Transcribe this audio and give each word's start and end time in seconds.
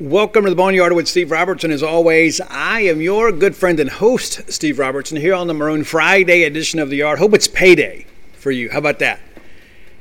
Welcome 0.00 0.44
to 0.44 0.50
the 0.50 0.56
Boneyard 0.56 0.94
with 0.94 1.08
Steve 1.08 1.30
Robertson. 1.30 1.70
As 1.70 1.82
always, 1.82 2.40
I 2.40 2.80
am 2.80 3.02
your 3.02 3.30
good 3.30 3.54
friend 3.54 3.78
and 3.78 3.90
host, 3.90 4.50
Steve 4.50 4.78
Robertson, 4.78 5.18
here 5.18 5.34
on 5.34 5.46
the 5.46 5.54
Maroon 5.54 5.84
Friday 5.84 6.44
edition 6.44 6.80
of 6.80 6.90
the 6.90 6.96
Yard. 6.96 7.18
Hope 7.18 7.34
it's 7.34 7.46
payday 7.46 8.06
for 8.32 8.50
you. 8.50 8.70
How 8.70 8.78
about 8.78 8.98
that? 9.00 9.20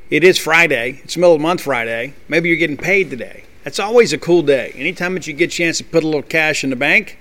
It 0.09 0.23
is 0.23 0.39
Friday. 0.39 1.01
It's 1.03 1.17
middle 1.17 1.35
of 1.35 1.39
the 1.39 1.43
month 1.43 1.61
Friday. 1.61 2.13
Maybe 2.27 2.49
you're 2.49 2.57
getting 2.57 2.77
paid 2.77 3.09
today. 3.09 3.43
That's 3.63 3.77
always 3.77 4.13
a 4.13 4.17
cool 4.17 4.41
day. 4.41 4.71
Anytime 4.73 5.13
that 5.13 5.27
you 5.27 5.33
get 5.33 5.53
a 5.53 5.55
chance 5.55 5.77
to 5.79 5.83
put 5.83 6.03
a 6.03 6.07
little 6.07 6.23
cash 6.23 6.63
in 6.63 6.71
the 6.71 6.75
bank, 6.75 7.18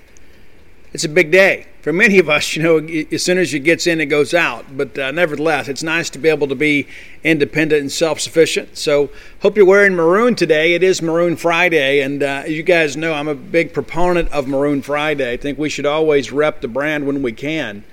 it's 0.92 1.04
a 1.04 1.08
big 1.08 1.30
day. 1.30 1.66
For 1.82 1.92
many 1.92 2.18
of 2.18 2.28
us, 2.28 2.56
you 2.56 2.62
know, 2.62 2.78
as 3.12 3.22
soon 3.22 3.38
as 3.38 3.54
it 3.54 3.60
gets 3.60 3.86
in, 3.86 4.00
it 4.00 4.06
goes 4.06 4.34
out. 4.34 4.76
But 4.76 4.98
uh, 4.98 5.10
nevertheless, 5.10 5.68
it's 5.68 5.82
nice 5.82 6.10
to 6.10 6.18
be 6.18 6.28
able 6.28 6.48
to 6.48 6.54
be 6.54 6.86
independent 7.24 7.80
and 7.80 7.92
self 7.92 8.20
sufficient. 8.20 8.76
So, 8.76 9.10
hope 9.40 9.56
you're 9.56 9.66
wearing 9.66 9.94
maroon 9.94 10.34
today. 10.34 10.74
It 10.74 10.82
is 10.82 11.00
Maroon 11.00 11.36
Friday. 11.36 12.00
And 12.00 12.22
uh, 12.22 12.42
as 12.44 12.50
you 12.50 12.62
guys 12.62 12.96
know, 12.96 13.14
I'm 13.14 13.28
a 13.28 13.34
big 13.34 13.72
proponent 13.72 14.30
of 14.32 14.48
Maroon 14.48 14.82
Friday. 14.82 15.32
I 15.32 15.36
think 15.36 15.58
we 15.58 15.68
should 15.68 15.86
always 15.86 16.32
rep 16.32 16.60
the 16.60 16.68
brand 16.68 17.06
when 17.06 17.22
we 17.22 17.32
can. 17.32 17.84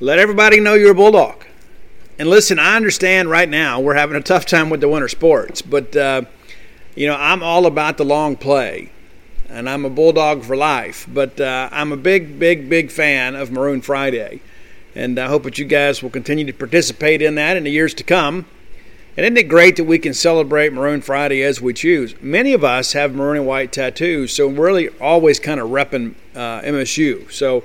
Let 0.00 0.18
everybody 0.18 0.60
know 0.60 0.74
you're 0.74 0.92
a 0.92 0.94
Bulldog. 0.94 1.44
And 2.18 2.28
listen, 2.28 2.58
I 2.58 2.76
understand 2.76 3.28
right 3.28 3.48
now 3.48 3.80
we're 3.80 3.94
having 3.94 4.16
a 4.16 4.20
tough 4.20 4.46
time 4.46 4.70
with 4.70 4.80
the 4.80 4.88
winter 4.88 5.08
sports, 5.08 5.62
but, 5.62 5.96
uh, 5.96 6.22
you 6.94 7.08
know, 7.08 7.16
I'm 7.16 7.42
all 7.42 7.66
about 7.66 7.96
the 7.96 8.04
long 8.04 8.36
play 8.36 8.92
and 9.48 9.68
I'm 9.68 9.84
a 9.84 9.90
Bulldog 9.90 10.42
for 10.42 10.56
life. 10.56 11.06
But 11.12 11.40
uh, 11.40 11.68
I'm 11.72 11.92
a 11.92 11.96
big, 11.96 12.38
big, 12.38 12.68
big 12.68 12.90
fan 12.90 13.34
of 13.34 13.50
Maroon 13.50 13.80
Friday, 13.80 14.40
and 14.94 15.18
I 15.18 15.28
hope 15.28 15.44
that 15.44 15.58
you 15.58 15.64
guys 15.64 16.02
will 16.02 16.10
continue 16.10 16.44
to 16.44 16.52
participate 16.52 17.22
in 17.22 17.34
that 17.36 17.56
in 17.56 17.64
the 17.64 17.70
years 17.70 17.94
to 17.94 18.04
come. 18.04 18.46
And 19.16 19.24
isn't 19.24 19.36
it 19.36 19.48
great 19.48 19.76
that 19.76 19.84
we 19.84 20.00
can 20.00 20.12
celebrate 20.12 20.72
Maroon 20.72 21.00
Friday 21.00 21.42
as 21.42 21.60
we 21.60 21.72
choose? 21.72 22.20
Many 22.20 22.52
of 22.52 22.64
us 22.64 22.94
have 22.94 23.14
maroon 23.14 23.36
and 23.36 23.46
white 23.46 23.70
tattoos, 23.70 24.32
so 24.32 24.48
we're 24.48 24.66
really 24.66 24.88
always 25.00 25.38
kind 25.38 25.60
of 25.60 25.68
repping 25.70 26.14
uh, 26.34 26.62
MSU. 26.62 27.30
So 27.30 27.62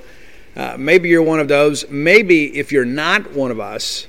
uh, 0.54 0.76
maybe 0.78 1.08
you're 1.08 1.22
one 1.22 1.40
of 1.40 1.48
those. 1.48 1.88
Maybe 1.90 2.56
if 2.56 2.70
you're 2.70 2.84
not 2.84 3.32
one 3.32 3.50
of 3.50 3.58
us, 3.58 4.06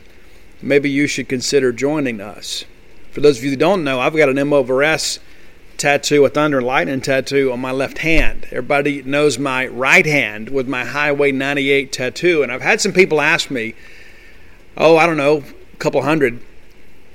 maybe 0.62 0.90
you 0.90 1.08
should 1.08 1.28
consider 1.28 1.72
joining 1.72 2.22
us. 2.22 2.66
For 3.12 3.22
those 3.22 3.40
of 3.40 3.44
you 3.44 3.50
who 3.50 3.56
don't 3.56 3.84
know, 3.84 4.00
I've 4.00 4.16
got 4.16 4.30
an 4.30 4.38
M 4.38 4.54
over 4.54 4.84
S 4.84 5.20
tattoo, 5.82 6.24
a 6.24 6.30
thunder 6.30 6.60
and 6.60 6.68
lightning 6.68 7.02
tattoo 7.02 7.52
on 7.52 7.60
my 7.60 7.72
left 7.72 7.98
hand. 7.98 8.46
Everybody 8.52 9.02
knows 9.02 9.40
my 9.40 9.68
right 9.68 10.06
hand 10.06 10.50
with 10.50 10.68
my 10.68 10.86
Highway 10.86 11.32
98 11.32 11.92
tattoo. 11.92 12.44
And 12.44 12.52
I've 12.52 12.62
had 12.62 12.80
some 12.80 12.94
people 12.94 13.20
ask 13.20 13.50
me, 13.50 13.74
oh, 14.78 14.96
I 14.96 15.08
don't 15.08 15.18
know, 15.18 15.44
a 15.74 15.78
couple 15.78 16.04
hundred, 16.04 16.40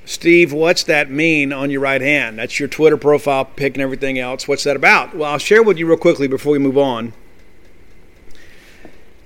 Steve, 0.04 0.52
what's 0.52 0.82
that 0.84 1.10
mean 1.10 1.52
on 1.52 1.70
your 1.70 1.80
right 1.80 2.00
hand? 2.00 2.40
That's 2.40 2.58
your 2.58 2.68
Twitter 2.68 2.96
profile 2.96 3.44
pic 3.44 3.74
and 3.74 3.82
everything 3.82 4.18
else. 4.18 4.48
What's 4.48 4.64
that 4.64 4.76
about? 4.76 5.16
Well, 5.16 5.30
I'll 5.30 5.38
share 5.38 5.62
with 5.62 5.78
you 5.78 5.86
real 5.86 5.96
quickly 5.96 6.26
before 6.26 6.52
we 6.52 6.58
move 6.58 6.76
on. 6.76 7.12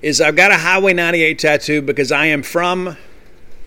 Is 0.03 0.21
I've 0.21 0.37
got 0.37 0.53
a 0.53 0.59
Highway 0.59 0.93
98 0.93 1.39
tattoo 1.39 1.83
because 1.83 2.13
I 2.13 2.27
am 2.27 2.43
from 2.43 2.97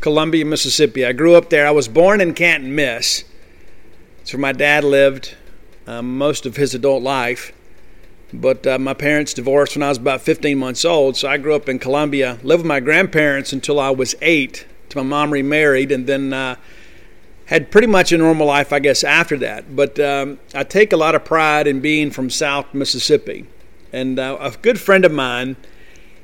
Columbia, 0.01 0.45
Mississippi. 0.45 1.03
I 1.03 1.13
grew 1.13 1.33
up 1.35 1.49
there. 1.49 1.67
I 1.67 1.71
was 1.71 1.87
born 1.87 2.21
in 2.21 2.35
Canton, 2.35 2.75
Miss. 2.75 3.23
It's 4.21 4.33
where 4.33 4.39
my 4.39 4.51
dad 4.51 4.83
lived 4.83 5.35
most 6.01 6.45
of 6.45 6.55
his 6.55 6.73
adult 6.73 7.03
life. 7.03 7.51
But 8.33 8.65
uh, 8.65 8.79
my 8.79 8.95
parents 8.95 9.33
divorced 9.33 9.75
when 9.75 9.83
I 9.83 9.89
was 9.89 9.99
about 9.99 10.21
15 10.21 10.57
months 10.57 10.83
old, 10.83 11.15
so 11.15 11.27
I 11.27 11.37
grew 11.37 11.53
up 11.53 11.69
in 11.69 11.77
Columbia, 11.77 12.39
lived 12.41 12.63
with 12.63 12.67
my 12.67 12.79
grandparents 12.79 13.53
until 13.53 13.79
I 13.79 13.91
was 13.91 14.15
eight, 14.21 14.65
till 14.89 15.03
my 15.03 15.09
mom 15.09 15.31
remarried, 15.31 15.91
and 15.91 16.07
then 16.07 16.33
uh, 16.33 16.55
had 17.45 17.69
pretty 17.69 17.87
much 17.87 18.11
a 18.11 18.17
normal 18.17 18.47
life, 18.47 18.73
I 18.73 18.79
guess, 18.79 19.03
after 19.03 19.37
that. 19.37 19.75
But 19.75 19.99
um, 19.99 20.39
I 20.55 20.63
take 20.63 20.93
a 20.93 20.97
lot 20.97 21.13
of 21.13 21.23
pride 21.23 21.67
in 21.67 21.79
being 21.79 22.09
from 22.09 22.31
South 22.31 22.73
Mississippi. 22.73 23.45
And 23.91 24.17
uh, 24.17 24.37
a 24.39 24.51
good 24.51 24.79
friend 24.79 25.05
of 25.05 25.11
mine, 25.11 25.55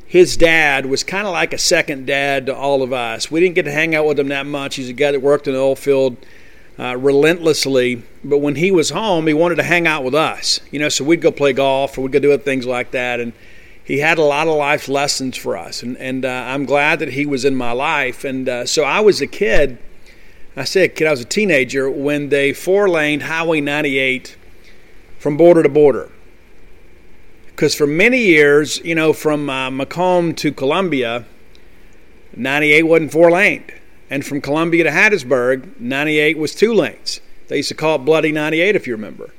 his 0.08 0.36
dad 0.36 0.88
was 0.88 1.04
kind 1.04 1.28
of 1.28 1.34
like 1.34 1.54
a 1.54 1.60
second 1.60 2.08
dad 2.08 2.48
to 2.48 2.56
all 2.56 2.82
of 2.82 2.92
us. 2.92 3.30
We 3.30 3.40
didn't 3.40 3.54
get 3.54 3.66
to 3.66 3.72
hang 3.72 3.94
out 3.94 4.08
with 4.08 4.20
him 4.20 4.30
that 4.30 4.48
much. 4.48 4.76
He's 4.76 4.90
a 4.90 4.94
guy 4.94 5.12
that 5.12 5.22
worked 5.22 5.48
in 5.48 5.54
the 5.54 5.60
oil 5.60 5.76
field 5.76 6.18
uh, 6.80 6.96
relentlessly. 6.98 8.02
But 8.24 8.38
when 8.38 8.56
he 8.56 8.72
was 8.72 8.92
home, 8.92 9.28
he 9.28 9.34
wanted 9.34 9.56
to 9.56 9.64
hang 9.64 9.86
out 9.86 10.04
with 10.04 10.16
us. 10.16 10.62
You 10.72 10.80
know, 10.80 10.90
so 10.90 11.04
we'd 11.04 11.22
go 11.22 11.32
play 11.32 11.54
golf 11.54 11.98
or 11.98 12.02
we'd 12.02 12.12
go 12.12 12.20
do 12.20 12.38
things 12.38 12.66
like 12.66 12.92
that. 12.92 13.20
And 13.20 13.34
he 13.84 14.00
had 14.00 14.18
a 14.18 14.24
lot 14.24 14.48
of 14.48 14.56
life 14.56 14.88
lessons 14.88 15.36
for 15.36 15.58
us. 15.58 15.84
And, 15.84 15.98
and 15.98 16.24
uh, 16.24 16.30
I'm 16.30 16.66
glad 16.66 17.00
that 17.00 17.10
he 17.10 17.26
was 17.26 17.44
in 17.44 17.56
my 17.56 17.74
life. 17.74 18.24
And 18.24 18.48
uh, 18.48 18.66
so 18.66 18.84
I 18.84 19.02
was 19.02 19.20
a 19.22 19.28
kid. 19.28 19.78
I 20.56 20.64
say 20.64 20.86
a 20.86 20.88
kid, 20.88 21.08
I 21.08 21.12
was 21.12 21.22
a 21.22 21.26
teenager 21.26 21.90
when 21.90 22.30
they 22.30 22.54
four 22.54 22.90
laned 22.90 23.24
Highway 23.24 23.62
98 23.62 24.36
from 25.18 25.38
border 25.38 25.64
to 25.64 25.70
border. 25.70 26.12
Because 27.48 27.76
for 27.76 27.88
many 27.88 28.20
years, 28.20 28.78
you 28.86 28.96
know, 28.96 29.12
from 29.12 29.50
uh, 29.50 29.70
McComb 29.70 30.36
to 30.38 30.52
Columbia, 30.52 31.26
98 32.36 32.84
wasn't 32.84 33.12
four 33.12 33.32
laned. 33.32 33.74
And 34.10 34.26
from 34.26 34.42
Columbia 34.42 34.84
to 34.86 34.90
Hattiesburg, 34.90 35.80
98 35.80 36.38
was 36.38 36.56
two 36.56 36.74
lanes. 36.74 37.22
They 37.48 37.58
used 37.58 37.70
to 37.70 37.76
call 37.76 37.96
it 37.96 38.00
Bloody 38.00 38.32
98, 38.32 38.76
if 38.76 38.88
you 38.88 38.94
remember. 38.94 39.34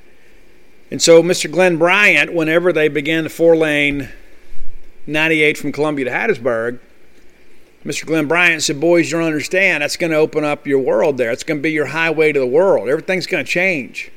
And 0.91 1.01
so 1.01 1.23
Mr. 1.23 1.51
Glenn 1.51 1.77
Bryant, 1.77 2.33
whenever 2.33 2.73
they 2.73 2.89
began 2.89 3.25
the 3.25 3.31
four 3.31 3.57
lane 3.57 4.09
98 5.07 5.59
from 5.59 5.73
Columbia 5.73 6.05
to 6.07 6.11
Hattiesburg, 6.11 6.81
Mr. 7.85 8.05
Glenn 8.05 8.29
Bryant 8.29 8.63
said, 8.63 8.81
Boys, 8.81 9.11
you 9.11 9.19
don't 9.19 9.27
understand. 9.27 9.83
That's 9.83 9.97
going 9.97 10.11
to 10.11 10.17
open 10.17 10.45
up 10.45 10.67
your 10.67 10.81
world 10.81 11.17
there. 11.17 11.31
It's 11.31 11.45
going 11.45 11.59
to 11.59 11.63
be 11.63 11.73
your 11.73 11.87
highway 11.87 12.33
to 12.33 12.39
the 12.39 12.47
world. 12.47 12.89
Everything's 12.89 13.27
going 13.27 13.45
to 13.45 13.51
change. 13.51 14.11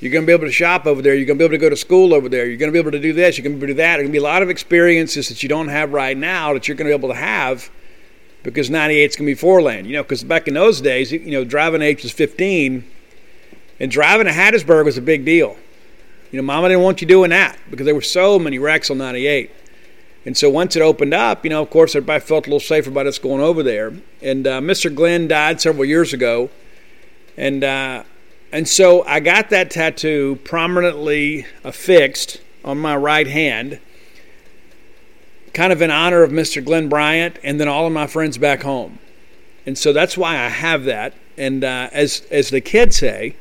You're 0.00 0.12
going 0.12 0.24
to 0.24 0.26
be 0.26 0.32
able 0.32 0.46
to 0.46 0.52
shop 0.52 0.86
over 0.86 1.00
there. 1.00 1.14
You're 1.14 1.24
going 1.24 1.38
to 1.38 1.42
be 1.42 1.46
able 1.46 1.54
to 1.54 1.58
go 1.58 1.70
to 1.70 1.76
school 1.76 2.12
over 2.12 2.28
there. 2.28 2.44
You're 2.46 2.58
going 2.58 2.70
to 2.70 2.72
be 2.72 2.78
able 2.78 2.90
to 2.90 3.00
do 3.00 3.14
this. 3.14 3.38
You're 3.38 3.44
going 3.44 3.58
to 3.58 3.58
be 3.58 3.64
able 3.64 3.72
to 3.72 3.74
do 3.74 3.82
that. 3.82 3.96
There's 3.96 4.02
going 4.02 4.08
to 4.08 4.12
be 4.12 4.18
a 4.18 4.22
lot 4.22 4.42
of 4.42 4.50
experiences 4.50 5.28
that 5.28 5.42
you 5.42 5.48
don't 5.48 5.68
have 5.68 5.92
right 5.92 6.16
now 6.16 6.52
that 6.52 6.68
you're 6.68 6.76
going 6.76 6.90
to 6.90 6.98
be 6.98 6.98
able 6.98 7.14
to 7.14 7.18
have 7.18 7.70
because 8.44 8.70
98 8.70 9.10
is 9.10 9.16
going 9.16 9.26
to 9.26 9.30
be 9.30 9.34
four 9.34 9.60
lane. 9.60 9.86
You 9.86 9.94
know, 9.94 10.02
because 10.04 10.22
back 10.22 10.46
in 10.46 10.54
those 10.54 10.80
days, 10.80 11.10
you 11.10 11.32
know, 11.32 11.44
driving 11.44 11.82
age 11.82 12.04
was 12.04 12.12
15, 12.12 12.84
and 13.80 13.90
driving 13.90 14.26
to 14.26 14.32
Hattiesburg 14.32 14.84
was 14.84 14.96
a 14.96 15.02
big 15.02 15.24
deal. 15.24 15.56
You 16.30 16.36
know, 16.36 16.44
Mama 16.44 16.68
didn't 16.68 16.84
want 16.84 17.00
you 17.00 17.08
doing 17.08 17.30
that 17.30 17.58
because 17.70 17.86
there 17.86 17.94
were 17.94 18.00
so 18.00 18.38
many 18.38 18.58
wrecks 18.58 18.90
on 18.90 18.98
98. 18.98 19.50
And 20.26 20.36
so 20.36 20.48
once 20.48 20.74
it 20.76 20.82
opened 20.82 21.12
up, 21.12 21.44
you 21.44 21.50
know, 21.50 21.60
of 21.60 21.70
course, 21.70 21.94
everybody 21.94 22.20
felt 22.20 22.46
a 22.46 22.50
little 22.50 22.60
safer 22.60 22.90
about 22.90 23.06
us 23.06 23.18
going 23.18 23.42
over 23.42 23.62
there. 23.62 23.92
And 24.22 24.46
uh, 24.46 24.60
Mr. 24.60 24.94
Glenn 24.94 25.28
died 25.28 25.60
several 25.60 25.84
years 25.84 26.12
ago, 26.12 26.50
and 27.36 27.64
uh, 27.64 28.04
and 28.52 28.68
so 28.68 29.04
I 29.04 29.20
got 29.20 29.50
that 29.50 29.70
tattoo 29.70 30.38
prominently 30.44 31.46
affixed 31.62 32.40
on 32.64 32.78
my 32.78 32.96
right 32.96 33.26
hand 33.26 33.80
kind 35.54 35.72
of 35.72 35.80
in 35.80 35.90
honor 35.90 36.22
of 36.22 36.30
Mr. 36.30 36.62
Glenn 36.62 36.88
Bryant 36.88 37.38
and 37.42 37.58
then 37.58 37.68
all 37.68 37.86
of 37.86 37.92
my 37.92 38.06
friends 38.06 38.36
back 38.36 38.62
home. 38.62 38.98
And 39.64 39.78
so 39.78 39.92
that's 39.92 40.16
why 40.16 40.32
I 40.34 40.48
have 40.48 40.84
that. 40.84 41.14
And 41.38 41.64
uh, 41.64 41.88
as, 41.92 42.22
as 42.30 42.50
the 42.50 42.60
kids 42.60 42.96
say, 42.96 43.36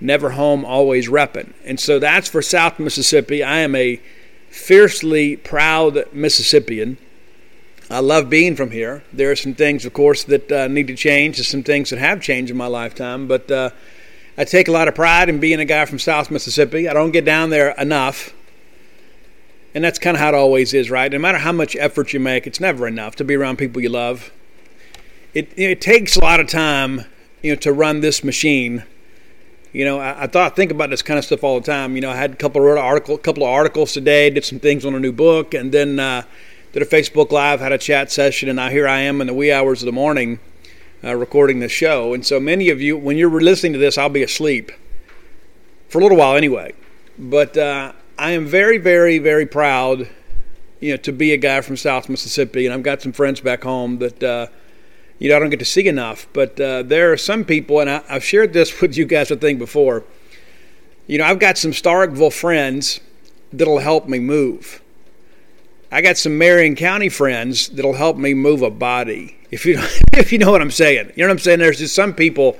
never 0.00 0.30
home, 0.30 0.64
always 0.64 1.08
repping. 1.08 1.52
And 1.64 1.80
so 1.80 1.98
that's 1.98 2.28
for 2.28 2.42
South 2.42 2.78
Mississippi. 2.78 3.42
I 3.42 3.58
am 3.58 3.74
a 3.74 4.00
fiercely 4.50 5.36
proud 5.36 6.12
Mississippian. 6.12 6.98
I 7.90 8.00
love 8.00 8.28
being 8.28 8.54
from 8.54 8.70
here. 8.70 9.02
There 9.12 9.30
are 9.30 9.36
some 9.36 9.54
things, 9.54 9.84
of 9.86 9.94
course, 9.94 10.24
that 10.24 10.52
uh, 10.52 10.68
need 10.68 10.86
to 10.88 10.94
change. 10.94 11.36
There's 11.36 11.48
some 11.48 11.62
things 11.62 11.90
that 11.90 11.98
have 11.98 12.20
changed 12.20 12.50
in 12.50 12.56
my 12.56 12.66
lifetime, 12.66 13.26
but 13.26 13.50
uh, 13.50 13.70
I 14.36 14.44
take 14.44 14.68
a 14.68 14.72
lot 14.72 14.88
of 14.88 14.94
pride 14.94 15.28
in 15.28 15.40
being 15.40 15.58
a 15.58 15.64
guy 15.64 15.86
from 15.86 15.98
South 15.98 16.30
Mississippi. 16.30 16.88
I 16.88 16.92
don't 16.92 17.12
get 17.12 17.24
down 17.24 17.50
there 17.50 17.70
enough. 17.72 18.34
And 19.74 19.84
that's 19.84 19.98
kind 19.98 20.16
of 20.16 20.20
how 20.20 20.28
it 20.28 20.34
always 20.34 20.72
is, 20.74 20.90
right? 20.90 21.10
No 21.12 21.18
matter 21.18 21.38
how 21.38 21.52
much 21.52 21.76
effort 21.76 22.12
you 22.12 22.20
make, 22.20 22.46
it's 22.46 22.60
never 22.60 22.86
enough 22.86 23.16
to 23.16 23.24
be 23.24 23.34
around 23.34 23.58
people 23.58 23.82
you 23.82 23.90
love. 23.90 24.32
It, 25.34 25.52
it 25.56 25.80
takes 25.80 26.16
a 26.16 26.20
lot 26.20 26.40
of 26.40 26.48
time, 26.48 27.04
you 27.42 27.52
know, 27.52 27.60
to 27.60 27.72
run 27.72 28.00
this 28.00 28.24
machine. 28.24 28.84
You 29.72 29.84
know, 29.84 30.00
I, 30.00 30.24
I 30.24 30.26
thought 30.26 30.56
think 30.56 30.70
about 30.70 30.90
this 30.90 31.02
kind 31.02 31.18
of 31.18 31.24
stuff 31.24 31.44
all 31.44 31.60
the 31.60 31.66
time. 31.66 31.94
You 31.94 32.00
know, 32.00 32.10
I 32.10 32.16
had 32.16 32.32
a 32.32 32.36
couple 32.36 32.62
of 32.62 32.78
article, 32.78 33.14
a 33.14 33.18
couple 33.18 33.42
of 33.42 33.50
articles 33.50 33.92
today, 33.92 34.30
did 34.30 34.44
some 34.44 34.58
things 34.58 34.86
on 34.86 34.94
a 34.94 35.00
new 35.00 35.12
book, 35.12 35.52
and 35.52 35.70
then 35.70 36.00
uh, 36.00 36.22
did 36.72 36.82
a 36.82 36.86
Facebook 36.86 37.30
Live, 37.30 37.60
had 37.60 37.72
a 37.72 37.78
chat 37.78 38.10
session, 38.10 38.48
and 38.48 38.56
now 38.56 38.70
here 38.70 38.88
I 38.88 39.00
am 39.00 39.20
in 39.20 39.26
the 39.26 39.34
wee 39.34 39.52
hours 39.52 39.82
of 39.82 39.86
the 39.86 39.92
morning 39.92 40.40
uh, 41.04 41.14
recording 41.14 41.60
this 41.60 41.72
show. 41.72 42.14
And 42.14 42.24
so 42.24 42.40
many 42.40 42.70
of 42.70 42.80
you, 42.80 42.96
when 42.96 43.16
you're 43.16 43.30
listening 43.40 43.74
to 43.74 43.78
this, 43.78 43.98
I'll 43.98 44.08
be 44.08 44.22
asleep 44.22 44.72
for 45.88 45.98
a 45.98 46.02
little 46.02 46.18
while 46.18 46.36
anyway. 46.36 46.72
but 47.18 47.56
uh, 47.56 47.92
I 48.18 48.32
am 48.32 48.46
very, 48.46 48.78
very, 48.78 49.18
very 49.18 49.46
proud, 49.46 50.08
you 50.80 50.90
know, 50.90 50.96
to 50.98 51.12
be 51.12 51.32
a 51.32 51.36
guy 51.36 51.60
from 51.60 51.76
South 51.76 52.08
Mississippi, 52.08 52.66
and 52.66 52.74
I've 52.74 52.82
got 52.82 53.00
some 53.00 53.12
friends 53.12 53.40
back 53.40 53.62
home 53.62 53.98
that. 53.98 54.22
Uh, 54.22 54.46
you 55.20 55.28
know, 55.28 55.34
I 55.34 55.40
don't 55.40 55.50
get 55.50 55.58
to 55.58 55.64
see 55.64 55.88
enough, 55.88 56.28
but 56.32 56.60
uh, 56.60 56.84
there 56.84 57.12
are 57.12 57.16
some 57.16 57.44
people, 57.44 57.80
and 57.80 57.90
I, 57.90 58.02
I've 58.08 58.22
shared 58.22 58.52
this 58.52 58.80
with 58.80 58.96
you 58.96 59.04
guys, 59.04 59.32
I 59.32 59.36
think, 59.36 59.58
before. 59.58 60.04
You 61.08 61.18
know, 61.18 61.24
I've 61.24 61.40
got 61.40 61.58
some 61.58 61.72
Starkville 61.72 62.32
friends 62.32 63.00
that'll 63.52 63.78
help 63.78 64.08
me 64.08 64.20
move. 64.20 64.80
I 65.90 66.02
got 66.02 66.18
some 66.18 66.36
Marion 66.38 66.76
County 66.76 67.08
friends 67.08 67.68
that'll 67.70 67.94
help 67.94 68.16
me 68.16 68.34
move 68.34 68.62
a 68.62 68.70
body. 68.70 69.36
If 69.50 69.64
you 69.66 69.78
if 70.12 70.32
you 70.32 70.38
know 70.38 70.52
what 70.52 70.60
I'm 70.60 70.70
saying, 70.70 71.12
you 71.16 71.24
know 71.24 71.28
what 71.28 71.32
I'm 71.32 71.38
saying. 71.40 71.58
There's 71.58 71.78
just 71.78 71.94
some 71.94 72.14
people 72.14 72.56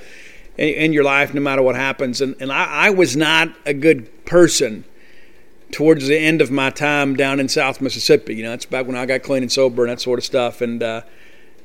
in, 0.56 0.69
in 0.69 0.93
your 0.93 1.04
life, 1.04 1.34
no 1.34 1.40
matter 1.40 1.62
what 1.62 1.76
happens, 1.76 2.20
and 2.20 2.34
and 2.40 2.50
I, 2.50 2.87
I, 2.87 2.90
was 2.90 3.16
not 3.16 3.50
a 3.66 3.75
good 3.75 4.25
person 4.25 4.84
towards 5.72 6.06
the 6.06 6.18
end 6.18 6.40
of 6.40 6.50
my 6.50 6.70
time 6.70 7.14
down 7.16 7.40
in 7.40 7.48
South 7.48 7.80
Mississippi. 7.80 8.34
You 8.34 8.44
know, 8.44 8.52
it's 8.52 8.64
back 8.64 8.86
when 8.86 8.96
I 8.96 9.06
got 9.06 9.22
clean 9.22 9.42
and 9.42 9.52
sober 9.52 9.84
and 9.84 9.90
that 9.90 10.00
sort 10.00 10.18
of 10.18 10.24
stuff, 10.24 10.60
and 10.60 10.82
uh, 10.82 11.02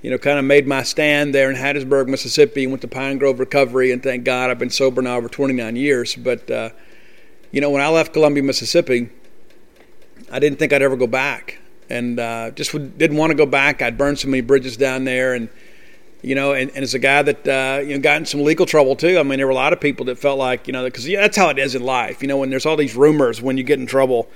you 0.01 0.11
know, 0.11 0.17
kind 0.17 0.37
of 0.37 0.45
made 0.45 0.67
my 0.67 0.83
stand 0.83 1.33
there 1.33 1.49
in 1.49 1.55
Hattiesburg, 1.55 2.07
Mississippi, 2.07 2.63
and 2.63 2.71
went 2.71 2.81
to 2.81 2.87
Pine 2.87 3.17
Grove 3.17 3.39
Recovery, 3.39 3.91
and 3.91 4.03
thank 4.03 4.23
God 4.23 4.49
I've 4.49 4.59
been 4.59 4.69
sober 4.69 5.01
now 5.01 5.17
over 5.17 5.29
29 5.29 5.75
years. 5.75 6.15
But 6.15 6.49
uh, 6.51 6.69
you 7.51 7.61
know, 7.61 7.69
when 7.69 7.81
I 7.81 7.87
left 7.87 8.13
Columbia, 8.13 8.43
Mississippi 8.43 9.09
I 10.33 10.39
didn't 10.39 10.57
think 10.57 10.73
I'd 10.73 10.81
ever 10.81 10.95
go 10.95 11.05
back, 11.05 11.59
and 11.89 12.19
uh, 12.19 12.49
just 12.51 12.71
didn't 12.97 13.17
want 13.17 13.29
to 13.29 13.35
go 13.35 13.45
back. 13.45 13.83
I'd 13.83 13.99
burned 13.99 14.17
so 14.17 14.27
many 14.27 14.41
bridges 14.41 14.77
down 14.77 15.03
there, 15.03 15.35
and 15.35 15.47
you 16.23 16.33
know, 16.33 16.53
and, 16.53 16.71
and 16.71 16.79
as 16.79 16.93
a 16.93 16.99
guy 16.99 17.21
that 17.21 17.47
uh, 17.47 17.81
you 17.81 17.93
know 17.93 17.99
got 17.99 18.17
in 18.17 18.25
some 18.25 18.43
legal 18.43 18.65
trouble 18.65 18.95
too. 18.95 19.19
I 19.19 19.23
mean, 19.23 19.37
there 19.37 19.45
were 19.45 19.51
a 19.51 19.55
lot 19.55 19.73
of 19.73 19.79
people 19.79 20.05
that 20.07 20.17
felt 20.17 20.39
like 20.39 20.67
you 20.67 20.73
know 20.73 20.83
because 20.85 21.07
yeah, 21.07 21.21
that's 21.21 21.37
how 21.37 21.49
it 21.49 21.59
is 21.59 21.75
in 21.75 21.83
life. 21.83 22.21
You 22.21 22.27
know, 22.27 22.37
when 22.37 22.49
there's 22.49 22.65
all 22.65 22.77
these 22.77 22.95
rumors 22.95 23.41
when 23.41 23.57
you 23.57 23.63
get 23.63 23.79
in 23.79 23.85
trouble. 23.85 24.29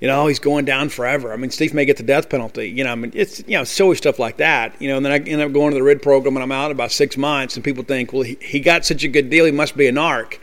You 0.00 0.06
know, 0.06 0.28
he's 0.28 0.38
going 0.38 0.64
down 0.64 0.90
forever. 0.90 1.32
I 1.32 1.36
mean, 1.36 1.50
Steve 1.50 1.74
may 1.74 1.84
get 1.84 1.96
the 1.96 2.04
death 2.04 2.28
penalty. 2.28 2.68
You 2.70 2.84
know, 2.84 2.92
I 2.92 2.94
mean, 2.94 3.10
it's 3.16 3.40
you 3.48 3.58
know 3.58 3.64
silly 3.64 3.96
stuff 3.96 4.20
like 4.20 4.36
that. 4.36 4.80
You 4.80 4.88
know, 4.88 4.96
and 4.96 5.04
then 5.04 5.12
I 5.12 5.18
end 5.18 5.42
up 5.42 5.52
going 5.52 5.72
to 5.72 5.74
the 5.74 5.82
RID 5.82 6.02
program, 6.02 6.36
and 6.36 6.42
I'm 6.44 6.52
out 6.52 6.70
about 6.70 6.92
six 6.92 7.16
months, 7.16 7.56
and 7.56 7.64
people 7.64 7.82
think, 7.82 8.12
well, 8.12 8.22
he, 8.22 8.38
he 8.40 8.60
got 8.60 8.84
such 8.84 9.02
a 9.02 9.08
good 9.08 9.28
deal, 9.28 9.44
he 9.44 9.50
must 9.50 9.76
be 9.76 9.88
a 9.88 9.92
narc. 9.92 10.38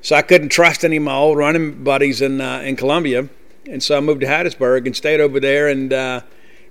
So 0.00 0.16
I 0.16 0.22
couldn't 0.22 0.48
trust 0.48 0.84
any 0.84 0.96
of 0.96 1.04
my 1.04 1.14
old 1.14 1.38
running 1.38 1.84
buddies 1.84 2.20
in 2.20 2.40
uh, 2.40 2.58
in 2.58 2.74
Columbia 2.74 3.28
and 3.66 3.82
so 3.82 3.96
I 3.96 4.00
moved 4.00 4.20
to 4.22 4.26
Hattiesburg 4.26 4.86
and 4.86 4.96
stayed 4.96 5.20
over 5.20 5.40
there. 5.40 5.68
And 5.68 5.92
uh, 5.92 6.22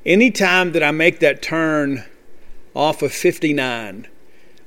anytime 0.05 0.73
that 0.73 0.83
I 0.83 0.91
make 0.91 1.19
that 1.19 1.41
turn 1.41 2.05
off 2.73 3.01
of 3.01 3.11
59 3.11 4.07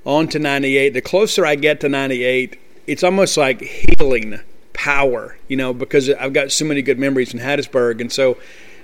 onto 0.04 0.38
98, 0.38 0.90
the 0.90 1.00
closer 1.00 1.46
I 1.46 1.54
get 1.54 1.80
to 1.80 1.88
98, 1.88 2.58
it's 2.86 3.02
almost 3.02 3.36
like 3.36 3.62
healing 3.62 4.40
power, 4.72 5.36
you 5.48 5.56
know, 5.56 5.72
because 5.72 6.10
I've 6.10 6.32
got 6.32 6.52
so 6.52 6.64
many 6.64 6.82
good 6.82 6.98
memories 6.98 7.32
in 7.32 7.40
Hattiesburg. 7.40 8.00
And 8.00 8.12
so 8.12 8.36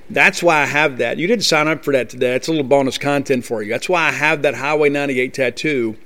that's 0.09 0.43
why 0.43 0.63
I 0.63 0.67
have 0.67 0.99
that. 0.99 1.19
You 1.19 1.27
didn't 1.27 1.45
sign 1.45 1.69
up 1.69 1.85
for 1.85 1.93
that 1.93 2.09
today. 2.09 2.35
It's 2.35 2.49
a 2.49 2.51
little 2.51 2.67
bonus 2.67 2.97
content 2.97 3.45
for 3.45 3.63
you. 3.63 3.71
That's 3.71 3.89
why 3.89 4.09
I 4.09 4.13
have 4.13 4.43
that 4.43 4.55
Highway 4.55 4.89
98 4.89 5.35
tattoo, 5.35 5.97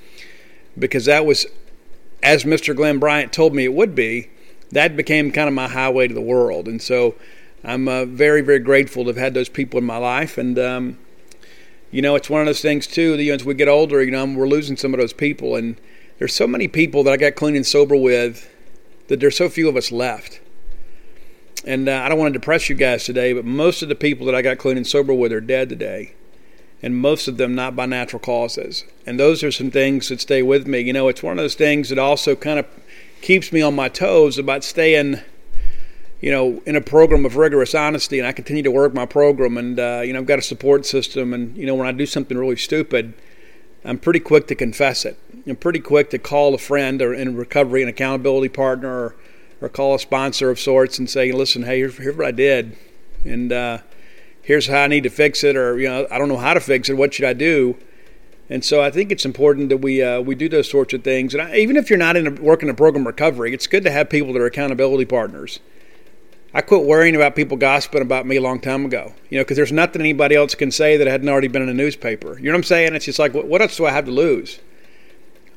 because 0.76 1.04
that 1.04 1.24
was, 1.24 1.46
as 2.22 2.44
Mr. 2.44 2.74
Glenn 2.74 2.98
Bryant 2.98 3.32
told 3.32 3.54
me 3.54 3.64
it 3.64 3.72
would 3.72 3.94
be, 3.94 4.30
that 4.72 4.96
became 4.96 5.30
kind 5.30 5.46
of 5.46 5.54
my 5.54 5.68
highway 5.68 6.08
to 6.08 6.14
the 6.14 6.20
world. 6.20 6.66
And 6.66 6.82
so 6.82 7.14
I'm 7.62 7.86
uh, 7.86 8.06
very, 8.06 8.40
very 8.40 8.58
grateful 8.58 9.04
to 9.04 9.10
have 9.10 9.16
had 9.16 9.34
those 9.34 9.48
people 9.48 9.78
in 9.78 9.84
my 9.84 9.98
life. 9.98 10.36
And, 10.36 10.58
um, 10.58 10.98
you 11.94 12.02
know, 12.02 12.16
it's 12.16 12.28
one 12.28 12.40
of 12.40 12.46
those 12.46 12.60
things, 12.60 12.88
too, 12.88 13.16
know, 13.16 13.34
as 13.34 13.44
we 13.44 13.54
get 13.54 13.68
older, 13.68 14.02
you 14.02 14.10
know, 14.10 14.24
we're 14.26 14.48
losing 14.48 14.76
some 14.76 14.92
of 14.92 14.98
those 14.98 15.12
people. 15.12 15.54
And 15.54 15.80
there's 16.18 16.34
so 16.34 16.44
many 16.44 16.66
people 16.66 17.04
that 17.04 17.12
I 17.12 17.16
got 17.16 17.36
clean 17.36 17.54
and 17.54 17.64
sober 17.64 17.94
with 17.94 18.50
that 19.06 19.20
there's 19.20 19.36
so 19.36 19.48
few 19.48 19.68
of 19.68 19.76
us 19.76 19.92
left. 19.92 20.40
And 21.64 21.88
uh, 21.88 22.02
I 22.04 22.08
don't 22.08 22.18
want 22.18 22.32
to 22.32 22.38
depress 22.40 22.68
you 22.68 22.74
guys 22.74 23.04
today, 23.04 23.32
but 23.32 23.44
most 23.44 23.80
of 23.80 23.88
the 23.88 23.94
people 23.94 24.26
that 24.26 24.34
I 24.34 24.42
got 24.42 24.58
clean 24.58 24.76
and 24.76 24.84
sober 24.84 25.14
with 25.14 25.32
are 25.32 25.40
dead 25.40 25.68
today. 25.68 26.14
And 26.82 26.96
most 26.96 27.28
of 27.28 27.36
them 27.36 27.54
not 27.54 27.76
by 27.76 27.86
natural 27.86 28.18
causes. 28.18 28.82
And 29.06 29.20
those 29.20 29.44
are 29.44 29.52
some 29.52 29.70
things 29.70 30.08
that 30.08 30.20
stay 30.20 30.42
with 30.42 30.66
me. 30.66 30.80
You 30.80 30.92
know, 30.92 31.06
it's 31.06 31.22
one 31.22 31.38
of 31.38 31.44
those 31.44 31.54
things 31.54 31.90
that 31.90 31.98
also 32.00 32.34
kind 32.34 32.58
of 32.58 32.66
keeps 33.20 33.52
me 33.52 33.62
on 33.62 33.76
my 33.76 33.88
toes 33.88 34.36
about 34.36 34.64
staying, 34.64 35.20
you 36.24 36.30
know, 36.30 36.62
in 36.64 36.74
a 36.74 36.80
program 36.80 37.26
of 37.26 37.36
rigorous 37.36 37.74
honesty. 37.74 38.18
And 38.18 38.26
I 38.26 38.32
continue 38.32 38.62
to 38.62 38.70
work 38.70 38.94
my 38.94 39.04
program, 39.04 39.58
and 39.58 39.78
uh, 39.78 40.00
you 40.02 40.14
know, 40.14 40.20
I've 40.20 40.26
got 40.26 40.38
a 40.38 40.42
support 40.42 40.86
system. 40.86 41.34
And 41.34 41.54
you 41.54 41.66
know, 41.66 41.74
when 41.74 41.86
I 41.86 41.92
do 41.92 42.06
something 42.06 42.38
really 42.38 42.56
stupid, 42.56 43.12
I'm 43.84 43.98
pretty 43.98 44.20
quick 44.20 44.46
to 44.46 44.54
confess 44.54 45.04
it. 45.04 45.18
I'm 45.46 45.56
pretty 45.56 45.80
quick 45.80 46.08
to 46.10 46.18
call 46.18 46.54
a 46.54 46.58
friend 46.58 47.02
or 47.02 47.12
in 47.12 47.36
recovery, 47.36 47.82
an 47.82 47.90
accountability 47.90 48.48
partner, 48.48 48.88
or, 48.88 49.16
or 49.60 49.68
call 49.68 49.94
a 49.94 49.98
sponsor 49.98 50.48
of 50.48 50.58
sorts 50.58 50.98
and 50.98 51.10
say, 51.10 51.30
"Listen, 51.30 51.64
hey, 51.64 51.80
here's, 51.80 51.98
here's 51.98 52.16
what 52.16 52.26
I 52.26 52.30
did, 52.30 52.74
and 53.26 53.52
uh, 53.52 53.78
here's 54.40 54.66
how 54.66 54.78
I 54.84 54.86
need 54.86 55.02
to 55.02 55.10
fix 55.10 55.44
it," 55.44 55.56
or 55.56 55.78
you 55.78 55.90
know, 55.90 56.06
I 56.10 56.16
don't 56.16 56.28
know 56.28 56.38
how 56.38 56.54
to 56.54 56.60
fix 56.60 56.88
it. 56.88 56.94
What 56.94 57.12
should 57.12 57.26
I 57.26 57.34
do? 57.34 57.76
And 58.48 58.64
so 58.64 58.80
I 58.80 58.90
think 58.90 59.12
it's 59.12 59.26
important 59.26 59.68
that 59.68 59.82
we 59.82 60.02
uh, 60.02 60.22
we 60.22 60.34
do 60.34 60.48
those 60.48 60.70
sorts 60.70 60.94
of 60.94 61.04
things. 61.04 61.34
And 61.34 61.42
I, 61.42 61.56
even 61.56 61.76
if 61.76 61.90
you're 61.90 61.98
not 61.98 62.16
in 62.16 62.26
a, 62.26 62.30
working 62.30 62.70
a 62.70 62.74
program 62.74 63.06
recovery, 63.06 63.52
it's 63.52 63.66
good 63.66 63.84
to 63.84 63.90
have 63.90 64.08
people 64.08 64.32
that 64.32 64.40
are 64.40 64.46
accountability 64.46 65.04
partners. 65.04 65.60
I 66.56 66.60
quit 66.60 66.84
worrying 66.84 67.16
about 67.16 67.34
people 67.34 67.56
gossiping 67.56 68.00
about 68.00 68.26
me 68.26 68.36
a 68.36 68.40
long 68.40 68.60
time 68.60 68.84
ago, 68.84 69.12
you 69.28 69.38
know, 69.38 69.44
because 69.44 69.56
there's 69.56 69.72
nothing 69.72 70.00
anybody 70.00 70.36
else 70.36 70.54
can 70.54 70.70
say 70.70 70.96
that 70.96 71.08
hadn't 71.08 71.28
already 71.28 71.48
been 71.48 71.62
in 71.62 71.68
a 71.68 71.74
newspaper. 71.74 72.38
You 72.38 72.44
know 72.44 72.52
what 72.52 72.58
I'm 72.58 72.62
saying? 72.62 72.94
It's 72.94 73.06
just 73.06 73.18
like, 73.18 73.34
what, 73.34 73.60
else 73.60 73.76
do 73.76 73.86
I 73.86 73.90
have 73.90 74.04
to 74.04 74.12
lose? 74.12 74.60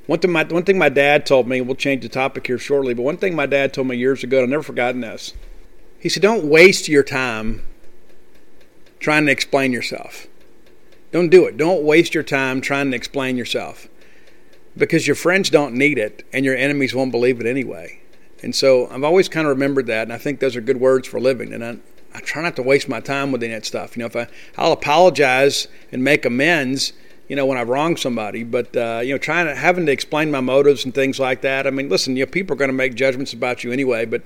One 0.07 0.17
thing, 0.17 0.31
my, 0.31 0.43
one 0.45 0.63
thing 0.63 0.79
my 0.79 0.89
dad 0.89 1.27
told 1.27 1.47
me, 1.47 1.61
we'll 1.61 1.75
change 1.75 2.01
the 2.01 2.09
topic 2.09 2.47
here 2.47 2.57
shortly, 2.57 2.95
but 2.95 3.03
one 3.03 3.17
thing 3.17 3.35
my 3.35 3.45
dad 3.45 3.73
told 3.73 3.87
me 3.87 3.95
years 3.95 4.23
ago, 4.23 4.41
I've 4.41 4.49
never 4.49 4.63
forgotten 4.63 5.01
this. 5.01 5.33
He 5.99 6.09
said, 6.09 6.23
Don't 6.23 6.45
waste 6.45 6.87
your 6.87 7.03
time 7.03 7.63
trying 8.99 9.25
to 9.27 9.31
explain 9.31 9.71
yourself. 9.71 10.25
Don't 11.11 11.29
do 11.29 11.45
it. 11.45 11.57
Don't 11.57 11.83
waste 11.83 12.13
your 12.15 12.23
time 12.23 12.59
trying 12.59 12.89
to 12.91 12.97
explain 12.97 13.37
yourself 13.37 13.87
because 14.75 15.05
your 15.05 15.15
friends 15.15 15.49
don't 15.49 15.73
need 15.73 15.97
it 15.97 16.25
and 16.33 16.43
your 16.43 16.55
enemies 16.55 16.95
won't 16.95 17.11
believe 17.11 17.39
it 17.39 17.47
anyway. 17.47 17.99
And 18.43 18.55
so 18.55 18.87
I've 18.89 19.03
always 19.03 19.27
kind 19.29 19.47
of 19.47 19.49
remembered 19.49 19.87
that, 19.87 20.03
and 20.03 20.13
I 20.13 20.17
think 20.17 20.39
those 20.39 20.55
are 20.55 20.61
good 20.61 20.79
words 20.79 21.07
for 21.07 21.19
living. 21.19 21.53
And 21.53 21.65
I, 21.65 21.77
I 22.13 22.19
try 22.19 22.41
not 22.41 22.55
to 22.57 22.63
waste 22.63 22.87
my 22.87 22.99
time 22.99 23.31
with 23.31 23.41
any 23.41 23.53
of 23.53 23.61
that 23.61 23.65
stuff. 23.65 23.97
You 23.97 24.01
know, 24.01 24.07
if 24.07 24.15
I, 24.15 24.27
I'll 24.57 24.71
apologize 24.71 25.67
and 25.91 26.03
make 26.03 26.25
amends, 26.25 26.93
you 27.27 27.35
know, 27.35 27.45
when 27.45 27.57
I've 27.57 27.67
wronged 27.67 27.99
somebody, 27.99 28.43
but 28.43 28.75
uh, 28.77 29.01
you 29.03 29.13
know, 29.13 29.17
trying 29.17 29.47
to 29.47 29.55
having 29.55 29.85
to 29.87 29.91
explain 29.91 30.31
my 30.31 30.39
motives 30.39 30.85
and 30.85 30.93
things 30.93 31.19
like 31.19 31.41
that. 31.41 31.67
I 31.67 31.71
mean, 31.71 31.89
listen, 31.89 32.15
you 32.15 32.25
know, 32.25 32.31
people 32.31 32.53
are 32.53 32.57
going 32.57 32.69
to 32.69 32.73
make 32.73 32.95
judgments 32.95 33.33
about 33.33 33.63
you 33.63 33.71
anyway, 33.71 34.05
but 34.05 34.21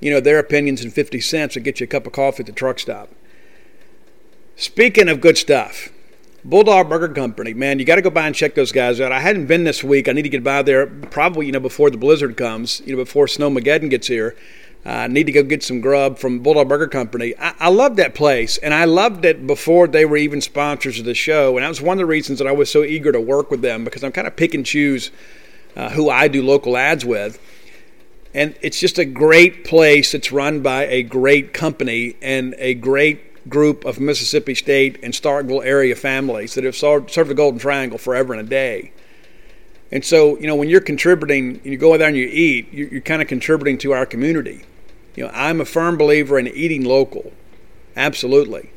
you 0.00 0.10
know, 0.10 0.18
their 0.18 0.38
opinions 0.38 0.82
and 0.82 0.92
fifty 0.92 1.20
cents 1.20 1.54
will 1.54 1.62
get 1.62 1.78
you 1.78 1.84
a 1.84 1.86
cup 1.86 2.06
of 2.06 2.12
coffee 2.12 2.42
at 2.42 2.46
the 2.46 2.52
truck 2.52 2.80
stop. 2.80 3.10
Speaking 4.56 5.08
of 5.08 5.20
good 5.20 5.38
stuff, 5.38 5.90
Bulldog 6.44 6.88
Burger 6.88 7.08
Company, 7.08 7.54
man, 7.54 7.78
you 7.78 7.84
got 7.84 7.96
to 7.96 8.02
go 8.02 8.10
by 8.10 8.26
and 8.26 8.34
check 8.34 8.56
those 8.56 8.72
guys 8.72 9.00
out. 9.00 9.12
I 9.12 9.20
hadn't 9.20 9.46
been 9.46 9.62
this 9.62 9.84
week. 9.84 10.08
I 10.08 10.12
need 10.12 10.22
to 10.22 10.28
get 10.28 10.42
by 10.42 10.62
there 10.62 10.88
probably, 10.88 11.46
you 11.46 11.52
know, 11.52 11.60
before 11.60 11.88
the 11.88 11.96
blizzard 11.96 12.36
comes, 12.36 12.82
you 12.84 12.96
know, 12.96 13.02
before 13.02 13.26
Snowmageddon 13.26 13.90
gets 13.90 14.08
here. 14.08 14.34
Uh, 14.84 14.90
I 14.90 15.06
need 15.06 15.26
to 15.26 15.32
go 15.32 15.44
get 15.44 15.62
some 15.62 15.80
grub 15.80 16.18
from 16.18 16.40
Bulldog 16.40 16.68
Burger 16.68 16.88
Company. 16.88 17.34
I, 17.38 17.54
I 17.60 17.68
love 17.68 17.94
that 17.96 18.16
place, 18.16 18.58
and 18.58 18.74
I 18.74 18.86
loved 18.86 19.24
it 19.24 19.46
before 19.46 19.86
they 19.86 20.04
were 20.04 20.16
even 20.16 20.40
sponsors 20.40 20.98
of 20.98 21.04
the 21.04 21.14
show. 21.14 21.56
And 21.56 21.62
that 21.62 21.68
was 21.68 21.80
one 21.80 21.98
of 21.98 22.00
the 22.00 22.06
reasons 22.06 22.40
that 22.40 22.48
I 22.48 22.52
was 22.52 22.68
so 22.68 22.82
eager 22.82 23.12
to 23.12 23.20
work 23.20 23.48
with 23.48 23.62
them 23.62 23.84
because 23.84 24.02
I'm 24.02 24.10
kind 24.10 24.26
of 24.26 24.34
pick 24.34 24.54
and 24.54 24.66
choose 24.66 25.12
uh, 25.76 25.90
who 25.90 26.10
I 26.10 26.26
do 26.26 26.42
local 26.42 26.76
ads 26.76 27.04
with. 27.04 27.38
And 28.34 28.56
it's 28.62 28.80
just 28.80 28.98
a 28.98 29.04
great 29.04 29.64
place. 29.64 30.12
It's 30.12 30.32
run 30.32 30.60
by 30.60 30.86
a 30.86 31.04
great 31.04 31.52
company 31.52 32.16
and 32.20 32.56
a 32.58 32.74
great 32.74 33.31
group 33.48 33.84
of 33.84 34.00
Mississippi 34.00 34.54
State 34.54 34.98
and 35.02 35.12
Starkville 35.12 35.64
area 35.64 35.94
families 35.96 36.54
that 36.54 36.64
have 36.64 36.76
served, 36.76 37.14
the 37.14 37.34
Golden 37.34 37.58
Triangle 37.58 37.98
forever 37.98 38.32
and 38.32 38.46
a 38.46 38.48
day. 38.48 38.92
And 39.90 40.04
so, 40.04 40.38
you 40.38 40.46
know, 40.46 40.56
when 40.56 40.68
you're 40.68 40.80
contributing, 40.80 41.60
you 41.64 41.76
go 41.76 41.96
there 41.98 42.08
and 42.08 42.16
you 42.16 42.26
eat, 42.26 42.72
you're, 42.72 42.88
you're 42.88 43.00
kind 43.02 43.20
of 43.20 43.28
contributing 43.28 43.76
to 43.78 43.92
our 43.92 44.06
community. 44.06 44.64
You 45.14 45.24
know, 45.24 45.30
I'm 45.34 45.60
a 45.60 45.66
firm 45.66 45.98
believer 45.98 46.38
in 46.38 46.48
eating 46.48 46.84
local. 46.84 47.32
Absolutely. 47.94 48.70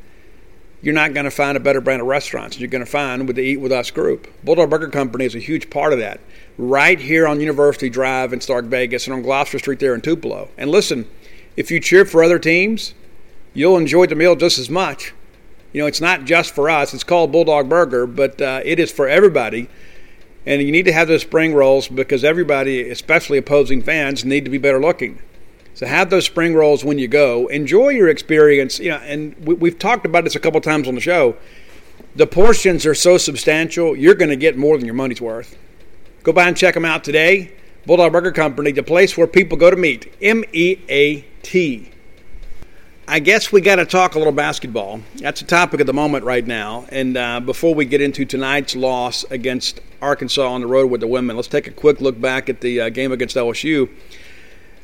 You're 0.82 0.94
not 0.94 1.14
going 1.14 1.24
to 1.24 1.30
find 1.30 1.56
a 1.56 1.60
better 1.60 1.80
brand 1.80 2.02
of 2.02 2.06
restaurants 2.06 2.60
you're 2.60 2.68
going 2.68 2.84
to 2.84 2.90
find 2.90 3.26
with 3.26 3.36
the 3.36 3.42
Eat 3.42 3.56
With 3.56 3.72
Us 3.72 3.90
group. 3.90 4.28
Bulldog 4.44 4.68
Burger 4.68 4.90
Company 4.90 5.24
is 5.24 5.34
a 5.34 5.40
huge 5.40 5.70
part 5.70 5.94
of 5.94 5.98
that. 6.00 6.20
Right 6.58 7.00
here 7.00 7.26
on 7.26 7.40
University 7.40 7.88
Drive 7.88 8.34
in 8.34 8.42
Stark 8.42 8.66
Vegas 8.66 9.06
and 9.06 9.14
on 9.14 9.22
Gloster 9.22 9.58
Street 9.58 9.78
there 9.78 9.94
in 9.94 10.02
Tupelo. 10.02 10.50
And 10.58 10.70
listen, 10.70 11.08
if 11.56 11.70
you 11.70 11.80
cheer 11.80 12.04
for 12.04 12.22
other 12.22 12.38
teams, 12.38 12.92
you'll 13.56 13.78
enjoy 13.78 14.06
the 14.06 14.14
meal 14.14 14.36
just 14.36 14.58
as 14.58 14.68
much. 14.68 15.14
You 15.72 15.80
know, 15.82 15.86
it's 15.86 16.00
not 16.00 16.24
just 16.24 16.54
for 16.54 16.68
us. 16.70 16.94
It's 16.94 17.04
called 17.04 17.32
Bulldog 17.32 17.68
Burger, 17.68 18.06
but 18.06 18.40
uh, 18.40 18.60
it 18.64 18.78
is 18.78 18.92
for 18.92 19.08
everybody. 19.08 19.68
And 20.44 20.62
you 20.62 20.70
need 20.70 20.84
to 20.84 20.92
have 20.92 21.08
those 21.08 21.22
spring 21.22 21.54
rolls 21.54 21.88
because 21.88 22.22
everybody, 22.22 22.88
especially 22.88 23.38
opposing 23.38 23.82
fans, 23.82 24.24
need 24.24 24.44
to 24.44 24.50
be 24.50 24.58
better 24.58 24.80
looking. 24.80 25.20
So 25.74 25.86
have 25.86 26.08
those 26.08 26.24
spring 26.24 26.54
rolls 26.54 26.84
when 26.84 26.98
you 26.98 27.08
go. 27.08 27.48
Enjoy 27.48 27.88
your 27.88 28.08
experience. 28.08 28.78
You 28.78 28.90
know, 28.90 28.98
and 28.98 29.34
we, 29.44 29.70
have 29.70 29.78
talked 29.78 30.06
about 30.06 30.24
this 30.24 30.36
a 30.36 30.40
couple 30.40 30.60
times 30.60 30.86
on 30.86 30.94
the 30.94 31.00
show. 31.00 31.36
The 32.14 32.26
portions 32.26 32.86
are 32.86 32.94
so 32.94 33.18
substantial, 33.18 33.96
you're 33.96 34.14
going 34.14 34.30
to 34.30 34.36
get 34.36 34.56
more 34.56 34.76
than 34.78 34.86
your 34.86 34.94
money's 34.94 35.20
worth. 35.20 35.58
Go 36.22 36.32
by 36.32 36.48
and 36.48 36.56
check 36.56 36.74
them 36.74 36.84
out 36.84 37.04
today. 37.04 37.52
Bulldog 37.84 38.12
Burger 38.12 38.32
Company, 38.32 38.72
the 38.72 38.82
place 38.82 39.16
where 39.16 39.26
people 39.26 39.58
go 39.58 39.70
to 39.70 39.76
meet. 39.76 40.14
M 40.22 40.44
E 40.52 40.78
A 40.88 41.22
T. 41.42 41.90
I 43.08 43.20
guess 43.20 43.52
we 43.52 43.60
got 43.60 43.76
to 43.76 43.86
talk 43.86 44.16
a 44.16 44.18
little 44.18 44.32
basketball. 44.32 45.00
That's 45.16 45.40
a 45.40 45.44
topic 45.44 45.78
of 45.78 45.86
the 45.86 45.92
moment 45.92 46.24
right 46.24 46.44
now. 46.44 46.86
And 46.88 47.16
uh, 47.16 47.38
before 47.38 47.72
we 47.72 47.84
get 47.84 48.00
into 48.00 48.24
tonight's 48.24 48.74
loss 48.74 49.22
against 49.30 49.80
Arkansas 50.02 50.44
on 50.44 50.60
the 50.60 50.66
road 50.66 50.90
with 50.90 51.02
the 51.02 51.06
women, 51.06 51.36
let's 51.36 51.46
take 51.46 51.68
a 51.68 51.70
quick 51.70 52.00
look 52.00 52.20
back 52.20 52.48
at 52.48 52.62
the 52.62 52.80
uh, 52.80 52.88
game 52.88 53.12
against 53.12 53.36
LSU. 53.36 53.88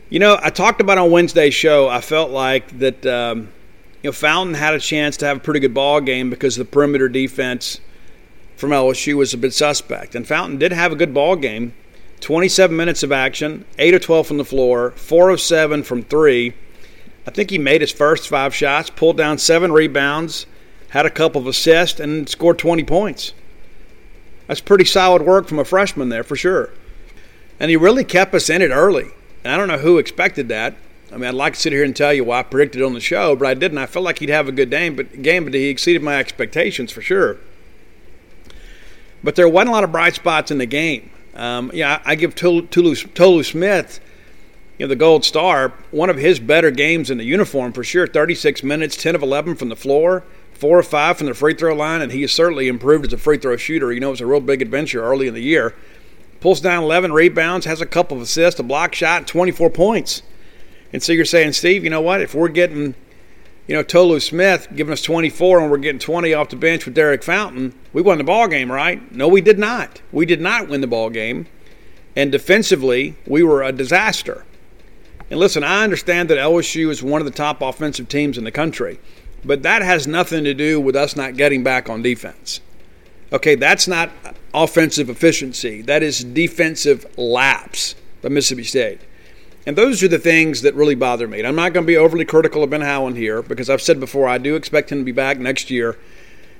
You 0.08 0.20
know, 0.20 0.38
I 0.40 0.50
talked 0.50 0.80
about 0.80 0.98
on 0.98 1.10
Wednesday's 1.10 1.54
show. 1.54 1.88
I 1.88 2.00
felt 2.00 2.30
like 2.30 2.78
that. 2.78 3.04
Um, 3.04 3.48
you 4.02 4.08
know, 4.08 4.12
Fountain 4.12 4.54
had 4.54 4.74
a 4.74 4.80
chance 4.80 5.16
to 5.18 5.26
have 5.26 5.38
a 5.38 5.40
pretty 5.40 5.60
good 5.60 5.74
ball 5.74 6.00
game 6.00 6.30
because 6.30 6.54
the 6.54 6.64
perimeter 6.64 7.08
defense 7.08 7.80
from 8.56 8.70
LSU 8.70 9.14
was 9.14 9.34
a 9.34 9.38
bit 9.38 9.52
suspect. 9.52 10.14
And 10.14 10.26
Fountain 10.26 10.58
did 10.58 10.72
have 10.72 10.92
a 10.92 10.96
good 10.96 11.12
ball 11.12 11.34
game. 11.34 11.74
27 12.20 12.76
minutes 12.76 13.02
of 13.02 13.10
action, 13.10 13.64
8 13.78 13.94
of 13.94 14.02
12 14.02 14.26
from 14.28 14.38
the 14.38 14.44
floor, 14.44 14.92
4 14.92 15.30
of 15.30 15.40
7 15.40 15.82
from 15.82 16.04
3 16.04 16.54
I 17.26 17.30
think 17.30 17.50
he 17.50 17.58
made 17.58 17.80
his 17.80 17.92
first 17.92 18.28
five 18.28 18.54
shots, 18.54 18.90
pulled 18.90 19.16
down 19.16 19.38
seven 19.38 19.72
rebounds, 19.72 20.46
had 20.90 21.06
a 21.06 21.10
couple 21.10 21.40
of 21.40 21.46
assists, 21.46 22.00
and 22.00 22.28
scored 22.28 22.58
20 22.58 22.84
points. 22.84 23.32
That's 24.46 24.60
pretty 24.60 24.84
solid 24.84 25.22
work 25.22 25.46
from 25.46 25.58
a 25.58 25.64
freshman 25.64 26.08
there 26.08 26.24
for 26.24 26.36
sure. 26.36 26.70
And 27.60 27.70
he 27.70 27.76
really 27.76 28.04
kept 28.04 28.34
us 28.34 28.50
in 28.50 28.60
it 28.60 28.70
early. 28.70 29.10
And 29.44 29.52
I 29.52 29.56
don't 29.56 29.68
know 29.68 29.78
who 29.78 29.98
expected 29.98 30.48
that. 30.48 30.74
I 31.12 31.16
mean, 31.16 31.24
I'd 31.26 31.34
like 31.34 31.54
to 31.54 31.60
sit 31.60 31.72
here 31.72 31.84
and 31.84 31.94
tell 31.94 32.12
you 32.12 32.24
why 32.24 32.40
I 32.40 32.42
predicted 32.42 32.82
on 32.82 32.94
the 32.94 33.00
show, 33.00 33.36
but 33.36 33.46
I 33.46 33.54
didn't. 33.54 33.78
I 33.78 33.86
felt 33.86 34.04
like 34.04 34.18
he'd 34.18 34.30
have 34.30 34.48
a 34.48 34.52
good 34.52 34.70
game, 34.70 34.96
but 34.96 35.22
game, 35.22 35.44
but 35.44 35.54
he 35.54 35.68
exceeded 35.68 36.02
my 36.02 36.16
expectations 36.16 36.90
for 36.90 37.02
sure. 37.02 37.36
But 39.22 39.36
there 39.36 39.48
wasn't 39.48 39.70
a 39.70 39.72
lot 39.72 39.84
of 39.84 39.92
bright 39.92 40.14
spots 40.14 40.50
in 40.50 40.58
the 40.58 40.66
game. 40.66 41.10
Um, 41.34 41.70
yeah, 41.74 42.02
I 42.04 42.14
give 42.14 42.34
Tolu, 42.34 42.66
Tolu, 42.66 42.94
Tolu 42.94 43.42
Smith 43.42 44.00
know, 44.82 44.88
the 44.88 44.96
gold 44.96 45.24
star, 45.24 45.72
one 45.90 46.10
of 46.10 46.16
his 46.16 46.38
better 46.38 46.70
games 46.70 47.10
in 47.10 47.18
the 47.18 47.24
uniform 47.24 47.72
for 47.72 47.84
sure. 47.84 48.06
36 48.06 48.62
minutes, 48.62 48.96
10 48.96 49.14
of 49.14 49.22
11 49.22 49.56
from 49.56 49.68
the 49.68 49.76
floor, 49.76 50.24
4 50.54 50.80
of 50.80 50.86
5 50.86 51.18
from 51.18 51.26
the 51.26 51.34
free 51.34 51.54
throw 51.54 51.74
line, 51.74 52.02
and 52.02 52.12
he 52.12 52.22
has 52.22 52.32
certainly 52.32 52.68
improved 52.68 53.06
as 53.06 53.12
a 53.12 53.18
free 53.18 53.38
throw 53.38 53.56
shooter. 53.56 53.92
You 53.92 54.00
know, 54.00 54.08
it 54.08 54.12
was 54.12 54.20
a 54.20 54.26
real 54.26 54.40
big 54.40 54.62
adventure 54.62 55.02
early 55.02 55.28
in 55.28 55.34
the 55.34 55.42
year. 55.42 55.74
Pulls 56.40 56.60
down 56.60 56.82
11 56.82 57.12
rebounds, 57.12 57.66
has 57.66 57.80
a 57.80 57.86
couple 57.86 58.16
of 58.16 58.22
assists, 58.22 58.58
a 58.58 58.64
block 58.64 58.94
shot, 58.94 59.18
and 59.18 59.26
24 59.26 59.70
points. 59.70 60.22
And 60.92 61.02
so 61.02 61.12
you're 61.12 61.24
saying, 61.24 61.52
Steve, 61.52 61.84
you 61.84 61.90
know 61.90 62.00
what? 62.00 62.20
If 62.20 62.34
we're 62.34 62.48
getting, 62.48 62.94
you 63.66 63.76
know, 63.76 63.82
Tolu 63.82 64.18
Smith 64.20 64.68
giving 64.74 64.92
us 64.92 65.02
24 65.02 65.60
and 65.60 65.70
we're 65.70 65.78
getting 65.78 66.00
20 66.00 66.34
off 66.34 66.48
the 66.48 66.56
bench 66.56 66.84
with 66.84 66.94
Derek 66.94 67.22
Fountain, 67.22 67.74
we 67.92 68.02
won 68.02 68.18
the 68.18 68.24
ball 68.24 68.48
game, 68.48 68.70
right? 68.70 69.12
No, 69.12 69.28
we 69.28 69.40
did 69.40 69.58
not. 69.58 70.02
We 70.10 70.26
did 70.26 70.40
not 70.40 70.68
win 70.68 70.80
the 70.80 70.86
ball 70.86 71.08
game. 71.08 71.46
And 72.14 72.30
defensively, 72.30 73.16
we 73.26 73.42
were 73.42 73.62
a 73.62 73.72
disaster. 73.72 74.44
And 75.32 75.40
listen, 75.40 75.64
I 75.64 75.82
understand 75.82 76.28
that 76.28 76.36
LSU 76.36 76.90
is 76.90 77.02
one 77.02 77.22
of 77.22 77.24
the 77.24 77.30
top 77.30 77.62
offensive 77.62 78.06
teams 78.06 78.36
in 78.36 78.44
the 78.44 78.50
country, 78.50 79.00
but 79.42 79.62
that 79.62 79.80
has 79.80 80.06
nothing 80.06 80.44
to 80.44 80.52
do 80.52 80.78
with 80.78 80.94
us 80.94 81.16
not 81.16 81.38
getting 81.38 81.64
back 81.64 81.88
on 81.88 82.02
defense. 82.02 82.60
Okay, 83.32 83.54
that's 83.54 83.88
not 83.88 84.10
offensive 84.52 85.08
efficiency, 85.08 85.80
that 85.80 86.02
is 86.02 86.22
defensive 86.22 87.06
lapse 87.16 87.94
by 88.20 88.28
Mississippi 88.28 88.64
State. 88.64 89.00
And 89.64 89.74
those 89.74 90.02
are 90.02 90.08
the 90.08 90.18
things 90.18 90.60
that 90.60 90.74
really 90.74 90.94
bother 90.94 91.26
me. 91.26 91.42
I'm 91.42 91.56
not 91.56 91.72
going 91.72 91.86
to 91.86 91.90
be 91.90 91.96
overly 91.96 92.26
critical 92.26 92.62
of 92.62 92.68
Ben 92.68 92.82
Howland 92.82 93.16
here 93.16 93.40
because 93.40 93.70
I've 93.70 93.80
said 93.80 94.00
before 94.00 94.28
I 94.28 94.36
do 94.36 94.54
expect 94.54 94.92
him 94.92 94.98
to 94.98 95.04
be 95.04 95.12
back 95.12 95.38
next 95.38 95.70
year, 95.70 95.96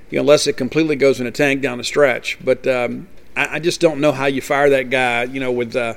you 0.09 0.15
know, 0.15 0.21
unless 0.21 0.47
it 0.47 0.57
completely 0.57 0.95
goes 0.95 1.21
in 1.21 1.27
a 1.27 1.31
tank 1.31 1.61
down 1.61 1.77
the 1.77 1.83
stretch. 1.83 2.43
But 2.43 2.65
um, 2.65 3.07
I, 3.35 3.57
I, 3.57 3.59
just 3.59 3.79
don't 3.79 4.01
know 4.01 4.13
how 4.13 4.25
you 4.25 4.41
fire 4.41 4.71
that 4.71 4.89
guy, 4.89 5.25
you 5.25 5.39
know, 5.39 5.51
with. 5.51 5.75
Uh, 5.75 5.93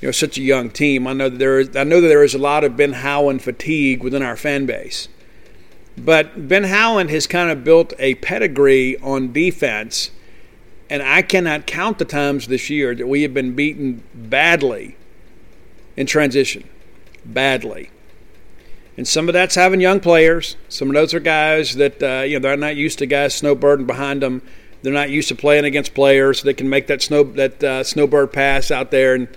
you 0.00 0.08
know 0.08 0.12
such 0.12 0.38
a 0.38 0.42
young 0.42 0.70
team. 0.70 1.06
I 1.06 1.12
know 1.12 1.28
that 1.28 1.38
there 1.38 1.58
is 1.58 1.76
I 1.76 1.84
know 1.84 2.00
that 2.00 2.08
there 2.08 2.24
is 2.24 2.34
a 2.34 2.38
lot 2.38 2.64
of 2.64 2.76
Ben 2.76 2.92
Howland 2.92 3.42
fatigue 3.42 4.02
within 4.02 4.22
our 4.22 4.36
fan 4.36 4.66
base. 4.66 5.08
But 5.96 6.48
Ben 6.48 6.64
Howland 6.64 7.10
has 7.10 7.26
kind 7.26 7.50
of 7.50 7.64
built 7.64 7.92
a 7.98 8.14
pedigree 8.16 8.96
on 8.98 9.32
defense, 9.32 10.10
and 10.88 11.02
I 11.02 11.22
cannot 11.22 11.66
count 11.66 11.98
the 11.98 12.04
times 12.04 12.46
this 12.46 12.70
year 12.70 12.94
that 12.94 13.08
we 13.08 13.22
have 13.22 13.34
been 13.34 13.54
beaten 13.54 14.04
badly 14.14 14.96
in 15.96 16.06
transition. 16.06 16.68
Badly. 17.24 17.90
And 18.96 19.06
some 19.06 19.28
of 19.28 19.32
that's 19.32 19.54
having 19.54 19.80
young 19.80 20.00
players. 20.00 20.56
Some 20.68 20.88
of 20.88 20.94
those 20.94 21.14
are 21.14 21.20
guys 21.20 21.74
that 21.74 22.02
uh, 22.02 22.22
you 22.22 22.38
know 22.38 22.48
they're 22.48 22.56
not 22.56 22.76
used 22.76 22.98
to 23.00 23.06
guys 23.06 23.40
snowbirding 23.40 23.86
behind 23.86 24.22
them. 24.22 24.42
They're 24.82 24.92
not 24.92 25.10
used 25.10 25.28
to 25.28 25.34
playing 25.34 25.64
against 25.64 25.94
players. 25.94 26.42
They 26.42 26.54
can 26.54 26.68
make 26.68 26.86
that 26.86 27.02
snow 27.02 27.24
that 27.24 27.64
uh, 27.64 27.82
snowbird 27.82 28.32
pass 28.32 28.70
out 28.70 28.92
there 28.92 29.14
and 29.14 29.28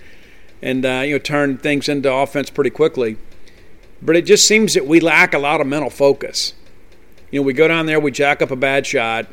and 0.62 0.86
uh, 0.86 1.04
you 1.06 1.14
know 1.14 1.20
turn 1.20 1.58
things 1.58 1.90
into 1.90 2.12
offense 2.12 2.50
pretty 2.50 2.70
quickly. 2.70 3.18
But 4.02 4.16
it 4.16 4.26
just 4.26 4.48
seems 4.48 4.74
that 4.74 4.88
we 4.88 5.00
lack 5.00 5.34
a 5.34 5.40
lot 5.40 5.62
of 5.62 5.68
mental 5.68 5.90
focus. 5.90 6.54
You 7.30 7.40
know, 7.40 7.46
we 7.46 7.54
go 7.54 7.68
down 7.68 7.86
there, 7.86 8.00
we 8.00 8.12
jack 8.12 8.42
up 8.42 8.52
a 8.52 8.56
bad 8.56 8.86
shot, 8.86 9.28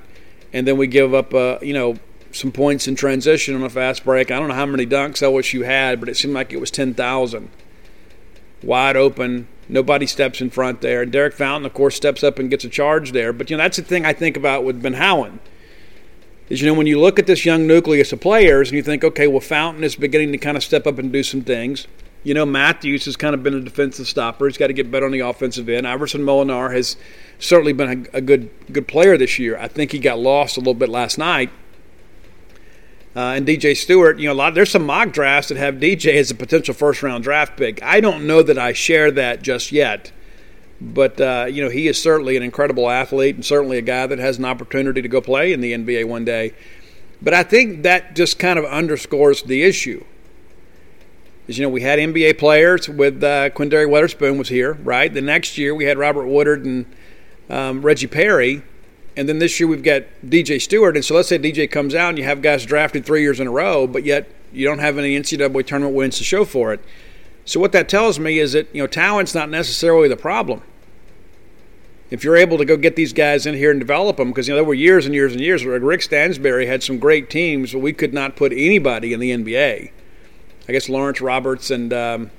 and 0.53 0.67
then 0.67 0.77
we 0.77 0.87
give 0.87 1.15
up, 1.15 1.33
uh, 1.33 1.59
you 1.63 1.73
know, 1.73 1.97
some 2.33 2.53
points 2.53 2.87
in 2.87 2.95
transition 2.95 3.55
on 3.55 3.63
a 3.63 3.71
fast 3.71 4.05
break. 4.05 4.31
I 4.31 4.39
don't 4.39 4.49
know 4.49 4.55
how 4.55 4.67
many 4.67 4.87
dunks 4.87 5.23
I 5.23 5.29
wish 5.29 5.55
you 5.55 5.63
had, 5.63 5.99
but 5.99 6.09
it 6.09 6.17
seemed 6.17 6.35
like 6.35 6.53
it 6.53 6.61
was 6.61 6.71
10,000. 6.71 7.51
Wide 8.63 8.97
open, 8.97 9.49
nobody 9.69 10.07
steps 10.07 10.41
in 10.41 10.51
front 10.51 10.81
there. 10.83 11.03
And 11.03 11.11
Derek 11.11 11.35
Fountain, 11.35 11.67
of 11.67 11.73
course, 11.73 11.97
steps 11.97 12.23
up 12.23 12.39
and 12.39 12.51
gets 12.51 12.65
a 12.65 12.69
charge 12.69 13.13
there. 13.13 13.33
But, 13.33 13.51
you 13.51 13.57
know, 13.57 13.63
that's 13.63 13.79
the 13.79 13.83
thing 13.83 14.05
I 14.05 14.13
think 14.13 14.37
about 14.37 14.65
with 14.65 14.83
Ben 14.83 14.95
Howland 14.95 15.41
is, 16.49 16.61
you 16.61 16.67
know, 16.67 16.75
when 16.75 16.87
you 16.87 17.01
look 17.01 17.19
at 17.19 17.27
this 17.27 17.45
young 17.45 17.67
nucleus 17.67 18.13
of 18.13 18.21
players 18.21 18.69
and 18.69 18.77
you 18.77 18.83
think, 18.83 19.05
okay, 19.05 19.27
well, 19.27 19.41
Fountain 19.41 19.85
is 19.85 19.97
beginning 19.97 20.33
to 20.33 20.39
kind 20.39 20.57
of 20.57 20.65
step 20.65 20.87
up 20.87 20.99
and 20.99 21.13
do 21.13 21.23
some 21.23 21.43
things. 21.43 21.87
You 22.25 22.35
know, 22.35 22.45
Matthews 22.45 23.05
has 23.05 23.17
kind 23.17 23.35
of 23.35 23.43
been 23.43 23.55
a 23.55 23.61
defensive 23.61 24.07
stopper. 24.07 24.47
He's 24.47 24.59
got 24.59 24.67
to 24.67 24.73
get 24.73 24.91
better 24.91 25.07
on 25.07 25.13
the 25.13 25.21
offensive 25.21 25.69
end. 25.69 25.87
Iverson 25.87 26.23
Molinar 26.23 26.73
has 26.75 26.97
certainly 27.39 27.73
been 27.73 28.07
a, 28.13 28.19
a 28.19 28.21
good 28.21 28.51
good 28.73 28.89
player 28.89 29.17
this 29.17 29.39
year. 29.39 29.57
I 29.59 29.69
think 29.69 29.93
he 29.93 29.99
got 29.99 30.19
lost 30.19 30.57
a 30.57 30.61
little 30.61 30.75
bit 30.75 30.89
last 30.89 31.17
night. 31.17 31.51
Uh, 33.17 33.35
and 33.35 33.47
DJ 33.47 33.77
Stewart, 33.77 34.19
you 34.19 34.27
know, 34.27 34.33
a 34.33 34.35
lot. 34.35 34.55
There's 34.55 34.71
some 34.71 34.85
mock 34.85 35.13
drafts 35.13 35.49
that 35.49 35.59
have 35.59 35.77
DJ 35.77 36.15
as 36.15 36.31
a 36.31 36.35
potential 36.35 36.75
first 36.75 37.03
round 37.03 37.25
draft 37.25 37.57
pick. 37.57 37.83
I 37.83 38.01
don't 38.01 38.27
know 38.27 38.43
that 38.43 38.59
I 38.59 38.73
share 38.73 39.11
that 39.13 39.43
just 39.43 39.73
yet. 39.73 40.13
But 40.81 41.21
uh, 41.21 41.47
you 41.51 41.63
know, 41.63 41.71
he 41.71 41.89
is 41.89 42.01
certainly 42.01 42.37
an 42.37 42.43
incredible 42.43 42.89
athlete 42.89 43.35
and 43.35 43.45
certainly 43.45 43.79
a 43.79 43.83
guy 43.83 44.07
that 44.07 44.19
has 44.19 44.39
an 44.39 44.45
opportunity 44.45 45.03
to 45.03 45.09
go 45.09 45.21
play 45.21 45.53
in 45.53 45.61
the 45.61 45.73
NBA 45.73 46.07
one 46.07 46.25
day. 46.25 46.55
But 47.21 47.35
I 47.35 47.43
think 47.43 47.83
that 47.83 48.15
just 48.15 48.39
kind 48.39 48.59
of 48.59 48.65
underscores 48.65 49.43
the 49.43 49.65
issue. 49.65 50.05
Is 51.49 51.59
you 51.59 51.65
know 51.65 51.71
we 51.71 51.81
had 51.81 51.99
NBA 51.99 52.39
players 52.39 52.89
with 52.89 53.25
uh, 53.25 53.51
Quinndary 53.51 53.89
Weatherspoon 53.89 54.39
was 54.39 54.49
here, 54.49 54.75
right? 54.75 55.13
The 55.13 55.21
next 55.21 55.59
year 55.59 55.75
we 55.75 55.87
had 55.87 55.99
Robert 55.99 56.27
Woodard 56.27 56.65
and 56.65 56.87
um, 57.51 57.83
Reggie 57.83 58.07
Perry, 58.07 58.63
and 59.17 59.29
then 59.29 59.41
this 59.41 59.59
year 59.59 59.67
we've 59.67 59.83
got 59.83 60.03
DJ 60.25 60.61
Stewart. 60.61 60.95
And 60.95 61.05
so 61.05 61.17
let's 61.17 61.29
say 61.29 61.39
DJ 61.39 61.69
comes 61.69 61.95
out 61.95 62.11
and 62.11 62.19
you 62.19 62.25
have 62.25 62.41
guys 62.41 62.65
drafted 62.65 63.05
three 63.05 63.23
years 63.23 63.41
in 63.41 63.49
a 63.49 63.51
row, 63.51 63.87
but 63.87 64.05
yet 64.05 64.31
you 64.53 64.65
don't 64.65 64.79
have 64.79 64.97
any 64.97 65.19
NCAA 65.19 65.67
tournament 65.67 65.97
wins 65.97 66.19
to 66.19 66.25
show 66.25 66.45
for 66.45 66.73
it. 66.73 66.81
So 67.49 67.59
what 67.61 67.73
that 67.73 67.89
tells 67.89 68.19
me 68.19 68.39
is 68.39 68.53
that 68.53 68.69
you 68.75 68.83
know 68.83 68.87
talent's 68.87 69.35
not 69.35 69.49
necessarily 69.49 70.07
the 70.07 70.19
problem. 70.19 70.61
If 72.11 72.23
you're 72.23 72.37
able 72.37 72.59
to 72.59 72.65
go 72.67 72.77
get 72.77 72.95
these 72.95 73.15
guys 73.15 73.47
in 73.47 73.55
here 73.55 73.71
and 73.71 73.81
develop 73.81 74.19
them, 74.19 74.29
because 74.29 74.49
you 74.49 74.53
know 74.53 74.57
there 74.57 74.65
were 74.65 74.75
years 74.75 75.07
and 75.07 75.15
years 75.15 75.33
and 75.33 75.41
years 75.41 75.65
where 75.65 75.81
Rick 75.81 76.03
Stansbury 76.03 76.67
had 76.67 76.83
some 76.83 76.99
great 76.99 77.31
teams, 77.31 77.73
but 77.73 77.79
we 77.79 77.95
could 77.95 78.13
not 78.13 78.37
put 78.37 78.53
anybody 78.53 79.15
in 79.15 79.21
the 79.21 79.31
NBA. 79.31 79.91
I 80.69 80.73
guess 80.73 80.91
Lawrence 80.91 81.23
Roberts 81.23 81.71
and 81.71 81.91
um, 81.91 82.31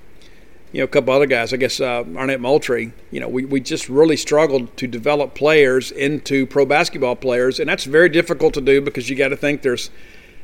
you 0.72 0.78
know 0.78 0.84
a 0.84 0.88
couple 0.88 1.12
other 1.12 1.26
guys. 1.26 1.54
I 1.54 1.58
guess 1.58 1.80
uh, 1.80 2.04
Arnett 2.16 2.40
Moultrie. 2.40 2.94
You 3.10 3.20
know 3.20 3.28
we 3.28 3.46
we 3.46 3.62
just 3.62 3.90
really 3.90 4.16
struggled 4.16 4.78
to 4.78 4.86
develop 4.86 5.34
players 5.34 5.90
into 5.90 6.46
pro 6.46 6.68
basketball 6.68 7.16
players, 7.16 7.60
and 7.60 7.68
that's 7.68 7.86
very 7.86 8.10
difficult 8.10 8.54
to 8.54 8.62
do 8.62 8.80
because 8.80 9.10
you 9.10 9.16
got 9.16 9.30
to 9.30 9.38
think 9.38 9.64
there's 9.64 9.90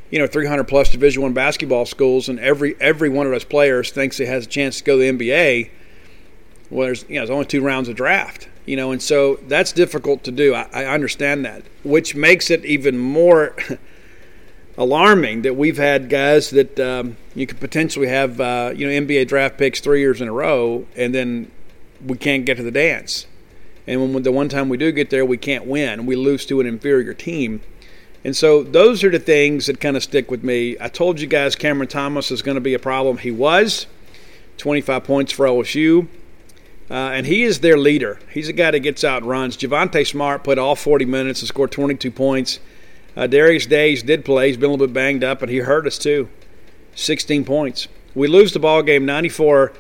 you 0.10 0.20
know 0.20 0.28
300 0.28 0.64
plus 0.66 0.90
Division 0.90 1.22
One 1.22 1.34
basketball 1.34 1.86
schools, 1.86 2.30
and 2.30 2.40
every 2.40 2.76
every 2.80 3.10
one 3.10 3.26
of 3.26 3.32
those 3.32 3.44
players 3.44 3.92
thinks 3.92 4.18
he 4.18 4.26
has 4.26 4.46
a 4.46 4.50
chance 4.50 4.78
to 4.80 4.84
go 4.84 4.98
to 4.98 5.12
the 5.12 5.18
NBA. 5.18 5.70
Well, 6.70 6.88
there's 6.88 7.04
you 7.08 7.16
know 7.16 7.22
there's 7.22 7.30
only 7.30 7.46
two 7.46 7.62
rounds 7.62 7.90
of 7.90 7.96
draft, 7.96 8.50
you 8.66 8.76
know, 8.76 8.92
and 8.92 9.02
so 9.02 9.40
that's 9.48 9.72
difficult 9.72 10.24
to 10.24 10.32
do. 10.32 10.54
I, 10.54 10.68
I 10.74 10.86
understand 10.86 11.46
that, 11.46 11.64
which 11.84 12.16
makes 12.16 12.50
it 12.50 12.66
even 12.66 12.98
more 12.98 13.56
alarming 14.78 15.44
that 15.44 15.56
we've 15.56 15.78
had 15.78 16.10
guys 16.10 16.50
that 16.52 16.80
um, 16.80 17.18
you 17.34 17.48
could 17.48 17.60
potentially 17.60 18.08
have 18.08 18.40
uh, 18.40 18.74
you 18.76 18.88
know 18.88 19.06
NBA 19.06 19.28
draft 19.28 19.58
picks 19.58 19.80
three 19.80 20.02
years 20.02 20.22
in 20.22 20.28
a 20.28 20.34
row, 20.34 20.86
and 20.96 21.14
then 21.14 21.52
we 22.06 22.18
can't 22.18 22.46
get 22.46 22.58
to 22.58 22.64
the 22.64 22.72
dance. 22.72 23.28
And 23.88 24.14
when 24.14 24.24
the 24.24 24.32
one 24.32 24.50
time 24.50 24.70
we 24.70 24.78
do 24.78 24.92
get 24.92 25.10
there, 25.12 25.26
we 25.26 25.38
can't 25.38 25.66
win. 25.66 26.06
We 26.06 26.16
lose 26.16 26.46
to 26.48 26.60
an 26.60 26.66
inferior 26.66 27.14
team. 27.14 27.62
And 28.26 28.36
so 28.36 28.64
those 28.64 29.04
are 29.04 29.12
the 29.12 29.20
things 29.20 29.68
that 29.68 29.80
kind 29.80 29.96
of 29.96 30.02
stick 30.02 30.32
with 30.32 30.44
me. 30.44 30.76
I 30.82 30.88
told 30.88 31.22
you 31.22 31.28
guys 31.28 31.56
Cameron 31.56 31.88
Thomas 31.88 32.32
is 32.32 32.42
going 32.42 32.56
to 32.56 32.62
be 32.62 32.74
a 32.74 32.80
problem. 32.80 33.20
He 33.20 33.30
was 33.30 33.86
25 34.58 35.04
points 35.04 35.32
for 35.32 35.46
LSU. 35.46 36.08
Uh, 36.90 36.94
and 36.94 37.28
he 37.28 37.44
is 37.44 37.60
their 37.60 37.78
leader. 37.78 38.20
He's 38.32 38.50
a 38.50 38.54
guy 38.54 38.72
that 38.72 38.80
gets 38.80 39.04
out 39.04 39.22
and 39.22 39.30
runs. 39.30 39.56
Javonte 39.56 40.06
Smart 40.08 40.44
played 40.44 40.58
all 40.58 40.76
40 40.76 41.06
minutes 41.06 41.42
and 41.42 41.48
scored 41.48 41.72
22 41.72 42.10
points. 42.10 42.60
Uh, 43.16 43.28
Darius 43.28 43.68
Days 43.68 44.02
did 44.02 44.26
play. 44.26 44.48
He's 44.48 44.58
been 44.58 44.70
a 44.70 44.74
little 44.74 44.88
bit 44.88 44.94
banged 44.94 45.24
up, 45.24 45.40
but 45.40 45.50
he 45.50 45.58
hurt 45.60 45.86
us 45.86 46.00
too. 46.00 46.28
16 46.96 47.46
points. 47.46 47.88
We 48.16 48.28
lose 48.28 48.54
the 48.54 48.60
ball 48.60 48.82
game 48.82 49.06
94 49.06 49.72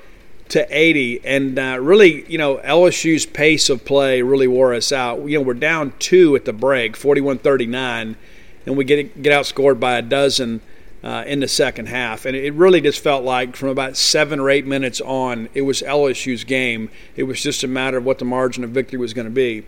to 0.50 0.68
80, 0.70 1.25
and 1.25 1.58
uh, 1.58 1.80
really, 1.82 2.30
you 2.32 2.38
know, 2.38 2.58
LSU's 2.58 3.25
pace 3.25 3.70
of 3.70 3.86
play 3.86 4.22
really 4.22 4.48
wore 4.48 4.74
us 4.74 4.92
out. 4.92 5.28
You 5.28 5.40
know, 5.40 5.42
we're 5.44 5.56
down 5.56 5.94
two 5.98 6.36
at 6.36 6.46
the 6.46 6.54
break, 6.54 6.96
41-39, 6.96 8.16
and 8.65 8.77
we 8.77 8.84
get 8.84 9.22
get 9.22 9.34
outscored 9.34 9.79
by 9.79 9.98
a 9.98 10.01
dozen 10.01 10.62
uh, 11.05 11.24
in 11.27 11.39
the 11.39 11.48
second 11.48 11.88
half. 11.88 12.25
And 12.25 12.36
it 12.36 12.53
really 12.53 12.81
just 12.81 13.00
felt 13.00 13.24
like 13.24 13.55
from 13.55 13.69
about 13.69 13.95
seven 13.95 14.39
or 14.39 14.50
eight 14.50 14.65
minutes 14.65 15.00
on, 15.01 15.50
it 15.53 15.62
was 15.62 15.81
LSU's 15.84 16.43
game. 16.43 16.89
It 17.15 17.24
was 17.24 17.41
just 17.41 17.63
a 17.63 17.67
matter 17.67 17.98
of 17.98 18.05
what 18.05 18.17
the 18.17 18.25
margin 18.25 18.63
of 18.63 18.72
victory 18.72 18.98
was 18.98 19.13
going 19.13 19.25
to 19.25 19.31
be. 19.31 19.63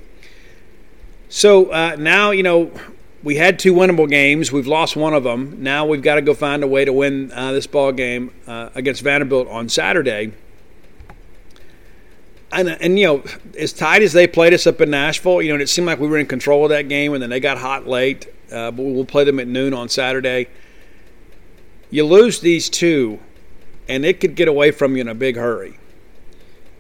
So 1.30 1.72
uh, 1.72 1.96
now, 2.00 2.32
you 2.32 2.42
know, 2.42 2.72
we 3.24 3.36
had 3.36 3.60
two 3.60 3.74
winnable 3.74 4.10
games. 4.10 4.52
We've 4.52 4.68
lost 4.68 4.96
one 4.96 5.14
of 5.14 5.24
them. 5.24 5.62
Now 5.62 5.86
we've 5.86 6.02
got 6.02 6.16
to 6.16 6.22
go 6.22 6.34
find 6.34 6.64
a 6.64 6.68
way 6.68 6.86
to 6.86 6.94
win 6.94 7.32
uh, 7.32 7.52
this 7.52 7.68
ball 7.68 7.92
game 7.92 8.32
uh, 8.48 8.70
against 8.74 9.04
Vanderbilt 9.04 9.48
on 9.48 9.70
Saturday. 9.70 10.34
And, 12.52 12.70
and, 12.70 12.98
you 12.98 13.06
know, 13.06 13.24
as 13.60 13.74
tight 13.74 14.02
as 14.02 14.14
they 14.14 14.26
played 14.26 14.54
us 14.54 14.66
up 14.66 14.80
in 14.80 14.90
Nashville, 14.90 15.42
you 15.42 15.56
know, 15.56 15.62
it 15.62 15.68
seemed 15.68 15.86
like 15.86 16.00
we 16.00 16.08
were 16.08 16.18
in 16.18 16.28
control 16.28 16.64
of 16.64 16.70
that 16.70 16.88
game, 16.88 17.14
and 17.14 17.22
then 17.22 17.30
they 17.30 17.42
got 17.42 17.58
hot 17.58 17.88
late. 17.88 18.28
Uh, 18.50 18.72
but 18.72 18.84
we'll 18.84 19.04
play 19.06 19.26
them 19.26 19.40
at 19.40 19.48
noon 19.48 19.74
on 19.74 19.90
Saturday 19.90 20.48
you 21.90 22.06
lose 22.06 22.40
these 22.40 22.70
two, 22.70 23.20
and 23.88 24.06
it 24.06 24.20
could 24.20 24.36
get 24.36 24.48
away 24.48 24.72
from 24.72 24.96
you 24.96 25.02
in 25.02 25.08
a 25.08 25.16
big 25.16 25.36
hurry 25.36 25.78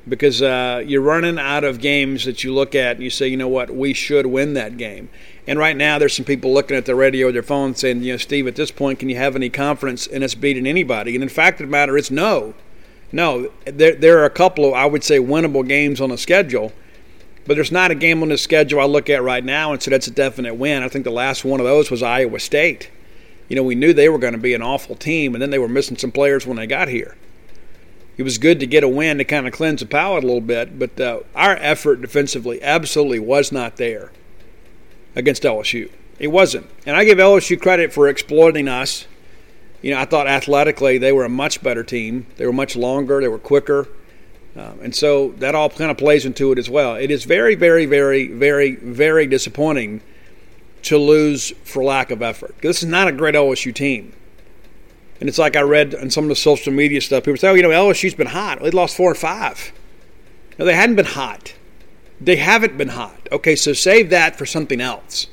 because 0.07 0.41
uh, 0.41 0.81
you're 0.85 1.01
running 1.01 1.37
out 1.37 1.65
of 1.65 1.81
games 1.81 2.23
that 2.23 2.41
you 2.41 2.53
look 2.53 2.73
at 2.73 2.95
and 2.95 3.03
you 3.03 3.09
say, 3.09 3.27
you 3.27 3.35
know 3.35 3.47
what, 3.47 3.69
we 3.69 3.93
should 3.93 4.25
win 4.25 4.53
that 4.53 4.77
game. 4.77 5.09
And 5.45 5.59
right 5.59 5.75
now, 5.75 5.99
there's 5.99 6.15
some 6.15 6.23
people 6.23 6.53
looking 6.53 6.77
at 6.77 6.85
the 6.85 6.95
radio 6.95 7.27
or 7.27 7.31
their 7.33 7.43
phone 7.43 7.75
saying, 7.75 8.03
you 8.03 8.13
know, 8.13 8.17
Steve, 8.17 8.47
at 8.47 8.55
this 8.55 8.71
point, 8.71 8.99
can 8.99 9.09
you 9.09 9.17
have 9.17 9.35
any 9.35 9.49
confidence 9.49 10.07
in 10.07 10.23
us 10.23 10.33
beating 10.33 10.65
anybody? 10.65 11.13
And 11.13 11.23
in 11.23 11.29
fact 11.29 11.59
the 11.59 11.67
matter, 11.67 11.97
it's 11.97 12.11
no. 12.11 12.53
No, 13.11 13.51
there, 13.65 13.95
there 13.95 14.19
are 14.19 14.25
a 14.25 14.29
couple 14.29 14.65
of, 14.65 14.73
I 14.73 14.85
would 14.85 15.03
say, 15.03 15.19
winnable 15.19 15.67
games 15.67 16.01
on 16.01 16.09
the 16.09 16.17
schedule, 16.17 16.73
but 17.45 17.55
there's 17.55 17.71
not 17.71 17.91
a 17.91 17.95
game 17.95 18.21
on 18.21 18.29
the 18.29 18.37
schedule 18.37 18.79
I 18.79 18.85
look 18.85 19.09
at 19.09 19.23
right 19.23 19.43
now 19.43 19.71
and 19.71 19.81
say 19.81 19.91
that's 19.91 20.07
a 20.07 20.11
definite 20.11 20.55
win. 20.55 20.83
I 20.83 20.89
think 20.89 21.05
the 21.05 21.11
last 21.11 21.45
one 21.45 21.59
of 21.59 21.65
those 21.65 21.89
was 21.89 22.03
Iowa 22.03 22.39
State 22.39 22.91
you 23.47 23.55
know, 23.55 23.63
we 23.63 23.75
knew 23.75 23.93
they 23.93 24.09
were 24.09 24.17
going 24.17 24.33
to 24.33 24.39
be 24.39 24.53
an 24.53 24.61
awful 24.61 24.95
team, 24.95 25.33
and 25.33 25.41
then 25.41 25.51
they 25.51 25.59
were 25.59 25.67
missing 25.67 25.97
some 25.97 26.11
players 26.11 26.45
when 26.45 26.57
they 26.57 26.67
got 26.67 26.87
here. 26.87 27.15
It 28.17 28.23
was 28.23 28.37
good 28.37 28.59
to 28.59 28.67
get 28.67 28.83
a 28.83 28.89
win 28.89 29.19
to 29.19 29.23
kind 29.23 29.47
of 29.47 29.53
cleanse 29.53 29.79
the 29.79 29.85
palate 29.85 30.23
a 30.23 30.27
little 30.27 30.41
bit, 30.41 30.77
but 30.77 30.99
uh, 30.99 31.21
our 31.35 31.55
effort 31.57 32.01
defensively 32.01 32.61
absolutely 32.61 33.19
was 33.19 33.51
not 33.51 33.77
there 33.77 34.11
against 35.15 35.43
LSU. 35.43 35.91
It 36.19 36.27
wasn't. 36.27 36.67
And 36.85 36.95
I 36.95 37.05
give 37.05 37.19
LSU 37.19 37.61
credit 37.61 37.93
for 37.93 38.07
exploiting 38.07 38.67
us. 38.67 39.05
You 39.81 39.91
know, 39.91 39.99
I 39.99 40.05
thought 40.05 40.27
athletically 40.27 40.97
they 40.97 41.11
were 41.11 41.25
a 41.25 41.29
much 41.29 41.61
better 41.61 41.83
team. 41.83 42.25
They 42.37 42.45
were 42.45 42.53
much 42.53 42.75
longer, 42.75 43.21
they 43.21 43.27
were 43.27 43.39
quicker. 43.39 43.87
Um, 44.55 44.79
and 44.81 44.95
so 44.95 45.29
that 45.37 45.53
all 45.53 45.69
kind 45.69 45.91
of 45.91 45.97
plays 45.97 46.25
into 46.25 46.51
it 46.51 46.57
as 46.57 46.69
well. 46.69 46.95
It 46.95 47.11
is 47.11 47.25
very, 47.25 47.53
very, 47.53 47.85
very, 47.85 48.27
very, 48.27 48.75
very 48.75 49.27
disappointing 49.27 50.01
to 50.83 50.97
lose 50.97 51.51
for 51.63 51.83
lack 51.83 52.09
of 52.09 52.21
effort. 52.21 52.55
This 52.61 52.81
is 52.81 52.89
not 52.89 53.07
a 53.07 53.11
great 53.11 53.35
LSU 53.35 53.73
team. 53.73 54.13
And 55.19 55.29
it's 55.29 55.37
like 55.37 55.55
I 55.55 55.61
read 55.61 55.95
on 55.95 56.09
some 56.09 56.25
of 56.25 56.29
the 56.29 56.35
social 56.35 56.73
media 56.73 57.01
stuff. 57.01 57.23
People 57.23 57.37
say, 57.37 57.49
oh, 57.49 57.53
you 57.53 57.63
know, 57.63 57.69
LSU's 57.69 58.13
been 58.13 58.27
hot. 58.27 58.61
They 58.61 58.71
lost 58.71 58.95
four 58.95 59.11
or 59.11 59.15
five. 59.15 59.71
No, 60.57 60.65
they 60.65 60.75
hadn't 60.75 60.95
been 60.95 61.05
hot. 61.05 61.53
They 62.19 62.37
haven't 62.37 62.77
been 62.77 62.89
hot. 62.89 63.27
Okay, 63.31 63.55
so 63.55 63.73
save 63.73 64.09
that 64.09 64.37
for 64.37 64.45
something 64.45 64.81
else. 64.81 65.27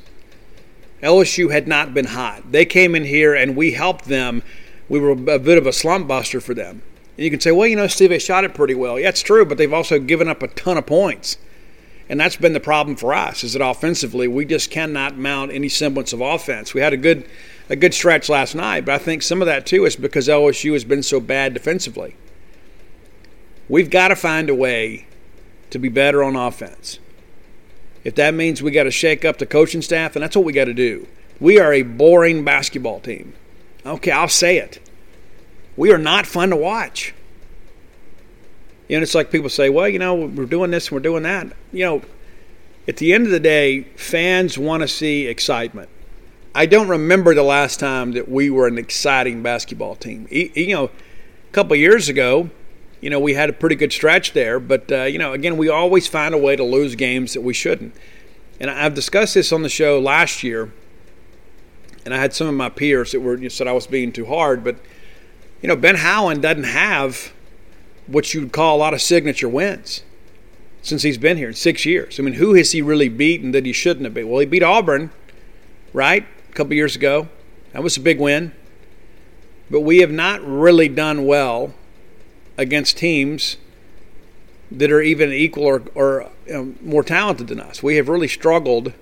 LSU 1.05 1.53
had 1.53 1.69
not 1.69 1.93
been 1.93 2.07
hot. 2.07 2.51
They 2.51 2.65
came 2.65 2.95
in 2.95 3.05
here 3.05 3.35
and 3.35 3.55
we 3.55 3.73
helped 3.73 4.07
them. 4.07 4.43
We 4.89 4.99
were 4.99 5.11
a 5.11 5.39
bit 5.39 5.59
of 5.59 5.67
a 5.67 5.73
slump 5.73 6.09
buster 6.09 6.41
for 6.41 6.55
them. 6.55 6.83
And 7.17 7.25
you 7.25 7.31
can 7.31 7.41
say, 7.41 7.53
well, 7.53 7.69
you 7.69 7.77
know, 7.77 7.87
Steve, 7.87 8.09
they 8.09 8.19
shot 8.19 8.45
it 8.45 8.55
pretty 8.55 8.75
well. 8.75 8.99
Yeah, 8.99 9.11
it's 9.11 9.23
true, 9.23 9.45
but 9.45 9.59
they've 9.59 9.73
also 9.73 9.99
given 9.99 10.29
up 10.29 10.43
a 10.43 10.49
ton 10.49 10.79
of 10.79 10.87
points. 10.87 11.37
And 12.09 12.19
that's 12.19 12.37
been 12.37 12.55
the 12.55 12.61
problem 12.61 12.97
for 12.97 13.15
us, 13.15 13.45
is 13.45 13.53
that 13.53 13.65
offensively 13.65 14.29
we 14.29 14.45
just 14.45 14.71
cannot 14.71 15.17
mount 15.17 15.53
any 15.53 15.69
semblance 15.69 16.13
of 16.13 16.21
offense. 16.21 16.75
We 16.75 16.81
had 16.81 16.93
a 16.93 16.99
good 16.99 17.29
a 17.71 17.77
good 17.77 17.95
stretch 17.95 18.29
last 18.29 18.55
night, 18.55 18.85
but 18.85 18.95
I 18.95 18.99
think 18.99 19.23
some 19.23 19.41
of 19.41 19.47
that 19.47 19.65
too 19.65 19.87
is 19.87 19.97
because 19.97 20.29
LSU 20.29 20.75
has 20.75 20.85
been 20.85 21.03
so 21.03 21.19
bad 21.19 21.55
defensively. 21.55 22.15
We've 23.69 23.89
got 23.89 24.09
to 24.09 24.17
find 24.17 24.51
a 24.51 24.55
way 24.55 25.07
to 25.71 25.79
be 25.79 25.89
better 25.89 26.23
on 26.23 26.37
offense. 26.37 26.99
If 28.05 28.15
that 28.17 28.35
means 28.35 28.63
we 28.63 28.71
got 28.71 28.85
to 28.85 28.91
shake 28.91 29.25
up 29.25 29.39
the 29.39 29.47
coaching 29.47 29.83
staff, 29.83 30.15
and 30.15 30.23
that's 30.23 30.37
what 30.37 30.45
we 30.45 30.53
got 30.53 30.67
to 30.67 30.75
do. 30.75 31.09
We 31.41 31.59
are 31.59 31.73
a 31.73 31.83
boring 31.83 32.45
basketball 32.45 33.01
team. 33.01 33.33
Okay, 33.85 34.11
I'll 34.11 34.29
say 34.29 34.59
it. 34.59 34.79
We 35.77 35.93
are 35.93 35.99
not 35.99 36.27
fun 36.27 36.51
to 36.51 36.57
watch. 36.57 37.15
You 38.89 38.99
know, 38.99 39.03
it's 39.03 39.15
like 39.15 39.31
people 39.31 39.49
say, 39.49 39.71
well, 39.71 39.89
you 39.89 39.99
know, 39.99 40.15
we're 40.15 40.45
doing 40.45 40.71
this 40.71 40.89
and 40.89 40.93
we're 40.93 41.01
doing 41.01 41.23
that. 41.23 41.49
You 41.73 41.85
know, 41.85 42.03
at 42.87 42.99
the 42.99 43.15
end 43.15 43.25
of 43.25 43.33
the 43.33 43.41
day, 43.41 43.83
fans 43.97 44.59
want 44.59 44.83
to 44.83 44.89
see 44.89 45.27
excitement. 45.27 45.89
I 46.55 46.67
don't 46.67 46.89
remember 46.89 47.35
the 47.35 47.43
last 47.43 47.81
time 47.81 48.13
that 48.13 48.29
we 48.29 48.51
were 48.51 48.67
an 48.67 48.79
exciting 48.79 49.43
basketball 49.43 49.97
team. 49.97 50.29
You 50.31 50.75
know, 50.75 50.85
a 50.85 51.53
couple 51.53 51.75
years 51.77 52.09
ago, 52.09 52.51
you 53.05 53.11
know, 53.11 53.21
we 53.21 53.35
had 53.35 53.51
a 53.51 53.53
pretty 53.53 53.77
good 53.77 53.93
stretch 53.93 54.33
there, 54.33 54.59
but 54.59 54.91
uh, 54.91 55.03
you 55.03 55.19
know, 55.19 55.35
again, 55.35 55.59
we 55.59 55.69
always 55.69 56.09
find 56.09 56.35
a 56.35 56.39
way 56.39 56.57
to 56.57 56.65
lose 56.65 56.95
games 56.95 57.35
that 57.35 57.43
we 57.43 57.53
shouldn't. 57.53 57.95
And 58.59 58.71
I've 58.71 58.95
discussed 58.95 59.35
this 59.35 59.53
on 59.53 59.61
the 59.61 59.69
show 59.69 60.01
last 60.01 60.43
year, 60.43 60.73
and 62.07 62.15
I 62.15 62.17
had 62.17 62.33
some 62.33 62.47
of 62.47 62.55
my 62.55 62.71
peers 62.71 63.13
that 63.13 63.21
were 63.21 63.37
you 63.37 63.43
know, 63.43 63.49
said 63.51 63.69
I 63.69 63.73
was 63.73 63.87
being 63.87 64.11
too 64.11 64.25
hard, 64.25 64.65
but 64.65 64.77
you 65.61 65.69
know, 65.69 65.77
Ben 65.77 65.97
Howland 65.97 66.41
doesn't 66.41 66.65
have 66.65 67.35
what 68.07 68.33
you'd 68.33 68.53
call 68.53 68.79
a 68.79 68.79
lot 68.79 68.95
of 68.95 69.03
signature 69.03 69.51
wins 69.51 70.03
since 70.81 71.03
he's 71.03 71.19
been 71.19 71.37
here 71.37 71.49
in 71.49 71.55
six 71.55 71.85
years. 71.85 72.19
I 72.19 72.23
mean, 72.23 72.35
who 72.35 72.55
has 72.55 72.73
he 72.73 72.81
really 72.81 73.11
beaten 73.11 73.53
that 73.53 73.67
he 73.67 73.75
shouldn't 73.75 74.05
have 74.05 74.15
beat? 74.15 74.25
Well, 74.25 74.41
he 74.41 74.47
beat 74.47 74.63
Auburn, 74.63 75.11
right, 75.93 76.25
a 76.49 76.53
couple 76.55 76.73
years 76.73 76.97
ago. 76.97 77.29
That 77.75 77.83
was 77.83 77.99
a 77.99 78.01
big 78.01 78.19
win. 78.19 78.53
But 79.71 79.81
we 79.81 79.99
have 79.99 80.11
not 80.11 80.43
really 80.43 80.89
done 80.89 81.27
well 81.27 81.75
against 82.57 82.97
teams 82.97 83.57
that 84.71 84.91
are 84.91 85.01
even 85.01 85.33
equal 85.33 85.65
or, 85.65 85.83
or 85.95 86.31
more 86.83 87.03
talented 87.03 87.49
than 87.49 87.61
us. 87.61 87.83
We 87.83 87.97
have 87.97 88.09
really 88.09 88.29
struggled 88.29 88.93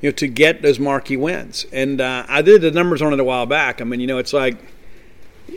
you 0.00 0.10
know, 0.10 0.12
to 0.12 0.28
get 0.28 0.62
those 0.62 0.78
marquee 0.78 1.16
wins. 1.16 1.66
And 1.72 2.00
uh, 2.00 2.24
I 2.28 2.42
did 2.42 2.62
the 2.62 2.70
numbers 2.70 3.02
on 3.02 3.12
it 3.12 3.20
a 3.20 3.24
while 3.24 3.46
back. 3.46 3.80
I 3.80 3.84
mean, 3.84 4.00
you 4.00 4.06
know, 4.06 4.18
it's 4.18 4.32
like, 4.32 4.58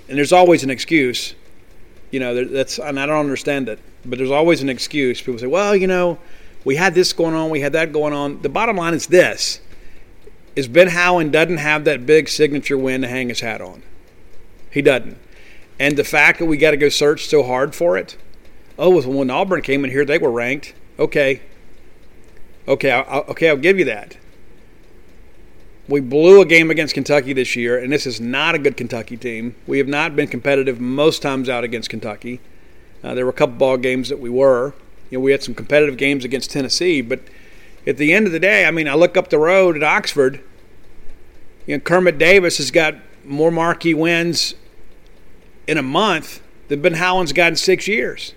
and 0.08 0.18
there's 0.18 0.32
always 0.32 0.64
an 0.64 0.70
excuse 0.70 1.36
you 2.12 2.20
know, 2.20 2.44
that's 2.44 2.78
and 2.78 3.00
I 3.00 3.06
don't 3.06 3.20
understand 3.20 3.70
it. 3.70 3.80
But 4.06 4.20
there's 4.20 4.32
always 4.32 4.62
an 4.62 4.70
excuse. 4.70 5.22
People 5.22 5.40
say, 5.40 5.48
"Well, 5.48 5.76
you 5.76 5.88
know, 5.88 6.20
we 6.64 6.76
had 6.76 6.94
this 6.94 7.14
going 7.14 7.34
on, 7.34 7.50
we 7.50 7.62
had 7.62 7.74
that 7.74 7.92
going 7.92 8.14
on." 8.14 8.42
The 8.42 8.50
bottom 8.50 8.76
line 8.76 8.94
is 8.94 9.08
this: 9.08 9.62
is 10.56 10.68
Ben 10.68 10.90
Howland 10.90 11.32
doesn't 11.32 11.58
have 11.58 11.86
that 11.86 12.06
big 12.06 12.30
signature 12.30 12.78
win 12.78 13.02
to 13.02 13.08
hang 13.08 13.30
his 13.30 13.40
hat 13.40 13.62
on. 13.62 13.82
He 14.70 14.82
doesn't. 14.82 15.18
And 15.82 15.98
the 15.98 16.04
fact 16.04 16.38
that 16.38 16.46
we 16.46 16.58
got 16.58 16.72
to 16.72 16.78
go 16.78 16.90
search 16.90 17.26
so 17.26 17.42
hard 17.42 17.74
for 17.74 17.98
it. 17.98 18.16
Oh, 18.78 19.02
when 19.02 19.32
Auburn 19.32 19.64
came 19.64 19.84
in 19.84 19.90
here, 19.90 20.06
they 20.06 20.20
were 20.20 20.30
ranked. 20.30 20.76
Okay. 21.00 21.42
Okay, 22.68 22.92
I'll, 22.92 23.22
okay, 23.30 23.50
I'll 23.50 23.58
give 23.58 23.80
you 23.80 23.86
that. 23.86 24.16
We 25.88 26.00
blew 26.00 26.40
a 26.40 26.46
game 26.46 26.70
against 26.70 26.94
Kentucky 26.94 27.34
this 27.34 27.56
year, 27.56 27.80
and 27.80 27.92
this 27.92 28.06
is 28.06 28.22
not 28.22 28.54
a 28.54 28.60
good 28.60 28.78
Kentucky 28.78 29.18
team. 29.18 29.56
We 29.66 29.80
have 29.80 29.88
not 29.88 30.16
been 30.16 30.28
competitive 30.28 30.80
most 30.80 31.24
times 31.24 31.50
out 31.50 31.64
against 31.64 31.90
Kentucky. 31.90 32.42
Uh, 33.04 33.16
there 33.16 33.26
were 33.26 33.32
a 33.32 33.34
couple 33.34 33.56
ball 33.56 33.78
games 33.78 34.10
that 34.10 34.20
we 34.20 34.30
were. 34.30 34.76
You 35.10 35.18
know, 35.18 35.24
we 35.24 35.32
had 35.32 35.42
some 35.42 35.56
competitive 35.56 35.98
games 35.98 36.24
against 36.24 36.52
Tennessee, 36.52 37.02
but 37.02 37.22
at 37.88 37.98
the 37.98 38.14
end 38.14 38.28
of 38.28 38.34
the 38.34 38.40
day, 38.40 38.68
I 38.68 38.72
mean, 38.72 38.88
I 38.88 38.94
look 38.94 39.18
up 39.18 39.32
the 39.32 39.40
road 39.40 39.76
at 39.76 39.82
Oxford. 39.82 40.42
You 41.66 41.78
know, 41.78 41.82
Kermit 41.82 42.20
Davis 42.20 42.60
has 42.60 42.70
got 42.70 42.98
more 43.26 43.50
marquee 43.50 43.96
wins 43.96 44.54
in 45.68 45.78
a 45.78 45.84
month 45.84 46.42
than 46.68 46.82
Ben 46.82 46.94
Howland's 46.94 47.34
got 47.34 47.50
in 47.50 47.56
six 47.56 47.88
years. 47.88 48.34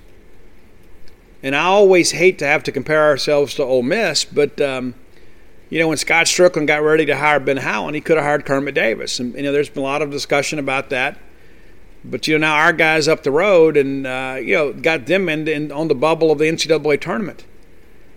And 1.42 1.54
I 1.54 1.64
always 1.64 2.12
hate 2.12 2.38
to 2.38 2.46
have 2.46 2.62
to 2.64 2.72
compare 2.72 3.02
ourselves 3.02 3.54
to 3.56 3.62
Ole 3.62 3.82
Miss, 3.82 4.24
but 4.24 4.60
um, 4.60 4.94
you 5.74 5.80
know, 5.80 5.88
when 5.88 5.96
Scott 5.96 6.26
Stricklin 6.26 6.66
got 6.66 6.82
ready 6.82 7.04
to 7.06 7.16
hire 7.16 7.40
Ben 7.40 7.56
Howland, 7.56 7.96
he 7.96 8.00
could 8.00 8.16
have 8.16 8.24
hired 8.24 8.46
Kermit 8.46 8.74
Davis. 8.74 9.18
And, 9.18 9.34
you 9.34 9.42
know, 9.42 9.52
there's 9.52 9.68
been 9.68 9.82
a 9.82 9.86
lot 9.86 10.02
of 10.02 10.10
discussion 10.10 10.58
about 10.58 10.90
that. 10.90 11.18
But, 12.04 12.28
you 12.28 12.38
know, 12.38 12.46
now 12.46 12.56
our 12.56 12.72
guys 12.72 13.08
up 13.08 13.22
the 13.22 13.30
road 13.30 13.76
and, 13.76 14.06
uh, 14.06 14.36
you 14.40 14.54
know, 14.54 14.72
got 14.72 15.06
them 15.06 15.28
in, 15.28 15.48
in, 15.48 15.72
on 15.72 15.88
the 15.88 15.94
bubble 15.94 16.30
of 16.30 16.38
the 16.38 16.44
NCAA 16.44 17.00
tournament. 17.00 17.44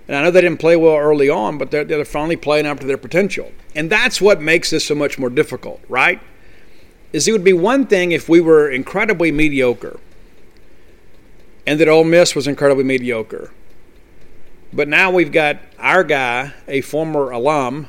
And 0.07 0.15
I 0.15 0.23
know 0.23 0.29
they 0.29 0.41
didn't 0.41 0.59
play 0.59 0.75
well 0.75 0.97
early 0.97 1.29
on, 1.29 1.57
but 1.57 1.71
they're, 1.71 1.83
they're 1.83 2.05
finally 2.05 2.35
playing 2.35 2.65
up 2.65 2.79
to 2.81 2.85
their 2.85 2.97
potential. 2.97 3.51
And 3.73 3.89
that's 3.89 4.21
what 4.21 4.41
makes 4.41 4.69
this 4.69 4.85
so 4.85 4.93
much 4.93 5.17
more 5.17 5.29
difficult, 5.29 5.81
right? 5.89 6.21
Is 7.13 7.27
it 7.27 7.31
would 7.31 7.43
be 7.43 7.53
one 7.53 7.87
thing 7.87 8.11
if 8.11 8.27
we 8.27 8.39
were 8.41 8.69
incredibly 8.69 9.31
mediocre 9.31 9.99
and 11.65 11.79
that 11.81 11.89
Ole 11.89 12.05
Miss 12.05 12.33
was 12.33 12.47
incredibly 12.47 12.85
mediocre. 12.85 13.51
But 14.71 14.87
now 14.87 15.11
we've 15.11 15.31
got 15.31 15.57
our 15.77 16.03
guy, 16.03 16.53
a 16.67 16.81
former 16.81 17.29
alum 17.29 17.87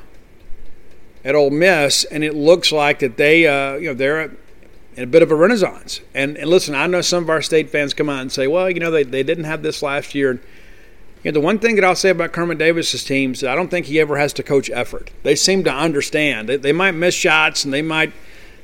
at 1.24 1.34
Ole 1.34 1.50
Miss, 1.50 2.04
and 2.04 2.24
it 2.24 2.34
looks 2.34 2.72
like 2.72 2.98
that 2.98 3.16
they, 3.16 3.46
uh, 3.46 3.74
you 3.76 3.88
know, 3.88 3.94
they're 3.94 4.30
and 4.98 5.04
a 5.04 5.06
bit 5.06 5.22
of 5.22 5.30
a 5.30 5.34
renaissance. 5.36 6.00
And, 6.12 6.36
and 6.36 6.50
listen, 6.50 6.74
I 6.74 6.88
know 6.88 7.02
some 7.02 7.22
of 7.22 7.30
our 7.30 7.40
state 7.40 7.70
fans 7.70 7.94
come 7.94 8.08
out 8.08 8.20
and 8.20 8.32
say, 8.32 8.48
well, 8.48 8.68
you 8.68 8.80
know, 8.80 8.90
they, 8.90 9.04
they 9.04 9.22
didn't 9.22 9.44
have 9.44 9.62
this 9.62 9.80
last 9.80 10.12
year. 10.12 10.42
You 11.22 11.30
know, 11.30 11.34
the 11.34 11.40
one 11.40 11.60
thing 11.60 11.76
that 11.76 11.84
I'll 11.84 11.94
say 11.94 12.10
about 12.10 12.32
Kermit 12.32 12.58
Davis's 12.58 13.04
teams, 13.04 13.38
is 13.38 13.44
I 13.44 13.54
don't 13.54 13.68
think 13.68 13.86
he 13.86 14.00
ever 14.00 14.16
has 14.16 14.32
to 14.34 14.42
coach 14.42 14.68
effort. 14.70 15.12
They 15.22 15.36
seem 15.36 15.62
to 15.64 15.72
understand. 15.72 16.48
They, 16.48 16.56
they 16.56 16.72
might 16.72 16.92
miss 16.92 17.14
shots 17.14 17.64
and 17.64 17.72
they 17.72 17.82
might, 17.82 18.12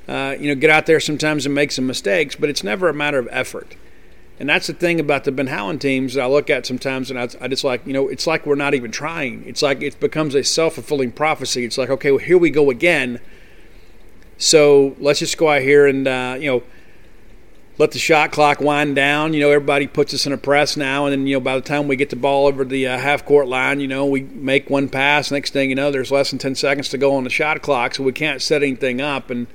uh, 0.09 0.37
you 0.39 0.49
know, 0.49 0.55
get 0.55 0.71
out 0.71 0.87
there 0.87 1.01
sometimes 1.01 1.47
and 1.47 1.55
make 1.55 1.73
some 1.73 1.87
mistakes, 1.87 2.37
but 2.37 2.51
it's 2.51 2.63
never 2.63 2.89
a 2.89 2.95
matter 2.95 3.19
of 3.19 3.29
effort. 3.31 3.77
And 4.39 4.49
that's 4.49 4.67
the 4.67 4.73
thing 4.73 4.99
about 4.99 5.25
the 5.25 5.33
Ben 5.33 5.47
Howland 5.47 5.81
teams 5.81 6.15
that 6.15 6.23
I 6.23 6.27
look 6.27 6.51
at 6.51 6.67
sometimes, 6.67 7.11
and 7.11 7.19
I, 7.19 7.29
I 7.41 7.49
just 7.49 7.63
like, 7.63 7.87
you 7.87 7.93
know, 7.93 8.09
it's 8.09 8.27
like 8.27 8.47
we're 8.47 8.57
not 8.57 8.75
even 8.75 8.91
trying. 8.91 9.45
It's 9.47 9.63
like 9.63 9.81
it 9.81 9.99
becomes 10.01 10.35
a 10.35 10.43
self 10.43 10.75
fulfilling 10.75 11.13
prophecy. 11.13 11.65
It's 11.65 11.79
like, 11.79 11.89
okay, 11.89 12.11
well, 12.11 12.19
here 12.19 12.37
we 12.37 12.51
go 12.51 12.71
again. 12.71 13.21
So 14.37 14.97
let's 14.99 15.21
just 15.21 15.39
go 15.39 15.51
out 15.51 15.63
here 15.63 15.87
and, 15.87 16.09
uh, 16.09 16.37
you 16.39 16.51
know, 16.51 16.63
let 17.79 17.93
the 17.93 17.99
shot 18.01 18.33
clock 18.33 18.61
wind 18.61 18.97
down. 18.97 19.35
You 19.35 19.41
know, 19.41 19.51
everybody 19.51 19.87
puts 19.87 20.13
us 20.13 20.27
in 20.27 20.33
a 20.33 20.37
press 20.37 20.77
now, 20.77 21.07
and 21.07 21.13
then, 21.13 21.27
you 21.29 21.37
know, 21.37 21.41
by 21.41 21.55
the 21.55 21.61
time 21.61 21.87
we 21.87 21.95
get 21.95 22.11
the 22.11 22.17
ball 22.17 22.49
over 22.49 22.65
the 22.65 22.89
uh, 22.89 22.99
half 22.99 23.25
court 23.25 23.47
line, 23.47 23.79
you 23.79 23.89
know, 23.89 24.05
we 24.05 24.23
make 24.23 24.69
one 24.69 24.89
pass. 24.89 25.31
Next 25.31 25.53
thing 25.53 25.71
you 25.71 25.77
know, 25.77 25.93
there's 25.93 26.11
less 26.11 26.31
than 26.31 26.41
10 26.41 26.57
seconds 26.57 26.89
to 26.89 26.99
go 26.99 27.15
on 27.15 27.23
the 27.23 27.31
shot 27.31 27.63
clock, 27.63 27.95
so 27.95 28.03
we 28.03 28.13
can't 28.13 28.43
set 28.43 28.65
anything 28.65 29.01
up. 29.01 29.31
And, 29.31 29.47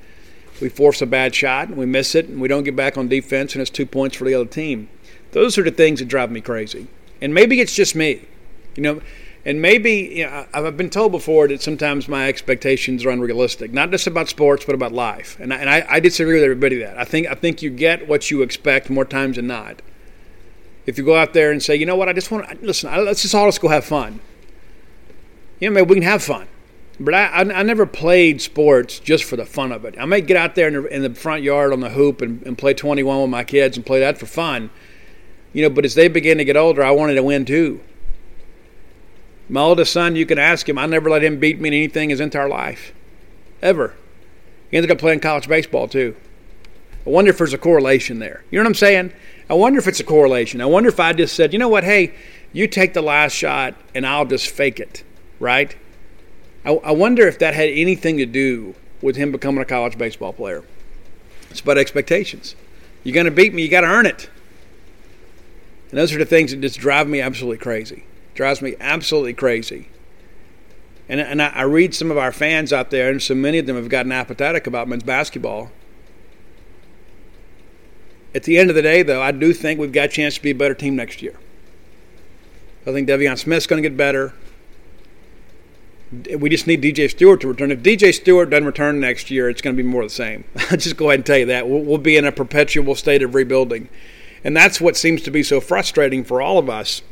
we 0.60 0.68
force 0.68 1.00
a 1.00 1.06
bad 1.06 1.34
shot 1.34 1.68
and 1.68 1.76
we 1.76 1.86
miss 1.86 2.14
it 2.14 2.28
and 2.28 2.40
we 2.40 2.48
don't 2.48 2.64
get 2.64 2.76
back 2.76 2.96
on 2.96 3.08
defense 3.08 3.54
and 3.54 3.62
it's 3.62 3.70
two 3.70 3.86
points 3.86 4.16
for 4.16 4.24
the 4.24 4.34
other 4.34 4.48
team. 4.48 4.88
Those 5.32 5.56
are 5.58 5.62
the 5.62 5.70
things 5.70 6.00
that 6.00 6.06
drive 6.06 6.30
me 6.30 6.40
crazy. 6.40 6.88
And 7.20 7.32
maybe 7.34 7.60
it's 7.60 7.74
just 7.74 7.94
me, 7.94 8.26
you 8.74 8.82
know. 8.82 9.00
And 9.44 9.62
maybe 9.62 9.92
you 9.92 10.26
know, 10.26 10.46
I've 10.52 10.76
been 10.76 10.90
told 10.90 11.12
before 11.12 11.48
that 11.48 11.62
sometimes 11.62 12.08
my 12.08 12.28
expectations 12.28 13.04
are 13.04 13.10
unrealistic, 13.10 13.72
not 13.72 13.90
just 13.90 14.06
about 14.06 14.28
sports 14.28 14.64
but 14.64 14.74
about 14.74 14.92
life. 14.92 15.38
And 15.40 15.54
I, 15.54 15.56
and 15.56 15.70
I, 15.70 15.86
I 15.88 16.00
disagree 16.00 16.34
with 16.34 16.42
everybody 16.42 16.76
that 16.78 16.98
I 16.98 17.04
think 17.04 17.26
I 17.26 17.34
think 17.34 17.62
you 17.62 17.70
get 17.70 18.06
what 18.06 18.30
you 18.30 18.42
expect 18.42 18.90
more 18.90 19.04
times 19.04 19.36
than 19.36 19.46
not. 19.46 19.80
If 20.86 20.98
you 20.98 21.04
go 21.04 21.16
out 21.16 21.32
there 21.32 21.52
and 21.52 21.62
say, 21.62 21.76
you 21.76 21.86
know 21.86 21.96
what, 21.96 22.08
I 22.08 22.12
just 22.12 22.30
want 22.30 22.48
to 22.48 22.58
listen, 22.66 22.90
let's 23.04 23.22
just 23.22 23.34
all 23.34 23.46
just 23.46 23.60
go 23.60 23.68
have 23.68 23.84
fun. 23.84 24.20
You 25.58 25.68
know, 25.68 25.74
maybe 25.74 25.88
we 25.88 25.96
can 25.96 26.02
have 26.02 26.22
fun. 26.22 26.46
But 27.00 27.14
I, 27.14 27.26
I, 27.26 27.40
I, 27.40 27.62
never 27.62 27.86
played 27.86 28.42
sports 28.42 28.98
just 28.98 29.24
for 29.24 29.36
the 29.36 29.46
fun 29.46 29.72
of 29.72 29.86
it. 29.86 29.94
I 29.98 30.04
may 30.04 30.20
get 30.20 30.36
out 30.36 30.54
there 30.54 30.68
in 30.68 30.74
the, 30.74 30.86
in 30.94 31.02
the 31.02 31.14
front 31.14 31.42
yard 31.42 31.72
on 31.72 31.80
the 31.80 31.88
hoop 31.88 32.20
and, 32.20 32.42
and, 32.42 32.58
play 32.58 32.74
21 32.74 33.22
with 33.22 33.30
my 33.30 33.42
kids 33.42 33.78
and 33.78 33.86
play 33.86 34.00
that 34.00 34.18
for 34.18 34.26
fun. 34.26 34.68
You 35.54 35.62
know, 35.62 35.70
but 35.70 35.86
as 35.86 35.94
they 35.94 36.08
begin 36.08 36.36
to 36.36 36.44
get 36.44 36.58
older, 36.58 36.84
I 36.84 36.90
wanted 36.90 37.14
to 37.14 37.22
win 37.22 37.46
too. 37.46 37.80
My 39.48 39.62
oldest 39.62 39.94
son, 39.94 40.14
you 40.14 40.26
can 40.26 40.38
ask 40.38 40.68
him, 40.68 40.76
I 40.76 40.84
never 40.84 41.08
let 41.08 41.24
him 41.24 41.40
beat 41.40 41.58
me 41.58 41.68
in 41.68 41.74
anything 41.74 42.10
his 42.10 42.20
entire 42.20 42.48
life. 42.48 42.92
Ever. 43.62 43.94
He 44.70 44.76
ended 44.76 44.90
up 44.90 44.98
playing 44.98 45.20
college 45.20 45.48
baseball 45.48 45.88
too. 45.88 46.14
I 47.06 47.10
wonder 47.10 47.30
if 47.30 47.38
there's 47.38 47.54
a 47.54 47.58
correlation 47.58 48.18
there. 48.18 48.44
You 48.50 48.58
know 48.58 48.64
what 48.64 48.68
I'm 48.68 48.74
saying? 48.74 49.12
I 49.48 49.54
wonder 49.54 49.78
if 49.78 49.88
it's 49.88 50.00
a 50.00 50.04
correlation. 50.04 50.60
I 50.60 50.66
wonder 50.66 50.90
if 50.90 51.00
I 51.00 51.14
just 51.14 51.34
said, 51.34 51.54
you 51.54 51.58
know 51.58 51.68
what, 51.68 51.82
hey, 51.82 52.14
you 52.52 52.68
take 52.68 52.92
the 52.92 53.00
last 53.00 53.32
shot 53.32 53.74
and 53.94 54.06
I'll 54.06 54.26
just 54.26 54.48
fake 54.48 54.78
it, 54.78 55.02
right? 55.40 55.74
I, 56.64 56.72
I 56.72 56.90
wonder 56.92 57.26
if 57.26 57.38
that 57.38 57.54
had 57.54 57.68
anything 57.70 58.18
to 58.18 58.26
do 58.26 58.74
with 59.00 59.16
him 59.16 59.32
becoming 59.32 59.62
a 59.62 59.64
college 59.64 59.96
baseball 59.96 60.32
player. 60.32 60.62
It's 61.50 61.60
about 61.60 61.78
expectations. 61.78 62.54
You're 63.02 63.14
going 63.14 63.24
to 63.24 63.30
beat 63.30 63.54
me, 63.54 63.62
you 63.62 63.68
got 63.68 63.80
to 63.80 63.86
earn 63.86 64.06
it. 64.06 64.28
And 65.90 65.98
those 65.98 66.14
are 66.14 66.18
the 66.18 66.26
things 66.26 66.52
that 66.52 66.60
just 66.60 66.78
drive 66.78 67.08
me 67.08 67.20
absolutely 67.20 67.58
crazy. 67.58 68.04
Drives 68.34 68.62
me 68.62 68.76
absolutely 68.78 69.34
crazy. 69.34 69.88
And, 71.08 71.20
and 71.20 71.42
I, 71.42 71.48
I 71.48 71.62
read 71.62 71.94
some 71.94 72.10
of 72.10 72.18
our 72.18 72.30
fans 72.30 72.72
out 72.72 72.90
there, 72.90 73.10
and 73.10 73.20
so 73.20 73.34
many 73.34 73.58
of 73.58 73.66
them 73.66 73.74
have 73.76 73.88
gotten 73.88 74.12
apathetic 74.12 74.66
about 74.66 74.86
men's 74.86 75.02
basketball. 75.02 75.72
At 78.32 78.44
the 78.44 78.58
end 78.58 78.70
of 78.70 78.76
the 78.76 78.82
day, 78.82 79.02
though, 79.02 79.20
I 79.20 79.32
do 79.32 79.52
think 79.52 79.80
we've 79.80 79.90
got 79.90 80.04
a 80.04 80.08
chance 80.08 80.36
to 80.36 80.42
be 80.42 80.50
a 80.50 80.54
better 80.54 80.74
team 80.74 80.94
next 80.94 81.20
year. 81.20 81.36
I 82.86 82.92
think 82.92 83.08
Deivon 83.08 83.36
Smith's 83.36 83.66
going 83.66 83.82
to 83.82 83.88
get 83.88 83.96
better 83.96 84.34
we 86.12 86.50
just 86.50 86.66
need 86.66 86.82
DJ 86.82 87.08
Stewart 87.08 87.40
to 87.42 87.48
return. 87.48 87.70
If 87.70 87.80
DJ 87.80 88.12
Stewart 88.12 88.50
doesn't 88.50 88.66
return 88.66 88.98
next 88.98 89.30
year, 89.30 89.48
it's 89.48 89.62
going 89.62 89.76
to 89.76 89.82
be 89.82 89.88
more 89.88 90.02
of 90.02 90.08
the 90.08 90.14
same. 90.14 90.44
I'll 90.70 90.76
just 90.76 90.96
go 90.96 91.06
ahead 91.06 91.20
and 91.20 91.26
tell 91.26 91.38
you 91.38 91.46
that. 91.46 91.68
We'll, 91.68 91.82
we'll, 91.82 91.98
be 91.98 92.16
in 92.16 92.24
a 92.24 92.32
perpetual 92.32 92.94
state 92.96 93.22
of 93.22 93.34
rebuilding. 93.34 93.88
And 94.42 94.56
that's 94.56 94.80
what 94.80 94.96
seems 94.96 95.22
to 95.22 95.30
be 95.30 95.42
so 95.42 95.60
frustrating 95.60 96.24
for 96.24 96.42
all 96.42 96.58
of 96.58 96.68
us 96.68 97.02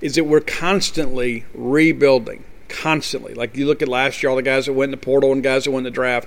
is 0.00 0.14
that 0.14 0.24
we're 0.24 0.40
constantly 0.40 1.44
rebuilding, 1.52 2.44
constantly. 2.68 3.34
Like 3.34 3.56
you 3.56 3.66
look 3.66 3.82
at 3.82 3.88
last 3.88 4.22
year, 4.22 4.30
all 4.30 4.36
the 4.36 4.42
guys 4.42 4.66
that 4.66 4.72
went 4.72 4.88
in 4.88 4.98
the 4.98 5.04
portal 5.04 5.32
and 5.32 5.42
guys 5.42 5.64
that 5.64 5.72
went 5.72 5.86
in 5.86 5.92
the 5.92 5.94
draft, 5.94 6.26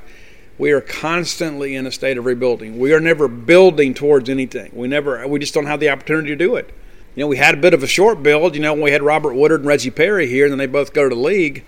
we 0.59 0.71
are 0.71 0.81
constantly 0.81 1.75
in 1.75 1.87
a 1.87 1.91
state 1.91 2.19
of 2.19 2.25
rebuilding. 2.25 2.77
We 2.77 2.93
are 2.93 2.99
never 2.99 3.27
building 3.27 3.95
towards 3.95 4.29
anything. 4.29 4.69
We 4.75 4.87
never, 4.87 5.27
we 5.27 5.39
just 5.39 5.55
don't 5.55 5.65
have 5.65 5.79
the 5.79 5.89
opportunity 5.89 6.27
to 6.27 6.35
do 6.35 6.55
it. 6.55 6.71
You 7.15 7.23
know, 7.23 7.27
we 7.27 7.37
had 7.37 7.55
a 7.55 7.61
bit 7.61 7.73
of 7.73 7.81
a 7.81 7.87
short 7.87 8.21
build. 8.21 8.53
You 8.53 8.61
know, 8.61 8.73
when 8.73 8.83
we 8.83 8.91
had 8.91 9.01
Robert 9.01 9.33
Woodard 9.33 9.61
and 9.61 9.67
Reggie 9.67 9.89
Perry 9.89 10.27
here, 10.27 10.45
and 10.45 10.51
then 10.51 10.59
they 10.59 10.67
both 10.67 10.93
go 10.93 11.09
to 11.09 11.15
the 11.15 11.21
league 11.21 11.63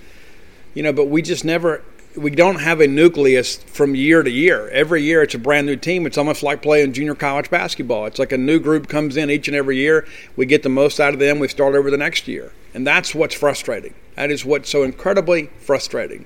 you 0.76 0.84
know, 0.84 0.94
but 0.94 1.06
we 1.06 1.24
just 1.24 1.44
never 1.44 1.82
we 2.16 2.32
don't 2.32 2.62
have 2.62 2.80
a 2.80 2.88
nucleus 2.88 3.58
from 3.58 3.96
year 3.96 4.24
to 4.24 4.30
year. 4.30 4.70
Every 4.70 5.02
year 5.02 5.24
it's 5.24 5.34
a 5.34 5.40
brand 5.40 5.68
new 5.68 5.76
team. 5.76 6.06
It's 6.06 6.18
almost 6.18 6.44
like 6.44 6.62
playing 6.62 6.94
junior 6.94 7.16
college 7.16 7.50
basketball. 7.50 8.06
It's 8.06 8.20
like 8.20 8.32
a 8.32 8.38
new 8.38 8.60
group 8.60 8.88
comes 8.88 9.18
in 9.18 9.30
each 9.30 9.48
and 9.48 9.58
every 9.58 9.78
year. 9.78 10.08
We 10.36 10.46
get 10.46 10.64
the 10.64 10.70
most 10.70 11.00
out 11.00 11.14
of 11.14 11.20
them. 11.20 11.40
We 11.40 11.48
start 11.48 11.76
over 11.76 11.92
the 11.92 11.98
next 11.98 12.28
year. 12.28 12.54
And 12.74 12.86
that's 12.86 13.16
what's 13.16 13.36
frustrating. 13.36 13.94
That 14.16 14.32
is 14.32 14.46
what's 14.46 14.70
so 14.70 14.84
incredibly 14.84 15.48
frustrating. 15.60 16.26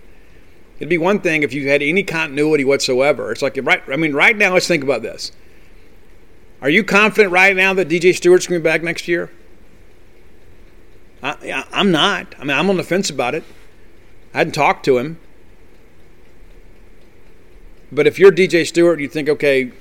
It'd 0.78 0.90
be 0.90 0.98
one 0.98 1.20
thing 1.20 1.44
if 1.44 1.54
you 1.54 1.70
had 1.70 1.82
any 1.82 2.04
continuity 2.04 2.64
whatsoever. 2.64 3.32
It's 3.32 3.42
like 3.42 3.58
right 3.62 3.82
I 3.90 3.96
mean 3.96 4.14
right 4.14 4.38
now 4.38 4.54
let's 4.54 4.68
think 4.68 4.84
about 4.84 5.02
this. 5.02 5.32
Are 6.62 6.70
you 6.70 6.84
confident 6.84 7.32
right 7.32 7.56
now 7.56 7.74
that 7.74 7.88
DJ 7.88 8.14
Stewart's 8.14 8.46
going 8.46 8.60
to 8.60 8.64
be 8.64 8.70
back 8.70 8.84
next 8.84 9.08
year? 9.08 9.32
I, 11.24 11.66
I'm 11.72 11.92
not. 11.92 12.36
I 12.38 12.44
mean, 12.44 12.58
I'm 12.58 12.70
on 12.70 12.78
the 12.78 12.84
fence 12.84 13.10
about 13.10 13.36
it. 13.36 13.44
I 14.34 14.40
hadn't 14.40 14.54
talked 14.54 14.86
to 14.86 14.98
him. 14.98 15.20
But 17.92 18.06
if 18.06 18.20
you're 18.20 18.32
DJ 18.32 18.68
Stewart, 18.68 19.00
you 19.00 19.08
think, 19.08 19.30
okay, 19.30 19.72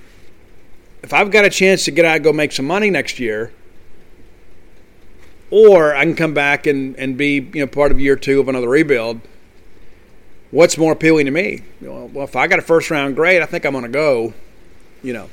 if 1.03 1.13
I've 1.13 1.31
got 1.31 1.45
a 1.45 1.51
chance 1.51 1.85
to 1.85 1.91
get 1.91 2.05
out 2.05 2.17
and 2.17 2.25
go 2.25 2.33
make 2.33 2.53
some 2.53 2.67
money 2.67 2.91
next 2.91 3.19
year, 3.19 3.53
or 5.51 5.95
I 5.95 6.05
can 6.05 6.15
come 6.15 6.35
back 6.35 6.67
and, 6.67 6.97
and 6.97 7.17
be 7.17 7.49
you 7.53 7.61
know 7.61 7.67
part 7.67 7.93
of 7.93 8.01
year 8.01 8.17
two 8.17 8.41
of 8.41 8.49
another 8.49 8.69
rebuild, 8.69 9.21
what's 10.51 10.79
more 10.79 10.93
appealing 10.93 11.27
to 11.27 11.31
me? 11.31 11.63
Well, 11.81 12.25
if 12.25 12.37
I 12.37 12.47
got 12.47 12.59
a 12.59 12.63
first 12.63 12.91
round 12.91 13.17
grade, 13.17 13.43
I 13.43 13.47
think 13.47 13.65
I'm 13.65 13.73
going 13.73 13.85
to 13.85 13.91
go, 13.91 14.35
you 15.03 15.13
know. 15.13 15.29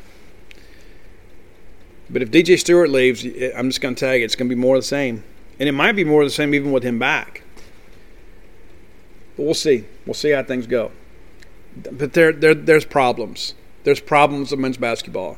But 2.10 2.22
if 2.22 2.30
DJ 2.30 2.60
Stewart 2.60 2.90
leaves, 2.90 3.26
I'm 3.56 3.70
just 3.70 3.82
going 3.82 3.96
to 3.96 4.00
tell 4.00 4.16
you, 4.16 4.24
it's 4.24 4.36
going 4.36 4.50
to 4.50 4.56
be 4.56 4.60
more 4.60 4.76
of 4.76 4.84
the 4.84 4.88
same. 4.88 5.24
And 5.60 5.68
it 5.68 5.72
might 5.72 5.94
be 5.94 6.04
more 6.04 6.22
of 6.22 6.28
the 6.28 6.34
same 6.34 6.54
even 6.54 6.72
with 6.72 6.84
him 6.84 7.00
back. 7.00 7.42
But 9.36 9.44
we'll 9.44 9.54
see. 9.54 9.86
We'll 10.06 10.14
see 10.14 10.32
how 10.32 10.44
things 10.44 10.68
go. 10.68 10.92
But 11.76 12.14
there, 12.14 12.32
there, 12.32 12.54
there's 12.54 12.86
problems. 12.86 13.54
There's 13.84 14.00
problems 14.00 14.52
with 14.52 14.60
men's 14.60 14.78
basketball, 14.78 15.38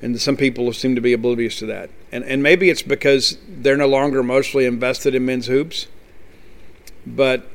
and 0.00 0.20
some 0.20 0.36
people 0.36 0.72
seem 0.72 0.94
to 0.94 1.00
be 1.00 1.12
oblivious 1.12 1.58
to 1.58 1.66
that. 1.66 1.90
And 2.10 2.24
and 2.24 2.42
maybe 2.42 2.70
it's 2.70 2.82
because 2.82 3.36
they're 3.46 3.76
no 3.76 3.86
longer 3.86 4.20
emotionally 4.20 4.64
invested 4.64 5.14
in 5.14 5.26
men's 5.26 5.46
hoops. 5.46 5.86
But 7.06 7.46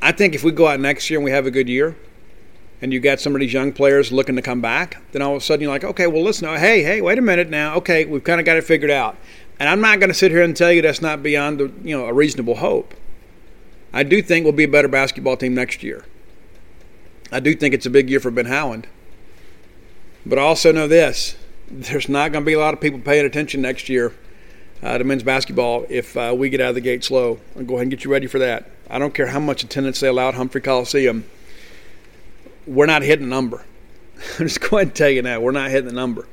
I 0.00 0.12
think 0.12 0.34
if 0.34 0.42
we 0.42 0.52
go 0.52 0.66
out 0.66 0.80
next 0.80 1.10
year 1.10 1.18
and 1.18 1.24
we 1.24 1.30
have 1.30 1.46
a 1.46 1.50
good 1.50 1.68
year, 1.68 1.96
and 2.80 2.92
you 2.92 3.00
got 3.00 3.20
some 3.20 3.34
of 3.34 3.40
these 3.40 3.52
young 3.52 3.72
players 3.72 4.12
looking 4.12 4.36
to 4.36 4.42
come 4.42 4.60
back, 4.60 5.02
then 5.12 5.20
all 5.20 5.32
of 5.32 5.42
a 5.42 5.44
sudden 5.44 5.62
you're 5.62 5.70
like, 5.70 5.84
okay, 5.84 6.06
well, 6.06 6.22
listen, 6.22 6.48
hey, 6.48 6.82
hey, 6.82 7.02
wait 7.02 7.18
a 7.18 7.22
minute 7.22 7.50
now. 7.50 7.74
Okay, 7.76 8.06
we've 8.06 8.24
kind 8.24 8.40
of 8.40 8.46
got 8.46 8.56
it 8.56 8.64
figured 8.64 8.90
out. 8.90 9.16
And 9.58 9.68
I'm 9.68 9.82
not 9.82 10.00
going 10.00 10.08
to 10.08 10.14
sit 10.14 10.30
here 10.30 10.42
and 10.42 10.56
tell 10.56 10.72
you 10.72 10.80
that's 10.80 11.02
not 11.02 11.22
beyond 11.22 11.60
you 11.84 11.96
know 11.96 12.06
a 12.06 12.12
reasonable 12.14 12.56
hope. 12.56 12.94
I 13.92 14.02
do 14.02 14.22
think 14.22 14.44
we'll 14.44 14.52
be 14.52 14.64
a 14.64 14.68
better 14.68 14.88
basketball 14.88 15.36
team 15.36 15.54
next 15.54 15.82
year. 15.82 16.04
I 17.32 17.40
do 17.40 17.54
think 17.54 17.74
it's 17.74 17.86
a 17.86 17.90
big 17.90 18.10
year 18.10 18.20
for 18.20 18.30
Ben 18.30 18.46
Howland. 18.46 18.86
But 20.26 20.38
I 20.38 20.42
also 20.42 20.72
know 20.72 20.86
this 20.86 21.36
there's 21.70 22.08
not 22.08 22.32
going 22.32 22.44
to 22.44 22.46
be 22.46 22.52
a 22.52 22.58
lot 22.58 22.74
of 22.74 22.80
people 22.80 22.98
paying 22.98 23.24
attention 23.24 23.62
next 23.62 23.88
year 23.88 24.12
uh, 24.82 24.98
to 24.98 25.04
men's 25.04 25.22
basketball 25.22 25.86
if 25.88 26.16
uh, 26.16 26.34
we 26.36 26.50
get 26.50 26.60
out 26.60 26.70
of 26.70 26.74
the 26.74 26.80
gate 26.80 27.04
slow. 27.04 27.38
I'll 27.56 27.62
go 27.62 27.74
ahead 27.74 27.82
and 27.82 27.90
get 27.90 28.04
you 28.04 28.10
ready 28.10 28.26
for 28.26 28.40
that. 28.40 28.68
I 28.88 28.98
don't 28.98 29.14
care 29.14 29.28
how 29.28 29.38
much 29.38 29.62
attendance 29.62 30.00
they 30.00 30.08
allow 30.08 30.28
at 30.28 30.34
Humphrey 30.34 30.60
Coliseum. 30.60 31.24
We're 32.66 32.86
not 32.86 33.02
hitting 33.02 33.28
the 33.28 33.30
number. 33.30 33.64
I'm 34.38 34.46
just 34.46 34.60
going 34.60 34.88
to 34.88 34.94
tell 34.94 35.10
you 35.10 35.22
now, 35.22 35.40
we're 35.40 35.52
not 35.52 35.70
hitting 35.70 35.86
the 35.86 35.94
number. 35.94 36.26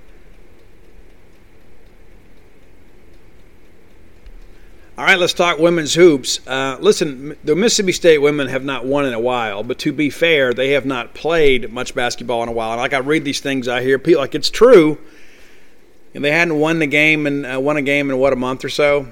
All 4.97 5.05
right, 5.05 5.19
let's 5.19 5.33
talk 5.33 5.59
women's 5.59 5.93
hoops. 5.93 6.39
Uh, 6.47 6.75
listen, 6.79 7.37
the 7.43 7.55
Mississippi 7.55 7.91
State 7.91 8.17
women 8.17 8.47
have 8.47 8.63
not 8.63 8.83
won 8.83 9.05
in 9.05 9.13
a 9.13 9.19
while, 9.19 9.61
but 9.61 9.77
to 9.79 9.93
be 9.93 10.09
fair, 10.09 10.55
they 10.55 10.71
have 10.71 10.87
not 10.87 11.13
played 11.13 11.71
much 11.71 11.93
basketball 11.93 12.41
in 12.41 12.49
a 12.49 12.51
while. 12.51 12.71
And 12.71 12.81
like 12.81 12.93
I 12.93 12.97
read 12.97 13.23
these 13.23 13.39
things, 13.39 13.67
I 13.67 13.83
hear 13.83 13.99
people 13.99 14.21
like 14.21 14.33
it's 14.33 14.49
true. 14.49 14.97
And 16.15 16.25
they 16.25 16.31
hadn't 16.31 16.57
won 16.57 16.79
the 16.79 16.87
game 16.87 17.27
and 17.27 17.45
uh, 17.45 17.59
won 17.61 17.77
a 17.77 17.83
game 17.83 18.09
in 18.09 18.17
what 18.17 18.33
a 18.33 18.35
month 18.35 18.65
or 18.65 18.69
so. 18.69 19.07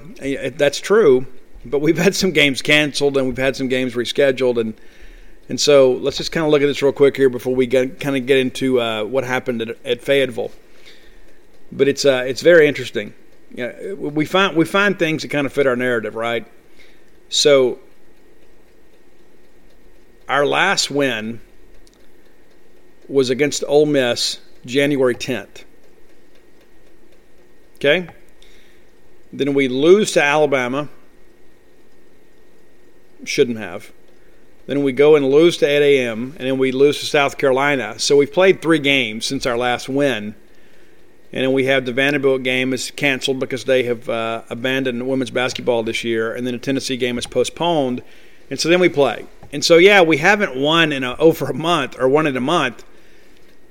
That's 0.56 0.80
true, 0.80 1.24
but 1.64 1.78
we've 1.78 1.98
had 1.98 2.16
some 2.16 2.32
games 2.32 2.62
canceled 2.62 3.16
and 3.16 3.28
we've 3.28 3.36
had 3.36 3.54
some 3.54 3.68
games 3.68 3.94
rescheduled, 3.94 4.60
and 4.60 4.74
And 5.48 5.60
so 5.60 5.92
let's 5.92 6.16
just 6.16 6.32
kind 6.32 6.44
of 6.44 6.50
look 6.50 6.62
at 6.62 6.66
this 6.66 6.82
real 6.82 6.90
quick 6.90 7.16
here 7.16 7.28
before 7.28 7.54
we 7.54 7.68
get, 7.68 8.00
kind 8.00 8.16
of 8.16 8.26
get 8.26 8.38
into 8.38 8.80
uh, 8.80 9.04
what 9.04 9.22
happened 9.22 9.62
at, 9.62 9.76
at, 9.84 10.02
Fayetteville. 10.02 10.50
But 11.70 11.86
it's 11.86 12.04
uh, 12.04 12.24
it's 12.26 12.42
very 12.42 12.66
interesting. 12.66 13.14
You 13.54 13.66
know, 13.66 13.94
we 13.94 14.24
find 14.24 14.56
we 14.56 14.64
find 14.64 14.98
things 14.98 15.22
that 15.22 15.28
kind 15.28 15.46
of 15.46 15.52
fit 15.52 15.66
our 15.66 15.76
narrative, 15.76 16.14
right? 16.14 16.46
So 17.28 17.78
our 20.28 20.44
last 20.44 20.90
win 20.90 21.40
was 23.08 23.30
against 23.30 23.62
Ole 23.66 23.86
Miss 23.86 24.40
January 24.64 25.14
10th. 25.14 25.64
Okay? 27.76 28.08
Then 29.32 29.54
we 29.54 29.68
lose 29.68 30.12
to 30.12 30.22
Alabama. 30.22 30.88
Shouldn't 33.24 33.58
have. 33.58 33.92
Then 34.66 34.82
we 34.82 34.92
go 34.92 35.14
and 35.14 35.30
lose 35.30 35.56
to 35.58 35.66
A&M, 35.66 36.34
and 36.36 36.48
then 36.48 36.58
we 36.58 36.72
lose 36.72 36.98
to 37.00 37.06
South 37.06 37.38
Carolina. 37.38 37.98
So 37.98 38.16
we've 38.16 38.32
played 38.32 38.60
three 38.60 38.80
games 38.80 39.24
since 39.24 39.46
our 39.46 39.56
last 39.56 39.88
win. 39.88 40.34
And 41.36 41.44
then 41.44 41.52
we 41.52 41.66
have 41.66 41.84
the 41.84 41.92
Vanderbilt 41.92 42.44
game 42.44 42.72
is 42.72 42.90
canceled 42.92 43.40
because 43.40 43.66
they 43.66 43.82
have 43.82 44.08
uh, 44.08 44.40
abandoned 44.48 45.06
women's 45.06 45.30
basketball 45.30 45.82
this 45.82 46.02
year, 46.02 46.34
and 46.34 46.46
then 46.46 46.54
the 46.54 46.58
Tennessee 46.58 46.96
game 46.96 47.18
is 47.18 47.26
postponed. 47.26 48.02
And 48.48 48.58
so 48.58 48.70
then 48.70 48.80
we 48.80 48.88
play. 48.88 49.26
And 49.52 49.62
so, 49.62 49.76
yeah, 49.76 50.00
we 50.00 50.16
haven't 50.16 50.56
won 50.56 50.92
in 50.92 51.04
a, 51.04 51.14
over 51.16 51.44
a 51.44 51.52
month 51.52 52.00
or 52.00 52.08
won 52.08 52.26
in 52.26 52.38
a 52.38 52.40
month, 52.40 52.86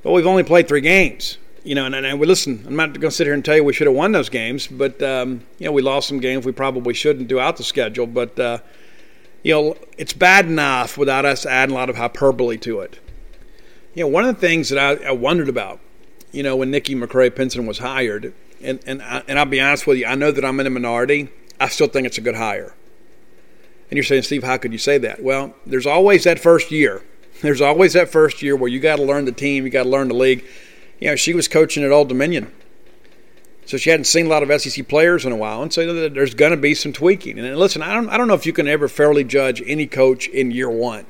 but 0.03 0.11
we've 0.11 0.27
only 0.27 0.43
played 0.43 0.67
three 0.67 0.81
games. 0.81 1.39
You 1.63 1.73
know, 1.73 1.87
and, 1.87 1.95
and 1.95 2.19
we 2.19 2.27
listen. 2.27 2.63
I'm 2.67 2.75
not 2.75 2.89
going 2.89 3.09
to 3.09 3.09
sit 3.09 3.25
here 3.25 3.33
and 3.33 3.43
tell 3.43 3.55
you 3.55 3.63
we 3.63 3.73
should 3.73 3.87
have 3.87 3.95
won 3.95 4.11
those 4.11 4.29
games, 4.29 4.67
but 4.67 5.01
um, 5.01 5.41
you 5.57 5.65
know, 5.65 5.71
we 5.71 5.81
lost 5.81 6.07
some 6.07 6.19
games 6.19 6.45
we 6.45 6.51
probably 6.51 6.93
shouldn't 6.93 7.29
throughout 7.29 7.57
the 7.57 7.63
schedule. 7.63 8.05
But 8.05 8.39
uh, 8.39 8.59
you 9.41 9.55
know, 9.55 9.75
it's 9.97 10.13
bad 10.13 10.45
enough 10.45 10.99
without 10.99 11.25
us 11.25 11.47
adding 11.47 11.73
a 11.73 11.79
lot 11.79 11.89
of 11.89 11.95
hyperbole 11.95 12.57
to 12.57 12.81
it. 12.81 12.99
You 13.95 14.03
know, 14.03 14.09
one 14.09 14.23
of 14.23 14.35
the 14.35 14.39
things 14.39 14.69
that 14.69 14.77
I, 14.77 15.07
I 15.07 15.11
wondered 15.13 15.49
about, 15.49 15.79
you 16.35 16.43
know, 16.43 16.55
when 16.55 16.69
Nikki 16.69 16.95
McCray 16.95 17.33
Penson 17.33 17.65
was 17.65 17.79
hired, 17.79 18.33
and 18.61 18.79
and 18.85 19.01
I, 19.01 19.23
and 19.27 19.39
I'll 19.39 19.45
be 19.45 19.61
honest 19.61 19.87
with 19.87 19.97
you, 19.97 20.05
I 20.05 20.15
know 20.15 20.31
that 20.31 20.43
I'm 20.43 20.59
in 20.59 20.67
a 20.67 20.69
minority. 20.69 21.29
I 21.59 21.69
still 21.69 21.87
think 21.87 22.05
it's 22.05 22.17
a 22.17 22.21
good 22.21 22.35
hire. 22.35 22.75
And 23.89 23.97
you're 23.97 24.03
saying, 24.03 24.23
Steve, 24.23 24.43
how 24.43 24.57
could 24.57 24.73
you 24.73 24.77
say 24.77 24.97
that? 24.97 25.23
Well, 25.23 25.55
there's 25.65 25.85
always 25.85 26.25
that 26.25 26.39
first 26.39 26.71
year. 26.71 27.03
There's 27.41 27.61
always 27.61 27.93
that 27.93 28.09
first 28.09 28.41
year 28.41 28.55
where 28.55 28.69
you 28.69 28.79
got 28.79 28.97
to 28.97 29.03
learn 29.03 29.25
the 29.25 29.31
team, 29.31 29.63
you 29.63 29.69
got 29.69 29.83
to 29.83 29.89
learn 29.89 30.07
the 30.07 30.15
league. 30.15 30.43
You 30.99 31.09
know, 31.09 31.15
she 31.15 31.33
was 31.33 31.47
coaching 31.47 31.83
at 31.83 31.91
Old 31.91 32.09
Dominion. 32.09 32.51
So 33.65 33.77
she 33.77 33.89
hadn't 33.89 34.05
seen 34.05 34.25
a 34.25 34.29
lot 34.29 34.43
of 34.43 34.61
SEC 34.61 34.87
players 34.87 35.25
in 35.25 35.31
a 35.31 35.35
while, 35.35 35.63
and 35.63 35.73
so 35.73 36.07
there's 36.09 36.33
going 36.33 36.51
to 36.51 36.57
be 36.57 36.75
some 36.75 36.93
tweaking. 36.93 37.39
And 37.39 37.57
listen, 37.57 37.81
I 37.81 37.93
don't, 37.93 38.09
I 38.09 38.17
don't 38.17 38.27
know 38.27 38.35
if 38.35 38.45
you 38.45 38.53
can 38.53 38.67
ever 38.67 38.87
fairly 38.87 39.23
judge 39.23 39.61
any 39.65 39.87
coach 39.87 40.27
in 40.27 40.51
year 40.51 40.69
one. 40.69 41.05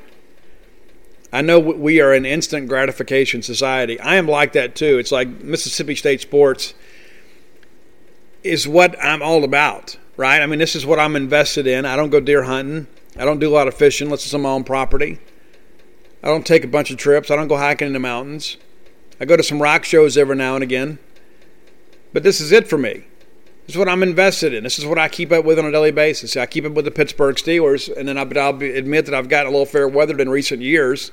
I 1.36 1.41
know 1.41 1.60
we 1.60 2.00
are 2.00 2.13
an 2.13 2.26
instant 2.26 2.69
gratification 2.69 3.41
society. 3.41 4.00
I 4.00 4.15
am 4.15 4.26
like 4.26 4.54
that 4.54 4.74
too. 4.74 4.98
It's 5.00 5.12
like 5.12 5.28
Mississippi 5.28 5.93
State 5.93 6.21
sports 6.21 6.74
is 8.41 8.65
what 8.65 8.95
I'm 9.04 9.21
all 9.21 9.43
about, 9.43 9.98
right? 10.15 10.41
I 10.41 10.45
mean, 10.45 10.60
this 10.60 10.78
is 10.78 10.86
what 10.86 10.98
I'm 10.98 11.13
invested 11.17 11.67
in. 11.67 11.86
I 11.86 11.98
don't 11.98 12.10
go 12.10 12.21
deer 12.21 12.43
hunting. 12.43 12.88
I 13.17 13.26
don't 13.26 13.39
do 13.39 13.50
a 13.50 13.54
lot 13.54 13.67
of 13.67 13.74
fishing 13.74 14.08
unless 14.08 14.24
it's 14.24 14.34
on 14.34 14.43
my 14.43 14.50
own 14.50 14.63
property. 14.63 15.19
I 16.24 16.30
don't 16.30 16.45
take 16.45 16.63
a 16.63 16.69
bunch 16.69 16.89
of 16.89 16.95
trips. 16.95 17.30
I 17.30 17.36
don't 17.36 17.50
go 17.50 17.58
hiking 17.58 17.88
in 17.88 17.93
the 17.93 18.00
mountains. 18.00 18.56
I 19.19 19.26
go 19.26 19.36
to 19.36 19.43
some 19.43 19.62
rock 19.62 19.84
shows 19.84 20.17
every 20.17 20.38
now 20.38 20.56
and 20.56 20.63
again. 20.63 21.00
But 22.13 22.24
this 22.24 22.39
is 22.39 22.54
it 22.54 22.69
for 22.69 22.78
me. 22.78 23.04
This 23.65 23.76
is 23.76 23.78
what 23.78 23.89
I'm 23.89 24.04
invested 24.04 24.54
in. 24.54 24.63
This 24.63 24.80
is 24.80 24.86
what 24.86 25.00
I 25.00 25.10
keep 25.10 25.34
up 25.34 25.43
with 25.43 25.60
on 25.60 25.65
a 25.65 25.71
daily 25.71 25.91
basis. 25.91 26.38
I 26.38 26.45
keep 26.45 26.63
up 26.63 26.71
with 26.71 26.86
the 26.86 26.91
Pittsburgh 26.91 27.36
Steelers, 27.36 27.93
and 27.93 28.08
then 28.08 28.17
I'll 28.17 28.63
admit 28.63 29.06
that 29.08 29.13
I've 29.13 29.28
gotten 29.28 29.48
a 29.48 29.52
little 29.52 29.65
fair 29.65 29.86
weathered 29.86 30.21
in 30.21 30.30
recent 30.30 30.62
years. 30.62 31.12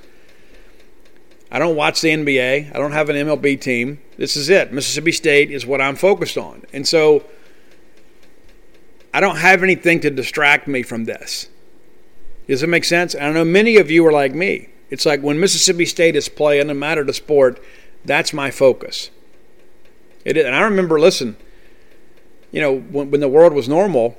I 1.52 1.58
don't 1.58 1.76
watch 1.76 2.00
the 2.00 2.08
NBA. 2.08 2.74
I 2.74 2.78
don't 2.78 2.92
have 2.92 3.10
an 3.10 3.16
MLB 3.16 3.60
team. 3.60 4.00
This 4.16 4.36
is 4.38 4.48
it. 4.48 4.72
Mississippi 4.72 5.12
State 5.12 5.50
is 5.50 5.66
what 5.66 5.82
I'm 5.82 5.96
focused 5.96 6.38
on. 6.38 6.62
And 6.72 6.88
so 6.88 7.24
I 9.12 9.20
don't 9.20 9.36
have 9.36 9.62
anything 9.62 10.00
to 10.00 10.10
distract 10.10 10.66
me 10.66 10.82
from 10.82 11.04
this. 11.04 11.50
Does 12.48 12.62
it 12.62 12.70
make 12.70 12.84
sense? 12.84 13.14
I 13.14 13.30
know 13.30 13.44
many 13.44 13.76
of 13.76 13.90
you 13.90 14.06
are 14.06 14.12
like 14.12 14.34
me. 14.34 14.70
It's 14.88 15.04
like 15.04 15.20
when 15.20 15.38
Mississippi 15.38 15.84
State 15.84 16.16
is 16.16 16.30
playing, 16.30 16.68
no 16.68 16.74
matter 16.74 17.04
the 17.04 17.12
sport, 17.12 17.62
that's 18.02 18.32
my 18.32 18.50
focus. 18.50 19.10
It 20.24 20.38
is, 20.38 20.46
and 20.46 20.54
I 20.54 20.62
remember, 20.62 20.98
listen, 20.98 21.36
you 22.50 22.62
know, 22.62 22.78
when, 22.78 23.10
when 23.10 23.20
the 23.20 23.28
world 23.28 23.52
was 23.52 23.68
normal, 23.68 24.16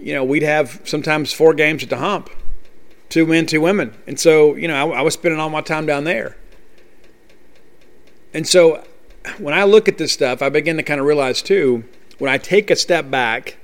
you 0.00 0.14
know, 0.14 0.24
we'd 0.24 0.42
have 0.42 0.80
sometimes 0.84 1.34
four 1.34 1.52
games 1.52 1.82
at 1.82 1.90
the 1.90 1.98
hump, 1.98 2.30
two 3.08 3.26
men, 3.26 3.46
two 3.46 3.60
women, 3.60 3.94
and 4.06 4.18
so 4.18 4.54
you 4.54 4.68
know, 4.68 4.92
I, 4.92 4.98
I 4.98 5.02
was 5.02 5.14
spending 5.14 5.40
all 5.40 5.50
my 5.50 5.60
time 5.60 5.86
down 5.86 6.04
there. 6.04 6.36
And 8.34 8.46
so, 8.46 8.84
when 9.38 9.54
I 9.54 9.64
look 9.64 9.88
at 9.88 9.98
this 9.98 10.12
stuff, 10.12 10.42
I 10.42 10.48
begin 10.48 10.76
to 10.76 10.82
kind 10.82 11.00
of 11.00 11.06
realize 11.06 11.42
too, 11.42 11.84
when 12.18 12.30
I 12.30 12.38
take 12.38 12.70
a 12.70 12.76
step 12.76 13.10
back 13.10 13.56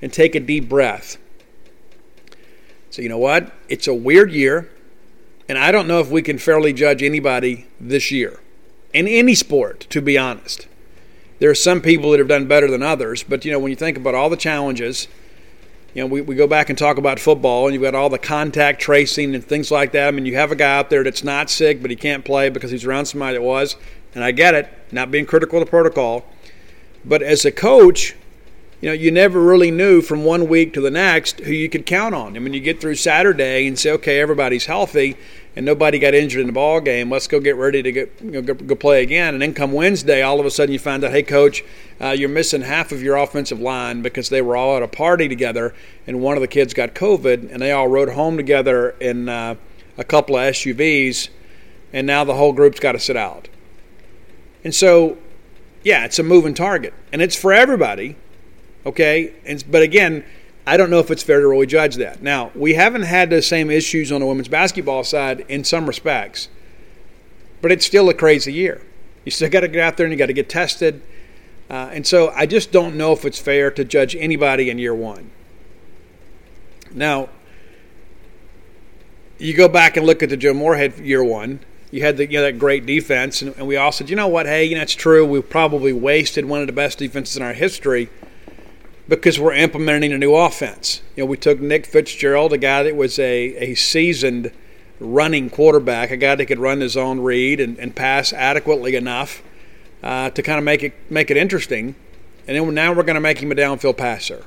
and 0.00 0.12
take 0.12 0.34
a 0.34 0.40
deep 0.40 0.68
breath. 0.68 1.18
So 2.90 3.02
you 3.02 3.08
know 3.08 3.18
what? 3.18 3.52
It's 3.68 3.88
a 3.88 3.94
weird 3.94 4.32
year, 4.32 4.70
and 5.48 5.58
I 5.58 5.72
don't 5.72 5.88
know 5.88 5.98
if 5.98 6.10
we 6.10 6.22
can 6.22 6.38
fairly 6.38 6.72
judge 6.72 7.02
anybody 7.02 7.66
this 7.80 8.12
year 8.12 8.40
in 8.92 9.08
any 9.08 9.34
sport, 9.34 9.80
to 9.90 10.00
be 10.00 10.16
honest. 10.16 10.68
There 11.40 11.50
are 11.50 11.54
some 11.54 11.80
people 11.80 12.12
that 12.12 12.20
have 12.20 12.28
done 12.28 12.46
better 12.46 12.70
than 12.70 12.82
others, 12.82 13.24
but 13.24 13.44
you 13.44 13.50
know, 13.50 13.58
when 13.58 13.70
you 13.70 13.76
think 13.76 13.96
about 13.96 14.14
all 14.14 14.30
the 14.30 14.36
challenges, 14.36 15.08
you 15.94 16.02
know, 16.02 16.06
we, 16.06 16.20
we 16.20 16.34
go 16.34 16.48
back 16.48 16.70
and 16.70 16.76
talk 16.76 16.98
about 16.98 17.20
football, 17.20 17.66
and 17.66 17.74
you've 17.74 17.82
got 17.82 17.94
all 17.94 18.10
the 18.10 18.18
contact 18.18 18.80
tracing 18.80 19.34
and 19.34 19.44
things 19.44 19.70
like 19.70 19.92
that. 19.92 20.08
I 20.08 20.10
mean, 20.10 20.26
you 20.26 20.34
have 20.34 20.50
a 20.50 20.56
guy 20.56 20.76
out 20.76 20.90
there 20.90 21.04
that's 21.04 21.22
not 21.22 21.48
sick, 21.48 21.80
but 21.80 21.90
he 21.90 21.96
can't 21.96 22.24
play 22.24 22.50
because 22.50 22.72
he's 22.72 22.84
around 22.84 23.06
somebody 23.06 23.36
that 23.36 23.42
was, 23.42 23.76
and 24.14 24.24
I 24.24 24.32
get 24.32 24.54
it, 24.54 24.68
not 24.90 25.12
being 25.12 25.24
critical 25.24 25.60
of 25.60 25.66
the 25.66 25.70
protocol. 25.70 26.24
But 27.04 27.22
as 27.22 27.44
a 27.44 27.52
coach, 27.52 28.16
you 28.80 28.88
know, 28.88 28.92
you 28.92 29.12
never 29.12 29.40
really 29.40 29.70
knew 29.70 30.02
from 30.02 30.24
one 30.24 30.48
week 30.48 30.74
to 30.74 30.80
the 30.80 30.90
next 30.90 31.40
who 31.40 31.52
you 31.52 31.68
could 31.68 31.86
count 31.86 32.14
on. 32.14 32.36
I 32.36 32.40
mean, 32.40 32.54
you 32.54 32.60
get 32.60 32.80
through 32.80 32.96
Saturday 32.96 33.66
and 33.68 33.78
say, 33.78 33.92
okay, 33.92 34.20
everybody's 34.20 34.66
healthy, 34.66 35.16
and 35.56 35.64
nobody 35.64 35.98
got 35.98 36.14
injured 36.14 36.40
in 36.40 36.46
the 36.48 36.52
ball 36.52 36.80
game. 36.80 37.10
Let's 37.10 37.28
go 37.28 37.38
get 37.38 37.56
ready 37.56 37.82
to 37.82 37.92
get, 37.92 38.12
you 38.20 38.30
know, 38.32 38.42
go, 38.42 38.54
go, 38.54 38.74
play 38.74 39.02
again. 39.02 39.34
And 39.34 39.42
then 39.42 39.54
come 39.54 39.72
Wednesday, 39.72 40.20
all 40.22 40.40
of 40.40 40.46
a 40.46 40.50
sudden 40.50 40.72
you 40.72 40.78
find 40.78 41.04
out, 41.04 41.12
hey, 41.12 41.22
coach, 41.22 41.62
uh, 42.00 42.10
you're 42.10 42.28
missing 42.28 42.62
half 42.62 42.90
of 42.90 43.02
your 43.02 43.16
offensive 43.16 43.60
line 43.60 44.02
because 44.02 44.28
they 44.28 44.42
were 44.42 44.56
all 44.56 44.76
at 44.76 44.82
a 44.82 44.88
party 44.88 45.28
together, 45.28 45.74
and 46.06 46.20
one 46.20 46.36
of 46.36 46.40
the 46.40 46.48
kids 46.48 46.74
got 46.74 46.94
COVID, 46.94 47.52
and 47.52 47.62
they 47.62 47.70
all 47.70 47.86
rode 47.86 48.10
home 48.10 48.36
together 48.36 48.90
in 49.00 49.28
uh, 49.28 49.54
a 49.96 50.04
couple 50.04 50.36
of 50.36 50.54
SUVs, 50.54 51.28
and 51.92 52.06
now 52.06 52.24
the 52.24 52.34
whole 52.34 52.52
group's 52.52 52.80
got 52.80 52.92
to 52.92 52.98
sit 52.98 53.16
out. 53.16 53.48
And 54.64 54.74
so, 54.74 55.18
yeah, 55.84 56.04
it's 56.04 56.18
a 56.18 56.24
moving 56.24 56.54
target, 56.54 56.94
and 57.12 57.22
it's 57.22 57.36
for 57.36 57.52
everybody. 57.52 58.16
Okay, 58.86 59.32
and 59.46 59.64
but 59.70 59.82
again 59.82 60.24
I 60.66 60.76
don't 60.76 60.88
know 60.88 60.98
if 60.98 61.10
it's 61.10 61.22
fair 61.22 61.40
to 61.40 61.48
really 61.48 61.66
judge 61.66 61.96
that. 61.96 62.22
Now, 62.22 62.50
we 62.54 62.74
haven't 62.74 63.02
had 63.02 63.28
the 63.28 63.42
same 63.42 63.70
issues 63.70 64.10
on 64.10 64.20
the 64.20 64.26
women's 64.26 64.48
basketball 64.48 65.04
side 65.04 65.44
in 65.48 65.62
some 65.62 65.86
respects, 65.86 66.48
but 67.60 67.70
it's 67.70 67.84
still 67.84 68.08
a 68.08 68.14
crazy 68.14 68.52
year. 68.52 68.80
You 69.24 69.30
still 69.30 69.50
got 69.50 69.60
to 69.60 69.68
get 69.68 69.80
out 69.80 69.96
there 69.96 70.06
and 70.06 70.12
you 70.12 70.18
got 70.18 70.26
to 70.26 70.32
get 70.32 70.48
tested. 70.48 71.02
Uh, 71.68 71.90
and 71.92 72.06
so 72.06 72.30
I 72.30 72.46
just 72.46 72.72
don't 72.72 72.96
know 72.96 73.12
if 73.12 73.24
it's 73.24 73.38
fair 73.38 73.70
to 73.72 73.84
judge 73.84 74.16
anybody 74.16 74.70
in 74.70 74.78
year 74.78 74.94
one. 74.94 75.30
Now, 76.92 77.28
you 79.38 79.54
go 79.54 79.68
back 79.68 79.96
and 79.96 80.06
look 80.06 80.22
at 80.22 80.30
the 80.30 80.36
Joe 80.36 80.54
Moorhead 80.54 80.98
year 80.98 81.24
one. 81.24 81.60
You 81.90 82.02
had 82.02 82.16
the, 82.16 82.26
you 82.26 82.38
know, 82.38 82.42
that 82.42 82.58
great 82.58 82.86
defense, 82.86 83.42
and, 83.42 83.54
and 83.56 83.66
we 83.66 83.76
all 83.76 83.92
said, 83.92 84.08
you 84.10 84.16
know 84.16 84.28
what, 84.28 84.46
hey, 84.46 84.64
you 84.64 84.76
know, 84.76 84.82
it's 84.82 84.94
true. 84.94 85.26
We 85.26 85.40
probably 85.42 85.92
wasted 85.92 86.44
one 86.44 86.60
of 86.60 86.66
the 86.66 86.72
best 86.72 86.98
defenses 86.98 87.36
in 87.36 87.42
our 87.42 87.52
history– 87.52 88.08
because 89.08 89.38
we're 89.38 89.54
implementing 89.54 90.12
a 90.12 90.18
new 90.18 90.34
offense. 90.34 91.02
You 91.16 91.24
know, 91.24 91.26
we 91.26 91.36
took 91.36 91.60
Nick 91.60 91.86
Fitzgerald, 91.86 92.52
a 92.52 92.58
guy 92.58 92.82
that 92.82 92.96
was 92.96 93.18
a, 93.18 93.54
a 93.56 93.74
seasoned 93.74 94.52
running 95.00 95.50
quarterback, 95.50 96.10
a 96.10 96.16
guy 96.16 96.34
that 96.34 96.46
could 96.46 96.58
run 96.58 96.80
his 96.80 96.96
own 96.96 97.20
read 97.20 97.60
and, 97.60 97.78
and 97.78 97.94
pass 97.94 98.32
adequately 98.32 98.96
enough 98.96 99.42
uh, 100.02 100.30
to 100.30 100.42
kind 100.42 100.58
of 100.58 100.64
make 100.64 100.82
it 100.82 100.94
make 101.10 101.30
it 101.30 101.36
interesting. 101.36 101.94
And 102.46 102.56
then 102.56 102.74
now 102.74 102.92
we're 102.92 103.02
going 103.02 103.14
to 103.14 103.20
make 103.20 103.38
him 103.38 103.52
a 103.52 103.54
downfield 103.54 103.96
passer. 103.96 104.44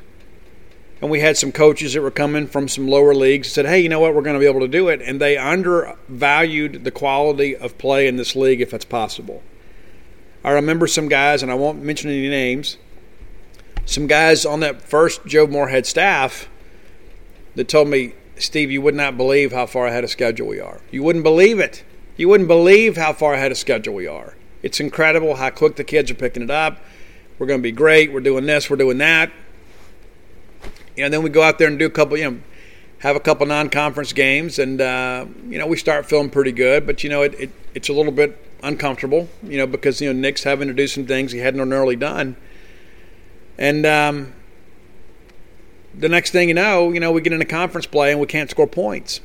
And 1.01 1.11
we 1.11 1.19
had 1.19 1.37
some 1.37 1.51
coaches 1.51 1.93
that 1.93 2.01
were 2.01 2.11
coming 2.11 2.47
from 2.47 2.67
some 2.67 2.87
lower 2.87 3.13
leagues 3.13 3.51
said, 3.51 3.65
hey, 3.65 3.79
you 3.79 3.89
know 3.89 3.99
what, 3.99 4.15
we're 4.15 4.23
going 4.23 4.35
to 4.35 4.39
be 4.39 4.47
able 4.47 4.61
to 4.61 4.67
do 4.67 4.87
it. 4.87 5.01
And 5.01 5.21
they 5.21 5.37
undervalued 5.37 6.83
the 6.83 6.91
quality 6.91 7.55
of 7.55 7.77
play 7.77 8.07
in 8.07 8.15
this 8.17 8.35
league 8.35 8.61
if 8.61 8.73
it's 8.73 8.85
possible. 8.85 9.43
I 10.43 10.51
remember 10.51 10.87
some 10.87 11.07
guys, 11.07 11.43
and 11.43 11.51
I 11.51 11.55
won't 11.55 11.83
mention 11.83 12.09
any 12.09 12.29
names, 12.29 12.77
some 13.87 14.05
guys 14.05 14.45
on 14.45 14.59
that 14.59 14.81
first 14.81 15.25
Joe 15.25 15.47
Moorhead 15.47 15.87
staff 15.87 16.47
that 17.55 17.67
told 17.67 17.87
me, 17.87 18.13
Steve, 18.37 18.69
you 18.69 18.81
would 18.83 18.93
not 18.93 19.17
believe 19.17 19.51
how 19.51 19.65
far 19.65 19.87
ahead 19.87 20.03
of 20.03 20.11
schedule 20.11 20.47
we 20.47 20.59
are. 20.59 20.79
You 20.91 21.01
wouldn't 21.01 21.23
believe 21.23 21.59
it. 21.59 21.83
You 22.15 22.29
wouldn't 22.29 22.47
believe 22.47 22.97
how 22.97 23.13
far 23.13 23.33
ahead 23.33 23.51
of 23.51 23.57
schedule 23.57 23.95
we 23.95 24.05
are. 24.05 24.35
It's 24.61 24.79
incredible 24.79 25.35
how 25.35 25.49
quick 25.49 25.77
the 25.77 25.83
kids 25.83 26.11
are 26.11 26.15
picking 26.15 26.43
it 26.43 26.51
up. 26.51 26.79
We're 27.39 27.47
going 27.47 27.59
to 27.59 27.63
be 27.63 27.71
great. 27.71 28.11
We're 28.11 28.19
doing 28.19 28.45
this. 28.45 28.69
We're 28.69 28.77
doing 28.77 28.99
that. 28.99 29.31
And 30.97 31.13
then 31.13 31.23
we 31.23 31.29
go 31.29 31.41
out 31.41 31.57
there 31.57 31.67
and 31.67 31.79
do 31.79 31.85
a 31.85 31.89
couple, 31.89 32.17
you 32.17 32.31
know, 32.31 32.39
have 32.99 33.15
a 33.15 33.19
couple 33.19 33.45
non-conference 33.45 34.13
games, 34.13 34.57
and 34.57 34.81
uh, 34.81 35.25
you 35.47 35.59
know 35.59 35.67
we 35.67 35.77
start 35.77 36.07
feeling 36.07 36.29
pretty 36.29 36.51
good. 36.51 36.85
But 36.85 37.03
you 37.03 37.09
know 37.09 37.21
it, 37.21 37.35
it, 37.39 37.51
it's 37.75 37.89
a 37.89 37.93
little 37.93 38.11
bit 38.11 38.43
uncomfortable, 38.63 39.29
you 39.43 39.57
know, 39.57 39.67
because 39.67 40.01
you 40.01 40.11
know 40.11 40.19
Nick's 40.19 40.43
having 40.43 40.67
to 40.67 40.73
do 40.73 40.87
some 40.87 41.05
things 41.05 41.31
he 41.31 41.39
hadn't 41.39 41.59
ordinarily 41.59 41.95
done, 41.95 42.35
and 43.57 43.85
um, 43.85 44.33
the 45.95 46.09
next 46.09 46.31
thing 46.31 46.47
you 46.47 46.53
know, 46.53 46.91
you 46.91 46.99
know 46.99 47.11
we 47.11 47.21
get 47.21 47.33
into 47.33 47.45
conference 47.45 47.85
play 47.85 48.11
and 48.11 48.19
we 48.19 48.27
can't 48.27 48.49
score 48.49 48.67
points. 48.67 49.21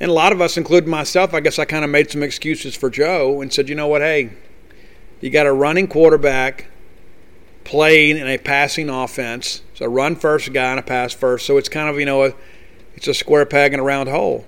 And 0.00 0.10
a 0.10 0.14
lot 0.14 0.32
of 0.32 0.40
us, 0.40 0.56
including 0.56 0.90
myself, 0.90 1.32
I 1.32 1.38
guess 1.38 1.60
I 1.60 1.64
kind 1.64 1.84
of 1.84 1.90
made 1.90 2.10
some 2.10 2.24
excuses 2.24 2.74
for 2.74 2.90
Joe 2.90 3.40
and 3.40 3.52
said, 3.52 3.68
you 3.68 3.76
know 3.76 3.86
what, 3.86 4.00
hey, 4.00 4.32
you 5.20 5.30
got 5.30 5.46
a 5.46 5.52
running 5.52 5.86
quarterback 5.86 6.66
playing 7.62 8.16
in 8.16 8.26
a 8.26 8.36
passing 8.36 8.90
offense. 8.90 9.62
So 9.74 9.86
run 9.86 10.16
first 10.16 10.52
guy 10.52 10.72
and 10.72 10.80
a 10.80 10.82
pass 10.82 11.12
first. 11.12 11.46
So 11.46 11.56
it's 11.56 11.68
kind 11.68 11.88
of, 11.88 12.00
you 12.00 12.04
know, 12.04 12.24
a, 12.24 12.32
it's 12.96 13.06
a 13.06 13.14
square 13.14 13.46
peg 13.46 13.72
in 13.72 13.78
a 13.78 13.84
round 13.84 14.08
hole. 14.08 14.44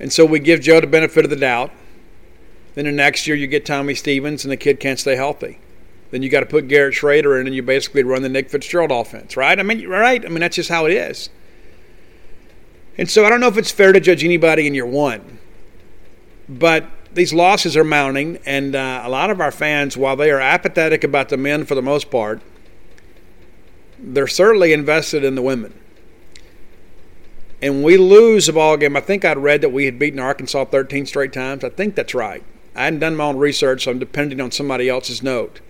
And 0.00 0.12
so 0.12 0.24
we 0.24 0.40
give 0.40 0.60
Joe 0.60 0.80
the 0.80 0.88
benefit 0.88 1.24
of 1.24 1.30
the 1.30 1.36
doubt. 1.36 1.70
Then 2.74 2.86
the 2.86 2.92
next 2.92 3.28
year 3.28 3.36
you 3.36 3.46
get 3.46 3.64
Tommy 3.64 3.94
Stevens 3.94 4.44
and 4.44 4.50
the 4.50 4.56
kid 4.56 4.80
can't 4.80 4.98
stay 4.98 5.14
healthy. 5.14 5.60
Then 6.10 6.22
you 6.22 6.30
got 6.30 6.40
to 6.40 6.46
put 6.46 6.68
Garrett 6.68 6.94
Shrader 6.94 7.40
in 7.40 7.46
and 7.46 7.54
you 7.54 7.62
basically 7.62 8.02
run 8.02 8.22
the 8.22 8.28
Nick 8.28 8.48
Fitzgerald 8.48 8.90
offense, 8.90 9.36
right? 9.36 9.58
I 9.58 9.62
mean, 9.62 9.86
right? 9.86 10.24
I 10.24 10.28
mean, 10.28 10.40
that's 10.40 10.56
just 10.56 10.70
how 10.70 10.86
it 10.86 10.92
is. 10.92 11.28
And 12.96 13.10
so 13.10 13.24
I 13.24 13.28
don't 13.30 13.40
know 13.40 13.48
if 13.48 13.58
it's 13.58 13.70
fair 13.70 13.92
to 13.92 14.00
judge 14.00 14.24
anybody 14.24 14.66
in 14.66 14.74
year 14.74 14.86
one. 14.86 15.38
But 16.48 16.86
these 17.12 17.34
losses 17.34 17.76
are 17.76 17.84
mounting, 17.84 18.38
and 18.46 18.74
uh, 18.74 19.02
a 19.04 19.08
lot 19.08 19.30
of 19.30 19.40
our 19.40 19.50
fans, 19.50 19.96
while 19.96 20.16
they 20.16 20.30
are 20.30 20.40
apathetic 20.40 21.04
about 21.04 21.28
the 21.28 21.36
men 21.36 21.64
for 21.64 21.74
the 21.74 21.82
most 21.82 22.10
part, 22.10 22.40
they're 23.98 24.26
certainly 24.26 24.72
invested 24.72 25.24
in 25.24 25.34
the 25.34 25.42
women. 25.42 25.78
And 27.60 27.84
we 27.84 27.96
lose 27.96 28.48
a 28.48 28.52
ball 28.52 28.76
game. 28.76 28.96
I 28.96 29.00
think 29.00 29.24
I'd 29.24 29.38
read 29.38 29.60
that 29.60 29.70
we 29.70 29.84
had 29.84 29.98
beaten 29.98 30.20
Arkansas 30.20 30.66
13 30.66 31.06
straight 31.06 31.32
times. 31.32 31.64
I 31.64 31.68
think 31.68 31.96
that's 31.96 32.14
right. 32.14 32.42
I 32.74 32.84
hadn't 32.84 33.00
done 33.00 33.16
my 33.16 33.24
own 33.24 33.36
research, 33.36 33.84
so 33.84 33.90
I'm 33.90 33.98
depending 33.98 34.40
on 34.40 34.52
somebody 34.52 34.88
else's 34.88 35.22
note 35.22 35.60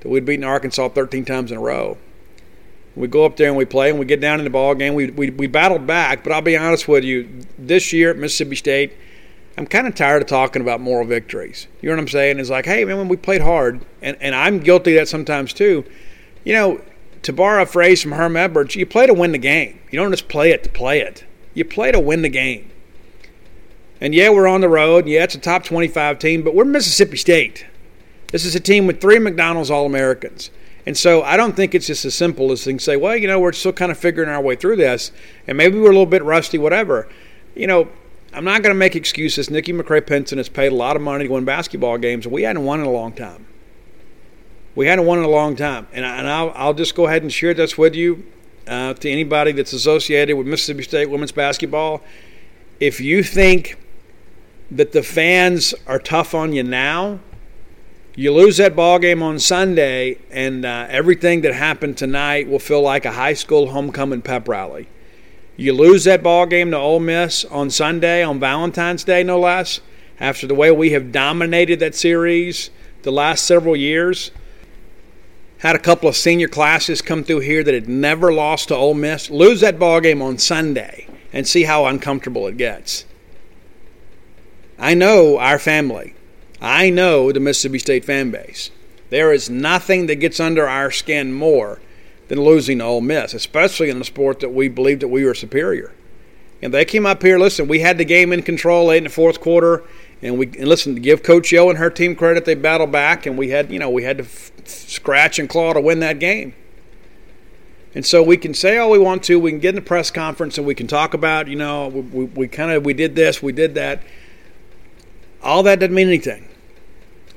that 0.00 0.08
we'd 0.08 0.24
beaten 0.24 0.44
Arkansas 0.44 0.88
13 0.88 1.24
times 1.24 1.50
in 1.50 1.58
a 1.58 1.60
row. 1.60 1.98
We 2.96 3.06
go 3.06 3.24
up 3.24 3.36
there 3.36 3.48
and 3.48 3.56
we 3.56 3.64
play, 3.64 3.90
and 3.90 3.98
we 3.98 4.04
get 4.04 4.20
down 4.20 4.40
in 4.40 4.44
the 4.44 4.50
ball 4.50 4.74
game. 4.74 4.94
We, 4.94 5.10
we, 5.10 5.30
we 5.30 5.46
battled 5.46 5.86
back, 5.86 6.24
but 6.24 6.32
I'll 6.32 6.42
be 6.42 6.56
honest 6.56 6.88
with 6.88 7.04
you. 7.04 7.28
This 7.58 7.92
year 7.92 8.10
at 8.10 8.16
Mississippi 8.16 8.56
State, 8.56 8.92
I'm 9.56 9.66
kind 9.66 9.86
of 9.86 9.94
tired 9.94 10.22
of 10.22 10.28
talking 10.28 10.62
about 10.62 10.80
moral 10.80 11.06
victories. 11.06 11.68
You 11.80 11.88
know 11.88 11.96
what 11.96 12.02
I'm 12.02 12.08
saying? 12.08 12.38
It's 12.38 12.50
like, 12.50 12.64
hey, 12.64 12.84
man, 12.84 13.08
we 13.08 13.16
played 13.16 13.42
hard, 13.42 13.84
and, 14.02 14.16
and 14.20 14.34
I'm 14.34 14.58
guilty 14.58 14.94
that 14.94 15.08
sometimes 15.08 15.52
too. 15.52 15.84
You 16.44 16.54
know, 16.54 16.80
to 17.22 17.32
borrow 17.32 17.62
a 17.62 17.66
phrase 17.66 18.02
from 18.02 18.12
Herm 18.12 18.36
Edwards, 18.36 18.74
you 18.74 18.86
play 18.86 19.06
to 19.06 19.14
win 19.14 19.32
the 19.32 19.38
game. 19.38 19.78
You 19.90 19.98
don't 19.98 20.10
just 20.10 20.28
play 20.28 20.50
it 20.50 20.64
to 20.64 20.70
play 20.70 21.00
it. 21.00 21.24
You 21.54 21.64
play 21.64 21.92
to 21.92 22.00
win 22.00 22.22
the 22.22 22.28
game. 22.28 22.70
And 24.00 24.14
yeah, 24.14 24.30
we're 24.30 24.46
on 24.46 24.62
the 24.62 24.68
road. 24.68 25.06
Yeah, 25.06 25.24
it's 25.24 25.34
a 25.34 25.38
top 25.38 25.64
25 25.64 26.18
team, 26.18 26.42
but 26.42 26.54
we're 26.54 26.64
Mississippi 26.64 27.18
State. 27.18 27.66
This 28.32 28.44
is 28.44 28.54
a 28.54 28.60
team 28.60 28.86
with 28.86 29.00
three 29.00 29.18
McDonald's 29.18 29.70
All 29.70 29.86
Americans. 29.86 30.50
And 30.86 30.96
so 30.96 31.22
I 31.22 31.36
don't 31.36 31.54
think 31.54 31.74
it's 31.74 31.86
just 31.86 32.04
as 32.04 32.14
simple 32.14 32.52
as 32.52 32.64
to 32.64 32.78
say, 32.78 32.96
well, 32.96 33.16
you 33.16 33.26
know, 33.26 33.38
we're 33.38 33.52
still 33.52 33.72
kind 33.72 33.92
of 33.92 33.98
figuring 33.98 34.30
our 34.30 34.40
way 34.40 34.56
through 34.56 34.76
this, 34.76 35.12
and 35.46 35.56
maybe 35.58 35.78
we're 35.78 35.90
a 35.90 35.92
little 35.92 36.06
bit 36.06 36.22
rusty, 36.24 36.58
whatever. 36.58 37.08
You 37.54 37.66
know, 37.66 37.88
I'm 38.32 38.44
not 38.44 38.62
going 38.62 38.74
to 38.74 38.78
make 38.78 38.96
excuses. 38.96 39.50
Nikki 39.50 39.72
McCray 39.72 40.06
Penson 40.06 40.38
has 40.38 40.48
paid 40.48 40.72
a 40.72 40.74
lot 40.74 40.96
of 40.96 41.02
money 41.02 41.26
to 41.26 41.32
win 41.32 41.44
basketball 41.44 41.98
games, 41.98 42.24
and 42.24 42.32
we 42.32 42.44
hadn't 42.44 42.64
won 42.64 42.80
in 42.80 42.86
a 42.86 42.90
long 42.90 43.12
time. 43.12 43.46
We 44.74 44.86
hadn't 44.86 45.04
won 45.04 45.18
in 45.18 45.24
a 45.24 45.28
long 45.28 45.56
time, 45.56 45.88
and, 45.92 46.06
I, 46.06 46.16
and 46.18 46.28
I'll, 46.28 46.52
I'll 46.54 46.74
just 46.74 46.94
go 46.94 47.06
ahead 47.06 47.22
and 47.22 47.32
share 47.32 47.52
this 47.52 47.76
with 47.76 47.94
you 47.94 48.24
uh, 48.66 48.94
to 48.94 49.10
anybody 49.10 49.52
that's 49.52 49.72
associated 49.72 50.36
with 50.36 50.46
Mississippi 50.46 50.84
State 50.84 51.10
women's 51.10 51.32
basketball. 51.32 52.02
If 52.78 53.00
you 53.00 53.22
think 53.22 53.76
that 54.70 54.92
the 54.92 55.02
fans 55.02 55.74
are 55.86 55.98
tough 55.98 56.34
on 56.34 56.52
you 56.52 56.62
now, 56.62 57.18
you 58.16 58.32
lose 58.32 58.56
that 58.56 58.74
ball 58.74 58.98
game 58.98 59.22
on 59.22 59.38
Sunday, 59.38 60.18
and 60.30 60.64
uh, 60.64 60.86
everything 60.90 61.42
that 61.42 61.54
happened 61.54 61.96
tonight 61.96 62.48
will 62.48 62.58
feel 62.58 62.82
like 62.82 63.04
a 63.04 63.12
high 63.12 63.34
school 63.34 63.68
homecoming 63.68 64.22
pep 64.22 64.48
rally. 64.48 64.88
You 65.56 65.72
lose 65.72 66.04
that 66.04 66.22
ball 66.22 66.46
game 66.46 66.70
to 66.72 66.76
Ole 66.76 67.00
Miss 67.00 67.44
on 67.44 67.70
Sunday, 67.70 68.22
on 68.22 68.40
Valentine's 68.40 69.04
Day, 69.04 69.22
no 69.22 69.38
less, 69.38 69.80
after 70.18 70.46
the 70.46 70.54
way 70.54 70.70
we 70.70 70.90
have 70.90 71.12
dominated 71.12 71.80
that 71.80 71.94
series 71.94 72.70
the 73.02 73.12
last 73.12 73.44
several 73.44 73.76
years. 73.76 74.30
Had 75.58 75.76
a 75.76 75.80
couple 75.80 76.08
of 76.08 76.16
senior 76.16 76.48
classes 76.48 77.02
come 77.02 77.22
through 77.22 77.40
here 77.40 77.62
that 77.62 77.74
had 77.74 77.88
never 77.88 78.32
lost 78.32 78.68
to 78.68 78.74
Ole 78.74 78.94
Miss. 78.94 79.30
Lose 79.30 79.60
that 79.60 79.78
ball 79.78 80.00
game 80.00 80.22
on 80.22 80.38
Sunday 80.38 81.06
and 81.32 81.46
see 81.46 81.64
how 81.64 81.86
uncomfortable 81.86 82.46
it 82.46 82.56
gets. 82.56 83.04
I 84.78 84.94
know 84.94 85.38
our 85.38 85.58
family. 85.58 86.14
I 86.60 86.90
know 86.90 87.32
the 87.32 87.40
Mississippi 87.40 87.78
State 87.78 88.04
fan 88.04 88.30
base. 88.30 88.70
There 89.08 89.32
is 89.32 89.50
nothing 89.50 90.06
that 90.06 90.16
gets 90.16 90.38
under 90.38 90.68
our 90.68 90.90
skin 90.90 91.32
more 91.32 91.80
than 92.28 92.40
losing 92.42 92.78
to 92.78 92.84
Ole 92.84 93.00
Miss, 93.00 93.34
especially 93.34 93.90
in 93.90 94.00
a 94.00 94.04
sport 94.04 94.40
that 94.40 94.50
we 94.50 94.68
believed 94.68 95.02
that 95.02 95.08
we 95.08 95.24
were 95.24 95.34
superior. 95.34 95.92
And 96.62 96.72
they 96.72 96.84
came 96.84 97.06
up 97.06 97.22
here. 97.22 97.38
Listen, 97.38 97.66
we 97.66 97.80
had 97.80 97.98
the 97.98 98.04
game 98.04 98.32
in 98.32 98.42
control 98.42 98.86
late 98.86 98.98
in 98.98 99.04
the 99.04 99.10
fourth 99.10 99.40
quarter, 99.40 99.82
and 100.22 100.38
we 100.38 100.46
and 100.46 100.68
listen 100.68 100.94
to 100.94 101.00
give 101.00 101.22
Coach 101.22 101.50
Yo 101.50 101.70
and 101.70 101.78
her 101.78 101.90
team 101.90 102.14
credit. 102.14 102.44
They 102.44 102.54
battled 102.54 102.92
back, 102.92 103.26
and 103.26 103.38
we 103.38 103.48
had 103.48 103.72
you 103.72 103.78
know 103.78 103.88
we 103.88 104.02
had 104.02 104.18
to 104.18 104.24
f- 104.24 104.52
scratch 104.66 105.38
and 105.38 105.48
claw 105.48 105.72
to 105.72 105.80
win 105.80 106.00
that 106.00 106.18
game. 106.18 106.54
And 107.94 108.06
so 108.06 108.22
we 108.22 108.36
can 108.36 108.54
say 108.54 108.76
all 108.76 108.90
we 108.90 108.98
want 108.98 109.24
to. 109.24 109.40
We 109.40 109.50
can 109.50 109.58
get 109.58 109.70
in 109.70 109.74
the 109.76 109.80
press 109.80 110.10
conference 110.10 110.56
and 110.58 110.66
we 110.66 110.74
can 110.74 110.86
talk 110.86 111.14
about 111.14 111.48
you 111.48 111.56
know 111.56 111.88
we, 111.88 112.00
we, 112.02 112.24
we 112.24 112.48
kind 112.48 112.70
of 112.70 112.84
we 112.84 112.92
did 112.92 113.16
this, 113.16 113.42
we 113.42 113.52
did 113.52 113.74
that. 113.74 114.02
All 115.42 115.62
that 115.62 115.80
doesn't 115.80 115.94
mean 115.94 116.08
anything. 116.08 116.49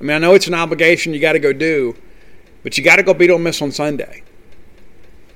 I 0.04 0.06
mean, 0.06 0.16
I 0.16 0.20
know 0.20 0.36
it's 0.36 0.48
an 0.48 0.54
obligation 0.54 1.14
you 1.14 1.22
got 1.22 1.34
to 1.34 1.40
go 1.40 1.54
do, 1.54 1.96
but 2.62 2.78
you 2.78 2.84
got 2.84 2.98
to 2.98 3.04
go 3.04 3.14
beat 3.14 3.30
Ole 3.32 3.40
Miss 3.40 3.62
on 3.62 3.72
Sunday 3.72 4.24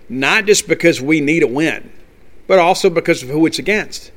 not 0.09 0.45
just 0.45 0.67
because 0.67 1.01
we 1.01 1.21
need 1.21 1.43
a 1.43 1.47
win, 1.47 1.91
but 2.47 2.59
also 2.59 2.89
because 2.89 3.23
of 3.23 3.29
who 3.29 3.45
it's 3.45 3.59
against. 3.59 4.11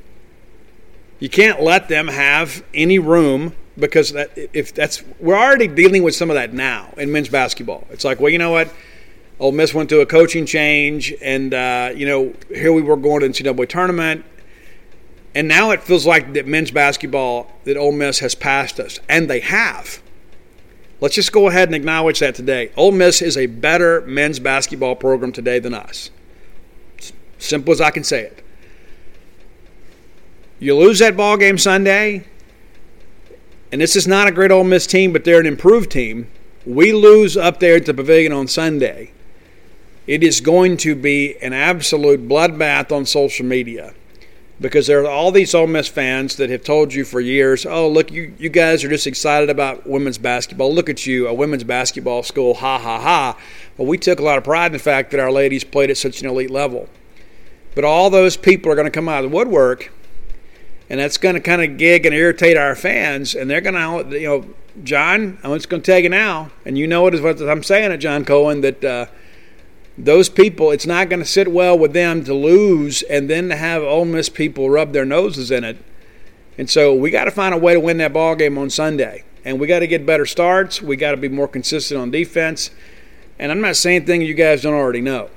You 1.19 1.29
can't 1.29 1.61
let 1.61 1.89
them 1.89 2.07
have 2.07 2.63
any 2.73 2.97
room 2.97 3.55
because 3.77 4.11
that, 4.13 4.31
if 4.35 4.73
that's 4.73 5.03
we're 5.19 5.37
already 5.37 5.67
dealing 5.67 6.03
with 6.03 6.15
some 6.15 6.29
of 6.29 6.35
that 6.35 6.53
now 6.53 6.93
in 6.97 7.11
men's 7.11 7.29
basketball. 7.29 7.87
It's 7.89 8.03
like, 8.03 8.19
well, 8.19 8.29
you 8.29 8.37
know 8.37 8.51
what? 8.51 8.73
Ole 9.39 9.51
Miss 9.51 9.73
went 9.73 9.89
through 9.89 10.01
a 10.01 10.05
coaching 10.05 10.45
change, 10.45 11.13
and 11.21 11.53
uh, 11.53 11.91
you 11.95 12.05
know 12.05 12.33
here 12.49 12.73
we 12.73 12.81
were 12.81 12.97
going 12.97 13.21
to 13.21 13.43
NCAA 13.43 13.69
tournament, 13.69 14.25
and 15.35 15.47
now 15.47 15.71
it 15.71 15.83
feels 15.83 16.05
like 16.05 16.33
that 16.33 16.47
men's 16.47 16.71
basketball 16.71 17.51
that 17.65 17.77
Ole 17.77 17.91
Miss 17.91 18.19
has 18.19 18.35
passed 18.35 18.79
us, 18.79 18.99
and 19.09 19.29
they 19.29 19.39
have. 19.39 20.00
Let's 21.01 21.15
just 21.15 21.31
go 21.31 21.49
ahead 21.49 21.67
and 21.67 21.75
acknowledge 21.75 22.19
that 22.19 22.35
today. 22.35 22.71
Ole 22.77 22.91
Miss 22.91 23.23
is 23.23 23.35
a 23.35 23.47
better 23.47 24.01
men's 24.01 24.39
basketball 24.39 24.95
program 24.95 25.31
today 25.31 25.57
than 25.57 25.73
us. 25.73 26.11
Simple 27.39 27.73
as 27.73 27.81
I 27.81 27.89
can 27.89 28.03
say 28.03 28.21
it. 28.21 28.43
You 30.59 30.77
lose 30.77 30.99
that 30.99 31.17
ball 31.17 31.37
game 31.37 31.57
Sunday, 31.57 32.23
and 33.71 33.81
this 33.81 33.95
is 33.95 34.07
not 34.07 34.27
a 34.27 34.31
great 34.31 34.51
Ole 34.51 34.63
Miss 34.63 34.85
team, 34.85 35.11
but 35.11 35.25
they're 35.25 35.39
an 35.39 35.47
improved 35.47 35.89
team. 35.89 36.27
We 36.67 36.93
lose 36.93 37.35
up 37.35 37.59
there 37.59 37.77
at 37.77 37.87
the 37.87 37.95
Pavilion 37.95 38.31
on 38.31 38.47
Sunday. 38.47 39.11
It 40.05 40.23
is 40.23 40.39
going 40.39 40.77
to 40.77 40.93
be 40.93 41.35
an 41.41 41.53
absolute 41.53 42.27
bloodbath 42.27 42.95
on 42.95 43.07
social 43.07 43.45
media 43.45 43.95
because 44.61 44.85
there 44.85 45.03
are 45.03 45.09
all 45.09 45.31
these 45.31 45.55
Ole 45.55 45.65
Miss 45.65 45.87
fans 45.87 46.35
that 46.35 46.51
have 46.51 46.63
told 46.63 46.93
you 46.93 47.03
for 47.03 47.19
years, 47.19 47.65
"Oh, 47.65 47.89
look, 47.89 48.11
you 48.11 48.33
you 48.37 48.49
guys 48.49 48.83
are 48.83 48.89
just 48.89 49.07
excited 49.07 49.49
about 49.49 49.87
women's 49.87 50.19
basketball. 50.19 50.73
Look 50.73 50.87
at 50.87 51.05
you, 51.07 51.27
a 51.27 51.33
women's 51.33 51.63
basketball 51.63 52.21
school. 52.21 52.53
Ha 52.53 52.77
ha 52.77 52.99
ha." 52.99 53.37
Well, 53.77 53.87
we 53.87 53.97
took 53.97 54.19
a 54.19 54.23
lot 54.23 54.37
of 54.37 54.43
pride 54.43 54.67
in 54.67 54.73
the 54.73 54.79
fact 54.79 55.11
that 55.11 55.19
our 55.19 55.31
ladies 55.31 55.63
played 55.63 55.89
at 55.89 55.97
such 55.97 56.21
an 56.21 56.29
elite 56.29 56.51
level. 56.51 56.87
But 57.73 57.83
all 57.83 58.09
those 58.09 58.37
people 58.37 58.71
are 58.71 58.75
going 58.75 58.85
to 58.85 58.91
come 58.91 59.09
out 59.09 59.23
of 59.23 59.31
the 59.31 59.35
woodwork, 59.35 59.91
and 60.89 60.99
that's 60.99 61.17
going 61.17 61.35
to 61.35 61.41
kind 61.41 61.63
of 61.63 61.77
gig 61.77 62.05
and 62.05 62.13
irritate 62.13 62.55
our 62.55 62.75
fans, 62.75 63.33
and 63.33 63.49
they're 63.49 63.61
going 63.61 63.75
to, 64.09 64.19
you 64.19 64.27
know, 64.27 64.45
John, 64.83 65.39
I'm 65.43 65.53
just 65.55 65.69
going 65.69 65.81
to 65.81 65.91
tell 65.91 65.99
you 65.99 66.09
now, 66.09 66.51
and 66.65 66.77
you 66.77 66.85
know 66.85 67.07
it 67.07 67.15
is 67.15 67.21
what 67.21 67.41
I'm 67.41 67.63
saying 67.63 67.91
at 67.91 67.99
John 67.99 68.25
Cohen 68.25 68.61
that. 68.61 68.83
Uh, 68.83 69.05
those 69.97 70.29
people, 70.29 70.71
it's 70.71 70.85
not 70.85 71.09
going 71.09 71.19
to 71.19 71.25
sit 71.25 71.49
well 71.49 71.77
with 71.77 71.93
them 71.93 72.23
to 72.23 72.33
lose 72.33 73.01
and 73.03 73.29
then 73.29 73.49
to 73.49 73.55
have 73.55 73.83
Ole 73.83 74.05
Miss 74.05 74.29
people 74.29 74.69
rub 74.69 74.93
their 74.93 75.05
noses 75.05 75.51
in 75.51 75.63
it. 75.63 75.77
And 76.57 76.69
so 76.69 76.93
we 76.93 77.11
got 77.11 77.25
to 77.25 77.31
find 77.31 77.53
a 77.53 77.57
way 77.57 77.73
to 77.73 77.79
win 77.79 77.97
that 77.97 78.13
ball 78.13 78.35
game 78.35 78.57
on 78.57 78.69
Sunday. 78.69 79.23
And 79.43 79.59
we 79.59 79.67
got 79.67 79.79
to 79.79 79.87
get 79.87 80.05
better 80.05 80.25
starts. 80.25 80.81
We 80.81 80.95
got 80.95 81.11
to 81.11 81.17
be 81.17 81.29
more 81.29 81.47
consistent 81.47 81.99
on 81.99 82.11
defense. 82.11 82.71
And 83.39 83.51
I'm 83.51 83.61
not 83.61 83.75
saying 83.75 84.05
things 84.05 84.25
you 84.25 84.33
guys 84.33 84.61
don't 84.61 84.73
already 84.73 85.01
know. 85.01 85.29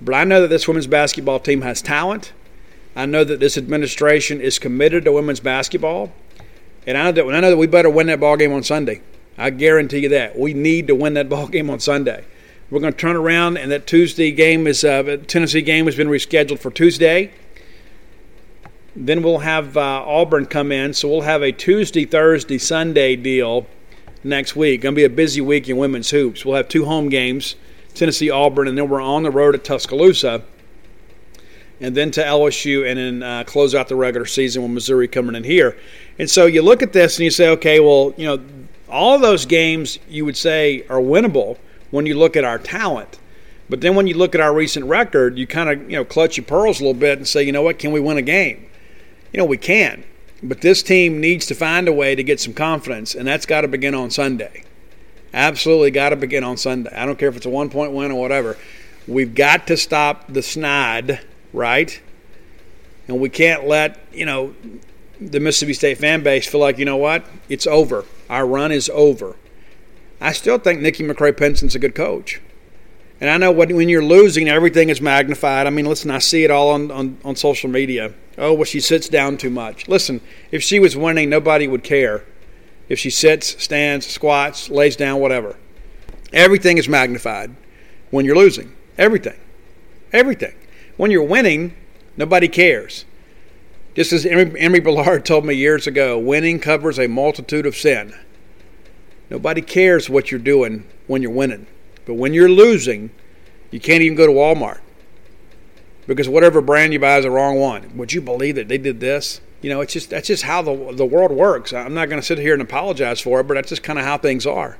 But 0.00 0.14
I 0.14 0.24
know 0.24 0.42
that 0.42 0.48
this 0.48 0.68
women's 0.68 0.86
basketball 0.86 1.40
team 1.40 1.62
has 1.62 1.82
talent. 1.82 2.32
I 2.94 3.06
know 3.06 3.24
that 3.24 3.40
this 3.40 3.58
administration 3.58 4.40
is 4.40 4.58
committed 4.58 5.04
to 5.04 5.12
women's 5.12 5.40
basketball. 5.40 6.12
And 6.86 6.96
I 6.96 7.04
know 7.04 7.12
that, 7.12 7.26
I 7.26 7.40
know 7.40 7.50
that 7.50 7.56
we 7.56 7.66
better 7.66 7.90
win 7.90 8.06
that 8.06 8.20
ball 8.20 8.36
game 8.36 8.52
on 8.52 8.62
Sunday. 8.62 9.02
I 9.36 9.50
guarantee 9.50 10.00
you 10.00 10.08
that. 10.10 10.38
We 10.38 10.54
need 10.54 10.86
to 10.86 10.94
win 10.94 11.14
that 11.14 11.28
ball 11.30 11.48
game 11.48 11.68
on 11.68 11.80
Sunday. 11.80 12.24
We're 12.68 12.80
going 12.80 12.92
to 12.92 12.98
turn 12.98 13.14
around, 13.14 13.58
and 13.58 13.70
that 13.70 13.86
Tuesday 13.86 14.32
game 14.32 14.66
is 14.66 14.82
uh, 14.82 15.18
Tennessee 15.28 15.62
game 15.62 15.84
has 15.86 15.94
been 15.94 16.08
rescheduled 16.08 16.58
for 16.58 16.72
Tuesday. 16.72 17.30
Then 18.96 19.22
we'll 19.22 19.38
have 19.38 19.76
uh, 19.76 20.02
Auburn 20.04 20.46
come 20.46 20.72
in, 20.72 20.92
so 20.92 21.08
we'll 21.08 21.20
have 21.20 21.42
a 21.42 21.52
Tuesday, 21.52 22.04
Thursday, 22.04 22.58
Sunday 22.58 23.14
deal 23.14 23.68
next 24.24 24.56
week. 24.56 24.80
Going 24.80 24.96
to 24.96 24.96
be 24.96 25.04
a 25.04 25.08
busy 25.08 25.40
week 25.40 25.68
in 25.68 25.76
women's 25.76 26.10
hoops. 26.10 26.44
We'll 26.44 26.56
have 26.56 26.66
two 26.66 26.86
home 26.86 27.08
games, 27.08 27.54
Tennessee, 27.94 28.30
Auburn, 28.30 28.66
and 28.66 28.76
then 28.76 28.88
we're 28.88 29.00
on 29.00 29.22
the 29.22 29.30
road 29.30 29.54
at 29.54 29.62
Tuscaloosa, 29.62 30.42
and 31.80 31.96
then 31.96 32.10
to 32.10 32.24
LSU, 32.24 32.84
and 32.84 32.98
then 32.98 33.22
uh, 33.22 33.44
close 33.44 33.76
out 33.76 33.86
the 33.86 33.94
regular 33.94 34.26
season 34.26 34.62
with 34.62 34.72
Missouri 34.72 35.06
coming 35.06 35.36
in 35.36 35.44
here. 35.44 35.78
And 36.18 36.28
so 36.28 36.46
you 36.46 36.62
look 36.62 36.82
at 36.82 36.92
this 36.92 37.16
and 37.18 37.24
you 37.26 37.30
say, 37.30 37.48
okay, 37.50 37.78
well, 37.78 38.12
you 38.16 38.26
know, 38.26 38.42
all 38.88 39.20
those 39.20 39.46
games 39.46 40.00
you 40.08 40.24
would 40.24 40.36
say 40.36 40.84
are 40.88 40.98
winnable 40.98 41.58
when 41.96 42.06
you 42.06 42.16
look 42.16 42.36
at 42.36 42.44
our 42.44 42.58
talent. 42.58 43.18
But 43.68 43.80
then 43.80 43.96
when 43.96 44.06
you 44.06 44.16
look 44.16 44.34
at 44.34 44.40
our 44.40 44.54
recent 44.54 44.86
record, 44.86 45.36
you 45.38 45.46
kind 45.46 45.70
of 45.70 45.90
you 45.90 45.96
know 45.96 46.04
clutch 46.04 46.36
your 46.36 46.46
pearls 46.46 46.78
a 46.78 46.84
little 46.84 47.00
bit 47.00 47.18
and 47.18 47.26
say, 47.26 47.42
you 47.42 47.50
know 47.50 47.62
what, 47.62 47.78
can 47.78 47.90
we 47.90 47.98
win 47.98 48.16
a 48.16 48.22
game? 48.22 48.68
You 49.32 49.38
know, 49.38 49.44
we 49.46 49.56
can. 49.56 50.04
But 50.42 50.60
this 50.60 50.82
team 50.82 51.20
needs 51.20 51.46
to 51.46 51.54
find 51.54 51.88
a 51.88 51.92
way 51.92 52.14
to 52.14 52.22
get 52.22 52.38
some 52.38 52.52
confidence, 52.52 53.14
and 53.14 53.26
that's 53.26 53.46
got 53.46 53.62
to 53.62 53.68
begin 53.68 53.94
on 53.94 54.10
Sunday. 54.10 54.64
Absolutely 55.32 55.90
got 55.90 56.10
to 56.10 56.16
begin 56.16 56.44
on 56.44 56.56
Sunday. 56.56 56.94
I 56.94 57.06
don't 57.06 57.18
care 57.18 57.28
if 57.28 57.36
it's 57.36 57.46
a 57.46 57.50
one 57.50 57.70
point 57.70 57.92
win 57.92 58.12
or 58.12 58.20
whatever. 58.20 58.56
We've 59.08 59.34
got 59.34 59.66
to 59.68 59.76
stop 59.76 60.32
the 60.32 60.42
snide, 60.42 61.20
right? 61.52 62.00
And 63.08 63.20
we 63.20 63.28
can't 63.28 63.66
let, 63.66 63.98
you 64.12 64.26
know, 64.26 64.54
the 65.20 65.40
Mississippi 65.40 65.74
State 65.74 65.98
fan 65.98 66.22
base 66.22 66.46
feel 66.46 66.60
like, 66.60 66.78
you 66.78 66.84
know 66.84 66.96
what, 66.96 67.24
it's 67.48 67.66
over. 67.66 68.04
Our 68.28 68.46
run 68.46 68.72
is 68.72 68.90
over. 68.92 69.36
I 70.20 70.32
still 70.32 70.58
think 70.58 70.80
Nikki 70.80 71.04
McCray 71.04 71.36
Penson's 71.36 71.74
a 71.74 71.78
good 71.78 71.94
coach. 71.94 72.40
And 73.20 73.30
I 73.30 73.38
know 73.38 73.50
when 73.50 73.88
you're 73.88 74.04
losing, 74.04 74.48
everything 74.48 74.90
is 74.90 75.00
magnified. 75.00 75.66
I 75.66 75.70
mean, 75.70 75.86
listen, 75.86 76.10
I 76.10 76.18
see 76.18 76.44
it 76.44 76.50
all 76.50 76.70
on, 76.70 76.90
on, 76.90 77.18
on 77.24 77.34
social 77.34 77.70
media. 77.70 78.12
Oh, 78.36 78.52
well, 78.52 78.64
she 78.64 78.80
sits 78.80 79.08
down 79.08 79.38
too 79.38 79.48
much. 79.48 79.88
Listen, 79.88 80.20
if 80.50 80.62
she 80.62 80.78
was 80.78 80.96
winning, 80.96 81.30
nobody 81.30 81.66
would 81.66 81.82
care. 81.82 82.24
If 82.90 82.98
she 82.98 83.08
sits, 83.08 83.62
stands, 83.62 84.06
squats, 84.06 84.68
lays 84.68 84.96
down, 84.96 85.20
whatever. 85.20 85.56
Everything 86.32 86.76
is 86.76 86.88
magnified 86.88 87.56
when 88.10 88.26
you're 88.26 88.36
losing. 88.36 88.74
Everything. 88.98 89.38
Everything. 90.12 90.54
When 90.98 91.10
you're 91.10 91.22
winning, 91.22 91.74
nobody 92.16 92.48
cares. 92.48 93.06
Just 93.94 94.12
as 94.12 94.26
Emory 94.26 94.80
Bellard 94.80 95.24
told 95.24 95.46
me 95.46 95.54
years 95.54 95.86
ago, 95.86 96.18
winning 96.18 96.60
covers 96.60 96.98
a 96.98 97.08
multitude 97.08 97.64
of 97.64 97.74
sin. 97.74 98.14
Nobody 99.30 99.62
cares 99.62 100.08
what 100.08 100.30
you're 100.30 100.40
doing 100.40 100.84
when 101.06 101.22
you're 101.22 101.30
winning. 101.30 101.66
But 102.04 102.14
when 102.14 102.32
you're 102.32 102.48
losing, 102.48 103.10
you 103.70 103.80
can't 103.80 104.02
even 104.02 104.16
go 104.16 104.26
to 104.26 104.32
Walmart 104.32 104.80
because 106.06 106.28
whatever 106.28 106.60
brand 106.60 106.92
you 106.92 107.00
buy 107.00 107.18
is 107.18 107.24
the 107.24 107.30
wrong 107.30 107.58
one. 107.58 107.96
Would 107.96 108.12
you 108.12 108.20
believe 108.20 108.54
that 108.54 108.68
they 108.68 108.78
did 108.78 109.00
this? 109.00 109.40
You 109.60 109.70
know, 109.70 109.80
it's 109.80 109.92
just 109.92 110.10
that's 110.10 110.28
just 110.28 110.44
how 110.44 110.62
the 110.62 110.92
the 110.92 111.06
world 111.06 111.32
works. 111.32 111.72
I'm 111.72 111.94
not 111.94 112.08
going 112.08 112.20
to 112.20 112.26
sit 112.26 112.38
here 112.38 112.52
and 112.52 112.62
apologize 112.62 113.20
for 113.20 113.40
it, 113.40 113.44
but 113.44 113.54
that's 113.54 113.70
just 113.70 113.82
kind 113.82 113.98
of 113.98 114.04
how 114.04 114.18
things 114.18 114.46
are. 114.46 114.78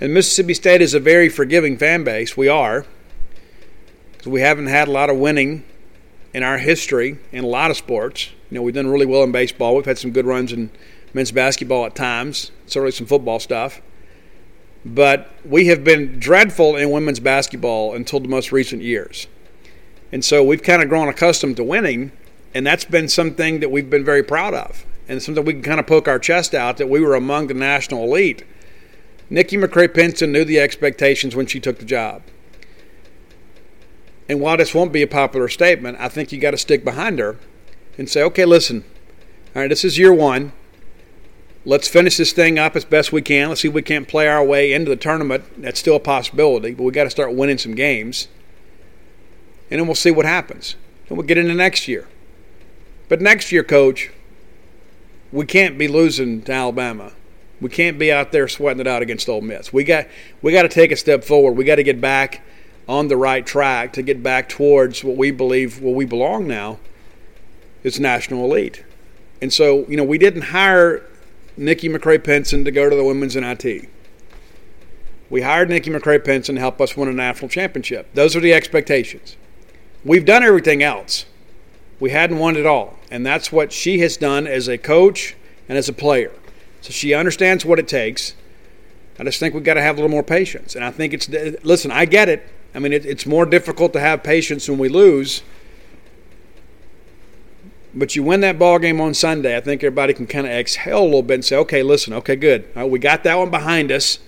And 0.00 0.12
Mississippi 0.12 0.54
State 0.54 0.82
is 0.82 0.94
a 0.94 1.00
very 1.00 1.28
forgiving 1.28 1.76
fan 1.76 2.04
base. 2.04 2.36
We 2.36 2.48
are. 2.48 2.84
We 4.26 4.40
haven't 4.40 4.66
had 4.66 4.88
a 4.88 4.90
lot 4.90 5.08
of 5.08 5.16
winning 5.16 5.64
in 6.34 6.42
our 6.42 6.58
history 6.58 7.18
in 7.32 7.44
a 7.44 7.46
lot 7.46 7.70
of 7.70 7.76
sports. 7.76 8.30
You 8.50 8.56
know, 8.56 8.62
we've 8.62 8.74
done 8.74 8.88
really 8.88 9.06
well 9.06 9.22
in 9.22 9.32
baseball. 9.32 9.76
We've 9.76 9.86
had 9.86 9.98
some 9.98 10.10
good 10.10 10.26
runs 10.26 10.52
in 10.52 10.70
men's 11.12 11.32
basketball 11.32 11.86
at 11.86 11.94
times, 11.94 12.50
certainly 12.66 12.92
some 12.92 13.06
football 13.06 13.40
stuff. 13.40 13.80
But 14.84 15.30
we 15.44 15.66
have 15.66 15.84
been 15.84 16.18
dreadful 16.18 16.76
in 16.76 16.90
women's 16.90 17.20
basketball 17.20 17.94
until 17.94 18.20
the 18.20 18.28
most 18.28 18.52
recent 18.52 18.82
years. 18.82 19.26
And 20.12 20.24
so 20.24 20.42
we've 20.42 20.62
kind 20.62 20.82
of 20.82 20.88
grown 20.88 21.08
accustomed 21.08 21.56
to 21.56 21.64
winning, 21.64 22.12
and 22.54 22.66
that's 22.66 22.84
been 22.84 23.08
something 23.08 23.60
that 23.60 23.70
we've 23.70 23.90
been 23.90 24.04
very 24.04 24.22
proud 24.22 24.54
of, 24.54 24.84
and 25.08 25.22
something 25.22 25.44
we 25.44 25.52
can 25.52 25.62
kind 25.62 25.80
of 25.80 25.86
poke 25.86 26.08
our 26.08 26.18
chest 26.18 26.54
out 26.54 26.78
that 26.78 26.88
we 26.88 27.00
were 27.00 27.14
among 27.14 27.46
the 27.46 27.54
national 27.54 28.04
elite. 28.04 28.44
Nikki 29.28 29.56
McCray 29.56 29.92
Penson 29.94 30.32
knew 30.32 30.44
the 30.44 30.58
expectations 30.58 31.36
when 31.36 31.46
she 31.46 31.60
took 31.60 31.78
the 31.78 31.84
job. 31.84 32.22
And 34.28 34.40
while 34.40 34.56
this 34.56 34.74
won't 34.74 34.92
be 34.92 35.02
a 35.02 35.08
popular 35.08 35.48
statement, 35.48 35.98
I 36.00 36.08
think 36.08 36.32
you 36.32 36.40
got 36.40 36.52
to 36.52 36.56
stick 36.56 36.84
behind 36.84 37.18
her 37.18 37.36
and 37.98 38.08
say, 38.08 38.22
okay, 38.22 38.44
listen, 38.44 38.84
all 39.54 39.62
right, 39.62 39.68
this 39.68 39.84
is 39.84 39.98
year 39.98 40.14
one. 40.14 40.52
Let's 41.64 41.88
finish 41.88 42.16
this 42.16 42.32
thing 42.32 42.58
up 42.58 42.74
as 42.74 42.86
best 42.86 43.12
we 43.12 43.20
can. 43.20 43.50
Let's 43.50 43.60
see 43.60 43.68
if 43.68 43.74
we 43.74 43.82
can't 43.82 44.08
play 44.08 44.26
our 44.26 44.42
way 44.44 44.72
into 44.72 44.88
the 44.88 44.96
tournament. 44.96 45.44
That's 45.60 45.78
still 45.78 45.96
a 45.96 46.00
possibility, 46.00 46.72
but 46.72 46.84
we 46.84 46.92
got 46.92 47.04
to 47.04 47.10
start 47.10 47.34
winning 47.34 47.58
some 47.58 47.74
games. 47.74 48.28
And 49.70 49.78
then 49.78 49.86
we'll 49.86 49.94
see 49.94 50.10
what 50.10 50.24
happens. 50.24 50.76
And 51.08 51.18
we'll 51.18 51.26
get 51.26 51.36
into 51.36 51.54
next 51.54 51.86
year. 51.86 52.08
But 53.08 53.20
next 53.20 53.52
year, 53.52 53.62
coach, 53.62 54.10
we 55.32 55.44
can't 55.44 55.76
be 55.76 55.86
losing 55.86 56.42
to 56.42 56.52
Alabama. 56.52 57.12
We 57.60 57.68
can't 57.68 57.98
be 57.98 58.10
out 58.10 58.32
there 58.32 58.48
sweating 58.48 58.80
it 58.80 58.86
out 58.86 59.02
against 59.02 59.28
Ole 59.28 59.42
Miss. 59.42 59.72
We 59.72 59.84
got 59.84 60.06
we 60.40 60.52
got 60.52 60.62
to 60.62 60.68
take 60.68 60.90
a 60.90 60.96
step 60.96 61.24
forward. 61.24 61.52
We 61.52 61.64
got 61.64 61.76
to 61.76 61.82
get 61.82 62.00
back 62.00 62.42
on 62.88 63.08
the 63.08 63.16
right 63.16 63.46
track 63.46 63.92
to 63.92 64.02
get 64.02 64.22
back 64.22 64.48
towards 64.48 65.04
what 65.04 65.16
we 65.16 65.30
believe 65.30 65.82
where 65.82 65.94
we 65.94 66.06
belong 66.06 66.48
now 66.48 66.78
is 67.82 68.00
national 68.00 68.44
elite. 68.46 68.84
And 69.42 69.52
so, 69.52 69.86
you 69.88 69.96
know, 69.96 70.04
we 70.04 70.18
didn't 70.18 70.42
hire 70.42 71.06
Nikki 71.60 71.90
McCray 71.90 72.24
Penson 72.24 72.64
to 72.64 72.70
go 72.70 72.88
to 72.88 72.96
the 72.96 73.04
women's 73.04 73.36
NIT. 73.36 73.86
We 75.28 75.42
hired 75.42 75.68
Nikki 75.68 75.90
McCray 75.90 76.24
Penson 76.24 76.54
to 76.54 76.60
help 76.60 76.80
us 76.80 76.96
win 76.96 77.06
a 77.06 77.12
national 77.12 77.50
championship. 77.50 78.08
Those 78.14 78.34
are 78.34 78.40
the 78.40 78.54
expectations. 78.54 79.36
We've 80.02 80.24
done 80.24 80.42
everything 80.42 80.82
else. 80.82 81.26
We 82.00 82.10
hadn't 82.10 82.38
won 82.38 82.56
it 82.56 82.64
all. 82.64 82.98
And 83.10 83.26
that's 83.26 83.52
what 83.52 83.72
she 83.72 83.98
has 83.98 84.16
done 84.16 84.46
as 84.46 84.68
a 84.68 84.78
coach 84.78 85.36
and 85.68 85.76
as 85.76 85.86
a 85.86 85.92
player. 85.92 86.32
So 86.80 86.92
she 86.92 87.12
understands 87.12 87.66
what 87.66 87.78
it 87.78 87.86
takes. 87.86 88.34
I 89.18 89.24
just 89.24 89.38
think 89.38 89.52
we've 89.52 89.62
got 89.62 89.74
to 89.74 89.82
have 89.82 89.96
a 89.96 90.00
little 90.00 90.10
more 90.10 90.22
patience. 90.22 90.74
And 90.74 90.82
I 90.82 90.90
think 90.90 91.12
it's, 91.12 91.28
listen, 91.62 91.90
I 91.90 92.06
get 92.06 92.30
it. 92.30 92.48
I 92.74 92.78
mean, 92.78 92.94
it, 92.94 93.04
it's 93.04 93.26
more 93.26 93.44
difficult 93.44 93.92
to 93.92 94.00
have 94.00 94.22
patience 94.22 94.66
when 94.66 94.78
we 94.78 94.88
lose. 94.88 95.42
But 97.94 98.14
you 98.14 98.22
win 98.22 98.40
that 98.40 98.58
ball 98.58 98.78
game 98.78 99.00
on 99.00 99.14
Sunday, 99.14 99.56
I 99.56 99.60
think 99.60 99.82
everybody 99.82 100.14
can 100.14 100.26
kind 100.26 100.46
of 100.46 100.52
exhale 100.52 101.02
a 101.02 101.04
little 101.04 101.22
bit 101.22 101.34
and 101.34 101.44
say, 101.44 101.56
okay, 101.56 101.82
listen, 101.82 102.12
okay, 102.14 102.36
good. 102.36 102.68
Right, 102.76 102.88
we 102.88 102.98
got 102.98 103.24
that 103.24 103.36
one 103.36 103.50
behind 103.50 103.90
us. 103.90 104.20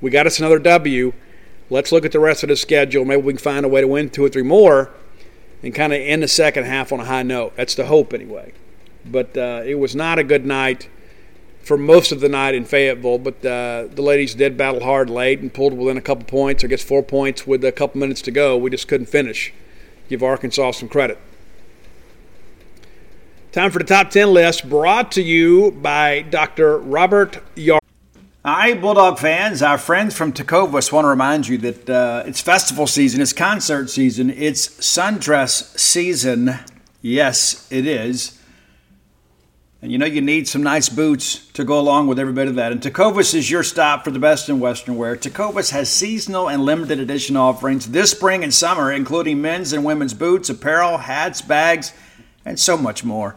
We 0.00 0.10
got 0.10 0.26
us 0.26 0.38
another 0.38 0.58
W. 0.60 1.12
Let's 1.70 1.90
look 1.90 2.04
at 2.04 2.12
the 2.12 2.20
rest 2.20 2.42
of 2.44 2.50
the 2.50 2.56
schedule. 2.56 3.04
Maybe 3.04 3.22
we 3.22 3.32
can 3.32 3.38
find 3.38 3.64
a 3.64 3.68
way 3.68 3.80
to 3.80 3.88
win 3.88 4.10
two 4.10 4.24
or 4.24 4.28
three 4.28 4.42
more 4.42 4.90
and 5.62 5.74
kind 5.74 5.92
of 5.92 6.00
end 6.00 6.22
the 6.22 6.28
second 6.28 6.64
half 6.64 6.92
on 6.92 7.00
a 7.00 7.04
high 7.04 7.22
note. 7.22 7.56
That's 7.56 7.74
the 7.74 7.86
hope, 7.86 8.12
anyway. 8.12 8.52
But 9.04 9.36
uh, 9.36 9.62
it 9.64 9.76
was 9.76 9.96
not 9.96 10.18
a 10.18 10.24
good 10.24 10.46
night 10.46 10.88
for 11.62 11.78
most 11.78 12.12
of 12.12 12.20
the 12.20 12.28
night 12.28 12.54
in 12.54 12.64
Fayetteville, 12.64 13.18
but 13.18 13.44
uh, 13.44 13.88
the 13.90 14.02
ladies 14.02 14.34
did 14.34 14.56
battle 14.56 14.82
hard 14.82 15.08
late 15.08 15.40
and 15.40 15.52
pulled 15.52 15.72
within 15.72 15.96
a 15.96 16.02
couple 16.02 16.24
points, 16.26 16.62
I 16.62 16.66
guess 16.66 16.84
four 16.84 17.02
points 17.02 17.46
with 17.46 17.64
a 17.64 17.72
couple 17.72 17.98
minutes 17.98 18.20
to 18.22 18.30
go. 18.30 18.56
We 18.56 18.70
just 18.70 18.86
couldn't 18.86 19.06
finish. 19.06 19.52
Give 20.08 20.22
Arkansas 20.22 20.72
some 20.72 20.88
credit. 20.88 21.18
Time 23.54 23.70
for 23.70 23.78
the 23.78 23.84
top 23.84 24.10
10 24.10 24.32
list 24.32 24.68
brought 24.68 25.12
to 25.12 25.22
you 25.22 25.70
by 25.70 26.22
Dr. 26.22 26.76
Robert. 26.76 27.40
All 27.56 27.78
right, 28.44 28.80
Bulldog 28.80 29.20
fans, 29.20 29.62
our 29.62 29.78
friends 29.78 30.16
from 30.16 30.32
Tecovas 30.32 30.90
want 30.90 31.04
to 31.04 31.08
remind 31.08 31.46
you 31.46 31.56
that 31.58 31.88
uh, 31.88 32.24
it's 32.26 32.40
festival 32.40 32.88
season, 32.88 33.20
it's 33.20 33.32
concert 33.32 33.90
season, 33.90 34.28
it's 34.28 34.66
sundress 34.66 35.78
season. 35.78 36.58
Yes, 37.00 37.68
it 37.70 37.86
is. 37.86 38.42
And 39.80 39.92
you 39.92 39.98
know 39.98 40.06
you 40.06 40.20
need 40.20 40.48
some 40.48 40.64
nice 40.64 40.88
boots 40.88 41.46
to 41.52 41.62
go 41.62 41.78
along 41.78 42.08
with 42.08 42.18
every 42.18 42.32
bit 42.32 42.48
of 42.48 42.56
that. 42.56 42.72
And 42.72 42.80
Tecovas 42.80 43.36
is 43.36 43.52
your 43.52 43.62
stop 43.62 44.02
for 44.02 44.10
the 44.10 44.18
best 44.18 44.48
in 44.48 44.58
Western 44.58 44.96
wear. 44.96 45.14
Tecovas 45.14 45.70
has 45.70 45.88
seasonal 45.88 46.48
and 46.48 46.64
limited 46.64 46.98
edition 46.98 47.36
offerings 47.36 47.86
this 47.86 48.10
spring 48.10 48.42
and 48.42 48.52
summer, 48.52 48.90
including 48.90 49.40
men's 49.40 49.72
and 49.72 49.84
women's 49.84 50.12
boots, 50.12 50.50
apparel, 50.50 50.98
hats, 50.98 51.40
bags, 51.40 51.92
and 52.44 52.58
so 52.58 52.76
much 52.76 53.04
more. 53.04 53.36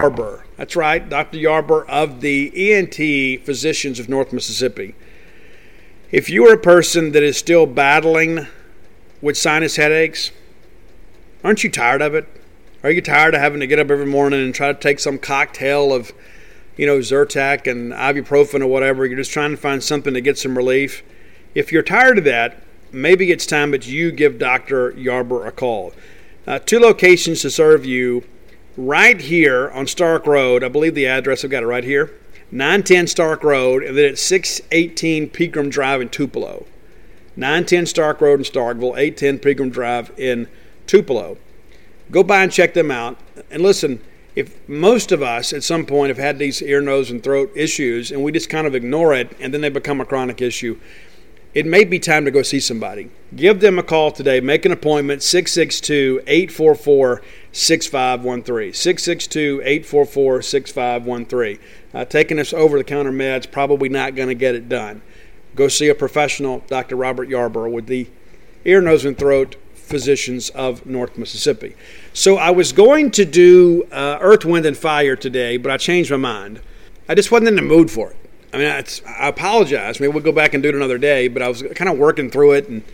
Yarber. 0.00 0.42
That's 0.56 0.76
right, 0.76 1.06
Dr. 1.06 1.38
Yarber 1.38 1.86
of 1.88 2.20
the 2.20 2.72
ENT 2.72 3.44
Physicians 3.44 3.98
of 3.98 4.08
North 4.08 4.32
Mississippi. 4.32 4.94
If 6.10 6.30
you 6.30 6.46
are 6.48 6.54
a 6.54 6.58
person 6.58 7.12
that 7.12 7.22
is 7.22 7.36
still 7.36 7.66
battling 7.66 8.46
with 9.20 9.36
sinus 9.36 9.76
headaches, 9.76 10.32
aren't 11.44 11.62
you 11.64 11.70
tired 11.70 12.02
of 12.02 12.14
it? 12.14 12.26
Are 12.82 12.90
you 12.90 13.02
tired 13.02 13.34
of 13.34 13.40
having 13.40 13.60
to 13.60 13.66
get 13.66 13.78
up 13.78 13.90
every 13.90 14.06
morning 14.06 14.42
and 14.42 14.54
try 14.54 14.72
to 14.72 14.78
take 14.78 15.00
some 15.00 15.18
cocktail 15.18 15.92
of, 15.92 16.12
you 16.76 16.86
know, 16.86 16.98
Zyrtec 16.98 17.70
and 17.70 17.92
ibuprofen 17.92 18.62
or 18.62 18.66
whatever? 18.66 19.04
You're 19.04 19.18
just 19.18 19.32
trying 19.32 19.50
to 19.50 19.56
find 19.58 19.84
something 19.84 20.14
to 20.14 20.20
get 20.22 20.38
some 20.38 20.56
relief. 20.56 21.02
If 21.54 21.72
you're 21.72 21.82
tired 21.82 22.18
of 22.18 22.24
that, 22.24 22.62
maybe 22.90 23.30
it's 23.30 23.44
time 23.44 23.70
that 23.72 23.86
you 23.86 24.10
give 24.10 24.38
Dr. 24.38 24.92
Yarber 24.92 25.46
a 25.46 25.52
call. 25.52 25.92
Uh, 26.46 26.58
two 26.58 26.80
locations 26.80 27.42
to 27.42 27.50
serve 27.50 27.84
you 27.84 28.24
right 28.86 29.20
here 29.20 29.70
on 29.70 29.86
Stark 29.86 30.26
Road. 30.26 30.64
I 30.64 30.68
believe 30.68 30.94
the 30.94 31.06
address, 31.06 31.44
I've 31.44 31.50
got 31.50 31.62
it 31.62 31.66
right 31.66 31.84
here 31.84 32.12
910 32.50 33.06
Stark 33.06 33.44
Road, 33.44 33.82
and 33.82 33.96
then 33.96 34.06
it's 34.06 34.22
618 34.22 35.30
Pegram 35.30 35.70
Drive 35.70 36.00
in 36.00 36.08
Tupelo. 36.08 36.66
910 37.36 37.86
Stark 37.86 38.20
Road 38.20 38.40
in 38.40 38.44
Starkville, 38.44 38.96
810 38.98 39.38
Pegram 39.38 39.70
Drive 39.70 40.12
in 40.18 40.48
Tupelo. 40.86 41.36
Go 42.10 42.24
by 42.24 42.42
and 42.42 42.50
check 42.50 42.74
them 42.74 42.90
out. 42.90 43.18
And 43.50 43.62
listen, 43.62 44.00
if 44.34 44.68
most 44.68 45.12
of 45.12 45.22
us 45.22 45.52
at 45.52 45.62
some 45.62 45.86
point 45.86 46.08
have 46.08 46.18
had 46.18 46.38
these 46.38 46.60
ear, 46.62 46.80
nose, 46.80 47.10
and 47.10 47.22
throat 47.22 47.52
issues 47.54 48.10
and 48.10 48.22
we 48.22 48.32
just 48.32 48.50
kind 48.50 48.66
of 48.66 48.74
ignore 48.74 49.14
it 49.14 49.36
and 49.40 49.54
then 49.54 49.60
they 49.60 49.68
become 49.68 50.00
a 50.00 50.04
chronic 50.04 50.40
issue, 50.40 50.78
it 51.54 51.66
may 51.66 51.84
be 51.84 51.98
time 51.98 52.24
to 52.24 52.30
go 52.30 52.42
see 52.42 52.60
somebody. 52.60 53.10
Give 53.34 53.60
them 53.60 53.78
a 53.78 53.82
call 53.82 54.10
today. 54.10 54.40
Make 54.40 54.64
an 54.64 54.72
appointment 54.72 55.22
662 55.22 56.22
844 56.26 57.22
6513. 57.52 58.72
662 58.72 59.60
844 59.64 60.42
6513. 60.42 61.58
Uh, 61.92 62.04
taking 62.04 62.36
this 62.36 62.52
over 62.52 62.78
the 62.78 62.84
counter 62.84 63.12
meds 63.12 63.50
probably 63.50 63.88
not 63.88 64.14
going 64.14 64.28
to 64.28 64.34
get 64.34 64.54
it 64.54 64.68
done. 64.68 65.02
Go 65.56 65.68
see 65.68 65.88
a 65.88 65.94
professional, 65.94 66.62
Dr. 66.68 66.96
Robert 66.96 67.28
Yarber, 67.28 67.70
with 67.70 67.86
the 67.86 68.08
ear, 68.64 68.80
nose, 68.80 69.04
and 69.04 69.18
throat 69.18 69.56
physicians 69.74 70.50
of 70.50 70.86
North 70.86 71.18
Mississippi. 71.18 71.74
So 72.12 72.36
I 72.36 72.50
was 72.50 72.72
going 72.72 73.10
to 73.12 73.24
do 73.24 73.88
uh, 73.90 74.18
Earth, 74.20 74.44
Wind, 74.44 74.64
and 74.64 74.76
Fire 74.76 75.16
today, 75.16 75.56
but 75.56 75.72
I 75.72 75.76
changed 75.76 76.12
my 76.12 76.16
mind. 76.16 76.60
I 77.08 77.16
just 77.16 77.32
wasn't 77.32 77.48
in 77.48 77.56
the 77.56 77.62
mood 77.62 77.90
for 77.90 78.10
it. 78.10 78.16
I 78.52 78.58
mean, 78.58 78.66
I 78.66 79.28
apologize. 79.28 80.00
Maybe 80.00 80.12
we'll 80.12 80.22
go 80.22 80.32
back 80.32 80.54
and 80.54 80.62
do 80.62 80.68
it 80.68 80.74
another 80.74 80.98
day, 80.98 81.28
but 81.28 81.42
I 81.42 81.48
was 81.48 81.62
kind 81.74 81.88
of 81.88 81.98
working 81.98 82.30
through 82.30 82.52
it, 82.52 82.68
and 82.68 82.82
I 82.82 82.86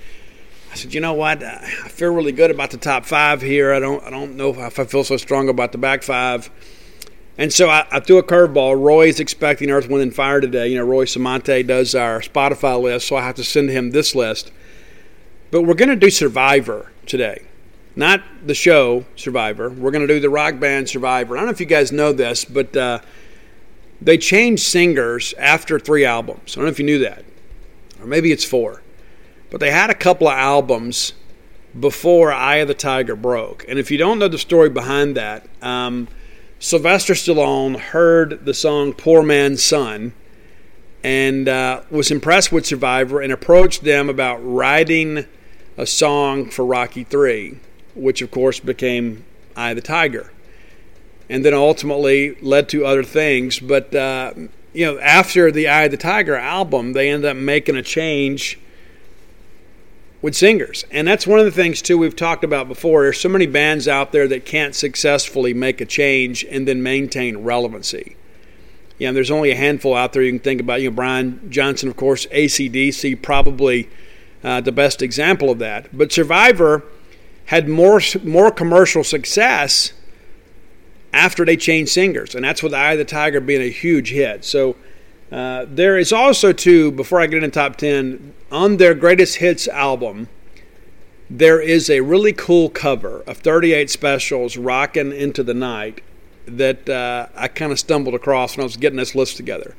said, 0.77 0.95
you 0.95 1.01
know 1.01 1.14
what? 1.14 1.43
I 1.43 1.89
feel 1.89 2.14
really 2.14 2.33
good 2.33 2.51
about 2.51 2.70
the 2.70 2.77
top 2.77 3.05
five 3.05 3.43
here. 3.43 3.72
I 3.72 3.81
don't, 3.81 4.03
I 4.05 4.11
don't 4.11 4.37
know 4.37 4.51
if 4.51 4.79
I 4.79 4.85
feel 4.85 5.05
so 5.05 5.16
strong 5.16 5.49
about 5.49 5.72
the 5.72 5.79
back 5.79 6.03
five. 6.03 6.51
And 7.39 7.53
so 7.53 7.68
I, 7.68 7.87
I 7.91 8.01
threw 8.01 8.18
a 8.18 8.22
curveball. 8.22 8.81
Roy's 8.81 9.20
expecting 9.20 9.70
Earth, 9.70 9.89
Wind, 9.89 10.03
and 10.03 10.14
Fire 10.14 10.41
today. 10.41 10.68
You 10.68 10.77
know, 10.77 10.85
Roy 10.85 11.05
Samante 11.05 11.62
does 11.62 11.95
our 11.95 12.20
Spotify 12.20 12.81
list, 12.81 13.09
so 13.09 13.16
I 13.16 13.22
have 13.22 13.35
to 13.35 13.45
send 13.45 13.68
him 13.68 13.91
this 13.91 14.14
list. 14.14 14.53
But 15.51 15.62
we're 15.62 15.74
going 15.74 15.91
to 15.91 15.97
do 15.97 16.11
Survivor 16.11 16.93
today. 17.05 17.43
Not 17.95 18.22
the 18.45 18.55
show 18.55 19.05
Survivor. 19.16 19.70
We're 19.70 19.91
going 19.91 20.07
to 20.07 20.12
do 20.12 20.20
the 20.20 20.31
rock 20.31 20.59
band 20.59 20.89
Survivor. 20.89 21.37
I 21.37 21.41
don't 21.41 21.47
know 21.47 21.53
if 21.53 21.61
you 21.61 21.66
guys 21.66 21.93
know 21.93 22.12
this, 22.12 22.45
but 22.45 22.77
uh, 22.77 23.01
they 24.01 24.18
changed 24.18 24.62
singers 24.62 25.35
after 25.39 25.79
three 25.79 26.05
albums. 26.05 26.55
I 26.55 26.61
don't 26.61 26.64
know 26.64 26.70
if 26.70 26.79
you 26.79 26.87
knew 26.87 26.99
that. 27.01 27.24
Or 28.01 28.07
maybe 28.07 28.33
it's 28.33 28.45
four. 28.45 28.83
But 29.51 29.61
they 29.61 29.71
had 29.71 29.91
a 29.91 29.95
couple 29.95 30.29
of 30.29 30.35
albums 30.35 31.13
before 31.79 32.33
Eye 32.33 32.57
of 32.57 32.69
the 32.69 32.75
Tiger 32.75 33.17
broke. 33.17 33.65
And 33.69 33.79
if 33.79 33.91
you 33.91 33.99
don't 33.99 34.19
know 34.19 34.29
the 34.29 34.39
story 34.39 34.71
behind 34.71 35.17
that, 35.17 35.47
um, 35.63 36.09
Sylvester 36.59 37.13
Stallone 37.13 37.79
heard 37.79 38.45
the 38.45 38.55
song 38.55 38.93
Poor 38.93 39.23
Man's 39.23 39.63
Son 39.63 40.15
and 41.05 41.49
uh, 41.49 41.83
was 41.91 42.11
impressed 42.11 42.51
with 42.51 42.67
Survivor 42.67 43.21
and 43.21 43.33
approached 43.33 43.85
them 43.85 44.09
about 44.09 44.39
writing 44.39 45.27
a 45.77 45.87
song 45.87 46.49
for 46.49 46.65
Rocky 46.65 47.05
3, 47.05 47.59
which 47.95 48.23
of 48.23 48.31
course 48.31 48.59
became 48.59 49.25
Eye 49.55 49.71
of 49.71 49.77
the 49.77 49.83
Tiger 49.83 50.33
and 51.29 51.45
then 51.45 51.55
ultimately 51.55 52.37
led 52.41 52.69
to 52.71 52.85
other 52.85 53.03
things. 53.03 53.59
But 53.59 53.95
uh, 53.95 54.33
you 54.73 54.87
know, 54.87 54.99
after 54.99 55.51
the 55.51 55.69
Eye 55.69 55.85
of 55.85 55.91
the 55.91 55.97
Tiger 55.97 56.37
album, 56.37 56.93
they 56.93 57.11
ended 57.11 57.31
up 57.31 57.37
making 57.37 57.77
a 57.77 57.83
change 57.83 58.59
with 60.27 60.35
singers, 60.35 60.85
and 60.91 61.07
that's 61.07 61.24
one 61.24 61.39
of 61.39 61.45
the 61.45 61.53
things 61.53 61.81
too 61.81 61.97
we've 61.97 62.16
talked 62.16 62.43
about 62.43 62.66
before. 62.66 63.05
There's 63.05 63.20
so 63.20 63.29
many 63.29 63.47
bands 63.47 63.87
out 63.87 64.11
there 64.11 64.27
that 64.27 64.45
can't 64.45 64.74
successfully 64.74 65.55
make 65.55 65.81
a 65.81 65.85
change 65.85 66.45
and 66.51 66.66
then 66.66 66.83
maintain 66.83 67.45
relevancy. 67.45 68.16
Yeah, 68.99 69.12
there's 69.12 69.31
only 69.31 69.53
a 69.53 69.57
handful 69.57 69.95
out 69.95 70.12
there 70.12 70.22
you 70.22 70.33
can 70.33 70.41
think 70.41 70.61
about. 70.61 70.83
You 70.83 70.91
know, 70.91 70.97
Brian 70.97 71.49
Johnson, 71.49 71.89
of 71.89 71.97
course, 71.97 72.27
ACDC, 72.27 73.22
probably 73.22 73.89
uh, 74.43 74.61
the 74.61 74.72
best 74.72 75.01
example 75.01 75.49
of 75.49 75.61
that. 75.61 75.97
But 75.97 76.11
Survivor 76.11 76.83
had 77.45 77.68
more 77.68 78.01
more 78.24 78.51
commercial 78.51 79.05
success 79.05 79.93
after 81.12 81.45
they 81.45 81.57
changed 81.57 81.93
singers, 81.93 82.35
and 82.35 82.45
that's 82.45 82.64
with 82.64 82.74
Eye 82.74 82.95
of 82.95 82.99
the 82.99 83.05
Tiger 83.05 83.41
being 83.41 83.62
a 83.62 83.70
huge 83.70 84.11
hit. 84.11 84.45
So 84.45 84.74
uh, 85.31 85.66
there 85.68 85.97
is 85.97 86.12
also 86.12 86.53
too, 86.53 86.91
before 86.91 87.20
I 87.20 87.29
get 87.29 87.45
into 87.45 87.55
top 87.55 87.77
ten, 87.77 88.35
on 88.51 88.77
their 88.77 88.95
greatest 88.95 89.37
hits 89.37 89.67
album, 89.69 90.29
there 91.29 91.61
is 91.61 91.91
a 91.91 92.01
really 92.01 92.33
cool 92.33 92.69
cover 92.69 93.23
of 93.27 93.39
38 93.39 93.91
Specials 93.91 94.57
"Rockin' 94.57 95.13
Into 95.13 95.43
the 95.43 95.55
Night" 95.55 96.03
that 96.47 96.89
uh, 96.89 97.27
I 97.35 97.49
kind 97.49 97.73
of 97.73 97.79
stumbled 97.79 98.15
across 98.15 98.57
when 98.57 98.63
I 98.63 98.67
was 98.67 98.77
getting 98.77 98.99
this 98.99 99.15
list 99.15 99.37
together. 99.37 99.75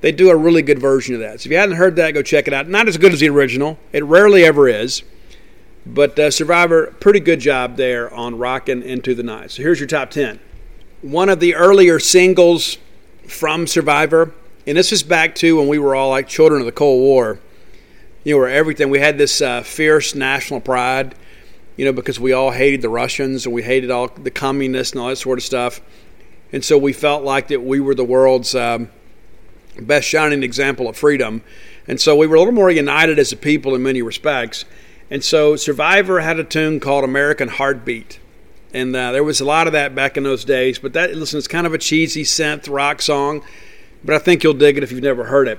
They 0.00 0.12
do 0.12 0.30
a 0.30 0.36
really 0.36 0.62
good 0.62 0.78
version 0.78 1.14
of 1.14 1.20
that. 1.22 1.40
So 1.40 1.48
if 1.48 1.52
you 1.52 1.58
hadn't 1.58 1.76
heard 1.76 1.96
that, 1.96 2.12
go 2.12 2.22
check 2.22 2.46
it 2.46 2.52
out. 2.52 2.68
Not 2.68 2.88
as 2.88 2.98
good 2.98 3.12
as 3.12 3.20
the 3.20 3.28
original. 3.30 3.78
It 3.92 4.04
rarely 4.04 4.44
ever 4.44 4.68
is. 4.68 5.02
But 5.86 6.18
uh, 6.18 6.30
Survivor, 6.30 6.94
pretty 7.00 7.20
good 7.20 7.40
job 7.40 7.76
there 7.76 8.12
on 8.12 8.38
rocking 8.38 8.82
into 8.82 9.14
the 9.14 9.22
night. 9.22 9.50
So 9.50 9.62
here's 9.62 9.80
your 9.80 9.86
top 9.86 10.10
10. 10.10 10.40
One 11.02 11.28
of 11.28 11.40
the 11.40 11.54
earlier 11.54 11.98
singles 11.98 12.78
from 13.26 13.66
Survivor, 13.66 14.32
and 14.66 14.76
this 14.76 14.92
is 14.92 15.02
back 15.02 15.34
to 15.36 15.56
when 15.58 15.68
we 15.68 15.78
were 15.78 15.94
all 15.94 16.10
like 16.10 16.28
children 16.28 16.60
of 16.60 16.66
the 16.66 16.72
Cold 16.72 17.00
War. 17.00 17.38
You 18.24 18.34
know, 18.34 18.38
where 18.38 18.48
everything, 18.48 18.90
we 18.90 19.00
had 19.00 19.18
this 19.18 19.40
uh, 19.40 19.62
fierce 19.62 20.14
national 20.14 20.60
pride, 20.60 21.14
you 21.76 21.84
know, 21.84 21.92
because 21.92 22.18
we 22.18 22.32
all 22.32 22.50
hated 22.50 22.80
the 22.82 22.88
Russians 22.88 23.44
and 23.44 23.54
we 23.54 23.62
hated 23.62 23.90
all 23.90 24.08
the 24.08 24.30
communists 24.30 24.92
and 24.92 25.02
all 25.02 25.08
that 25.08 25.16
sort 25.16 25.38
of 25.38 25.44
stuff. 25.44 25.80
And 26.52 26.64
so 26.64 26.78
we 26.78 26.92
felt 26.92 27.22
like 27.22 27.48
that 27.48 27.62
we 27.62 27.80
were 27.80 27.94
the 27.94 28.04
world's 28.04 28.54
um, 28.54 28.88
best 29.80 30.08
shining 30.08 30.42
example 30.42 30.88
of 30.88 30.96
freedom. 30.96 31.42
And 31.86 32.00
so 32.00 32.16
we 32.16 32.26
were 32.26 32.36
a 32.36 32.38
little 32.38 32.54
more 32.54 32.70
united 32.70 33.18
as 33.18 33.32
a 33.32 33.36
people 33.36 33.74
in 33.74 33.82
many 33.82 34.02
respects. 34.02 34.64
And 35.10 35.22
so 35.22 35.56
Survivor 35.56 36.20
had 36.20 36.38
a 36.38 36.44
tune 36.44 36.80
called 36.80 37.04
American 37.04 37.48
Heartbeat. 37.48 38.20
And 38.72 38.96
uh, 38.96 39.12
there 39.12 39.22
was 39.22 39.40
a 39.40 39.44
lot 39.44 39.66
of 39.66 39.74
that 39.74 39.94
back 39.94 40.16
in 40.16 40.22
those 40.24 40.44
days. 40.44 40.78
But 40.78 40.94
that, 40.94 41.14
listen, 41.14 41.38
it's 41.38 41.48
kind 41.48 41.66
of 41.66 41.74
a 41.74 41.78
cheesy 41.78 42.22
synth 42.22 42.72
rock 42.72 43.02
song. 43.02 43.42
But 44.02 44.14
I 44.14 44.18
think 44.18 44.42
you'll 44.42 44.54
dig 44.54 44.78
it 44.78 44.82
if 44.82 44.92
you've 44.92 45.02
never 45.02 45.24
heard 45.24 45.48
it. 45.48 45.58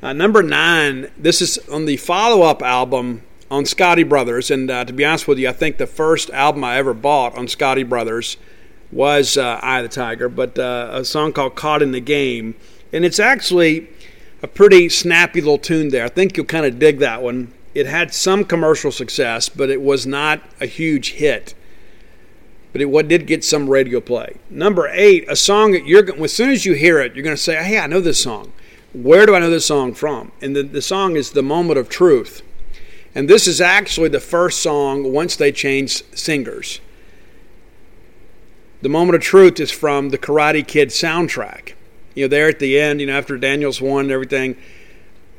Uh, 0.00 0.12
number 0.12 0.44
nine, 0.44 1.10
this 1.18 1.42
is 1.42 1.58
on 1.68 1.84
the 1.84 1.96
follow 1.96 2.42
up 2.42 2.62
album 2.62 3.22
on 3.50 3.64
Scotti 3.64 4.08
Brothers. 4.08 4.50
And 4.50 4.70
uh, 4.70 4.84
to 4.84 4.92
be 4.92 5.04
honest 5.04 5.26
with 5.26 5.38
you, 5.38 5.48
I 5.48 5.52
think 5.52 5.76
the 5.76 5.88
first 5.88 6.30
album 6.30 6.62
I 6.62 6.76
ever 6.76 6.94
bought 6.94 7.36
on 7.36 7.46
Scotti 7.46 7.88
Brothers 7.88 8.36
was 8.92 9.36
uh, 9.36 9.58
Eye 9.60 9.80
of 9.80 9.90
the 9.90 9.94
Tiger, 9.94 10.28
but 10.28 10.56
uh, 10.56 10.90
a 10.92 11.04
song 11.04 11.32
called 11.32 11.56
Caught 11.56 11.82
in 11.82 11.90
the 11.90 12.00
Game. 12.00 12.54
And 12.92 13.04
it's 13.04 13.18
actually 13.18 13.88
a 14.40 14.46
pretty 14.46 14.88
snappy 14.88 15.40
little 15.40 15.58
tune 15.58 15.88
there. 15.88 16.04
I 16.04 16.08
think 16.08 16.36
you'll 16.36 16.46
kind 16.46 16.64
of 16.64 16.78
dig 16.78 17.00
that 17.00 17.20
one. 17.20 17.52
It 17.74 17.86
had 17.86 18.14
some 18.14 18.44
commercial 18.44 18.92
success, 18.92 19.48
but 19.48 19.68
it 19.68 19.82
was 19.82 20.06
not 20.06 20.40
a 20.60 20.66
huge 20.66 21.14
hit. 21.14 21.54
But 22.72 22.82
it 22.82 23.08
did 23.08 23.26
get 23.26 23.44
some 23.44 23.68
radio 23.68 24.00
play. 24.00 24.36
Number 24.48 24.88
eight, 24.92 25.24
a 25.28 25.34
song 25.34 25.72
that 25.72 25.86
you're 25.86 26.22
as 26.22 26.32
soon 26.32 26.50
as 26.50 26.64
you 26.64 26.74
hear 26.74 27.00
it, 27.00 27.14
you're 27.14 27.24
going 27.24 27.36
to 27.36 27.42
say, 27.42 27.56
"Hey, 27.56 27.78
I 27.78 27.86
know 27.86 28.00
this 28.00 28.22
song. 28.22 28.52
Where 29.02 29.26
do 29.26 29.34
I 29.34 29.38
know 29.38 29.50
this 29.50 29.66
song 29.66 29.94
from?" 29.94 30.32
And 30.40 30.54
the, 30.54 30.62
the 30.62 30.82
song 30.82 31.16
is 31.16 31.32
"The 31.32 31.42
Moment 31.42 31.78
of 31.78 31.88
Truth." 31.88 32.42
And 33.14 33.28
this 33.28 33.48
is 33.48 33.60
actually 33.60 34.10
the 34.10 34.20
first 34.20 34.60
song 34.60 35.12
once 35.12 35.34
they 35.34 35.50
changed 35.50 36.04
singers. 36.16 36.80
The 38.82 38.88
Moment 38.88 39.16
of 39.16 39.22
Truth 39.22 39.58
is 39.58 39.70
from 39.70 40.10
the 40.10 40.18
Karate 40.18 40.66
Kid 40.66 40.90
soundtrack 40.90 41.72
you 42.18 42.24
know, 42.24 42.28
there 42.28 42.48
at 42.48 42.58
the 42.58 42.80
end, 42.80 43.00
you 43.00 43.06
know, 43.06 43.16
after 43.16 43.38
Daniels 43.38 43.80
won 43.80 44.06
and 44.06 44.10
everything, 44.10 44.56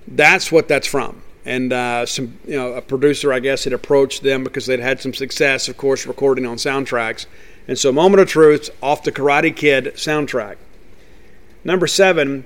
that's 0.08 0.50
what 0.50 0.70
that's 0.70 0.88
from. 0.88 1.22
And 1.44 1.74
uh, 1.74 2.06
some, 2.06 2.40
you 2.46 2.56
know, 2.56 2.72
a 2.72 2.82
producer, 2.82 3.34
I 3.34 3.42
guess, 3.42 3.66
had 3.66 3.74
approached 3.74 4.24
them 4.24 4.46
because 4.46 4.66
they'd 4.66 4.80
had 4.80 5.02
some 5.02 5.14
success, 5.14 5.68
of 5.68 5.76
course, 5.76 6.06
recording 6.06 6.46
on 6.46 6.56
soundtracks. 6.56 7.26
And 7.68 7.78
so, 7.78 7.92
Moment 7.92 8.22
of 8.22 8.30
Truth 8.30 8.70
off 8.82 9.04
the 9.04 9.12
Karate 9.12 9.54
Kid 9.54 9.86
soundtrack. 9.96 10.56
Number 11.66 11.86
seven, 11.86 12.46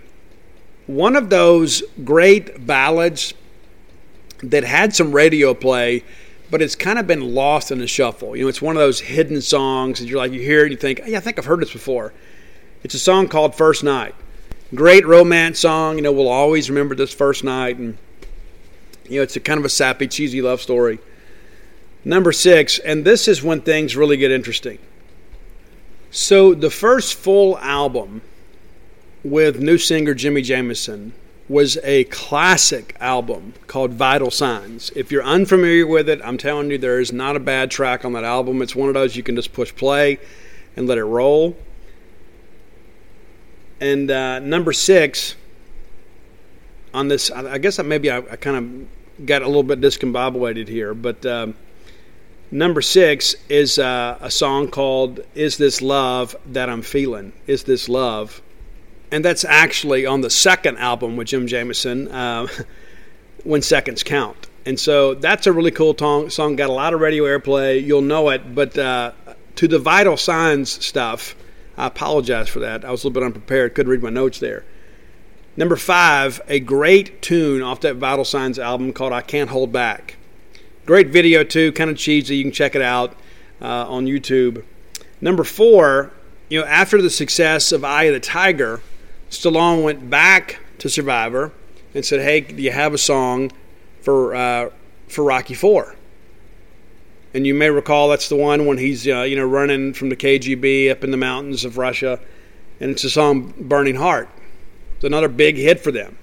one 0.88 1.16
of 1.16 1.30
those 1.30 1.84
great 2.04 2.66
ballads 2.66 3.34
that 4.42 4.64
had 4.64 4.96
some 4.96 5.12
radio 5.12 5.54
play, 5.54 6.04
but 6.52 6.62
it's 6.62 6.76
kind 6.76 7.00
of 7.00 7.08
been 7.08 7.34
lost 7.34 7.72
in 7.72 7.80
the 7.80 7.88
shuffle. 7.88 8.36
You 8.36 8.44
know, 8.44 8.50
it's 8.50 8.62
one 8.62 8.76
of 8.76 8.82
those 8.82 9.00
hidden 9.00 9.42
songs 9.42 10.00
that 10.00 10.08
you're 10.08 10.18
like, 10.18 10.32
you 10.32 10.42
hear 10.42 10.60
it 10.60 10.64
and 10.64 10.72
you 10.72 10.78
think, 10.78 11.02
hey, 11.02 11.16
I 11.16 11.20
think 11.20 11.40
I've 11.40 11.46
heard 11.46 11.62
this 11.62 11.72
before. 11.72 12.14
It's 12.84 12.94
a 12.94 13.00
song 13.00 13.28
called 13.28 13.56
First 13.56 13.84
Night 13.84 14.14
great 14.74 15.06
romance 15.06 15.60
song. 15.60 15.98
You 15.98 16.02
know, 16.02 16.12
we'll 16.12 16.30
always 16.30 16.70
remember 16.70 16.96
this 16.96 17.14
first 17.14 17.44
night, 17.44 17.78
and 17.78 17.98
you 19.08 19.18
know, 19.18 19.24
it's 19.24 19.36
a 19.36 19.40
kind 19.40 19.60
of 19.60 19.66
a 19.66 19.70
sappy, 19.70 20.08
cheesy 20.08 20.42
love 20.42 20.62
story. 20.62 21.00
Number 22.06 22.32
six, 22.32 22.80
and 22.80 23.06
this 23.06 23.28
is 23.28 23.42
when 23.42 23.62
things 23.62 23.96
really 23.96 24.18
get 24.18 24.32
interesting. 24.32 24.80
So 26.12 26.54
the 26.54 26.70
first 26.70 27.16
full 27.16 27.58
album 27.60 28.22
with 29.24 29.60
new 29.60 29.78
singer 29.78 30.14
Jimi 30.14 30.44
Jamison 30.44 31.14
was 31.50 31.78
a 31.84 32.06
classic 32.06 32.96
album 33.00 33.54
called 33.68 33.94
Vital 33.94 34.32
Signs. 34.32 34.92
If 34.96 35.12
you're 35.12 35.24
unfamiliar 35.24 35.86
with 35.86 36.10
it, 36.10 36.22
I'm 36.24 36.38
telling 36.38 36.72
you, 36.72 36.78
there 36.78 37.00
is 37.00 37.12
not 37.12 37.36
a 37.36 37.40
bad 37.40 37.70
track 37.70 38.06
on 38.06 38.14
that 38.14 38.24
album. 38.24 38.62
It's 38.62 38.76
one 38.76 38.88
of 38.88 38.94
those 38.94 39.16
you 39.16 39.24
can 39.24 39.36
just 39.36 39.54
push 39.54 39.74
play 39.76 40.20
and 40.76 40.88
let 40.88 40.98
it 40.98 41.04
roll. 41.04 41.58
And 43.80 44.10
uh, 44.10 44.40
number 44.40 44.72
six 44.72 45.36
on 46.94 47.08
this, 47.08 47.30
I 47.32 47.58
guess 47.58 47.80
maybe 47.80 48.10
I, 48.10 48.18
I 48.18 48.36
kind 48.36 48.58
of 49.18 49.26
got 49.26 49.42
a 49.42 49.48
little 49.48 49.64
bit 49.64 49.82
discombobulated 49.82 50.68
here, 50.68 50.94
but 50.94 51.26
um, 51.26 51.56
number 52.52 52.82
six 52.82 53.36
is 53.50 53.80
uh, 53.80 54.18
a 54.22 54.32
song 54.32 54.70
called 54.70 55.22
"Is 55.36 55.58
This 55.58 55.82
Love 55.82 56.36
That 56.46 56.70
I'm 56.70 56.84
Feeling?" 56.84 57.34
Is 57.48 57.64
this 57.64 57.90
love? 57.90 58.43
And 59.14 59.24
that's 59.24 59.46
actually 59.46 60.06
on 60.06 60.22
the 60.22 60.30
second 60.30 60.78
album 60.78 61.16
with 61.16 61.28
Jim 61.28 61.48
Jamison, 61.48 62.08
uh, 62.10 62.48
"When 63.44 63.62
Seconds 63.62 64.04
Count." 64.04 64.50
And 64.66 64.80
so 64.80 65.14
that's 65.14 65.46
a 65.48 65.54
really 65.54 65.72
cool 65.72 65.94
tong- 65.94 66.30
song. 66.30 66.56
Got 66.56 66.70
a 66.70 66.74
lot 66.74 66.94
of 66.94 67.00
radio 67.00 67.26
airplay. 67.26 67.86
You'll 67.86 68.02
know 68.02 68.30
it, 68.30 68.56
but 68.56 68.78
uh, 68.78 69.12
to 69.56 69.68
the 69.68 69.80
vital 69.80 70.18
signs 70.18 70.84
stuff 70.84 71.36
I 71.78 71.88
apologize 71.88 72.50
for 72.50 72.60
that. 72.60 72.86
I 72.86 72.92
was 72.92 73.04
a 73.04 73.08
little 73.08 73.22
bit 73.22 73.26
unprepared. 73.26 73.74
Couldn't 73.74 73.92
read 73.92 74.04
my 74.04 74.10
notes 74.10 74.40
there. 74.40 74.64
Number 75.56 75.76
five, 75.76 76.42
a 76.48 76.60
great 76.60 77.22
tune 77.22 77.62
off 77.62 77.82
that 77.82 77.96
Vital 77.96 78.26
Signs 78.26 78.58
album 78.58 78.94
called 78.94 79.14
I 79.14 79.22
Can't 79.22 79.50
Hold 79.50 79.72
Back. 79.72 80.16
Great 80.86 81.10
video, 81.10 81.44
too, 81.44 81.72
kind 81.72 81.90
of 81.90 81.98
cheesy. 81.98 82.38
You 82.38 82.44
can 82.44 82.52
check 82.52 82.76
it 82.76 82.82
out 82.82 83.16
uh, 83.62 83.88
on 83.88 84.06
YouTube. 84.06 84.64
Number 85.22 85.44
four, 85.44 86.12
you 86.50 86.60
know, 86.60 86.66
after 86.66 87.02
the 87.02 87.10
success 87.10 87.72
of 87.72 87.84
Eye 87.84 88.04
of 88.04 88.14
the 88.14 88.20
Tiger, 88.20 88.82
Stallone 89.34 89.84
went 89.84 90.10
back 90.10 90.60
to 90.78 90.90
Survivor 90.90 91.52
and 91.96 92.06
said, 92.06 92.22
Hey, 92.22 92.42
do 92.42 92.62
you 92.62 92.72
have 92.72 92.94
a 92.94 92.98
song 92.98 93.52
for, 94.02 94.36
uh, 94.36 94.70
for 95.08 95.24
Rocky 95.24 95.56
Four? 95.56 95.96
And 97.34 97.48
you 97.48 97.56
may 97.56 97.72
recall 97.72 98.10
that's 98.10 98.30
the 98.30 98.36
one 98.36 98.68
when 98.68 98.78
he's 98.78 99.08
uh, 99.08 99.22
you 99.22 99.36
know 99.36 99.46
running 99.46 99.94
from 99.94 100.10
the 100.10 100.16
KGB 100.16 100.92
up 100.92 101.04
in 101.04 101.10
the 101.10 101.18
mountains 101.18 101.66
of 101.66 101.80
Russia, 101.80 102.20
and 102.80 102.92
it's 102.92 103.02
the 103.02 103.10
song 103.10 103.56
"Burning 103.58 103.96
Heart." 103.96 104.30
It's 104.96 105.04
another 105.04 105.28
big 105.28 105.56
hit 105.56 105.80
for 105.80 105.92
them. 105.92 106.16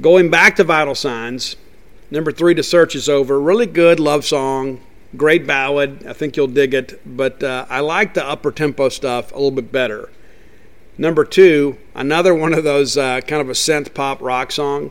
Going 0.00 0.30
back 0.30 0.56
to 0.56 0.64
Vital 0.64 0.94
Signs, 0.94 1.56
number 2.10 2.32
three, 2.32 2.54
"The 2.54 2.62
Search 2.62 2.94
Is 2.94 3.06
Over." 3.06 3.38
Really 3.38 3.66
good 3.66 4.00
love 4.00 4.24
song, 4.24 4.80
great 5.14 5.46
ballad. 5.46 6.06
I 6.06 6.14
think 6.14 6.34
you'll 6.38 6.46
dig 6.46 6.72
it, 6.72 6.98
but 7.04 7.42
uh, 7.42 7.66
I 7.68 7.80
like 7.80 8.14
the 8.14 8.26
upper 8.26 8.50
tempo 8.50 8.88
stuff 8.88 9.30
a 9.32 9.34
little 9.34 9.50
bit 9.50 9.70
better. 9.70 10.08
Number 11.00 11.24
two, 11.24 11.78
another 11.94 12.34
one 12.34 12.52
of 12.52 12.64
those 12.64 12.98
uh, 12.98 13.20
kind 13.20 13.40
of 13.40 13.48
a 13.48 13.52
synth 13.52 13.94
pop 13.94 14.20
rock 14.20 14.50
song, 14.50 14.90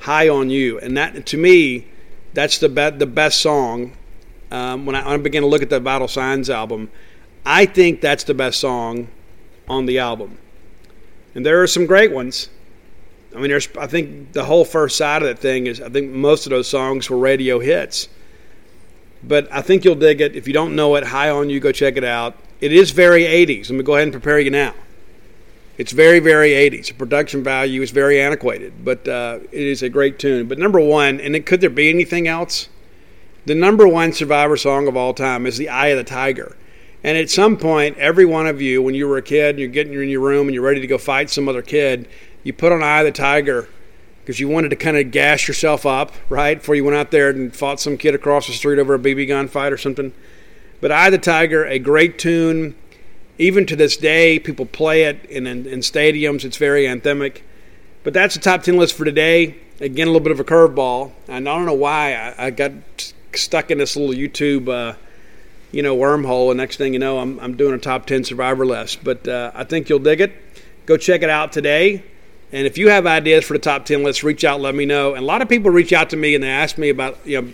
"High 0.00 0.28
on 0.28 0.50
You," 0.50 0.80
and 0.80 0.96
that 0.96 1.24
to 1.26 1.36
me 1.36 1.86
that's 2.34 2.58
the 2.58 2.68
be- 2.68 2.90
the 2.90 3.06
best 3.06 3.40
song. 3.40 3.92
Um, 4.50 4.86
when, 4.86 4.94
I, 4.94 5.14
I 5.14 5.16
began 5.16 5.42
to 5.42 5.48
look 5.48 5.62
at 5.62 5.70
the 5.70 5.80
Vital 5.80 6.06
Signs 6.06 6.50
album, 6.50 6.90
I 7.44 7.66
think 7.66 8.00
that's 8.00 8.24
the 8.24 8.34
best 8.34 8.60
song 8.60 9.08
on 9.68 9.86
the 9.86 9.98
album. 9.98 10.38
And 11.34 11.44
there 11.44 11.62
are 11.62 11.66
some 11.66 11.86
great 11.86 12.12
ones. 12.12 12.48
I 13.34 13.38
mean, 13.38 13.48
there's 13.48 13.68
I 13.78 13.86
think 13.86 14.32
the 14.32 14.44
whole 14.44 14.64
first 14.64 14.96
side 14.96 15.22
of 15.22 15.28
that 15.28 15.38
thing 15.38 15.66
is 15.66 15.80
I 15.80 15.88
think 15.88 16.10
most 16.10 16.46
of 16.46 16.50
those 16.50 16.68
songs 16.68 17.08
were 17.08 17.18
radio 17.18 17.60
hits. 17.60 18.08
But 19.22 19.48
I 19.52 19.62
think 19.62 19.84
you'll 19.84 19.94
dig 19.94 20.20
it. 20.20 20.34
If 20.34 20.48
you 20.48 20.54
don't 20.54 20.74
know 20.74 20.96
it, 20.96 21.04
high 21.04 21.30
on 21.30 21.50
you, 21.50 21.60
go 21.60 21.72
check 21.72 21.96
it 21.96 22.04
out. 22.04 22.36
It 22.60 22.72
is 22.72 22.90
very 22.90 23.22
80s. 23.22 23.70
Let 23.70 23.76
me 23.76 23.82
go 23.82 23.94
ahead 23.94 24.04
and 24.04 24.12
prepare 24.12 24.40
you 24.40 24.50
now. 24.50 24.74
It's 25.78 25.92
very, 25.92 26.20
very 26.20 26.50
80s. 26.50 26.88
The 26.88 26.94
production 26.94 27.44
value 27.44 27.82
is 27.82 27.90
very 27.90 28.20
antiquated, 28.20 28.84
but 28.84 29.06
uh, 29.06 29.40
it 29.52 29.60
is 29.60 29.82
a 29.82 29.90
great 29.90 30.18
tune. 30.18 30.48
But 30.48 30.58
number 30.58 30.80
one, 30.80 31.20
and 31.20 31.36
it, 31.36 31.44
could 31.44 31.60
there 31.60 31.68
be 31.68 31.90
anything 31.90 32.26
else? 32.26 32.68
The 33.44 33.54
number 33.54 33.86
one 33.86 34.12
Survivor 34.12 34.56
song 34.56 34.88
of 34.88 34.96
all 34.96 35.12
time 35.12 35.46
is 35.46 35.58
"The 35.58 35.68
Eye 35.68 35.88
of 35.88 35.98
the 35.98 36.04
Tiger." 36.04 36.56
And 37.04 37.18
at 37.18 37.30
some 37.30 37.58
point, 37.58 37.98
every 37.98 38.24
one 38.24 38.46
of 38.46 38.60
you, 38.60 38.82
when 38.82 38.94
you 38.94 39.06
were 39.06 39.18
a 39.18 39.22
kid, 39.22 39.50
and 39.50 39.58
you're 39.58 39.68
getting 39.68 39.92
in 39.92 40.08
your 40.08 40.22
room 40.22 40.48
and 40.48 40.54
you're 40.54 40.64
ready 40.64 40.80
to 40.80 40.86
go 40.86 40.98
fight 40.98 41.30
some 41.30 41.48
other 41.48 41.62
kid, 41.62 42.08
you 42.42 42.54
put 42.54 42.72
on 42.72 42.82
"Eye 42.82 43.00
of 43.00 43.04
the 43.04 43.12
Tiger" 43.12 43.68
because 44.22 44.40
you 44.40 44.48
wanted 44.48 44.70
to 44.70 44.76
kind 44.76 44.96
of 44.96 45.10
gas 45.10 45.46
yourself 45.46 45.84
up, 45.84 46.12
right? 46.30 46.58
Before 46.58 46.74
you 46.74 46.84
went 46.84 46.96
out 46.96 47.10
there 47.10 47.28
and 47.28 47.54
fought 47.54 47.80
some 47.80 47.98
kid 47.98 48.14
across 48.14 48.46
the 48.46 48.54
street 48.54 48.78
over 48.78 48.94
a 48.94 48.98
BB 48.98 49.28
gun 49.28 49.46
fight 49.46 49.72
or 49.72 49.78
something. 49.78 50.14
But 50.80 50.90
"Eye 50.90 51.06
of 51.06 51.12
the 51.12 51.18
Tiger," 51.18 51.66
a 51.66 51.78
great 51.78 52.18
tune 52.18 52.74
even 53.38 53.66
to 53.66 53.76
this 53.76 53.96
day, 53.96 54.38
people 54.38 54.66
play 54.66 55.04
it 55.04 55.24
in, 55.26 55.46
in, 55.46 55.66
in 55.66 55.80
stadiums. 55.80 56.44
It's 56.44 56.56
very 56.56 56.84
anthemic. 56.84 57.42
But 58.02 58.14
that's 58.14 58.34
the 58.34 58.40
top 58.40 58.62
10 58.62 58.76
list 58.76 58.94
for 58.94 59.04
today. 59.04 59.56
Again, 59.80 60.06
a 60.06 60.10
little 60.10 60.20
bit 60.20 60.32
of 60.32 60.40
a 60.40 60.44
curveball. 60.44 61.12
And 61.28 61.48
I 61.48 61.56
don't 61.56 61.66
know 61.66 61.74
why 61.74 62.14
I, 62.14 62.46
I 62.46 62.50
got 62.50 62.72
stuck 63.34 63.70
in 63.70 63.78
this 63.78 63.96
little 63.96 64.14
YouTube, 64.14 64.68
uh, 64.68 64.96
you 65.70 65.82
know, 65.82 65.96
wormhole. 65.96 66.50
And 66.50 66.58
next 66.58 66.76
thing 66.76 66.92
you 66.92 66.98
know, 66.98 67.18
I'm, 67.18 67.38
I'm 67.40 67.56
doing 67.56 67.74
a 67.74 67.78
top 67.78 68.06
10 68.06 68.24
survivor 68.24 68.64
list. 68.64 69.04
But 69.04 69.28
uh, 69.28 69.50
I 69.54 69.64
think 69.64 69.88
you'll 69.88 69.98
dig 69.98 70.20
it. 70.20 70.32
Go 70.86 70.96
check 70.96 71.22
it 71.22 71.30
out 71.30 71.52
today. 71.52 72.04
And 72.52 72.66
if 72.66 72.78
you 72.78 72.88
have 72.90 73.06
ideas 73.06 73.44
for 73.44 73.54
the 73.54 73.58
top 73.58 73.84
10 73.84 74.02
list, 74.02 74.22
reach 74.22 74.44
out, 74.44 74.60
let 74.60 74.74
me 74.74 74.86
know. 74.86 75.14
And 75.14 75.22
a 75.22 75.26
lot 75.26 75.42
of 75.42 75.48
people 75.48 75.70
reach 75.70 75.92
out 75.92 76.10
to 76.10 76.16
me 76.16 76.34
and 76.34 76.44
they 76.44 76.48
ask 76.48 76.78
me 76.78 76.88
about, 76.88 77.18
you 77.26 77.42
know, 77.42 77.52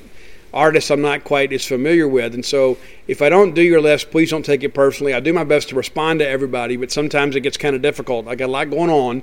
artists 0.53 0.91
I'm 0.91 1.03
not 1.03 1.25
quite 1.25 1.53
as 1.53 1.67
familiar 1.67 2.07
with. 2.07 2.35
And 2.35 2.45
so 2.45 2.77
if 3.07 3.23
I 3.23 3.29
don't 3.29 3.55
do 3.55 3.63
your 3.63 3.81
list, 3.81 4.11
please 4.11 4.31
don't 4.31 4.45
take 4.45 4.63
it 4.63 4.75
personally. 4.75 5.15
I 5.15 5.21
do 5.21 5.33
my 5.33 5.45
best 5.45 5.69
to 5.71 5.75
respond 5.75 6.21
to 6.21 6.29
everybody, 6.29 6.77
but 6.77 6.91
sometimes 6.91 7.37
it 7.37 7.41
gets 7.41 7.57
kind 7.57 7.75
of 7.75 7.83
difficult. 7.83 8.29
I 8.29 8.35
got 8.35 8.47
a 8.47 8.53
lot 8.53 8.71
going 8.71 8.91
on. 8.91 9.23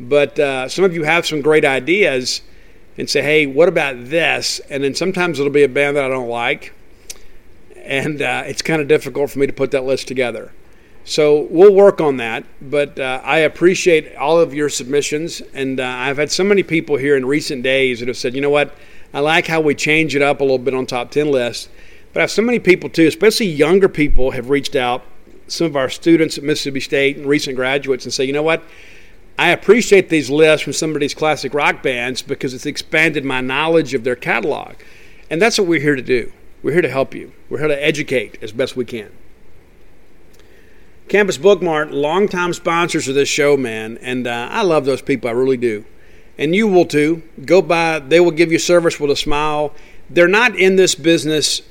But 0.00 0.38
uh, 0.38 0.68
some 0.68 0.84
of 0.84 0.94
you 0.94 1.04
have 1.04 1.26
some 1.26 1.40
great 1.40 1.64
ideas 1.64 2.42
and 2.96 3.08
say, 3.08 3.22
hey, 3.22 3.46
what 3.46 3.68
about 3.68 4.06
this? 4.06 4.60
And 4.70 4.84
then 4.84 4.94
sometimes 4.94 5.38
it'll 5.38 5.52
be 5.52 5.64
a 5.64 5.68
band 5.68 5.96
that 5.96 6.04
I 6.04 6.08
don't 6.08 6.28
like. 6.28 6.72
And 7.76 8.22
uh, 8.22 8.44
it's 8.46 8.62
kind 8.62 8.80
of 8.80 8.88
difficult 8.88 9.30
for 9.30 9.38
me 9.38 9.46
to 9.46 9.52
put 9.52 9.70
that 9.72 9.84
list 9.84 10.08
together. 10.08 10.52
So 11.04 11.42
we'll 11.50 11.74
work 11.74 12.00
on 12.00 12.16
that. 12.16 12.44
But 12.62 12.98
uh, 12.98 13.20
I 13.22 13.38
appreciate 13.38 14.16
all 14.16 14.40
of 14.40 14.54
your 14.54 14.68
submissions. 14.68 15.42
And 15.52 15.78
uh, 15.78 15.84
I've 15.84 16.16
had 16.16 16.30
so 16.30 16.44
many 16.44 16.62
people 16.62 16.96
here 16.96 17.16
in 17.16 17.26
recent 17.26 17.62
days 17.62 18.00
that 18.00 18.08
have 18.08 18.16
said, 18.16 18.34
you 18.34 18.40
know 18.40 18.50
what? 18.50 18.74
I 19.14 19.20
like 19.20 19.46
how 19.46 19.60
we 19.60 19.76
change 19.76 20.16
it 20.16 20.22
up 20.22 20.40
a 20.40 20.44
little 20.44 20.58
bit 20.58 20.74
on 20.74 20.86
top 20.86 21.12
10 21.12 21.30
lists. 21.30 21.68
But 22.12 22.20
I 22.20 22.22
have 22.24 22.30
so 22.30 22.42
many 22.42 22.58
people 22.58 22.90
too, 22.90 23.06
especially 23.06 23.46
younger 23.46 23.88
people, 23.88 24.32
have 24.32 24.50
reached 24.50 24.74
out. 24.76 25.04
Some 25.46 25.66
of 25.66 25.76
our 25.76 25.88
students 25.88 26.36
at 26.36 26.44
Mississippi 26.44 26.80
State 26.80 27.16
and 27.16 27.26
recent 27.26 27.54
graduates 27.54 28.04
and 28.04 28.12
say, 28.12 28.24
you 28.24 28.32
know 28.32 28.42
what? 28.42 28.62
I 29.38 29.50
appreciate 29.50 30.08
these 30.08 30.30
lists 30.30 30.64
from 30.64 30.72
some 30.72 30.94
of 30.94 31.00
these 31.00 31.14
classic 31.14 31.54
rock 31.54 31.82
bands 31.82 32.22
because 32.22 32.54
it's 32.54 32.66
expanded 32.66 33.24
my 33.24 33.40
knowledge 33.40 33.94
of 33.94 34.04
their 34.04 34.16
catalog. 34.16 34.74
And 35.30 35.40
that's 35.40 35.58
what 35.58 35.66
we're 35.66 35.80
here 35.80 35.96
to 35.96 36.02
do. 36.02 36.32
We're 36.62 36.72
here 36.72 36.82
to 36.82 36.90
help 36.90 37.14
you. 37.14 37.32
We're 37.48 37.58
here 37.58 37.68
to 37.68 37.84
educate 37.84 38.42
as 38.42 38.52
best 38.52 38.76
we 38.76 38.84
can. 38.84 39.12
Campus 41.08 41.36
Bookmart, 41.36 41.92
longtime 41.92 42.54
sponsors 42.54 43.06
of 43.08 43.14
this 43.14 43.28
show, 43.28 43.56
man, 43.56 43.98
and 43.98 44.26
uh, 44.26 44.48
I 44.50 44.62
love 44.62 44.86
those 44.86 45.02
people. 45.02 45.28
I 45.28 45.34
really 45.34 45.58
do, 45.58 45.84
and 46.38 46.54
you 46.54 46.66
will 46.66 46.86
too. 46.86 47.22
Go 47.44 47.62
by; 47.62 47.98
they 47.98 48.20
will 48.20 48.30
give 48.30 48.52
you 48.52 48.58
service 48.58 48.98
with 48.98 49.10
a 49.10 49.16
smile. 49.16 49.72
They're 50.10 50.28
not 50.28 50.56
in 50.56 50.76
this 50.76 50.94
business 50.94 51.62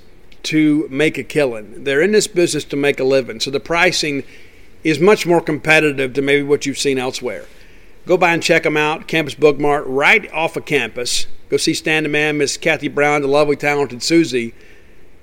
to 0.44 0.88
make 0.90 1.18
a 1.18 1.24
killing. 1.24 1.84
They're 1.84 2.02
in 2.02 2.12
this 2.12 2.28
business 2.28 2.64
to 2.66 2.76
make 2.76 3.00
a 3.00 3.04
living. 3.04 3.40
So 3.40 3.52
the 3.52 3.60
pricing 3.60 4.24
is 4.84 5.00
much 5.00 5.26
more 5.26 5.42
competitive 5.42 6.14
than 6.14 6.26
maybe 6.26 6.44
what 6.44 6.66
you've 6.66 6.78
seen 6.78 6.98
elsewhere. 6.98 7.46
Go 8.06 8.18
by 8.18 8.34
and 8.34 8.44
check 8.44 8.64
them 8.64 8.76
out. 8.76 9.08
Campus 9.08 9.36
Bookmart, 9.36 9.84
right 9.86 10.30
off 10.34 10.58
of 10.58 10.66
campus. 10.66 11.28
Go 11.50 11.56
see 11.56 11.74
Stan 11.74 12.04
the 12.04 12.10
Man, 12.10 12.38
Miss 12.38 12.58
Kathy 12.58 12.90
Brown, 12.90 13.22
the 13.22 13.28
lovely, 13.28 13.56
talented 13.56 14.04
Susie. 14.04 14.54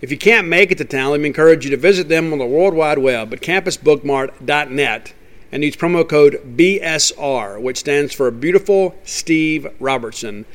If 0.01 0.11
you 0.11 0.17
can't 0.17 0.49
make 0.49 0.71
it 0.71 0.79
to 0.79 0.85
town, 0.87 1.11
let 1.11 1.21
me 1.21 1.27
encourage 1.27 1.65
you 1.65 1.71
to 1.73 1.77
visit 1.77 2.09
them 2.09 2.33
on 2.33 2.39
the 2.39 2.47
World 2.47 2.73
Wide 2.73 2.99
Web 2.99 3.35
at 3.35 3.41
campusbookmart.net 3.43 5.13
and 5.53 5.65
use 5.65 5.77
promo 5.77 6.09
code 6.09 6.57
BSR, 6.57 7.61
which 7.61 7.79
stands 7.79 8.13
for 8.13 8.31
Beautiful 8.31 8.95
Steve 9.05 9.67
Robertson. 9.81 10.47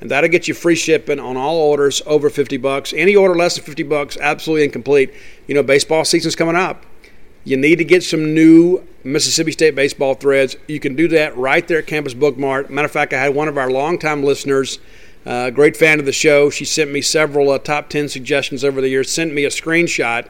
And 0.00 0.10
that'll 0.10 0.30
get 0.30 0.48
you 0.48 0.54
free 0.54 0.76
shipping 0.76 1.20
on 1.20 1.36
all 1.36 1.56
orders 1.56 2.00
over 2.06 2.30
50 2.30 2.56
bucks. 2.56 2.92
Any 2.94 3.14
order 3.14 3.34
less 3.34 3.56
than 3.56 3.64
50 3.64 3.82
bucks, 3.84 4.16
absolutely 4.20 4.64
incomplete. 4.64 5.12
You 5.46 5.54
know, 5.54 5.62
baseball 5.62 6.04
season's 6.04 6.36
coming 6.36 6.56
up. 6.56 6.86
You 7.44 7.56
need 7.56 7.76
to 7.76 7.84
get 7.84 8.02
some 8.02 8.34
new 8.34 8.86
Mississippi 9.04 9.52
State 9.52 9.74
baseball 9.74 10.14
threads. 10.14 10.56
You 10.66 10.80
can 10.80 10.94
do 10.94 11.08
that 11.08 11.36
right 11.36 11.66
there 11.66 11.78
at 11.78 11.86
Campus 11.86 12.14
Bookmart. 12.14 12.70
Matter 12.70 12.86
of 12.86 12.92
fact, 12.92 13.12
I 13.12 13.20
had 13.20 13.34
one 13.34 13.48
of 13.48 13.56
our 13.56 13.70
longtime 13.70 14.22
listeners, 14.22 14.78
uh, 15.24 15.50
great 15.50 15.76
fan 15.76 16.00
of 16.00 16.06
the 16.06 16.12
show. 16.12 16.50
She 16.50 16.64
sent 16.64 16.90
me 16.90 17.00
several 17.02 17.50
uh, 17.50 17.58
top 17.58 17.88
10 17.88 18.08
suggestions 18.08 18.64
over 18.64 18.80
the 18.80 18.88
years, 18.88 19.10
sent 19.10 19.32
me 19.32 19.44
a 19.44 19.48
screenshot 19.48 20.28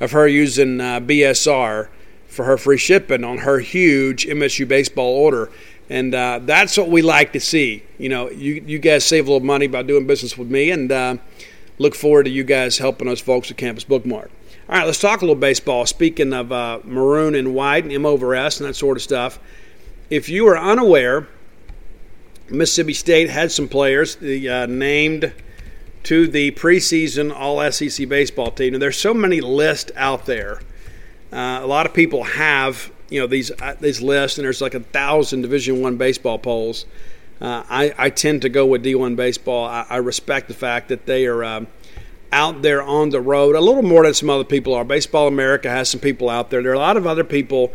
of 0.00 0.12
her 0.12 0.26
using 0.26 0.80
uh, 0.80 1.00
BSR 1.00 1.88
for 2.28 2.44
her 2.44 2.56
free 2.56 2.76
shipping 2.76 3.24
on 3.24 3.38
her 3.38 3.58
huge 3.58 4.26
MSU 4.26 4.68
baseball 4.68 5.12
order. 5.16 5.50
And 5.90 6.14
uh, 6.14 6.40
that's 6.42 6.76
what 6.76 6.88
we 6.88 7.02
like 7.02 7.32
to 7.32 7.40
see. 7.40 7.82
You 7.98 8.10
know, 8.10 8.30
you, 8.30 8.62
you 8.66 8.78
guys 8.78 9.04
save 9.04 9.26
a 9.26 9.32
little 9.32 9.46
money 9.46 9.66
by 9.66 9.82
doing 9.82 10.06
business 10.06 10.36
with 10.36 10.50
me, 10.50 10.70
and 10.70 10.92
uh, 10.92 11.16
look 11.78 11.94
forward 11.94 12.24
to 12.24 12.30
you 12.30 12.44
guys 12.44 12.78
helping 12.78 13.08
us 13.08 13.20
folks 13.20 13.50
at 13.50 13.56
Campus 13.56 13.84
Bookmart. 13.84 14.28
All 14.68 14.76
right, 14.76 14.84
let's 14.84 15.00
talk 15.00 15.22
a 15.22 15.24
little 15.24 15.34
baseball. 15.34 15.86
Speaking 15.86 16.34
of 16.34 16.52
uh, 16.52 16.80
maroon 16.84 17.34
and 17.34 17.54
white 17.54 17.84
and 17.84 17.92
M 17.92 18.04
over 18.04 18.34
S 18.34 18.60
and 18.60 18.68
that 18.68 18.74
sort 18.74 18.98
of 18.98 19.02
stuff, 19.02 19.38
if 20.10 20.28
you 20.28 20.46
are 20.46 20.58
unaware, 20.58 21.26
Mississippi 22.50 22.92
State 22.92 23.30
had 23.30 23.50
some 23.50 23.66
players 23.66 24.16
uh, 24.16 24.66
named 24.68 25.32
to 26.02 26.26
the 26.26 26.50
preseason 26.50 27.34
All 27.34 27.70
SEC 27.70 28.08
baseball 28.08 28.50
team, 28.50 28.74
and 28.74 28.82
there's 28.82 28.98
so 28.98 29.14
many 29.14 29.40
lists 29.40 29.90
out 29.96 30.26
there. 30.26 30.60
Uh, 31.32 31.60
a 31.62 31.66
lot 31.66 31.86
of 31.86 31.92
people 31.92 32.24
have 32.24 32.90
you 33.10 33.20
know 33.20 33.26
these 33.26 33.50
uh, 33.50 33.76
these 33.80 34.00
lists, 34.00 34.38
and 34.38 34.44
there's 34.44 34.60
like 34.60 34.74
a 34.74 34.80
thousand 34.80 35.42
Division 35.42 35.80
One 35.80 35.96
baseball 35.96 36.38
polls. 36.38 36.86
Uh, 37.40 37.62
I, 37.68 37.94
I, 37.96 38.10
tend 38.10 38.42
to 38.42 38.48
go 38.48 38.66
with 38.66 38.84
D1 38.84 39.14
baseball. 39.14 39.64
I, 39.64 39.86
I, 39.88 39.96
respect 39.98 40.48
the 40.48 40.54
fact 40.54 40.88
that 40.88 41.06
they 41.06 41.24
are 41.26 41.44
um, 41.44 41.68
out 42.32 42.62
there 42.62 42.82
on 42.82 43.10
the 43.10 43.20
road 43.20 43.54
a 43.54 43.60
little 43.60 43.84
more 43.84 44.02
than 44.02 44.12
some 44.12 44.28
other 44.28 44.42
people 44.42 44.74
are. 44.74 44.84
Baseball 44.84 45.28
America 45.28 45.70
has 45.70 45.88
some 45.88 46.00
people 46.00 46.28
out 46.28 46.50
there. 46.50 46.64
There 46.64 46.72
are 46.72 46.74
a 46.74 46.80
lot 46.80 46.96
of 46.96 47.06
other 47.06 47.22
people. 47.22 47.72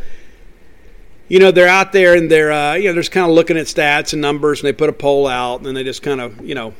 You 1.30 1.40
know, 1.40 1.52
they're 1.52 1.70
out 1.70 1.94
there 1.94 2.14
and 2.14 2.30
they're 2.30 2.52
uh, 2.52 2.74
you 2.74 2.90
know 2.90 2.94
they're 2.94 3.04
just 3.04 3.14
kind 3.14 3.30
of 3.30 3.34
looking 3.34 3.58
at 3.58 3.68
stats 3.68 4.12
and 4.12 4.22
numbers, 4.22 4.60
and 4.60 4.68
they 4.68 4.74
put 4.74 4.90
a 4.90 4.94
poll 4.94 5.28
out, 5.28 5.66
and 5.66 5.78
they 5.78 5.84
just 5.84 6.04
kind 6.04 6.20
of 6.20 6.46
you 6.46 6.56
know 6.56 6.74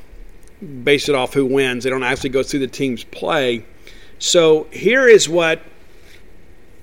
base 0.84 1.08
it 1.08 1.16
off 1.16 1.34
who 1.34 1.46
wins. 1.46 1.86
They 1.86 1.90
don't 1.90 2.04
actually 2.04 2.32
go 2.32 2.44
through 2.44 2.60
the 2.60 2.68
team's 2.68 3.06
play. 3.06 3.66
So 4.20 4.68
here 4.72 5.08
is 5.08 5.30
what 5.30 5.62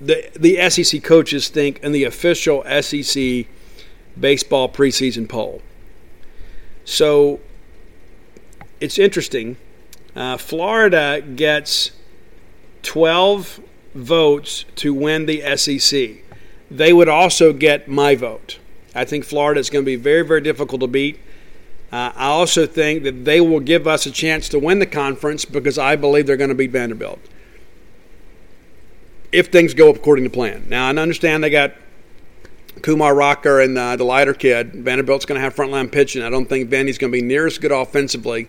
the 0.01 0.29
the 0.37 0.69
SEC 0.69 1.03
coaches 1.03 1.49
think 1.49 1.79
in 1.79 1.91
the 1.91 2.03
official 2.03 2.63
SEC 2.81 3.45
baseball 4.19 4.67
preseason 4.67 5.29
poll. 5.29 5.61
So 6.83 7.39
it's 8.79 8.97
interesting 8.97 9.57
uh, 10.15 10.37
Florida 10.37 11.21
gets 11.21 11.91
12 12.83 13.61
votes 13.93 14.65
to 14.75 14.93
win 14.93 15.25
the 15.25 15.55
SEC. 15.55 16.23
They 16.69 16.93
would 16.93 17.09
also 17.09 17.53
get 17.53 17.87
my 17.87 18.15
vote. 18.15 18.59
I 18.93 19.05
think 19.05 19.23
Florida 19.23 19.59
is 19.59 19.69
going 19.69 19.85
to 19.85 19.89
be 19.89 19.95
very, 19.95 20.23
very 20.23 20.41
difficult 20.41 20.81
to 20.81 20.87
beat. 20.87 21.19
Uh, 21.91 22.11
I 22.15 22.27
also 22.27 22.65
think 22.65 23.03
that 23.03 23.25
they 23.25 23.41
will 23.41 23.59
give 23.59 23.87
us 23.87 24.05
a 24.05 24.11
chance 24.11 24.47
to 24.49 24.59
win 24.59 24.79
the 24.79 24.85
conference 24.85 25.43
because 25.45 25.77
I 25.77 25.95
believe 25.95 26.27
they're 26.27 26.37
going 26.37 26.49
to 26.49 26.55
beat 26.55 26.71
Vanderbilt. 26.71 27.19
If 29.31 29.47
things 29.47 29.73
go 29.73 29.89
according 29.89 30.25
to 30.25 30.29
plan. 30.29 30.65
Now, 30.69 30.87
I 30.87 30.89
understand 30.89 31.43
they 31.43 31.49
got 31.49 31.73
Kumar 32.81 33.15
Rocker 33.15 33.61
and 33.61 33.77
uh, 33.77 33.95
the 33.95 34.03
Leiter 34.03 34.33
kid. 34.33 34.73
Vanderbilt's 34.73 35.25
going 35.25 35.37
to 35.37 35.41
have 35.41 35.55
frontline 35.55 35.91
pitching. 35.91 36.21
I 36.21 36.29
don't 36.29 36.47
think 36.47 36.69
Vandy's 36.69 36.97
going 36.97 37.11
to 37.11 37.17
be 37.17 37.21
near 37.21 37.47
as 37.47 37.57
good 37.57 37.71
offensively 37.71 38.47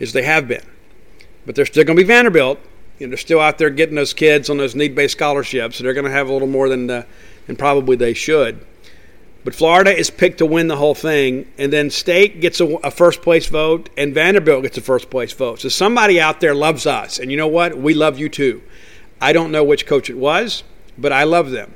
as 0.00 0.12
they 0.12 0.22
have 0.22 0.48
been 0.48 0.64
but 1.46 1.54
they're 1.54 1.66
still 1.66 1.84
going 1.84 1.96
to 1.96 2.02
be 2.02 2.06
Vanderbilt. 2.06 2.58
You 2.98 3.06
know, 3.06 3.10
they're 3.10 3.18
still 3.18 3.40
out 3.40 3.58
there 3.58 3.70
getting 3.70 3.94
those 3.94 4.14
kids 4.14 4.48
on 4.48 4.58
those 4.58 4.74
need-based 4.74 5.12
scholarships, 5.12 5.76
so 5.76 5.84
they're 5.84 5.94
going 5.94 6.04
to 6.04 6.10
have 6.10 6.28
a 6.28 6.32
little 6.32 6.48
more 6.48 6.68
than 6.68 6.86
the, 6.86 7.06
than 7.46 7.56
probably 7.56 7.96
they 7.96 8.14
should. 8.14 8.64
But 9.44 9.56
Florida 9.56 9.96
is 9.96 10.08
picked 10.08 10.38
to 10.38 10.46
win 10.46 10.68
the 10.68 10.76
whole 10.76 10.94
thing, 10.94 11.50
and 11.58 11.72
then 11.72 11.90
State 11.90 12.40
gets 12.40 12.60
a, 12.60 12.66
a, 12.76 12.92
first 12.92 13.22
place 13.22 13.48
vote, 13.48 13.90
and 13.96 14.14
Vanderbilt 14.14 14.62
gets 14.62 14.78
a 14.78 14.80
first 14.80 15.10
place 15.10 15.32
vote. 15.32 15.60
So 15.60 15.68
somebody 15.68 16.20
out 16.20 16.38
there 16.40 16.54
loves 16.54 16.86
us, 16.86 17.18
and 17.18 17.30
you 17.30 17.36
know 17.36 17.48
what? 17.48 17.76
We 17.76 17.92
love 17.94 18.20
you 18.20 18.28
too. 18.28 18.62
I 19.22 19.32
don't 19.32 19.52
know 19.52 19.62
which 19.62 19.86
coach 19.86 20.10
it 20.10 20.18
was, 20.18 20.64
but 20.98 21.12
I 21.12 21.22
love 21.22 21.52
them. 21.52 21.74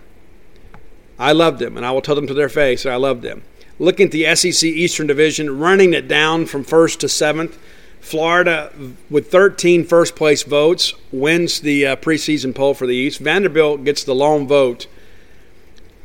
I 1.16 1.30
love 1.30 1.60
them, 1.60 1.76
and 1.76 1.86
I 1.86 1.92
will 1.92 2.02
tell 2.02 2.16
them 2.16 2.26
to 2.26 2.34
their 2.34 2.48
face 2.48 2.84
I 2.84 2.96
love 2.96 3.22
them. 3.22 3.44
Looking 3.78 4.06
at 4.06 4.10
the 4.10 4.34
SEC 4.34 4.64
Eastern 4.64 5.06
Division, 5.06 5.56
running 5.56 5.94
it 5.94 6.08
down 6.08 6.46
from 6.46 6.64
first 6.64 6.98
to 7.00 7.08
seventh. 7.08 7.56
Florida, 8.00 8.72
with 9.08 9.30
13 9.30 9.84
first 9.84 10.16
place 10.16 10.42
votes, 10.42 10.94
wins 11.12 11.60
the 11.60 11.86
uh, 11.86 11.96
preseason 11.96 12.52
poll 12.52 12.74
for 12.74 12.86
the 12.86 12.96
East. 12.96 13.20
Vanderbilt 13.20 13.84
gets 13.84 14.02
the 14.02 14.14
lone 14.14 14.48
vote. 14.48 14.88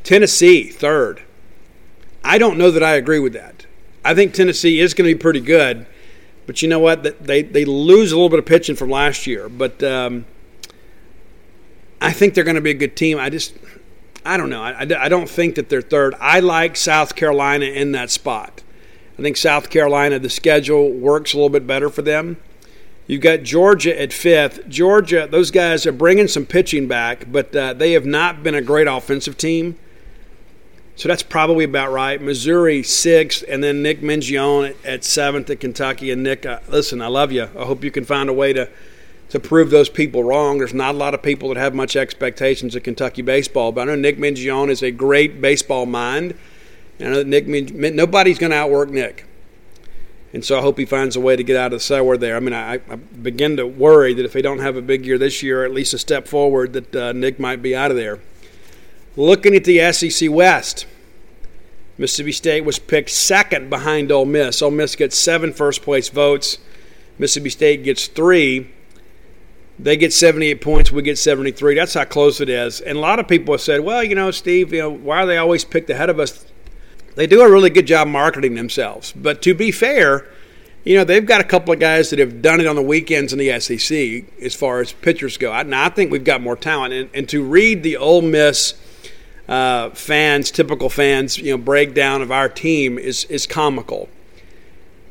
Tennessee, 0.03 0.69
third. 0.69 1.23
I 2.23 2.37
don't 2.37 2.57
know 2.57 2.69
that 2.69 2.83
I 2.83 2.93
agree 2.93 3.19
with 3.19 3.33
that. 3.33 3.65
I 4.05 4.13
think 4.13 4.33
Tennessee 4.33 4.79
is 4.79 4.93
going 4.93 5.09
to 5.09 5.15
be 5.15 5.19
pretty 5.19 5.41
good, 5.41 5.87
but 6.45 6.61
you 6.61 6.67
know 6.67 6.79
what? 6.79 7.23
They, 7.23 7.41
they 7.41 7.65
lose 7.65 8.11
a 8.11 8.15
little 8.15 8.29
bit 8.29 8.39
of 8.39 8.45
pitching 8.45 8.75
from 8.75 8.91
last 8.91 9.25
year, 9.25 9.49
but 9.49 9.81
um, 9.81 10.25
I 12.01 12.11
think 12.11 12.33
they're 12.33 12.43
going 12.43 12.55
to 12.55 12.61
be 12.61 12.71
a 12.71 12.73
good 12.73 12.95
team. 12.95 13.19
I 13.19 13.29
just, 13.29 13.53
I 14.25 14.35
don't 14.35 14.49
know. 14.49 14.63
I, 14.63 14.81
I 14.81 15.07
don't 15.07 15.29
think 15.29 15.55
that 15.55 15.69
they're 15.69 15.81
third. 15.81 16.15
I 16.19 16.39
like 16.39 16.75
South 16.75 17.15
Carolina 17.15 17.65
in 17.65 17.91
that 17.93 18.09
spot. 18.09 18.63
I 19.17 19.21
think 19.21 19.37
South 19.37 19.69
Carolina, 19.69 20.17
the 20.17 20.29
schedule 20.29 20.91
works 20.91 21.33
a 21.33 21.37
little 21.37 21.49
bit 21.49 21.67
better 21.67 21.89
for 21.89 22.01
them. 22.01 22.37
You've 23.05 23.21
got 23.21 23.43
Georgia 23.43 23.99
at 23.99 24.13
fifth. 24.13 24.67
Georgia, 24.67 25.27
those 25.29 25.51
guys 25.51 25.85
are 25.85 25.91
bringing 25.91 26.27
some 26.27 26.45
pitching 26.45 26.87
back, 26.87 27.31
but 27.31 27.55
uh, 27.55 27.73
they 27.73 27.91
have 27.91 28.05
not 28.05 28.41
been 28.41 28.55
a 28.55 28.61
great 28.61 28.87
offensive 28.87 29.37
team. 29.37 29.77
So 30.95 31.07
that's 31.07 31.23
probably 31.23 31.65
about 31.65 31.91
right. 31.91 32.21
Missouri 32.21 32.83
sixth, 32.83 33.43
and 33.47 33.63
then 33.63 33.81
Nick 33.81 34.01
Mingione 34.01 34.75
at, 34.85 35.03
seventh 35.03 35.49
at 35.49 35.59
Kentucky. 35.59 36.11
And 36.11 36.23
Nick, 36.23 36.45
uh, 36.45 36.59
listen, 36.67 37.01
I 37.01 37.07
love 37.07 37.31
you. 37.31 37.43
I 37.43 37.65
hope 37.65 37.83
you 37.83 37.91
can 37.91 38.05
find 38.05 38.29
a 38.29 38.33
way 38.33 38.53
to 38.53 38.69
to 39.31 39.39
prove 39.39 39.69
those 39.69 39.89
people 39.89 40.25
wrong. 40.25 40.57
There's 40.57 40.73
not 40.73 40.93
a 40.93 40.97
lot 40.97 41.13
of 41.13 41.23
people 41.23 41.49
that 41.49 41.57
have 41.57 41.73
much 41.73 41.95
expectations 41.95 42.75
of 42.75 42.83
Kentucky 42.83 43.21
baseball, 43.21 43.71
but 43.71 43.81
I 43.81 43.85
know 43.85 43.95
Nick 43.95 44.17
Mingione 44.17 44.69
is 44.69 44.83
a 44.83 44.91
great 44.91 45.39
baseball 45.39 45.85
mind. 45.85 46.35
I 46.99 47.05
know 47.05 47.23
Nick, 47.23 47.47
nobody's 47.47 48.37
going 48.37 48.51
to 48.51 48.57
outwork 48.57 48.89
Nick. 48.89 49.25
And 50.33 50.43
so 50.43 50.57
I 50.57 50.61
hope 50.61 50.77
he 50.77 50.85
finds 50.85 51.15
a 51.15 51.21
way 51.21 51.37
to 51.37 51.43
get 51.43 51.55
out 51.55 51.67
of 51.67 51.71
the 51.71 51.79
sour 51.79 52.17
there. 52.17 52.35
I 52.35 52.41
mean, 52.41 52.53
I, 52.53 52.75
I 52.89 52.95
begin 52.95 53.55
to 53.55 53.65
worry 53.65 54.13
that 54.13 54.25
if 54.25 54.33
they 54.33 54.41
don't 54.41 54.59
have 54.59 54.75
a 54.75 54.81
big 54.81 55.05
year 55.05 55.17
this 55.17 55.41
year, 55.41 55.63
at 55.63 55.71
least 55.71 55.93
a 55.93 55.97
step 55.97 56.27
forward, 56.27 56.73
that 56.73 56.95
uh, 56.95 57.11
Nick 57.13 57.39
might 57.39 57.61
be 57.61 57.73
out 57.73 57.89
of 57.89 57.97
there. 57.97 58.19
Looking 59.15 59.55
at 59.55 59.63
the 59.63 59.91
SEC 59.93 60.29
West, 60.29 60.85
Mississippi 61.97 62.33
State 62.33 62.65
was 62.65 62.79
picked 62.79 63.09
second 63.09 63.69
behind 63.69 64.11
Ole 64.11 64.25
Miss. 64.25 64.61
Ole 64.61 64.71
Miss 64.71 64.95
gets 64.97 65.17
seven 65.17 65.53
first 65.53 65.81
place 65.81 66.09
votes. 66.09 66.57
Mississippi 67.17 67.49
State 67.49 67.83
gets 67.83 68.07
three. 68.07 68.71
They 69.79 69.97
get 69.97 70.13
78 70.13 70.61
points, 70.61 70.91
we 70.91 71.01
get 71.01 71.17
73. 71.17 71.75
That's 71.75 71.93
how 71.93 72.05
close 72.05 72.39
it 72.39 72.49
is. 72.49 72.81
And 72.81 72.97
a 72.97 73.01
lot 73.01 73.19
of 73.19 73.27
people 73.27 73.53
have 73.53 73.61
said, 73.61 73.81
well, 73.81 74.03
you 74.03 74.15
know, 74.15 74.29
Steve, 74.31 74.73
you 74.73 74.79
know, 74.79 74.89
why 74.89 75.23
are 75.23 75.25
they 75.25 75.37
always 75.37 75.65
picked 75.65 75.89
ahead 75.89 76.09
of 76.09 76.19
us? 76.19 76.45
They 77.15 77.27
do 77.27 77.41
a 77.41 77.51
really 77.51 77.69
good 77.69 77.87
job 77.87 78.07
marketing 78.07 78.55
themselves. 78.55 79.11
But 79.11 79.41
to 79.43 79.53
be 79.53 79.71
fair, 79.71 80.27
you 80.83 80.97
know, 80.97 81.03
they've 81.03 81.25
got 81.25 81.41
a 81.41 81.43
couple 81.43 81.73
of 81.73 81.79
guys 81.79 82.09
that 82.09 82.19
have 82.19 82.41
done 82.41 82.59
it 82.59 82.67
on 82.67 82.75
the 82.75 82.81
weekends 82.81 83.33
in 83.33 83.39
the 83.39 83.59
SEC 83.59 84.25
as 84.41 84.55
far 84.55 84.81
as 84.81 84.93
pitchers 84.93 85.37
go. 85.37 85.51
I, 85.51 85.63
now, 85.63 85.85
I 85.85 85.89
think 85.89 86.11
we've 86.11 86.23
got 86.23 86.41
more 86.41 86.55
talent. 86.55 86.93
And, 86.93 87.09
and 87.13 87.29
to 87.29 87.43
read 87.43 87.83
the 87.83 87.97
Ole 87.97 88.21
Miss 88.21 88.73
uh, 89.47 89.89
fans, 89.91 90.49
typical 90.49 90.89
fans, 90.89 91.37
you 91.37 91.51
know, 91.51 91.57
breakdown 91.57 92.21
of 92.21 92.31
our 92.31 92.49
team 92.49 92.97
is, 92.97 93.25
is 93.25 93.45
comical. 93.45 94.09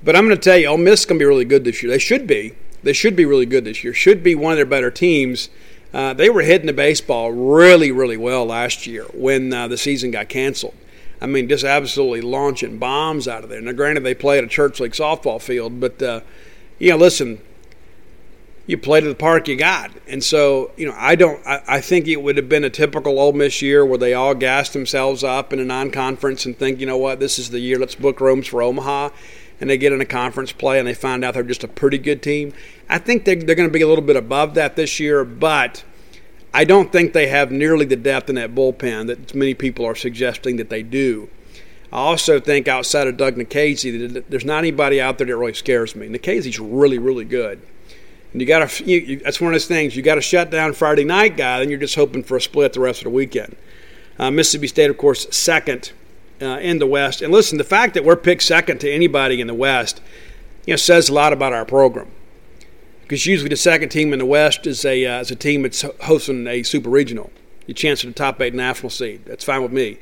But 0.02 0.16
I'm 0.16 0.24
going 0.24 0.36
to 0.36 0.42
tell 0.42 0.56
you, 0.56 0.66
Ole 0.68 0.78
Miss 0.78 1.00
is 1.00 1.06
going 1.06 1.18
to 1.18 1.22
be 1.22 1.26
really 1.26 1.44
good 1.44 1.64
this 1.64 1.82
year. 1.82 1.90
They 1.90 1.98
should 1.98 2.26
be. 2.26 2.54
They 2.82 2.92
should 2.92 3.16
be 3.16 3.24
really 3.24 3.46
good 3.46 3.64
this 3.64 3.84
year. 3.84 3.92
Should 3.92 4.22
be 4.22 4.34
one 4.34 4.52
of 4.52 4.56
their 4.56 4.66
better 4.66 4.90
teams. 4.90 5.50
Uh, 5.92 6.14
they 6.14 6.30
were 6.30 6.42
hitting 6.42 6.66
the 6.66 6.72
baseball 6.72 7.32
really, 7.32 7.90
really 7.90 8.16
well 8.16 8.46
last 8.46 8.86
year 8.86 9.04
when 9.12 9.52
uh, 9.52 9.68
the 9.68 9.76
season 9.76 10.10
got 10.10 10.28
canceled. 10.28 10.74
I 11.20 11.26
mean, 11.26 11.48
just 11.48 11.64
absolutely 11.64 12.22
launching 12.22 12.78
bombs 12.78 13.28
out 13.28 13.44
of 13.44 13.50
there. 13.50 13.60
Now, 13.60 13.72
granted, 13.72 14.04
they 14.04 14.14
play 14.14 14.38
at 14.38 14.44
a 14.44 14.48
church 14.48 14.80
league 14.80 14.92
softball 14.92 15.40
field, 15.40 15.80
but 15.80 16.00
uh, 16.02 16.20
you 16.78 16.90
know, 16.90 16.96
listen, 16.96 17.40
you 18.66 18.78
play 18.78 19.00
to 19.00 19.08
the 19.08 19.14
park 19.14 19.48
you 19.48 19.56
got, 19.56 19.90
and 20.06 20.24
so 20.24 20.70
you 20.76 20.86
know, 20.86 20.94
I 20.96 21.16
don't. 21.16 21.44
I, 21.46 21.62
I, 21.66 21.80
think 21.80 22.08
it 22.08 22.22
would 22.22 22.36
have 22.36 22.48
been 22.48 22.64
a 22.64 22.70
typical 22.70 23.18
Ole 23.18 23.32
Miss 23.32 23.60
year 23.60 23.84
where 23.84 23.98
they 23.98 24.14
all 24.14 24.34
gassed 24.34 24.72
themselves 24.72 25.22
up 25.22 25.52
in 25.52 25.58
a 25.58 25.64
non-conference 25.64 26.46
and 26.46 26.56
think, 26.56 26.80
you 26.80 26.86
know 26.86 26.96
what, 26.96 27.20
this 27.20 27.38
is 27.38 27.50
the 27.50 27.58
year. 27.58 27.78
Let's 27.78 27.96
book 27.96 28.20
rooms 28.20 28.46
for 28.46 28.62
Omaha, 28.62 29.10
and 29.61 29.68
they 29.68 29.76
get 29.76 29.92
in 29.92 30.00
a 30.00 30.06
conference 30.06 30.52
play 30.52 30.78
and 30.78 30.88
they 30.88 30.94
find 30.94 31.24
out 31.24 31.34
they're 31.34 31.42
just 31.42 31.64
a 31.64 31.68
pretty 31.68 31.98
good 31.98 32.22
team. 32.22 32.52
I 32.88 32.98
think 32.98 33.24
they're, 33.24 33.36
they're 33.36 33.54
going 33.54 33.68
to 33.68 33.72
be 33.72 33.82
a 33.82 33.88
little 33.88 34.04
bit 34.04 34.16
above 34.16 34.54
that 34.54 34.76
this 34.76 34.98
year, 34.98 35.24
but 35.24 35.84
I 36.52 36.64
don't 36.64 36.90
think 36.90 37.12
they 37.12 37.28
have 37.28 37.52
nearly 37.52 37.84
the 37.84 37.96
depth 37.96 38.28
in 38.28 38.36
that 38.36 38.54
bullpen 38.54 39.06
that 39.06 39.34
many 39.34 39.54
people 39.54 39.84
are 39.84 39.94
suggesting 39.94 40.56
that 40.56 40.70
they 40.70 40.82
do. 40.82 41.28
I 41.92 41.98
also 41.98 42.40
think 42.40 42.68
outside 42.68 43.08
of 43.08 43.16
Doug 43.16 43.36
Nikhazy, 43.36 44.24
there's 44.28 44.44
not 44.44 44.58
anybody 44.58 45.00
out 45.00 45.18
there 45.18 45.26
that 45.26 45.36
really 45.36 45.54
scares 45.54 45.94
me. 45.94 46.08
Nikhazy's 46.08 46.58
really, 46.58 46.98
really 46.98 47.24
good. 47.24 47.61
And 48.32 48.40
you 48.40 48.46
got 48.46 48.68
to, 48.68 49.16
that's 49.24 49.40
one 49.40 49.48
of 49.48 49.54
those 49.54 49.66
things. 49.66 49.96
You 49.96 50.02
got 50.02 50.14
to 50.14 50.20
shut 50.20 50.50
down 50.50 50.72
Friday 50.72 51.04
night 51.04 51.36
guy, 51.36 51.58
then 51.58 51.68
you're 51.68 51.80
just 51.80 51.96
hoping 51.96 52.22
for 52.22 52.36
a 52.36 52.40
split 52.40 52.72
the 52.72 52.80
rest 52.80 53.00
of 53.00 53.04
the 53.04 53.11
weekend. 53.11 53.56
Uh, 54.18 54.30
Mississippi 54.30 54.68
State, 54.68 54.90
of 54.90 54.98
course, 54.98 55.26
second 55.36 55.92
uh, 56.41 56.59
in 56.59 56.78
the 56.78 56.86
West. 56.86 57.22
And 57.22 57.32
listen, 57.32 57.59
the 57.59 57.64
fact 57.64 57.95
that 57.95 58.05
we're 58.05 58.16
picked 58.16 58.43
second 58.43 58.78
to 58.80 58.91
anybody 58.91 59.41
in 59.41 59.47
the 59.47 59.55
West, 59.55 60.01
you 60.66 60.72
know, 60.72 60.76
says 60.76 61.09
a 61.09 61.14
lot 61.14 61.32
about 61.32 61.53
our 61.53 61.64
program 61.64 62.11
because 63.11 63.26
usually 63.26 63.49
the 63.49 63.57
second 63.57 63.88
team 63.88 64.12
in 64.12 64.20
the 64.20 64.24
West 64.24 64.68
is 64.68 64.84
a 64.84 65.05
uh, 65.05 65.20
is 65.20 65.32
a 65.32 65.36
team 65.36 65.62
that's 65.62 65.84
hosting 66.03 66.47
a 66.47 66.62
super 66.62 66.88
regional. 66.88 67.32
Your 67.66 67.74
chance 67.74 68.05
at 68.05 68.09
the 68.09 68.14
top 68.14 68.41
eight 68.41 68.55
national 68.55 68.91
seed. 68.91 69.24
That's 69.26 69.43
fine 69.43 69.62
with 69.62 69.72
me. 69.72 69.99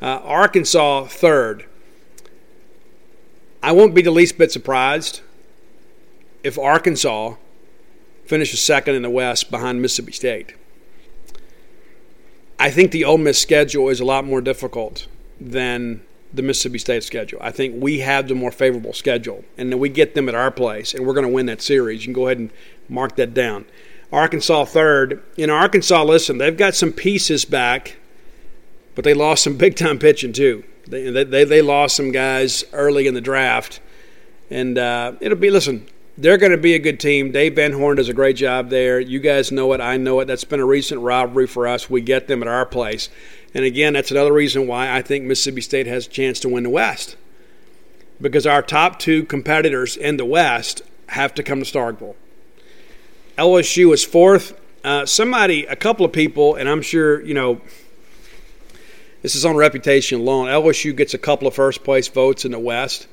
Uh, 0.00 0.20
Arkansas 0.22 1.06
third. 1.06 1.66
I 3.60 3.72
won't 3.72 3.92
be 3.92 4.02
the 4.02 4.12
least 4.12 4.38
bit 4.38 4.52
surprised 4.52 5.20
if 6.44 6.56
Arkansas 6.56 7.34
finishes 8.24 8.60
second 8.60 8.94
in 8.94 9.02
the 9.02 9.10
West 9.10 9.50
behind 9.50 9.82
Mississippi 9.82 10.12
State. 10.12 10.54
I 12.58 12.70
think 12.70 12.92
the 12.92 13.04
Ole 13.04 13.18
Miss 13.18 13.40
schedule 13.40 13.88
is 13.88 13.98
a 13.98 14.04
lot 14.04 14.24
more 14.24 14.40
difficult 14.40 15.08
than 15.40 16.02
the 16.32 16.42
Mississippi 16.42 16.78
State 16.78 17.04
schedule. 17.04 17.38
I 17.40 17.50
think 17.50 17.80
we 17.82 18.00
have 18.00 18.28
the 18.28 18.34
more 18.34 18.50
favorable 18.50 18.92
schedule, 18.92 19.44
and 19.56 19.70
then 19.70 19.78
we 19.78 19.88
get 19.88 20.14
them 20.14 20.28
at 20.28 20.34
our 20.34 20.50
place, 20.50 20.92
and 20.92 21.06
we're 21.06 21.14
going 21.14 21.26
to 21.26 21.32
win 21.32 21.46
that 21.46 21.62
series. 21.62 22.02
You 22.02 22.08
can 22.08 22.12
go 22.12 22.26
ahead 22.26 22.38
and 22.38 22.50
mark 22.88 23.16
that 23.16 23.34
down. 23.34 23.66
Arkansas 24.12 24.66
third. 24.66 25.22
In 25.36 25.50
Arkansas, 25.50 26.02
listen, 26.04 26.38
they've 26.38 26.56
got 26.56 26.74
some 26.74 26.92
pieces 26.92 27.44
back, 27.44 27.96
but 28.94 29.04
they 29.04 29.14
lost 29.14 29.44
some 29.44 29.56
big 29.56 29.76
time 29.76 29.98
pitching 29.98 30.32
too. 30.32 30.64
They, 30.86 31.10
they, 31.24 31.44
they 31.44 31.62
lost 31.62 31.96
some 31.96 32.12
guys 32.12 32.64
early 32.72 33.06
in 33.06 33.14
the 33.14 33.20
draft, 33.20 33.80
and 34.50 34.76
uh, 34.76 35.12
it'll 35.20 35.38
be 35.38 35.50
listen. 35.50 35.86
They're 36.16 36.38
going 36.38 36.52
to 36.52 36.58
be 36.58 36.74
a 36.74 36.78
good 36.78 37.00
team. 37.00 37.32
Dave 37.32 37.56
Van 37.56 37.72
Horn 37.72 37.96
does 37.96 38.08
a 38.08 38.14
great 38.14 38.36
job 38.36 38.70
there. 38.70 39.00
You 39.00 39.18
guys 39.18 39.50
know 39.50 39.72
it. 39.72 39.80
I 39.80 39.96
know 39.96 40.20
it. 40.20 40.26
That's 40.26 40.44
been 40.44 40.60
a 40.60 40.64
recent 40.64 41.00
rivalry 41.00 41.48
for 41.48 41.66
us. 41.66 41.90
We 41.90 42.02
get 42.02 42.28
them 42.28 42.40
at 42.40 42.46
our 42.46 42.64
place. 42.64 43.08
And 43.54 43.64
again, 43.64 43.92
that's 43.92 44.10
another 44.10 44.32
reason 44.32 44.66
why 44.66 44.90
I 44.90 45.00
think 45.00 45.24
Mississippi 45.24 45.60
State 45.60 45.86
has 45.86 46.06
a 46.06 46.10
chance 46.10 46.40
to 46.40 46.48
win 46.48 46.64
the 46.64 46.70
West. 46.70 47.16
Because 48.20 48.46
our 48.46 48.62
top 48.62 48.98
two 48.98 49.24
competitors 49.24 49.96
in 49.96 50.16
the 50.16 50.24
West 50.24 50.82
have 51.08 51.34
to 51.34 51.42
come 51.42 51.62
to 51.62 51.64
Starkville. 51.64 52.16
LSU 53.38 53.92
is 53.92 54.04
fourth. 54.04 54.60
Uh, 54.82 55.06
somebody, 55.06 55.64
a 55.66 55.76
couple 55.76 56.04
of 56.04 56.12
people, 56.12 56.56
and 56.56 56.68
I'm 56.68 56.82
sure, 56.82 57.22
you 57.22 57.34
know, 57.34 57.60
this 59.22 59.34
is 59.34 59.44
on 59.44 59.56
reputation 59.56 60.20
alone. 60.20 60.48
LSU 60.48 60.94
gets 60.94 61.14
a 61.14 61.18
couple 61.18 61.48
of 61.48 61.54
first 61.54 61.82
place 61.84 62.08
votes 62.08 62.44
in 62.44 62.52
the 62.52 62.58
West. 62.58 63.06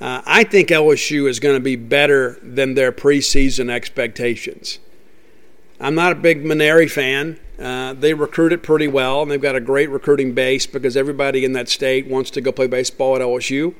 Uh, 0.00 0.22
I 0.24 0.44
think 0.44 0.68
LSU 0.68 1.28
is 1.28 1.40
going 1.40 1.56
to 1.56 1.60
be 1.60 1.76
better 1.76 2.38
than 2.42 2.74
their 2.74 2.90
preseason 2.90 3.70
expectations. 3.70 4.78
I'm 5.80 5.94
not 5.94 6.12
a 6.12 6.16
big 6.16 6.44
Mainieri 6.44 6.90
fan. 6.90 7.40
Uh, 7.58 7.94
they 7.94 8.12
recruit 8.12 8.52
it 8.52 8.62
pretty 8.62 8.86
well, 8.86 9.22
and 9.22 9.30
they've 9.30 9.40
got 9.40 9.56
a 9.56 9.60
great 9.60 9.88
recruiting 9.88 10.34
base 10.34 10.66
because 10.66 10.96
everybody 10.96 11.44
in 11.44 11.54
that 11.54 11.70
state 11.70 12.06
wants 12.06 12.30
to 12.32 12.42
go 12.42 12.52
play 12.52 12.66
baseball 12.66 13.16
at 13.16 13.22
LSU. 13.22 13.74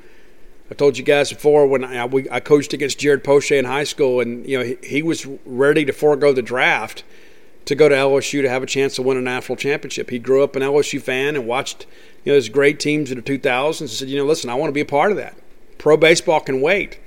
I 0.70 0.74
told 0.74 0.96
you 0.96 1.04
guys 1.04 1.30
before 1.30 1.66
when 1.66 1.84
I, 1.84 2.06
we, 2.06 2.30
I 2.30 2.40
coached 2.40 2.72
against 2.72 2.98
Jared 2.98 3.22
Poche 3.22 3.52
in 3.52 3.66
high 3.66 3.84
school, 3.84 4.20
and 4.20 4.46
you 4.46 4.58
know 4.58 4.64
he, 4.64 4.78
he, 4.82 5.02
was 5.02 5.26
ready 5.44 5.84
to 5.84 5.92
forego 5.92 6.32
the 6.32 6.42
draft 6.42 7.04
to 7.66 7.74
go 7.74 7.88
to 7.88 7.94
LSU 7.94 8.40
to 8.42 8.48
have 8.48 8.62
a 8.62 8.66
chance 8.66 8.94
to 8.94 9.02
win 9.02 9.18
a 9.18 9.20
national 9.20 9.56
championship. 9.56 10.08
He 10.08 10.18
grew 10.18 10.42
up 10.42 10.56
an 10.56 10.62
LSU 10.62 11.02
fan 11.02 11.36
and 11.36 11.46
watched 11.46 11.86
you 12.24 12.32
know 12.32 12.36
those 12.36 12.48
great 12.48 12.80
teams 12.80 13.10
in 13.10 13.16
the 13.16 13.22
2000s 13.22 13.80
and 13.80 13.90
said, 13.90 14.08
you 14.08 14.16
know, 14.16 14.24
listen, 14.24 14.48
I 14.48 14.54
want 14.54 14.70
to 14.70 14.74
be 14.74 14.80
a 14.80 14.86
part 14.86 15.10
of 15.10 15.16
that. 15.18 15.36
Pro 15.76 15.96
baseball 15.96 16.40
can 16.40 16.60
wait. 16.60 16.98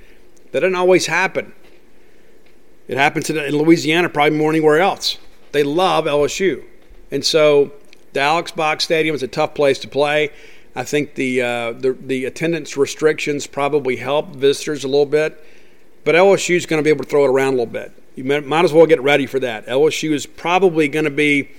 That 0.52 0.60
doesn't 0.60 0.76
always 0.76 1.06
happen. 1.06 1.52
It 2.86 2.96
happens 2.96 3.30
in 3.30 3.56
Louisiana 3.56 4.08
probably 4.08 4.38
more 4.38 4.50
anywhere 4.50 4.80
else. 4.80 5.18
They 5.52 5.62
love 5.62 6.04
LSU. 6.04 6.64
And 7.10 7.24
so 7.24 7.72
the 8.12 8.20
Alex 8.20 8.50
Box 8.50 8.84
Stadium 8.84 9.14
is 9.14 9.22
a 9.22 9.28
tough 9.28 9.54
place 9.54 9.78
to 9.80 9.88
play. 9.88 10.30
I 10.76 10.84
think 10.84 11.14
the, 11.14 11.40
uh, 11.40 11.72
the, 11.72 11.92
the 11.92 12.24
attendance 12.24 12.76
restrictions 12.76 13.46
probably 13.46 13.96
help 13.96 14.34
visitors 14.34 14.84
a 14.84 14.88
little 14.88 15.06
bit, 15.06 15.42
but 16.04 16.14
LSU 16.14 16.56
is 16.56 16.66
going 16.66 16.80
to 16.80 16.84
be 16.84 16.90
able 16.90 17.04
to 17.04 17.10
throw 17.10 17.24
it 17.24 17.28
around 17.28 17.54
a 17.54 17.56
little 17.56 17.66
bit. 17.66 17.92
You 18.16 18.24
might 18.24 18.64
as 18.64 18.72
well 18.72 18.86
get 18.86 19.00
ready 19.02 19.26
for 19.26 19.40
that. 19.40 19.66
LSU 19.66 20.12
is 20.12 20.26
probably 20.26 20.88
going 20.88 21.04
to 21.04 21.10
be, 21.10 21.50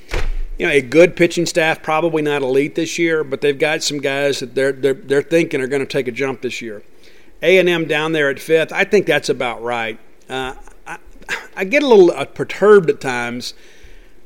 you 0.57 0.65
know, 0.65 0.71
a 0.71 0.81
good 0.81 1.15
pitching 1.15 1.45
staff. 1.45 1.83
Probably 1.83 2.21
not 2.21 2.41
elite 2.41 2.75
this 2.75 2.97
year, 2.97 3.23
but 3.23 3.41
they've 3.41 3.57
got 3.57 3.83
some 3.83 3.99
guys 3.99 4.39
that 4.39 4.55
they're 4.55 4.71
they're, 4.71 4.93
they're 4.93 5.21
thinking 5.21 5.59
are 5.59 5.67
going 5.67 5.81
to 5.81 5.85
take 5.85 6.07
a 6.07 6.13
jump 6.13 6.41
this 6.41 6.61
year. 6.61 6.81
A&M 7.41 7.85
down 7.85 8.13
there 8.13 8.29
at 8.29 8.39
fifth. 8.39 8.71
I 8.71 8.85
think 8.85 9.05
that's 9.05 9.27
about 9.27 9.61
right. 9.61 9.99
Uh, 10.29 10.55
I 11.55 11.63
get 11.63 11.83
a 11.83 11.87
little 11.87 12.11
uh, 12.11 12.25
perturbed 12.25 12.89
at 12.89 13.01
times 13.01 13.53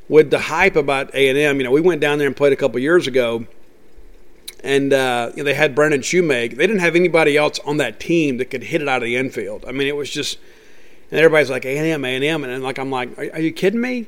with 0.08 0.30
the 0.30 0.40
hype 0.40 0.74
about 0.74 1.14
A&M. 1.14 1.58
You 1.58 1.64
know, 1.64 1.70
we 1.70 1.80
went 1.80 2.00
down 2.00 2.18
there 2.18 2.26
and 2.26 2.36
played 2.36 2.52
a 2.52 2.56
couple 2.56 2.80
years 2.80 3.06
ago, 3.06 3.46
and 4.64 4.92
uh, 4.92 5.30
you 5.30 5.38
know, 5.38 5.44
they 5.44 5.54
had 5.54 5.74
Brendan 5.74 6.00
Shoemake. 6.00 6.56
They 6.56 6.66
didn't 6.66 6.80
have 6.80 6.96
anybody 6.96 7.36
else 7.36 7.60
on 7.60 7.76
that 7.76 8.00
team 8.00 8.38
that 8.38 8.46
could 8.46 8.64
hit 8.64 8.82
it 8.82 8.88
out 8.88 8.98
of 8.98 9.06
the 9.06 9.16
infield. 9.16 9.64
I 9.66 9.72
mean, 9.72 9.86
it 9.86 9.96
was 9.96 10.10
just, 10.10 10.38
and 11.10 11.20
everybody's 11.20 11.50
like 11.50 11.64
A&M, 11.64 12.04
A 12.04 12.14
and 12.16 12.24
M, 12.24 12.44
and 12.44 12.62
like 12.62 12.78
I'm 12.78 12.90
like, 12.90 13.16
are, 13.16 13.32
are 13.34 13.40
you 13.40 13.52
kidding 13.52 13.80
me? 13.80 14.06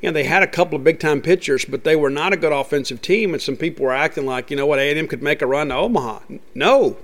You 0.00 0.10
know, 0.10 0.12
they 0.12 0.24
had 0.24 0.42
a 0.42 0.46
couple 0.46 0.76
of 0.76 0.84
big 0.84 1.00
time 1.00 1.20
pitchers, 1.20 1.64
but 1.64 1.84
they 1.84 1.96
were 1.96 2.10
not 2.10 2.32
a 2.32 2.36
good 2.36 2.52
offensive 2.52 3.02
team, 3.02 3.34
and 3.34 3.42
some 3.42 3.56
people 3.56 3.84
were 3.84 3.92
acting 3.92 4.24
like, 4.24 4.50
you 4.50 4.56
know 4.56 4.66
what, 4.66 4.78
A&M 4.78 5.06
could 5.06 5.22
make 5.22 5.42
a 5.42 5.46
run 5.46 5.68
to 5.68 5.74
Omaha. 5.74 6.20
No, 6.54 6.96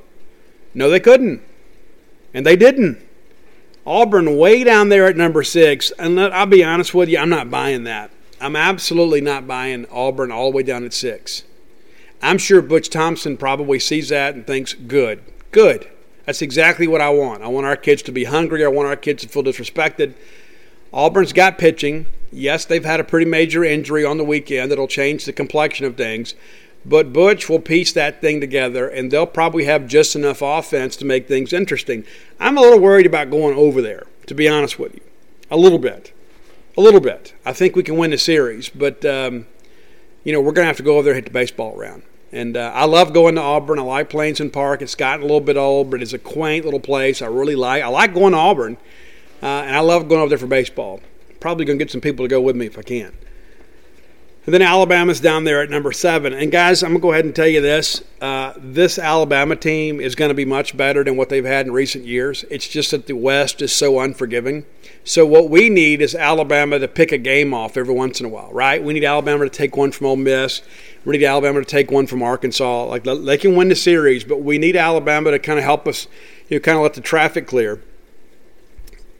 no, 0.72 0.88
they 0.88 1.00
couldn't, 1.00 1.42
and 2.32 2.46
they 2.46 2.56
didn't. 2.56 3.06
Auburn 3.86 4.36
way 4.36 4.62
down 4.62 4.88
there 4.88 5.06
at 5.06 5.16
number 5.16 5.42
six, 5.42 5.90
and 5.98 6.20
I'll 6.20 6.46
be 6.46 6.62
honest 6.62 6.94
with 6.94 7.08
you, 7.08 7.18
I'm 7.18 7.28
not 7.28 7.50
buying 7.50 7.84
that. 7.84 8.10
I'm 8.40 8.56
absolutely 8.56 9.20
not 9.20 9.46
buying 9.46 9.86
Auburn 9.90 10.30
all 10.30 10.50
the 10.50 10.56
way 10.56 10.62
down 10.62 10.84
at 10.84 10.92
six. 10.92 11.44
I'm 12.22 12.38
sure 12.38 12.62
Butch 12.62 12.88
Thompson 12.88 13.36
probably 13.36 13.80
sees 13.80 14.10
that 14.10 14.34
and 14.34 14.46
thinks, 14.46 14.74
good, 14.74 15.22
good. 15.50 15.88
That's 16.24 16.42
exactly 16.42 16.86
what 16.86 17.00
I 17.00 17.10
want. 17.10 17.42
I 17.42 17.48
want 17.48 17.66
our 17.66 17.76
kids 17.76 18.02
to 18.02 18.12
be 18.12 18.24
hungry. 18.24 18.64
I 18.64 18.68
want 18.68 18.88
our 18.88 18.96
kids 18.96 19.22
to 19.22 19.28
feel 19.28 19.42
disrespected. 19.42 20.14
Auburn's 20.92 21.32
got 21.32 21.58
pitching. 21.58 22.06
Yes, 22.30 22.64
they've 22.64 22.84
had 22.84 23.00
a 23.00 23.04
pretty 23.04 23.28
major 23.28 23.64
injury 23.64 24.04
on 24.04 24.18
the 24.18 24.24
weekend 24.24 24.70
that'll 24.70 24.86
change 24.86 25.24
the 25.24 25.32
complexion 25.32 25.84
of 25.84 25.96
things. 25.96 26.34
But 26.84 27.12
Butch 27.12 27.48
will 27.48 27.60
piece 27.60 27.92
that 27.92 28.20
thing 28.20 28.40
together, 28.40 28.88
and 28.88 29.10
they'll 29.10 29.26
probably 29.26 29.64
have 29.64 29.86
just 29.86 30.16
enough 30.16 30.42
offense 30.42 30.96
to 30.96 31.04
make 31.04 31.28
things 31.28 31.52
interesting. 31.52 32.04
I'm 32.40 32.58
a 32.58 32.60
little 32.60 32.80
worried 32.80 33.06
about 33.06 33.30
going 33.30 33.56
over 33.56 33.80
there, 33.80 34.06
to 34.26 34.34
be 34.34 34.48
honest 34.48 34.78
with 34.78 34.94
you. 34.94 35.00
A 35.50 35.56
little 35.56 35.78
bit. 35.78 36.12
A 36.76 36.80
little 36.80 37.00
bit. 37.00 37.34
I 37.44 37.52
think 37.52 37.76
we 37.76 37.82
can 37.82 37.96
win 37.96 38.10
the 38.10 38.18
series, 38.18 38.68
but, 38.68 39.04
um, 39.04 39.46
you 40.24 40.32
know, 40.32 40.40
we're 40.40 40.52
going 40.52 40.64
to 40.64 40.68
have 40.68 40.76
to 40.78 40.82
go 40.82 40.94
over 40.94 41.04
there 41.04 41.12
and 41.12 41.24
hit 41.24 41.26
the 41.26 41.38
baseball 41.38 41.78
around. 41.78 42.02
And 42.32 42.56
uh, 42.56 42.72
I 42.74 42.86
love 42.86 43.12
going 43.12 43.34
to 43.34 43.42
Auburn. 43.42 43.78
I 43.78 43.82
like 43.82 44.08
Plainsman 44.08 44.50
Park. 44.50 44.80
It's 44.80 44.94
gotten 44.94 45.20
a 45.20 45.26
little 45.26 45.40
bit 45.40 45.58
old, 45.58 45.90
but 45.90 46.02
it's 46.02 46.14
a 46.14 46.18
quaint 46.18 46.64
little 46.64 46.80
place. 46.80 47.20
I 47.20 47.26
really 47.26 47.54
like. 47.54 47.82
I 47.82 47.88
like 47.88 48.14
going 48.14 48.32
to 48.32 48.38
Auburn, 48.38 48.78
uh, 49.42 49.46
and 49.46 49.76
I 49.76 49.80
love 49.80 50.08
going 50.08 50.22
over 50.22 50.30
there 50.30 50.38
for 50.38 50.46
baseball. 50.46 51.00
Probably 51.40 51.66
going 51.66 51.78
to 51.78 51.84
get 51.84 51.92
some 51.92 52.00
people 52.00 52.24
to 52.24 52.28
go 52.28 52.40
with 52.40 52.56
me 52.56 52.66
if 52.66 52.78
I 52.78 52.82
can. 52.82 53.12
And 54.44 54.52
then 54.52 54.62
Alabama's 54.62 55.20
down 55.20 55.44
there 55.44 55.62
at 55.62 55.70
number 55.70 55.92
seven. 55.92 56.32
And 56.32 56.50
guys, 56.50 56.82
I'm 56.82 56.90
going 56.90 57.00
to 57.00 57.02
go 57.02 57.12
ahead 57.12 57.24
and 57.24 57.34
tell 57.34 57.46
you 57.46 57.60
this: 57.60 58.02
uh, 58.20 58.54
this 58.56 58.98
Alabama 58.98 59.54
team 59.54 60.00
is 60.00 60.16
going 60.16 60.30
to 60.30 60.34
be 60.34 60.44
much 60.44 60.76
better 60.76 61.04
than 61.04 61.16
what 61.16 61.28
they've 61.28 61.44
had 61.44 61.66
in 61.66 61.72
recent 61.72 62.06
years. 62.06 62.44
It's 62.50 62.66
just 62.66 62.90
that 62.90 63.06
the 63.06 63.12
West 63.14 63.62
is 63.62 63.72
so 63.72 64.00
unforgiving. 64.00 64.66
So 65.04 65.24
what 65.24 65.48
we 65.48 65.68
need 65.68 66.00
is 66.00 66.14
Alabama 66.14 66.80
to 66.80 66.88
pick 66.88 67.12
a 67.12 67.18
game 67.18 67.54
off 67.54 67.76
every 67.76 67.94
once 67.94 68.18
in 68.18 68.26
a 68.26 68.28
while, 68.28 68.52
right? 68.52 68.82
We 68.82 68.92
need 68.92 69.04
Alabama 69.04 69.44
to 69.44 69.50
take 69.50 69.76
one 69.76 69.92
from 69.92 70.06
Ole 70.08 70.16
Miss. 70.16 70.62
We 71.04 71.16
need 71.16 71.24
Alabama 71.24 71.60
to 71.60 71.64
take 71.64 71.90
one 71.90 72.08
from 72.08 72.22
Arkansas. 72.22 72.84
Like 72.86 73.04
they 73.04 73.38
can 73.38 73.54
win 73.54 73.68
the 73.68 73.76
series, 73.76 74.24
but 74.24 74.42
we 74.42 74.58
need 74.58 74.76
Alabama 74.76 75.30
to 75.30 75.38
kind 75.38 75.58
of 75.58 75.64
help 75.64 75.86
us, 75.86 76.08
you 76.48 76.56
know, 76.56 76.60
kind 76.60 76.76
of 76.76 76.82
let 76.82 76.94
the 76.94 77.00
traffic 77.00 77.46
clear. 77.46 77.80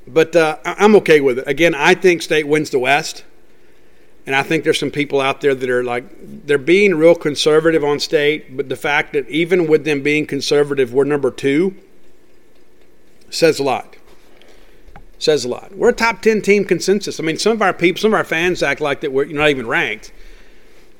But 0.07 0.35
uh, 0.35 0.59
I'm 0.65 0.97
okay 0.97 1.21
with 1.21 1.39
it. 1.39 1.47
Again, 1.47 1.77
I 1.77 1.95
think 1.95 2.23
State 2.23 2.49
wins 2.49 2.71
the 2.71 2.81
West, 2.81 3.25
and 4.27 4.37
I 4.37 4.43
think 4.43 4.65
there's 4.65 4.79
some 4.79 4.91
people 4.91 5.21
out 5.21 5.41
there 5.41 5.55
that 5.55 5.69
are 5.71 5.83
like 5.83 6.05
they're 6.47 6.59
being 6.59 6.95
real 6.95 7.15
conservative 7.15 7.83
on 7.83 7.99
State. 7.99 8.57
But 8.57 8.69
the 8.69 8.77
fact 8.77 9.13
that 9.15 9.29
even 9.29 9.67
with 9.67 9.85
them 9.85 10.03
being 10.03 10.27
conservative, 10.27 10.93
we're 10.93 11.05
number 11.05 11.31
two 11.31 11.75
says 13.31 13.59
a 13.59 13.63
lot 13.63 13.97
says 15.23 15.45
a 15.45 15.49
lot. 15.49 15.75
We're 15.77 15.91
a 15.91 15.95
top 15.95 16.21
10 16.21 16.43
team 16.43 16.65
consensus. 16.65 17.21
I 17.21 17.23
mean, 17.23 17.39
some 17.39 17.53
of 17.53 17.63
our 17.63 17.73
people, 17.73 18.01
some 18.01 18.13
of 18.13 18.19
our 18.19 18.25
fans 18.25 18.63
act 18.63 18.81
like 18.81 19.03
that 19.03 19.13
we're 19.13 19.27
not 19.27 19.51
even 19.51 19.69
ranked. 19.69 20.13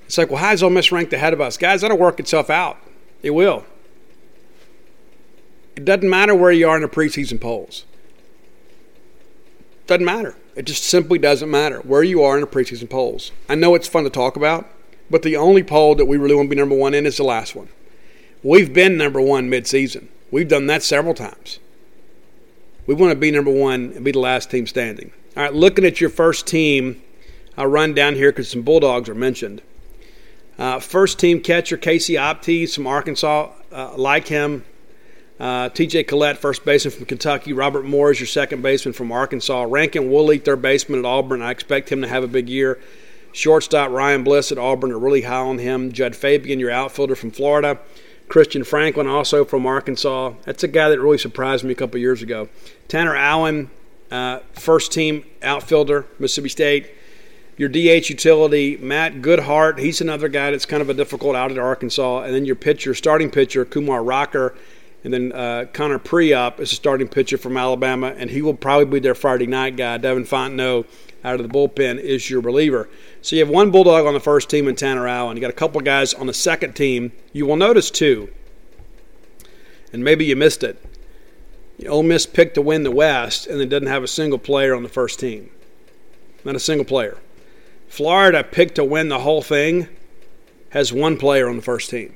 It's 0.07 0.17
like, 0.17 0.31
well, 0.31 0.39
how 0.39 0.53
is 0.53 0.63
Ole 0.63 0.71
Miss 0.71 0.93
ranked 0.93 1.13
ahead 1.13 1.33
of 1.33 1.41
us? 1.41 1.57
Guys, 1.57 1.81
that'll 1.81 1.99
work 1.99 2.21
itself 2.21 2.49
out. 2.49 2.79
It 3.23 3.31
will. 3.31 3.65
It 5.75 5.85
doesn't 5.85 6.09
matter 6.09 6.35
where 6.35 6.53
you 6.53 6.69
are 6.69 6.77
in 6.77 6.83
the 6.83 6.89
preseason 6.89 7.41
polls. 7.41 7.85
Doesn't 9.87 10.05
matter. 10.05 10.37
It 10.55 10.67
just 10.67 10.85
simply 10.85 11.19
doesn't 11.19 11.51
matter 11.51 11.79
where 11.81 12.03
you 12.03 12.23
are 12.23 12.35
in 12.37 12.43
the 12.43 12.47
preseason 12.47 12.91
polls. 12.91 13.33
I 13.49 13.55
know 13.55 13.75
it's 13.75 13.89
fun 13.89 14.05
to 14.05 14.11
talk 14.11 14.37
about, 14.37 14.69
but 15.11 15.23
the 15.23 15.37
only 15.37 15.63
poll 15.63 15.95
that 15.95 16.05
we 16.05 16.17
really 16.17 16.35
want 16.35 16.47
to 16.47 16.55
be 16.55 16.61
number 16.61 16.77
one 16.77 16.95
in 16.95 17.07
is 17.07 17.17
the 17.17 17.25
last 17.25 17.55
one. 17.55 17.69
We've 18.43 18.73
been 18.73 18.97
number 18.97 19.21
one 19.21 19.51
midseason. 19.51 20.09
We've 20.31 20.49
done 20.49 20.67
that 20.67 20.83
several 20.83 21.15
times. 21.15 21.59
We 22.87 22.95
want 22.95 23.13
to 23.13 23.19
be 23.19 23.31
number 23.31 23.51
one 23.51 23.93
and 23.95 24.05
be 24.05 24.13
the 24.13 24.19
last 24.19 24.51
team 24.51 24.67
standing. 24.67 25.13
All 25.37 25.45
right, 25.45 25.55
looking 25.55 25.85
at 25.85 26.01
your 26.01 26.11
first 26.11 26.47
team, 26.47 27.01
I'll 27.57 27.67
run 27.67 27.95
down 27.95 28.15
here 28.17 28.33
because 28.33 28.51
some 28.51 28.63
Bulldogs 28.63 29.09
are 29.09 29.15
mentioned. 29.15 29.63
Uh, 30.59 30.81
first 30.81 31.19
team 31.19 31.41
catcher 31.41 31.77
Casey 31.77 32.15
Opitz 32.15 32.75
from 32.75 32.87
Arkansas, 32.87 33.51
uh, 33.71 33.95
like 33.97 34.29
him. 34.29 34.65
Uh, 35.43 35.69
TJ 35.71 36.07
Collett, 36.07 36.39
first 36.39 36.65
baseman 36.65 36.95
from 36.95 37.05
Kentucky. 37.05 37.53
Robert 37.53 37.85
Moore 37.85 38.13
is 38.13 38.21
your 38.21 38.29
second 38.29 38.63
baseman 38.63 38.93
from 38.93 39.11
Arkansas. 39.11 39.67
Rankin 39.69 40.09
Woley, 40.09 40.39
third 40.39 40.63
baseman 40.63 41.01
at 41.01 41.05
Auburn. 41.05 41.43
I 41.43 41.51
expect 41.51 41.91
him 41.91 42.01
to 42.03 42.07
have 42.07 42.23
a 42.23 42.29
big 42.29 42.49
year. 42.49 42.81
Shortstop 43.33 43.91
Ryan 43.91 44.23
Bliss 44.23 44.53
at 44.53 44.59
Auburn 44.59 44.93
are 44.93 44.99
really 45.01 45.23
high 45.23 45.41
on 45.41 45.59
him. 45.59 45.91
Jud 45.91 46.15
Fabian, 46.15 46.61
your 46.61 46.71
outfielder 46.71 47.17
from 47.17 47.33
Florida. 47.33 47.81
Christian 48.29 48.63
Franklin, 48.63 49.09
also 49.09 49.45
from 49.45 49.67
Arkansas. 49.67 50.35
That's 50.45 50.63
a 50.63 50.69
guy 50.69 50.89
that 50.89 51.01
really 51.01 51.19
surprised 51.19 51.65
me 51.65 51.73
a 51.73 51.75
couple 51.75 51.99
years 51.99 52.23
ago. 52.23 52.49
Tanner 52.87 53.17
Allen, 53.17 53.69
uh, 54.13 54.39
first 54.53 54.93
team 54.93 55.25
outfielder, 55.43 56.07
Mississippi 56.21 56.51
State. 56.51 56.91
Your 57.57 57.69
DH 57.69 58.09
utility, 58.09 58.77
Matt 58.77 59.15
Goodheart. 59.15 59.81
He's 59.81 60.01
another 60.01 60.29
guy 60.29 60.53
that's 60.53 60.67
kind 60.67 60.83
of 60.83 60.89
a 60.89 60.95
difficult 60.95 61.35
out 61.35 61.51
at 61.51 61.59
Arkansas. 61.59 62.23
And 62.23 62.33
then 62.33 62.45
your 62.45 62.55
pitcher, 62.55 62.95
starting 62.95 63.29
pitcher, 63.29 63.65
Kumar 63.65 64.05
Rocker. 64.05 64.55
And 65.05 65.13
then 65.13 65.33
uh, 65.33 65.67
Connor 65.73 65.99
Prielipp 65.99 66.61
is 66.61 66.73
a 66.73 66.77
starting 66.77 67.09
pitcher 67.09 67.37
from 67.37 67.57
Alabama, 67.57 68.15
and 68.17 68.31
he 68.31 68.41
will 68.41 68.55
probably 68.55 68.85
be 68.85 69.01
their 69.01 69.17
Friday 69.17 69.47
night 69.47 69.77
guy. 69.77 69.99
Devin 69.99 70.25
Fontenot 70.25 70.87
out 71.25 71.41
of 71.41 71.43
the 71.43 71.53
bullpen 71.53 71.99
is 71.99 72.31
your 72.31 72.41
reliever. 72.41 72.89
So 73.21 73.37
you 73.37 73.45
have 73.45 73.53
one 73.53 73.71
Bulldog 73.71 74.07
on 74.07 74.15
the 74.15 74.21
first 74.21 74.49
team 74.49 74.69
in 74.69 74.77
Tanner 74.77 75.09
Allen. 75.09 75.37
You 75.37 75.41
got 75.41 75.51
a 75.51 75.55
couple 75.55 75.81
guys 75.81 76.15
on 76.15 76.27
the 76.27 76.35
second 76.35 76.75
team. 76.75 77.13
You 77.33 77.47
will 77.47 77.57
notice 77.57 77.91
two, 77.91 78.33
and 79.93 80.05
maybe 80.05 80.25
you 80.25 80.37
missed 80.37 80.63
it. 80.63 80.85
Ole 81.89 82.05
Miss 82.05 82.27
picked 82.27 82.55
to 82.55 82.63
win 82.63 82.85
the 82.85 82.91
West 82.93 83.47
and 83.47 83.59
then 83.59 83.69
doesn't 83.69 83.89
have 83.89 84.05
a 84.05 84.09
single 84.09 84.39
player 84.39 84.75
on 84.75 84.85
the 84.85 84.89
first 84.89 85.19
team. 85.19 85.51
Not 86.45 86.55
a 86.55 86.61
single 86.61 86.85
player. 86.85 87.19
Florida 87.89 88.45
picked 88.45 88.77
to 88.77 88.85
win 88.85 89.09
the 89.09 89.21
whole 89.21 89.43
thing, 89.43 89.89
has 90.71 90.93
one 90.93 91.17
player 91.17 91.49
on 91.49 91.57
the 91.57 91.63
first 91.63 91.91
team. 91.91 92.15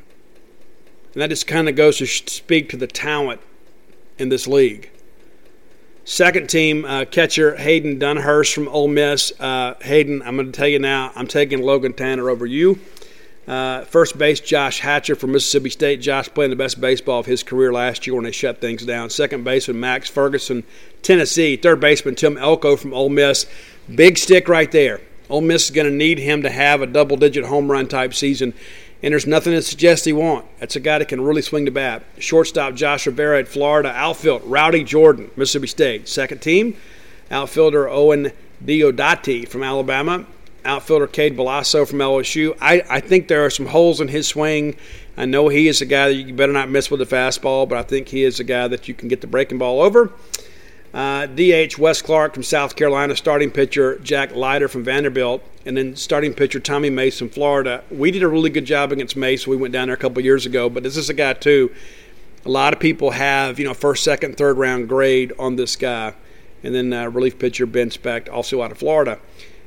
And 1.17 1.23
that 1.23 1.31
just 1.31 1.47
kind 1.47 1.67
of 1.67 1.75
goes 1.77 1.97
to 1.97 2.07
speak 2.07 2.69
to 2.69 2.77
the 2.77 2.87
talent 2.87 3.41
in 4.19 4.29
this 4.29 4.47
league. 4.47 4.91
Second 6.05 6.51
team 6.51 6.85
uh, 6.85 7.07
catcher 7.07 7.57
Hayden 7.57 7.99
Dunhurst 7.99 8.53
from 8.53 8.69
Ole 8.69 8.89
Miss. 8.89 9.33
Uh, 9.41 9.77
Hayden, 9.81 10.21
I'm 10.21 10.37
going 10.37 10.53
to 10.53 10.53
tell 10.53 10.69
you 10.69 10.79
now, 10.79 11.13
I'm 11.15 11.27
taking 11.27 11.63
Logan 11.63 11.95
Tanner 11.95 12.29
over 12.29 12.45
you. 12.45 12.79
Uh, 13.49 13.87
first 13.87 14.19
base 14.19 14.41
Josh 14.41 14.81
Hatcher 14.81 15.17
from 15.17 15.33
Mississippi 15.33 15.71
State. 15.71 16.03
Josh 16.03 16.29
playing 16.29 16.51
the 16.51 16.57
best 16.57 16.83
baseball 16.83 17.21
of 17.21 17.25
his 17.25 17.43
career 17.43 17.73
last 17.73 18.07
year 18.07 18.15
when 18.15 18.25
they 18.25 18.31
shut 18.31 18.61
things 18.61 18.85
down. 18.85 19.09
Second 19.09 19.43
baseman 19.43 19.81
Max 19.81 20.11
Ferguson, 20.11 20.65
Tennessee. 21.01 21.57
Third 21.57 21.81
baseman 21.81 22.15
Tim 22.17 22.37
Elko 22.37 22.77
from 22.77 22.93
Ole 22.93 23.09
Miss. 23.09 23.47
Big 23.95 24.19
stick 24.19 24.51
right 24.51 24.71
there. 24.71 25.01
Ole 25.31 25.41
Miss 25.41 25.65
is 25.65 25.71
going 25.71 25.91
to 25.91 25.97
need 25.97 26.19
him 26.19 26.43
to 26.43 26.51
have 26.51 26.83
a 26.83 26.87
double-digit 26.87 27.47
home 27.47 27.73
run 27.73 27.89
type 27.89 28.13
season 28.13 28.53
and 29.07 29.13
there's 29.13 29.25
nothing 29.25 29.53
to 29.53 29.63
suggest 29.63 30.05
he 30.05 30.13
won't. 30.13 30.45
That's 30.59 30.75
a 30.75 30.81
guy 30.81 30.99
that 30.99 31.07
can 31.07 31.21
really 31.21 31.41
swing 31.41 31.65
the 31.65 31.71
bat. 31.71 32.03
Shortstop 32.19 32.75
Josh 32.75 33.07
Rivera 33.07 33.39
at 33.39 33.47
Florida. 33.47 33.91
Outfield 33.91 34.43
Rowdy 34.45 34.83
Jordan, 34.83 35.31
Mississippi 35.37 35.69
State. 35.69 36.09
Second 36.09 36.43
team, 36.43 36.77
outfielder 37.31 37.89
Owen 37.89 38.33
Diodati 38.65 39.47
from 39.47 39.63
Alabama. 39.63 40.27
Outfielder 40.65 41.07
Cade 41.07 41.37
Beloso 41.37 41.87
from 41.87 42.01
LSU. 42.01 42.59
I, 42.61 42.83
I 42.91 42.99
think 42.99 43.29
there 43.29 43.45
are 43.45 43.51
some 43.51 43.67
holes 43.67 44.01
in 44.01 44.09
his 44.09 44.27
swing. 44.27 44.75
I 45.17 45.25
know 45.25 45.47
he 45.47 45.69
is 45.69 45.81
a 45.81 45.87
guy 45.87 46.09
that 46.09 46.15
you 46.15 46.35
better 46.35 46.53
not 46.53 46.69
miss 46.69 46.91
with 46.91 46.99
the 46.99 47.07
fastball, 47.07 47.69
but 47.69 47.79
I 47.79 47.85
think 47.85 48.09
he 48.09 48.25
is 48.25 48.41
a 48.41 48.45
guy 48.45 48.67
that 48.67 48.89
you 48.89 48.95
can 48.95 49.07
get 49.07 49.21
the 49.21 49.29
breaking 49.29 49.59
ball 49.59 49.83
over. 49.83 50.11
Uh, 50.97 51.27
DH 51.27 51.77
Wes 51.77 52.01
Clarke 52.01 52.33
from 52.33 52.43
South 52.43 52.75
Carolina, 52.75 53.15
starting 53.15 53.51
pitcher 53.51 53.99
Jack 53.99 54.35
Leiter 54.35 54.67
from 54.67 54.83
Vanderbilt, 54.83 55.43
and 55.67 55.77
then 55.77 55.95
starting 55.95 56.33
pitcher 56.33 56.59
Tommy 56.59 56.89
Mace 56.89 57.19
from 57.19 57.29
Florida. 57.29 57.85
We 57.91 58.11
did 58.11 58.23
a 58.23 58.29
really 58.29 58.49
good 58.49 58.65
job 58.65 58.93
against 58.93 59.15
Mace. 59.15 59.47
We 59.47 59.59
went 59.59 59.75
down 59.75 59.89
there 59.89 59.95
a 59.95 59.99
couple 59.99 60.25
years 60.25 60.47
ago, 60.47 60.71
but 60.71 60.83
this 60.83 60.97
is 60.97 61.11
a 61.11 61.15
guy 61.15 61.35
too. 61.35 61.71
A 62.47 62.49
lot 62.49 62.73
of 62.73 62.81
people 62.81 63.11
have 63.11 63.59
you 63.59 63.67
know 63.67 63.75
first, 63.75 64.05
second, 64.05 64.39
third 64.39 64.57
round 64.57 64.89
grade 64.89 65.35
on 65.39 65.57
this 65.57 65.77
guy, 65.77 66.15
and 66.63 66.75
then 66.75 66.91
uh, 66.95 67.11
relief 67.11 67.39
pitcher 67.39 67.67
Ben 67.67 67.91
Specht, 67.91 68.31
also 68.31 68.63
out 68.63 68.73
of 68.73 68.79
Florida. 68.79 69.19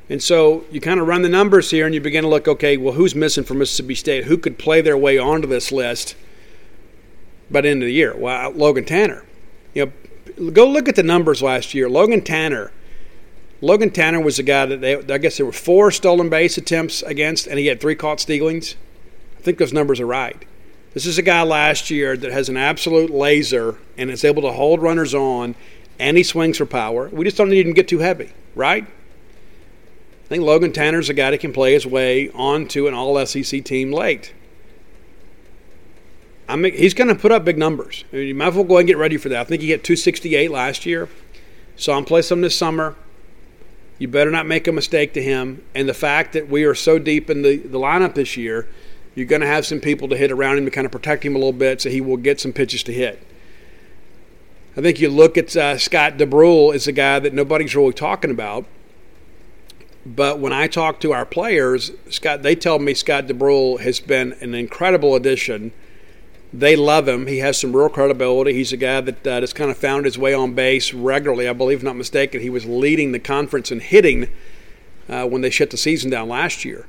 And 0.10 0.24
so 0.24 0.66
you 0.72 0.82
kind 0.82 1.00
of 1.00 1.06
run 1.06 1.22
the 1.22 1.30
numbers 1.30 1.70
here, 1.70 1.86
and 1.86 1.94
you 1.94 2.02
begin 2.02 2.24
to 2.24 2.28
look, 2.28 2.48
okay, 2.48 2.76
well, 2.76 2.96
who's 2.96 3.14
missing 3.14 3.44
from 3.44 3.60
Mississippi 3.60 3.94
State? 3.94 4.24
Who 4.24 4.36
could 4.36 4.58
play 4.58 4.82
their 4.82 4.98
way 4.98 5.20
onto 5.20 5.48
this 5.48 5.72
list 5.72 6.16
by 7.52 7.62
the 7.62 7.70
end 7.70 7.84
of 7.84 7.86
the 7.86 7.94
year? 7.94 8.18
Well, 8.18 8.50
Logan 8.50 8.86
Tanner. 8.86 9.26
You 9.76 9.86
know, 9.86 9.92
go 10.54 10.68
look 10.68 10.88
at 10.88 10.96
the 10.96 11.04
numbers 11.04 11.42
last 11.42 11.74
year. 11.74 11.90
Logan 11.90 12.22
Tanner. 12.22 12.72
Logan 13.62 13.92
Tanner 13.92 14.22
was 14.22 14.40
a 14.40 14.44
guy 14.44 14.66
that 14.66 14.82
they, 14.82 14.96
I 14.96 15.18
guess 15.18 15.38
there 15.38 15.46
were 15.46 15.52
four 15.52 15.92
stolen 15.92 16.30
base 16.30 16.58
attempts 16.58 17.02
against, 17.04 17.46
and 17.48 17.60
he 17.60 17.68
had 17.68 17.82
three 17.82 17.96
caught 17.96 18.20
stealings. 18.20 18.76
I 19.38 19.42
think 19.42 19.58
those 19.58 19.74
numbers 19.74 20.00
are 20.00 20.06
right. 20.06 20.46
This 20.94 21.06
is 21.06 21.18
a 21.18 21.22
guy 21.22 21.44
last 21.44 21.90
year 21.90 22.18
that 22.18 22.32
has 22.32 22.50
an 22.50 22.58
absolute 22.58 23.10
laser 23.10 23.78
and 23.98 24.10
is 24.10 24.24
able 24.24 24.42
to 24.44 24.52
hold 24.52 24.82
runners 24.82 25.14
on, 25.14 25.56
and 26.00 26.18
he 26.18 26.24
swings 26.24 26.58
for 26.58 26.66
power. 26.66 27.10
We 27.10 27.26
just 27.26 27.38
don't 27.38 27.50
need 27.50 27.68
him 27.68 27.74
to 27.74 27.76
get 27.76 27.88
too 27.88 28.00
heavy, 28.00 28.32
right? 28.56 28.84
I 28.84 30.28
think 30.28 30.44
Logan 30.44 30.72
Tanner's 30.72 31.10
a 31.10 31.14
guy 31.14 31.32
that 31.32 31.40
can 31.40 31.54
play 31.54 31.74
his 31.74 31.86
way 31.86 32.30
onto 32.30 32.88
an 32.88 32.94
All 32.94 33.24
SEC 33.26 33.64
team 33.64 33.92
late. 33.92 34.34
I'm, 36.50 36.64
he's 36.64 36.95
going 36.95 37.08
to 37.10 37.16
put 37.16 37.32
up 37.32 37.45
big 37.45 37.58
numbers. 37.58 38.04
I 38.12 38.18
mean, 38.18 38.28
you 38.28 38.36
might 38.36 38.47
as 38.47 38.56
well 38.56 38.64
go 38.64 38.76
ahead 38.76 38.82
and 38.82 38.88
get 38.88 38.97
ready 38.97 39.18
for 39.18 39.30
that. 39.30 39.41
I 39.41 39.43
think 39.43 39.62
he 39.62 39.70
hit 39.70 39.84
268 39.84 40.50
last 40.50 40.86
year. 40.86 41.08
Saw 41.76 41.97
him 41.97 42.06
play 42.06 42.24
some 42.24 42.41
this 42.41 42.58
summer. 42.58 42.95
You 44.00 44.08
better 44.08 44.32
not 44.32 44.47
make 44.47 44.68
a 44.68 44.72
mistake 44.72 45.14
to 45.14 45.22
him. 45.22 45.64
And 45.76 45.88
the 45.88 45.93
fact 45.93 46.34
that 46.34 46.50
we 46.50 46.64
are 46.64 46.74
so 46.74 46.97
deep 46.97 47.30
in 47.30 47.43
the, 47.43 47.58
the 47.58 47.78
lineup 47.78 48.16
this 48.16 48.36
year, 48.36 48.68
you're 49.14 49.28
going 49.28 49.41
to 49.41 49.47
have 49.47 49.66
some 49.66 49.80
people 49.80 50.08
to 50.08 50.18
hit 50.18 50.32
around 50.32 50.58
him 50.58 50.66
to 50.66 50.72
kind 50.72 50.86
of 50.86 50.91
protect 50.91 51.24
him 51.24 51.36
a 51.36 51.38
little 51.38 51.54
bit 51.54 51.82
so 51.82 51.89
he 51.89 52.02
will 52.02 52.18
get 52.18 52.39
some 52.39 52.52
pitches 52.52 52.82
to 52.84 52.93
hit. 52.93 53.22
I 54.76 54.82
think 54.82 55.00
you 55.00 55.10
look 55.10 55.38
at 55.38 55.56
uh, 55.56 55.78
Scott 55.78 56.18
Dubrule 56.18 56.74
is 56.74 56.88
a 56.88 56.91
guy 56.91 57.20
that 57.20 57.34
nobody's 57.34 57.76
really 57.76 57.93
talking 57.93 58.32
about. 58.32 58.66
But 60.06 60.39
when 60.39 60.54
I 60.54 60.68
talk 60.68 61.00
to 61.02 61.12
our 61.12 61.26
players, 61.26 61.91
Scott, 62.10 62.41
they 62.41 62.56
tell 62.56 62.80
me 62.80 62.93
Scott 62.93 63.28
Dubrule 63.28 63.82
has 63.82 64.00
been 64.00 64.34
an 64.41 64.56
incredible 64.56 65.16
addition. 65.16 65.74
They 66.52 66.76
love 66.76 67.08
him. 67.08 67.28
He 67.28 67.39
has 67.39 67.60
some 67.60 67.76
real 67.76 67.89
credibility. 67.89 68.54
He's 68.54 68.74
a 68.74 68.78
guy 68.78 69.02
that 69.02 69.28
uh, 69.28 69.41
has 69.41 69.54
kind 69.54 69.70
of 69.70 69.78
found 69.78 70.06
his 70.06 70.18
way 70.18 70.34
on 70.34 70.54
base 70.54 70.93
regularly. 70.93 71.47
I 71.47 71.54
believe, 71.54 71.84
not 71.84 71.95
mistaken, 71.95 72.41
he 72.41 72.50
was 72.50 72.66
leading 72.66 73.12
the 73.12 73.20
conference 73.20 73.72
in 73.72 73.82
hitting 73.82 74.30
uh, 75.08 75.28
when 75.28 75.41
they 75.41 75.50
shut 75.50 75.70
the 75.70 75.78
season 75.78 76.10
down 76.10 76.28
last 76.28 76.66
year. 76.66 76.88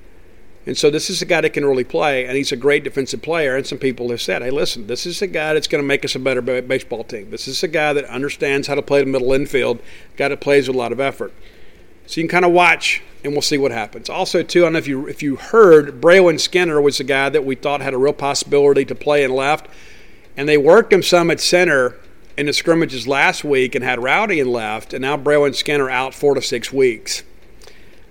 And 0.66 0.76
so 0.76 0.90
this 0.90 1.08
is 1.08 1.22
a 1.22 1.26
guy 1.26 1.40
that 1.40 1.54
can 1.54 1.64
really 1.64 1.84
play, 1.84 2.26
and 2.26 2.36
he's 2.36 2.52
a 2.52 2.56
great 2.56 2.84
defensive 2.84 3.22
player. 3.22 3.56
And 3.56 3.66
some 3.66 3.78
people 3.78 4.10
have 4.10 4.20
said, 4.20 4.42
hey, 4.42 4.50
listen, 4.50 4.86
this 4.86 5.06
is 5.06 5.22
a 5.22 5.26
guy 5.26 5.54
that's 5.54 5.66
going 5.66 5.82
to 5.82 5.86
make 5.86 6.04
us 6.04 6.14
a 6.14 6.18
better 6.18 6.42
baseball 6.42 7.02
team. 7.02 7.30
This 7.30 7.48
is 7.48 7.62
a 7.62 7.68
guy 7.68 7.92
that 7.94 8.04
understands 8.04 8.66
how 8.66 8.74
to 8.74 8.82
play 8.82 9.00
the 9.00 9.10
middle 9.10 9.32
infield, 9.32 9.80
guy 10.16 10.28
that 10.28 10.40
plays 10.40 10.68
with 10.68 10.76
a 10.76 10.78
lot 10.78 10.92
of 10.92 11.00
effort. 11.00 11.32
So 12.10 12.20
you 12.20 12.26
can 12.26 12.40
kind 12.40 12.44
of 12.44 12.50
watch, 12.50 13.02
and 13.22 13.34
we'll 13.34 13.40
see 13.40 13.56
what 13.56 13.70
happens. 13.70 14.10
Also, 14.10 14.42
too, 14.42 14.62
I 14.62 14.64
don't 14.64 14.72
know 14.72 14.80
if 14.80 14.88
you 14.88 15.06
if 15.06 15.22
you 15.22 15.36
heard, 15.36 16.00
Brayland 16.00 16.40
Skinner 16.40 16.80
was 16.80 16.98
the 16.98 17.04
guy 17.04 17.28
that 17.28 17.44
we 17.44 17.54
thought 17.54 17.80
had 17.80 17.94
a 17.94 17.98
real 17.98 18.12
possibility 18.12 18.84
to 18.86 18.96
play 18.96 19.22
in 19.22 19.30
left, 19.30 19.68
and 20.36 20.48
they 20.48 20.58
worked 20.58 20.92
him 20.92 21.04
some 21.04 21.30
at 21.30 21.38
center 21.38 22.00
in 22.36 22.46
the 22.46 22.52
scrimmages 22.52 23.06
last 23.06 23.44
week 23.44 23.76
and 23.76 23.84
had 23.84 24.02
Rowdy 24.02 24.40
in 24.40 24.50
left, 24.50 24.92
and 24.92 25.02
now 25.02 25.16
Brayland 25.16 25.54
Skinner 25.54 25.88
out 25.88 26.12
four 26.12 26.34
to 26.34 26.42
six 26.42 26.72
weeks 26.72 27.22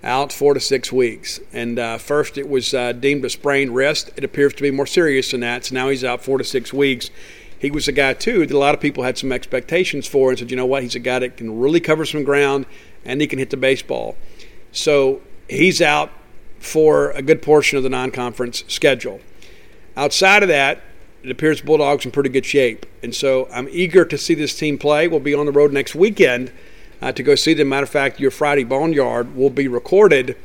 out 0.02 0.32
four 0.32 0.54
to 0.54 0.60
six 0.60 0.90
weeks. 0.90 1.38
And 1.52 1.78
uh, 1.78 1.98
first, 1.98 2.38
it 2.38 2.48
was 2.48 2.72
uh, 2.72 2.92
deemed 2.92 3.22
a 3.26 3.28
sprained 3.28 3.74
wrist. 3.74 4.10
It 4.16 4.24
appears 4.24 4.54
to 4.54 4.62
be 4.62 4.70
more 4.70 4.86
serious 4.86 5.30
than 5.32 5.40
that. 5.40 5.66
So 5.66 5.74
now 5.74 5.90
he's 5.90 6.04
out 6.04 6.24
four 6.24 6.38
to 6.38 6.44
six 6.44 6.72
weeks. 6.72 7.10
He 7.58 7.70
was 7.70 7.86
a 7.86 7.92
guy, 7.92 8.14
too, 8.14 8.46
that 8.46 8.54
a 8.54 8.58
lot 8.58 8.74
of 8.74 8.80
people 8.80 9.04
had 9.04 9.18
some 9.18 9.30
expectations 9.30 10.06
for 10.06 10.30
and 10.30 10.38
said, 10.38 10.50
you 10.50 10.56
know 10.56 10.64
what, 10.64 10.82
he's 10.82 10.94
a 10.94 11.00
guy 11.00 11.18
that 11.18 11.36
can 11.36 11.60
really 11.60 11.80
cover 11.80 12.06
some 12.06 12.24
ground 12.24 12.64
and 13.04 13.20
he 13.20 13.26
can 13.26 13.38
hit 13.38 13.50
the 13.50 13.56
baseball. 13.56 14.16
So 14.72 15.20
he's 15.48 15.80
out 15.82 16.10
for 16.58 17.10
a 17.12 17.22
good 17.22 17.42
portion 17.42 17.76
of 17.76 17.82
the 17.82 17.88
non 17.88 18.10
conference 18.10 18.64
schedule. 18.68 19.20
Outside 19.96 20.42
of 20.42 20.48
that, 20.48 20.82
it 21.22 21.30
appears 21.30 21.60
Bulldogs 21.60 22.04
in 22.04 22.10
pretty 22.10 22.30
good 22.30 22.46
shape. 22.46 22.86
And 23.02 23.14
so 23.14 23.48
I'm 23.52 23.68
eager 23.70 24.04
to 24.04 24.16
see 24.16 24.34
this 24.34 24.56
team 24.56 24.78
play. 24.78 25.08
We'll 25.08 25.20
be 25.20 25.34
on 25.34 25.46
the 25.46 25.52
road 25.52 25.72
next 25.72 25.94
weekend 25.94 26.52
uh, 27.02 27.12
to 27.12 27.22
go 27.22 27.34
see 27.34 27.54
them. 27.54 27.68
Matter 27.68 27.84
of 27.84 27.90
fact, 27.90 28.20
your 28.20 28.30
Friday 28.30 28.64
Boneyard 28.64 29.34
will 29.34 29.50
be 29.50 29.68
recorded 29.68 30.36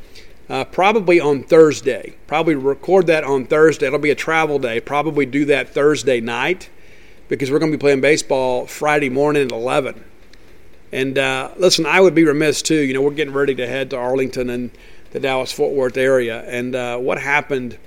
uh, 0.49 0.65
probably 0.65 1.19
on 1.19 1.43
Thursday. 1.43 2.15
Probably 2.27 2.55
record 2.55 3.07
that 3.07 3.23
on 3.23 3.45
Thursday. 3.45 3.87
It'll 3.87 3.99
be 3.99 4.11
a 4.11 4.15
travel 4.15 4.59
day. 4.59 4.79
Probably 4.79 5.25
do 5.25 5.45
that 5.45 5.69
Thursday 5.69 6.19
night 6.19 6.69
because 7.27 7.51
we're 7.51 7.59
going 7.59 7.71
to 7.71 7.77
be 7.77 7.81
playing 7.81 8.01
baseball 8.01 8.67
Friday 8.67 9.09
morning 9.09 9.45
at 9.45 9.51
11. 9.51 10.03
And 10.95 11.17
uh, 11.17 11.51
listen, 11.57 11.85
I 11.85 11.99
would 11.99 12.15
be 12.15 12.23
remiss 12.23 12.61
too. 12.61 12.79
You 12.79 12.93
know, 12.93 13.01
we're 13.01 13.11
getting 13.11 13.33
ready 13.33 13.53
to 13.55 13.67
head 13.67 13.89
to 13.89 13.97
Arlington 13.97 14.49
and 14.49 14.71
the 15.11 15.19
Dallas 15.19 15.51
Fort 15.51 15.73
Worth 15.73 15.97
area. 15.97 16.41
And 16.43 16.73
uh, 16.73 16.97
what 16.99 17.19
happened 17.19 17.77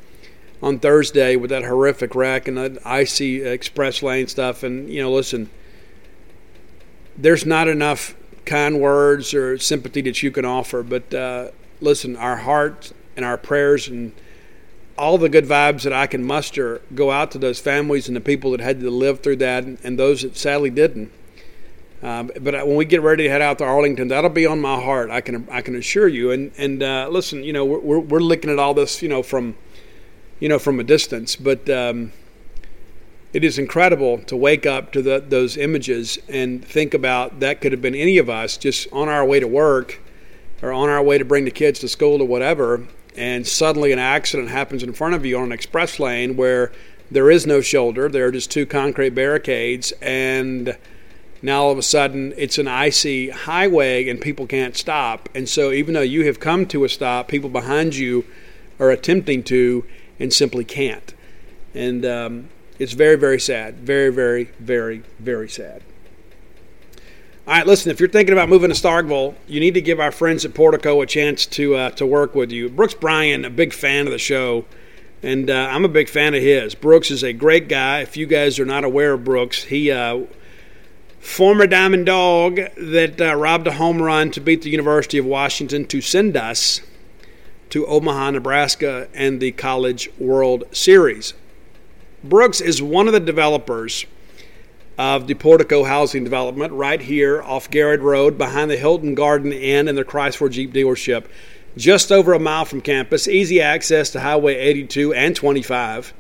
on 0.63 0.79
Thursday 0.79 1.35
with 1.35 1.49
that 1.49 1.65
horrific 1.65 2.15
wreck 2.15 2.49
and 2.49 2.59
that 2.59 2.87
icy 2.87 3.43
express 3.43 4.03
lane 4.03 4.27
stuff? 4.27 4.63
And, 4.63 4.91
you 4.91 5.01
know, 5.01 5.11
listen, 5.11 5.49
there's 7.17 7.47
not 7.47 7.67
enough 7.67 8.15
kind 8.45 8.79
words 8.79 9.33
or 9.33 9.57
sympathy 9.57 10.03
that 10.03 10.23
you 10.23 10.31
can 10.31 10.45
offer. 10.45 10.83
But 10.83 11.15
uh, 11.15 11.49
listen, 11.81 12.15
our 12.15 12.37
heart 12.37 12.93
and 13.17 13.25
our 13.25 13.39
prayers 13.39 13.89
and 13.89 14.13
all 14.99 15.17
the 15.17 15.31
good 15.31 15.47
vibes 15.47 15.85
that 15.85 15.95
I 15.95 16.09
can 16.09 16.23
muster 16.25 16.83
go 16.95 17.11
out 17.11 17.31
to 17.31 17.39
those 17.39 17.59
families 17.59 18.07
and 18.07 18.15
the 18.15 18.21
people 18.21 18.51
that 18.51 18.61
had 18.61 18.81
to 18.81 18.91
live 18.91 19.21
through 19.21 19.37
that 19.37 19.65
and, 19.65 19.79
and 19.83 19.99
those 19.99 20.21
that 20.21 20.37
sadly 20.37 20.69
didn't. 20.69 21.11
Um, 22.03 22.31
but 22.41 22.55
when 22.67 22.77
we 22.77 22.85
get 22.85 23.03
ready 23.03 23.25
to 23.25 23.31
head 23.31 23.43
out 23.43 23.59
to 23.59 23.65
Arlington, 23.65 24.09
that'll 24.09 24.31
be 24.31 24.47
on 24.47 24.61
my 24.61 24.81
heart. 24.81 25.11
I 25.11 25.21
can 25.21 25.49
I 25.51 25.63
can 25.63 25.75
assure 25.75 26.09
you. 26.09 26.31
And 26.31 26.53
and 26.57 26.83
uh, 26.83 27.09
listen, 27.11 27.43
you 27.43 27.53
know, 27.53 27.65
we're 27.65 27.99
we're 27.99 28.21
looking 28.21 28.51
at 28.51 28.59
all 28.59 28.75
this, 28.75 29.03
you 29.03 29.09
know, 29.09 29.23
from 29.23 29.57
you 30.39 30.49
know 30.49 30.59
from 30.59 30.79
a 30.79 30.85
distance, 30.85 31.35
but 31.35 31.69
um, 31.69 32.13
it 33.33 33.45
is 33.45 33.59
incredible 33.59 34.19
to 34.19 34.37
wake 34.37 34.65
up 34.65 34.93
to 34.93 35.03
the, 35.03 35.21
those 35.21 35.57
images 35.57 36.19
and 36.29 36.65
think 36.65 36.95
about 36.95 37.41
that 37.41 37.61
could 37.61 37.73
have 37.73 37.83
been 37.83 37.95
any 37.95 38.17
of 38.19 38.31
us 38.31 38.57
just 38.57 38.91
on 38.93 39.09
our 39.09 39.25
way 39.25 39.39
to 39.41 39.47
work 39.47 40.01
or 40.63 40.73
on 40.73 40.89
our 40.89 41.03
way 41.03 41.19
to 41.19 41.25
bring 41.25 41.45
the 41.45 41.51
kids 41.51 41.79
to 41.81 41.89
school 41.89 42.23
or 42.23 42.27
whatever, 42.27 42.87
and 43.17 43.47
suddenly 43.47 43.93
an 43.93 43.99
accident 43.99 44.49
happens 44.49 44.83
in 44.83 44.93
front 44.93 45.15
of 45.15 45.25
you 45.25 45.37
on 45.37 45.45
an 45.45 45.53
express 45.53 46.01
lane 46.01 46.37
where 46.37 46.73
there 47.11 47.31
is 47.31 47.47
no 47.47 47.61
shoulder, 47.61 48.09
there 48.09 48.27
are 48.27 48.33
just 48.33 48.51
two 48.51 48.67
concrete 48.67 49.11
barricades, 49.11 49.93
and 50.03 50.77
now 51.43 51.63
all 51.63 51.71
of 51.71 51.79
a 51.79 51.83
sudden 51.83 52.35
it's 52.37 52.59
an 52.59 52.69
icy 52.69 53.31
highway 53.31 54.09
and 54.09 54.21
people 54.21 54.47
can't 54.47 54.77
stop. 54.77 55.29
And 55.35 55.49
so 55.49 55.71
even 55.73 55.95
though 55.95 56.01
you 56.01 56.27
have 56.27 56.41
come 56.41 56.67
to 56.67 56.85
a 56.85 56.89
stop, 56.89 57.29
people 57.29 57.51
behind 57.51 57.97
you 57.97 58.25
are 58.81 58.91
attempting 58.91 59.43
to 59.45 59.85
and 60.19 60.33
simply 60.33 60.65
can't. 60.65 61.15
And 61.75 62.05
um, 62.05 62.49
it's 62.79 62.93
very, 62.93 63.17
very 63.17 63.41
sad. 63.41 63.77
Very, 63.77 64.11
very, 64.11 64.45
very, 64.59 65.03
very 65.19 65.49
sad. 65.49 65.83
All 67.47 67.55
right, 67.55 67.67
listen. 67.67 67.91
If 67.91 67.99
you're 67.99 68.11
thinking 68.11 68.35
about 68.35 68.51
moving 68.51 68.69
to 68.69 68.77
Starkville, 68.77 69.35
you 69.47 69.59
need 69.59 69.73
to 69.75 69.81
give 69.81 70.01
our 70.01 70.13
friends 70.13 70.45
at 70.45 70.53
Portico 70.53 71.01
a 71.01 71.07
chance 71.07 71.47
to 71.47 71.77
uh, 71.77 71.91
to 71.93 72.05
work 72.05 72.35
with 72.35 72.53
you. 72.53 72.69
Brooks 72.69 72.93
Bryan, 72.93 73.47
a 73.47 73.51
big 73.51 73.73
fan 73.73 74.07
of 74.07 74.13
the 74.13 74.19
show, 74.19 74.67
and 75.23 75.49
uh, 75.49 75.69
I'm 75.71 75.83
a 75.83 75.89
big 75.89 76.11
fan 76.11 76.35
of 76.35 76.43
his. 76.43 76.75
Brooks 76.75 77.11
is 77.11 77.25
a 77.25 77.33
great 77.33 77.67
guy. 77.67 78.01
If 78.01 78.19
you 78.19 78.27
guys 78.27 78.59
are 78.61 78.67
not 78.67 78.85
aware 78.85 79.15
of 79.15 79.25
Brooks, 79.25 79.65
he 79.65 79.91
uh, 79.91 80.25
former 81.19 81.67
Diamond 81.67 82.07
Dog 82.07 82.57
that 82.77 83.21
uh, 83.21 83.35
robbed 83.35 83.67
a 83.67 83.73
home 83.73 84.01
run 84.01 84.31
to 84.33 84.41
beat 84.41 84.63
the 84.63 84.71
University 84.71 85.19
of 85.19 85.27
Washington 85.27 85.87
to 85.87 86.01
send 86.01 86.37
us 86.37 86.81
to 87.71 87.87
Omaha, 87.87 88.31
Nebraska, 88.31 89.09
and 89.15 89.41
the 89.41 89.53
College 89.53 90.11
World 90.19 90.65
Series. 90.73 91.35
Brooks 92.25 92.61
is 92.61 92.83
one 92.83 93.07
of 93.07 93.13
the 93.13 93.21
developers 93.21 94.07
of 94.97 95.29
the 95.29 95.35
Portico 95.35 95.85
housing 95.85 96.25
development 96.25 96.73
right 96.73 97.01
here 97.01 97.41
off 97.43 97.71
Garrett 97.71 98.01
Road 98.01 98.37
behind 98.37 98.71
the 98.71 98.77
Hilton 98.77 99.15
Garden 99.15 99.53
Inn 99.53 99.87
and 99.87 99.97
the 99.97 100.05
Chrysler 100.05 100.51
Jeep 100.51 100.73
dealership, 100.73 101.27
just 101.77 102.11
over 102.11 102.33
a 102.33 102.41
mile 102.41 102.65
from 102.65 102.81
campus, 102.81 103.29
easy 103.29 103.61
access 103.61 104.11
to 104.11 104.21
Highway 104.21 104.57
82 104.57 105.15
and 105.15 105.37
25. 105.37 106.13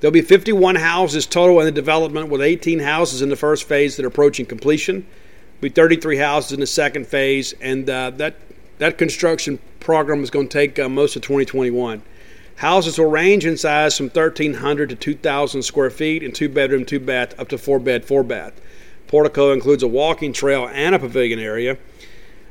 There'll 0.00 0.12
be 0.12 0.22
51 0.22 0.76
houses 0.76 1.26
total 1.26 1.58
in 1.60 1.66
the 1.66 1.72
development, 1.72 2.28
with 2.28 2.40
18 2.40 2.78
houses 2.78 3.20
in 3.20 3.30
the 3.30 3.36
first 3.36 3.64
phase 3.64 3.96
that 3.96 4.04
are 4.04 4.08
approaching 4.08 4.46
completion. 4.46 5.06
There'll 5.60 5.62
be 5.62 5.68
33 5.70 6.18
houses 6.18 6.52
in 6.52 6.60
the 6.60 6.66
second 6.66 7.06
phase, 7.06 7.54
and 7.60 7.88
uh, 7.90 8.10
that 8.10 8.36
that 8.78 8.96
construction 8.96 9.58
program 9.80 10.22
is 10.22 10.30
going 10.30 10.48
to 10.48 10.52
take 10.52 10.78
uh, 10.78 10.88
most 10.88 11.16
of 11.16 11.22
2021. 11.22 12.02
Houses 12.56 12.98
will 12.98 13.10
range 13.10 13.44
in 13.44 13.56
size 13.56 13.96
from 13.96 14.06
1,300 14.06 14.88
to 14.88 14.94
2,000 14.94 15.62
square 15.62 15.90
feet 15.90 16.22
and 16.22 16.34
two 16.34 16.48
bedroom, 16.48 16.84
two 16.84 17.00
bath, 17.00 17.38
up 17.38 17.48
to 17.48 17.58
four 17.58 17.78
bed, 17.78 18.04
four 18.04 18.22
bath. 18.22 18.60
Portico 19.06 19.52
includes 19.52 19.82
a 19.82 19.88
walking 19.88 20.32
trail 20.32 20.68
and 20.68 20.94
a 20.94 20.98
pavilion 20.98 21.38
area. 21.38 21.78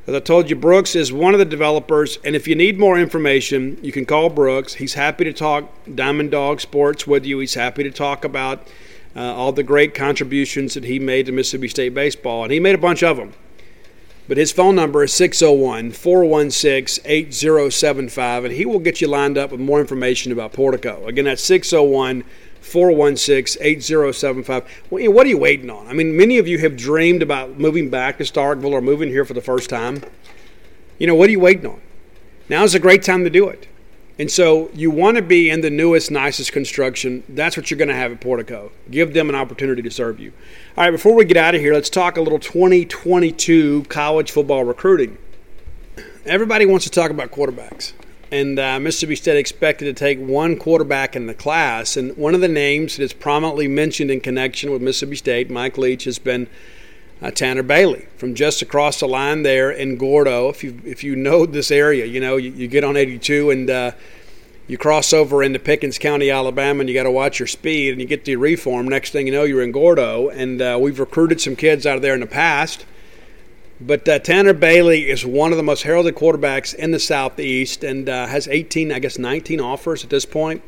As 0.08 0.14
I 0.14 0.20
told 0.20 0.48
you, 0.48 0.56
Brooks 0.56 0.96
is 0.96 1.12
one 1.12 1.34
of 1.34 1.38
the 1.38 1.44
developers, 1.44 2.18
and 2.24 2.34
if 2.34 2.48
you 2.48 2.54
need 2.54 2.78
more 2.78 2.98
information, 2.98 3.76
you 3.82 3.92
can 3.92 4.06
call 4.06 4.30
Brooks. 4.30 4.72
He's 4.72 4.94
happy 4.94 5.24
to 5.24 5.34
talk 5.34 5.70
Diamond 5.94 6.30
Dog 6.30 6.62
Sports 6.62 7.06
with 7.06 7.26
you. 7.26 7.40
He's 7.40 7.52
happy 7.52 7.82
to 7.82 7.90
talk 7.90 8.24
about 8.24 8.66
uh, 9.14 9.20
all 9.20 9.52
the 9.52 9.62
great 9.62 9.92
contributions 9.94 10.72
that 10.72 10.84
he 10.84 10.98
made 10.98 11.26
to 11.26 11.32
Mississippi 11.32 11.68
State 11.68 11.92
baseball, 11.92 12.42
and 12.42 12.50
he 12.50 12.58
made 12.58 12.74
a 12.74 12.78
bunch 12.78 13.02
of 13.02 13.18
them. 13.18 13.34
But 14.28 14.38
his 14.38 14.50
phone 14.50 14.74
number 14.74 15.02
is 15.02 15.12
601 15.12 15.92
416 15.92 17.04
8075, 17.04 18.46
and 18.46 18.54
he 18.54 18.64
will 18.64 18.78
get 18.78 19.02
you 19.02 19.08
lined 19.08 19.36
up 19.36 19.50
with 19.50 19.60
more 19.60 19.78
information 19.78 20.32
about 20.32 20.54
Portico. 20.54 21.06
Again, 21.06 21.26
that's 21.26 21.44
601 21.44 22.24
416 22.60 23.62
8075. 23.62 24.68
What 24.90 25.26
are 25.26 25.28
you 25.28 25.38
waiting 25.38 25.70
on? 25.70 25.86
I 25.86 25.92
mean, 25.92 26.16
many 26.16 26.38
of 26.38 26.46
you 26.46 26.58
have 26.58 26.76
dreamed 26.76 27.22
about 27.22 27.58
moving 27.58 27.90
back 27.90 28.18
to 28.18 28.24
Starkville 28.24 28.72
or 28.72 28.80
moving 28.80 29.08
here 29.08 29.24
for 29.24 29.34
the 29.34 29.40
first 29.40 29.70
time. 29.70 30.02
You 30.98 31.06
know, 31.06 31.14
what 31.14 31.28
are 31.28 31.32
you 31.32 31.40
waiting 31.40 31.66
on? 31.66 31.80
Now 32.48 32.64
is 32.64 32.74
a 32.74 32.80
great 32.80 33.02
time 33.02 33.24
to 33.24 33.30
do 33.30 33.48
it. 33.48 33.68
And 34.18 34.30
so 34.30 34.68
you 34.74 34.90
want 34.90 35.16
to 35.16 35.22
be 35.22 35.48
in 35.48 35.60
the 35.60 35.70
newest, 35.70 36.10
nicest 36.10 36.50
construction. 36.50 37.22
That's 37.28 37.56
what 37.56 37.70
you're 37.70 37.78
going 37.78 37.88
to 37.88 37.94
have 37.94 38.10
at 38.10 38.20
Portico. 38.20 38.72
Give 38.90 39.14
them 39.14 39.28
an 39.28 39.36
opportunity 39.36 39.80
to 39.82 39.90
serve 39.92 40.18
you. 40.18 40.32
All 40.76 40.84
right, 40.84 40.90
before 40.90 41.14
we 41.14 41.24
get 41.24 41.36
out 41.36 41.54
of 41.54 41.60
here, 41.60 41.72
let's 41.72 41.88
talk 41.88 42.16
a 42.16 42.20
little 42.20 42.40
2022 42.40 43.84
college 43.84 44.32
football 44.32 44.64
recruiting. 44.64 45.18
Everybody 46.26 46.66
wants 46.66 46.84
to 46.84 46.90
talk 46.90 47.12
about 47.12 47.30
quarterbacks. 47.30 47.92
And 48.30 48.58
uh, 48.58 48.78
Mississippi 48.78 49.16
State 49.16 49.38
expected 49.38 49.86
to 49.86 49.92
take 49.94 50.18
one 50.18 50.56
quarterback 50.56 51.16
in 51.16 51.26
the 51.26 51.34
class. 51.34 51.96
And 51.96 52.16
one 52.16 52.34
of 52.34 52.40
the 52.40 52.48
names 52.48 52.96
that 52.96 53.02
is 53.02 53.12
prominently 53.12 53.68
mentioned 53.68 54.10
in 54.10 54.20
connection 54.20 54.70
with 54.70 54.82
Mississippi 54.82 55.16
State, 55.16 55.50
Mike 55.50 55.78
Leach, 55.78 56.04
has 56.04 56.18
been 56.18 56.46
uh, 57.22 57.30
Tanner 57.30 57.62
Bailey 57.62 58.06
from 58.16 58.34
just 58.34 58.62
across 58.62 59.00
the 59.00 59.08
line 59.08 59.42
there 59.42 59.70
in 59.70 59.96
Gordo. 59.96 60.48
If 60.48 60.62
you 60.62 60.80
if 60.84 61.02
you 61.02 61.16
know 61.16 61.46
this 61.46 61.70
area, 61.70 62.04
you 62.04 62.20
know 62.20 62.36
you, 62.36 62.50
you 62.50 62.68
get 62.68 62.84
on 62.84 62.96
82 62.96 63.50
and 63.50 63.70
uh, 63.70 63.92
you 64.66 64.76
cross 64.76 65.14
over 65.14 65.42
into 65.42 65.58
Pickens 65.58 65.98
County, 65.98 66.30
Alabama, 66.30 66.80
and 66.80 66.88
you 66.90 66.94
got 66.94 67.04
to 67.04 67.10
watch 67.10 67.38
your 67.38 67.46
speed, 67.46 67.92
and 67.92 68.00
you 68.02 68.06
get 68.06 68.26
the 68.26 68.36
reform. 68.36 68.86
Next 68.86 69.10
thing 69.10 69.26
you 69.26 69.32
know, 69.32 69.44
you're 69.44 69.62
in 69.62 69.72
Gordo, 69.72 70.28
and 70.28 70.60
uh, 70.60 70.78
we've 70.78 71.00
recruited 71.00 71.40
some 71.40 71.56
kids 71.56 71.86
out 71.86 71.96
of 71.96 72.02
there 72.02 72.12
in 72.12 72.20
the 72.20 72.26
past. 72.26 72.84
But 73.80 74.08
uh, 74.08 74.18
Tanner 74.18 74.54
Bailey 74.54 75.08
is 75.08 75.24
one 75.24 75.52
of 75.52 75.56
the 75.56 75.62
most 75.62 75.84
heralded 75.84 76.16
quarterbacks 76.16 76.74
in 76.74 76.90
the 76.90 76.98
Southeast 76.98 77.84
and 77.84 78.08
uh, 78.08 78.26
has 78.26 78.48
18, 78.48 78.92
I 78.92 78.98
guess 78.98 79.18
19 79.18 79.60
offers 79.60 80.02
at 80.02 80.10
this 80.10 80.24
point. 80.24 80.62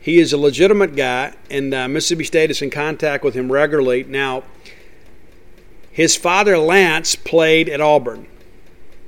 He 0.00 0.18
is 0.18 0.32
a 0.32 0.38
legitimate 0.38 0.94
guy, 0.94 1.34
and 1.50 1.74
uh, 1.74 1.88
Mississippi 1.88 2.24
State 2.24 2.50
is 2.50 2.62
in 2.62 2.70
contact 2.70 3.24
with 3.24 3.34
him 3.34 3.50
regularly. 3.50 4.04
Now, 4.04 4.44
his 5.90 6.14
father, 6.14 6.58
Lance, 6.58 7.16
played 7.16 7.68
at 7.68 7.80
Auburn. 7.80 8.28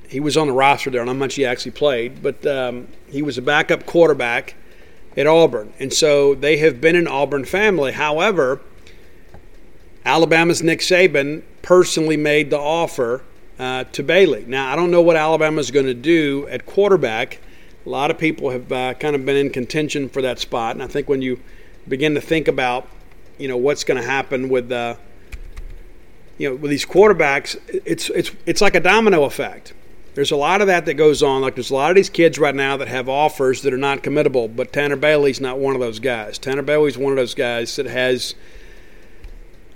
He 0.09 0.19
was 0.19 0.35
on 0.35 0.47
the 0.47 0.53
roster 0.53 0.89
there. 0.89 1.01
I 1.01 1.05
don't 1.05 1.13
know 1.13 1.19
how 1.19 1.25
much 1.25 1.35
he 1.35 1.45
actually 1.45 1.71
played, 1.71 2.23
but 2.23 2.45
um, 2.47 2.87
he 3.07 3.21
was 3.21 3.37
a 3.37 3.43
backup 3.43 3.85
quarterback 3.85 4.55
at 5.15 5.27
Auburn. 5.27 5.71
And 5.79 5.93
so 5.93 6.33
they 6.33 6.57
have 6.57 6.81
been 6.81 6.95
an 6.95 7.07
Auburn 7.07 7.45
family. 7.45 7.91
However, 7.91 8.59
Alabama's 10.05 10.63
Nick 10.63 10.79
Saban 10.79 11.43
personally 11.61 12.17
made 12.17 12.49
the 12.49 12.59
offer 12.59 13.23
uh, 13.59 13.83
to 13.85 14.03
Bailey. 14.03 14.45
Now, 14.47 14.71
I 14.71 14.75
don't 14.75 14.91
know 14.91 15.01
what 15.01 15.15
Alabama's 15.15 15.71
going 15.71 15.85
to 15.85 15.93
do 15.93 16.47
at 16.49 16.65
quarterback. 16.65 17.39
A 17.85 17.89
lot 17.89 18.09
of 18.09 18.17
people 18.17 18.49
have 18.51 18.71
uh, 18.71 18.93
kind 18.95 19.15
of 19.15 19.25
been 19.25 19.35
in 19.35 19.49
contention 19.49 20.09
for 20.09 20.21
that 20.21 20.39
spot, 20.39 20.75
and 20.75 20.83
I 20.83 20.87
think 20.87 21.09
when 21.09 21.21
you 21.21 21.39
begin 21.87 22.15
to 22.15 22.21
think 22.21 22.47
about, 22.47 22.87
you 23.37 23.47
know, 23.47 23.57
what's 23.57 23.83
going 23.83 23.99
to 23.99 24.07
happen 24.07 24.49
with, 24.49 24.71
uh, 24.71 24.95
you 26.37 26.49
know, 26.49 26.55
with 26.55 26.71
these 26.71 26.85
quarterbacks, 26.85 27.57
it's 27.67 28.09
it's 28.09 28.31
it's 28.45 28.61
like 28.61 28.75
a 28.75 28.79
domino 28.79 29.23
effect. 29.23 29.73
There's 30.15 30.31
a 30.31 30.35
lot 30.35 30.61
of 30.61 30.67
that 30.67 30.85
that 30.85 30.95
goes 30.95 31.23
on. 31.23 31.41
Like 31.41 31.55
there's 31.55 31.69
a 31.69 31.75
lot 31.75 31.91
of 31.91 31.95
these 31.95 32.09
kids 32.09 32.39
right 32.39 32.55
now 32.55 32.77
that 32.77 32.87
have 32.87 33.07
offers 33.07 33.61
that 33.61 33.73
are 33.73 33.77
not 33.77 34.03
committable, 34.03 34.53
but 34.53 34.73
Tanner 34.73 34.95
Bailey's 34.95 35.39
not 35.39 35.59
one 35.59 35.75
of 35.75 35.81
those 35.81 35.99
guys. 35.99 36.37
Tanner 36.37 36.61
Bailey's 36.61 36.97
one 36.97 37.13
of 37.13 37.17
those 37.17 37.33
guys 37.35 37.75
that 37.77 37.85
has 37.85 38.35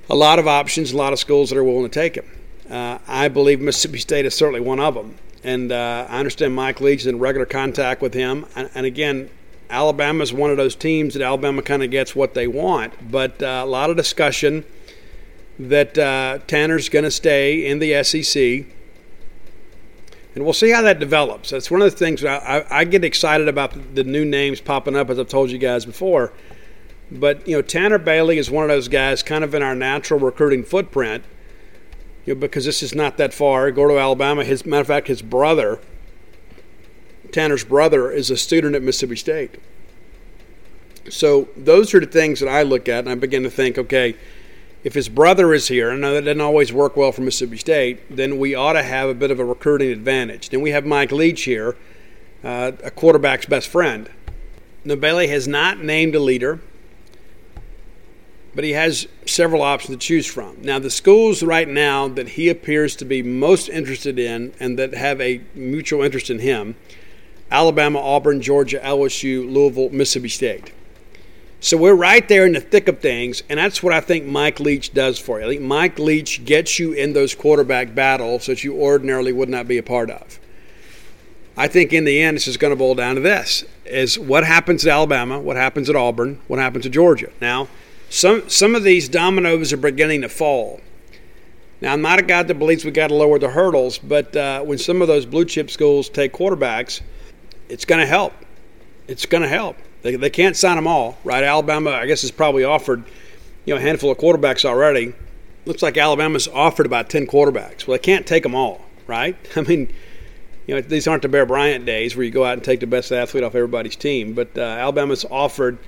a 0.09 0.15
lot 0.15 0.39
of 0.39 0.47
options, 0.47 0.91
a 0.91 0.97
lot 0.97 1.13
of 1.13 1.19
schools 1.19 1.49
that 1.49 1.57
are 1.57 1.63
willing 1.63 1.83
to 1.83 1.89
take 1.89 2.15
him. 2.15 2.25
Uh, 2.69 2.97
I 3.07 3.27
believe 3.27 3.61
Mississippi 3.61 3.99
State 3.99 4.25
is 4.25 4.35
certainly 4.35 4.61
one 4.61 4.79
of 4.79 4.95
them. 4.95 5.15
And 5.43 5.71
uh, 5.71 6.07
I 6.09 6.19
understand 6.19 6.55
Mike 6.55 6.79
Leach 6.81 7.01
is 7.01 7.07
in 7.07 7.19
regular 7.19 7.45
contact 7.45 8.01
with 8.01 8.13
him. 8.13 8.45
And, 8.55 8.69
and 8.73 8.85
again, 8.85 9.29
Alabama 9.69 10.23
is 10.23 10.31
one 10.31 10.51
of 10.51 10.57
those 10.57 10.75
teams 10.75 11.13
that 11.13 11.23
Alabama 11.23 11.61
kind 11.61 11.83
of 11.83 11.91
gets 11.91 12.15
what 12.15 12.33
they 12.33 12.47
want. 12.47 13.11
But 13.11 13.41
uh, 13.41 13.61
a 13.63 13.65
lot 13.65 13.89
of 13.89 13.97
discussion 13.97 14.65
that 15.59 15.97
uh, 15.97 16.39
Tanner's 16.47 16.89
going 16.89 17.03
to 17.03 17.11
stay 17.11 17.65
in 17.65 17.79
the 17.79 18.03
SEC. 18.03 18.65
And 20.35 20.43
we'll 20.43 20.53
see 20.53 20.71
how 20.71 20.81
that 20.81 20.99
develops. 20.99 21.51
That's 21.51 21.69
one 21.69 21.81
of 21.81 21.91
the 21.91 21.97
things 21.97 22.23
I, 22.25 22.37
I, 22.37 22.79
I 22.79 22.83
get 22.85 23.03
excited 23.03 23.47
about 23.47 23.95
the 23.95 24.03
new 24.03 24.25
names 24.25 24.61
popping 24.61 24.95
up, 24.95 25.09
as 25.09 25.19
I've 25.19 25.27
told 25.27 25.51
you 25.51 25.59
guys 25.59 25.85
before. 25.85 26.31
But 27.13 27.47
you 27.47 27.55
know, 27.55 27.61
Tanner 27.61 27.99
Bailey 27.99 28.37
is 28.37 28.49
one 28.49 28.63
of 28.63 28.69
those 28.69 28.87
guys, 28.87 29.21
kind 29.21 29.43
of 29.43 29.53
in 29.53 29.61
our 29.61 29.75
natural 29.75 30.19
recruiting 30.19 30.63
footprint. 30.63 31.23
You 32.25 32.33
know, 32.33 32.39
because 32.39 32.65
this 32.65 32.81
is 32.81 32.95
not 32.95 33.17
that 33.17 33.33
far. 33.33 33.69
Go 33.71 33.87
to 33.87 33.99
Alabama. 33.99 34.43
His 34.43 34.65
matter 34.65 34.81
of 34.81 34.87
fact, 34.87 35.07
his 35.07 35.21
brother, 35.21 35.79
Tanner's 37.31 37.63
brother, 37.63 38.11
is 38.11 38.31
a 38.31 38.37
student 38.37 38.75
at 38.75 38.81
Mississippi 38.81 39.15
State. 39.15 39.59
So 41.09 41.49
those 41.55 41.93
are 41.93 41.99
the 41.99 42.05
things 42.05 42.39
that 42.39 42.49
I 42.49 42.63
look 42.63 42.87
at, 42.87 42.99
and 42.99 43.09
I 43.09 43.15
begin 43.15 43.43
to 43.43 43.49
think, 43.49 43.77
okay, 43.77 44.15
if 44.83 44.93
his 44.93 45.09
brother 45.09 45.53
is 45.53 45.67
here, 45.67 45.95
know 45.95 46.13
that 46.13 46.21
doesn't 46.21 46.41
always 46.41 46.73
work 46.73 46.95
well 46.95 47.11
for 47.11 47.21
Mississippi 47.21 47.57
State, 47.57 48.15
then 48.15 48.37
we 48.37 48.55
ought 48.55 48.73
to 48.73 48.83
have 48.83 49.09
a 49.09 49.13
bit 49.13 49.29
of 49.29 49.39
a 49.39 49.45
recruiting 49.45 49.91
advantage. 49.91 50.49
Then 50.49 50.61
we 50.61 50.71
have 50.71 50.85
Mike 50.85 51.11
Leach 51.11 51.43
here, 51.43 51.75
uh, 52.43 52.71
a 52.83 52.89
quarterback's 52.89 53.45
best 53.45 53.67
friend. 53.67 54.09
Now, 54.85 54.95
Bailey 54.95 55.27
has 55.27 55.47
not 55.47 55.83
named 55.83 56.15
a 56.15 56.19
leader 56.19 56.61
but 58.55 58.63
he 58.63 58.71
has 58.71 59.07
several 59.25 59.61
options 59.61 59.95
to 59.95 60.05
choose 60.05 60.27
from. 60.27 60.57
Now, 60.61 60.79
the 60.79 60.89
schools 60.89 61.43
right 61.43 61.67
now 61.67 62.07
that 62.07 62.29
he 62.29 62.49
appears 62.49 62.95
to 62.97 63.05
be 63.05 63.23
most 63.23 63.69
interested 63.69 64.19
in 64.19 64.53
and 64.59 64.77
that 64.77 64.93
have 64.93 65.19
a 65.19 65.41
mutual 65.55 66.03
interest 66.03 66.29
in 66.29 66.39
him 66.39 66.75
Alabama, 67.51 67.99
Auburn, 67.99 68.41
Georgia, 68.41 68.79
LSU, 68.79 69.51
Louisville, 69.51 69.89
Mississippi 69.89 70.29
State. 70.29 70.73
So 71.59 71.77
we're 71.77 71.93
right 71.93 72.27
there 72.27 72.45
in 72.45 72.53
the 72.53 72.59
thick 72.59 72.89
of 72.89 72.99
things, 72.99 73.43
and 73.47 73.57
that's 73.57 73.81
what 73.81 73.93
I 73.93 74.01
think 74.01 74.25
Mike 74.25 74.59
Leach 74.59 74.93
does 74.93 75.17
for 75.17 75.39
you. 75.39 75.45
I 75.45 75.49
think 75.49 75.61
Mike 75.61 75.97
Leach 75.97 76.43
gets 76.43 76.77
you 76.77 76.91
in 76.91 77.13
those 77.13 77.35
quarterback 77.35 77.95
battles 77.95 78.47
that 78.47 78.63
you 78.63 78.75
ordinarily 78.75 79.31
would 79.31 79.49
not 79.49 79.67
be 79.67 79.77
a 79.77 79.83
part 79.83 80.09
of. 80.09 80.39
I 81.55 81.67
think 81.67 81.93
in 81.93 82.03
the 82.03 82.21
end, 82.21 82.35
this 82.35 82.47
is 82.47 82.57
going 82.57 82.71
to 82.71 82.75
boil 82.75 82.95
down 82.95 83.15
to 83.15 83.21
this: 83.21 83.63
is 83.85 84.17
what 84.19 84.43
happens 84.43 84.85
at 84.85 84.91
Alabama, 84.91 85.39
what 85.39 85.55
happens 85.55 85.89
at 85.89 85.95
Auburn, 85.95 86.41
what 86.47 86.59
happens 86.59 86.85
at 86.85 86.91
Georgia. 86.91 87.31
Now, 87.39 87.69
some 88.13 88.47
some 88.47 88.75
of 88.75 88.83
these 88.83 89.09
dominoes 89.09 89.73
are 89.73 89.77
beginning 89.77 90.21
to 90.21 90.29
fall. 90.29 90.79
Now, 91.81 91.93
I'm 91.93 92.01
not 92.03 92.19
a 92.19 92.21
guy 92.21 92.43
that 92.43 92.53
believes 92.53 92.85
we 92.85 92.91
got 92.91 93.07
to 93.07 93.15
lower 93.15 93.39
the 93.39 93.49
hurdles, 93.49 93.97
but 93.97 94.35
uh, 94.35 94.61
when 94.61 94.77
some 94.77 95.01
of 95.01 95.07
those 95.07 95.25
blue 95.25 95.45
chip 95.45 95.71
schools 95.71 96.09
take 96.09 96.31
quarterbacks, 96.31 97.01
it's 97.69 97.85
going 97.85 97.99
to 97.99 98.07
help. 98.07 98.33
It's 99.07 99.25
going 99.25 99.41
to 99.41 99.49
help. 99.49 99.77
They, 100.03 100.15
they 100.15 100.29
can't 100.29 100.55
sign 100.55 100.75
them 100.75 100.85
all, 100.85 101.17
right? 101.23 101.43
Alabama, 101.43 101.89
I 101.89 102.05
guess, 102.05 102.21
has 102.21 102.29
probably 102.29 102.63
offered 102.63 103.03
you 103.65 103.73
know 103.73 103.79
a 103.79 103.81
handful 103.81 104.11
of 104.11 104.19
quarterbacks 104.19 104.63
already. 104.63 105.13
Looks 105.65 105.81
like 105.81 105.97
Alabama's 105.97 106.47
offered 106.47 106.85
about 106.85 107.09
ten 107.09 107.25
quarterbacks. 107.25 107.87
Well, 107.87 107.97
they 107.97 108.03
can't 108.03 108.27
take 108.27 108.43
them 108.43 108.53
all, 108.53 108.85
right? 109.07 109.35
I 109.55 109.61
mean, 109.61 109.91
you 110.67 110.75
know, 110.75 110.81
these 110.81 111.07
aren't 111.07 111.23
the 111.23 111.29
Bear 111.29 111.47
Bryant 111.47 111.87
days 111.87 112.15
where 112.15 112.23
you 112.23 112.31
go 112.31 112.45
out 112.45 112.53
and 112.53 112.63
take 112.63 112.79
the 112.79 112.87
best 112.87 113.11
athlete 113.11 113.43
off 113.43 113.55
everybody's 113.55 113.95
team. 113.95 114.33
But 114.33 114.55
uh, 114.55 114.61
Alabama's 114.61 115.25
offered 115.25 115.79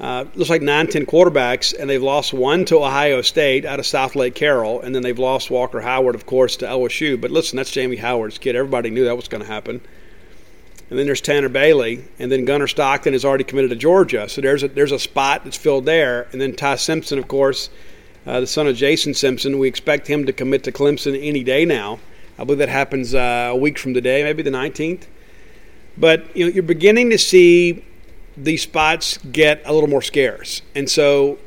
uh, 0.00 0.24
looks 0.34 0.48
like 0.48 0.62
nine, 0.62 0.86
ten 0.86 1.04
quarterbacks, 1.04 1.78
and 1.78 1.88
they've 1.88 2.02
lost 2.02 2.32
one 2.32 2.64
to 2.64 2.78
Ohio 2.78 3.20
State 3.20 3.66
out 3.66 3.78
of 3.78 3.84
Southlake 3.84 4.34
Carroll, 4.34 4.80
and 4.80 4.94
then 4.94 5.02
they've 5.02 5.18
lost 5.18 5.50
Walker 5.50 5.82
Howard, 5.82 6.14
of 6.14 6.24
course, 6.24 6.56
to 6.56 6.66
LSU. 6.66 7.20
But 7.20 7.30
listen, 7.30 7.58
that's 7.58 7.70
Jamie 7.70 7.96
Howard's 7.96 8.38
kid. 8.38 8.56
Everybody 8.56 8.88
knew 8.88 9.04
that 9.04 9.16
was 9.16 9.28
going 9.28 9.42
to 9.42 9.46
happen. 9.46 9.82
And 10.88 10.98
then 10.98 11.04
there's 11.04 11.20
Tanner 11.20 11.50
Bailey, 11.50 12.02
and 12.18 12.32
then 12.32 12.46
Gunner 12.46 12.66
Stockton 12.66 13.12
is 13.12 13.26
already 13.26 13.44
committed 13.44 13.70
to 13.70 13.76
Georgia. 13.76 14.26
So 14.28 14.40
there's 14.40 14.62
a, 14.62 14.68
there's 14.68 14.90
a 14.90 14.98
spot 14.98 15.44
that's 15.44 15.56
filled 15.56 15.84
there. 15.84 16.28
And 16.32 16.40
then 16.40 16.56
Ty 16.56 16.76
Simpson, 16.76 17.18
of 17.18 17.28
course, 17.28 17.68
uh, 18.26 18.40
the 18.40 18.46
son 18.46 18.66
of 18.66 18.76
Jason 18.76 19.12
Simpson, 19.12 19.58
we 19.58 19.68
expect 19.68 20.06
him 20.06 20.24
to 20.24 20.32
commit 20.32 20.64
to 20.64 20.72
Clemson 20.72 21.16
any 21.22 21.44
day 21.44 21.66
now. 21.66 22.00
I 22.38 22.44
believe 22.44 22.58
that 22.58 22.70
happens 22.70 23.14
uh, 23.14 23.50
a 23.52 23.56
week 23.56 23.78
from 23.78 23.92
today, 23.92 24.24
maybe 24.24 24.42
the 24.42 24.50
19th. 24.50 25.02
But 25.98 26.34
you 26.34 26.46
know, 26.46 26.52
you're 26.52 26.62
beginning 26.62 27.10
to 27.10 27.18
see 27.18 27.84
these 28.44 28.62
spots 28.62 29.18
get 29.18 29.62
a 29.64 29.72
little 29.72 29.88
more 29.88 30.02
scarce. 30.02 30.62
And 30.74 30.88
so 30.88 31.38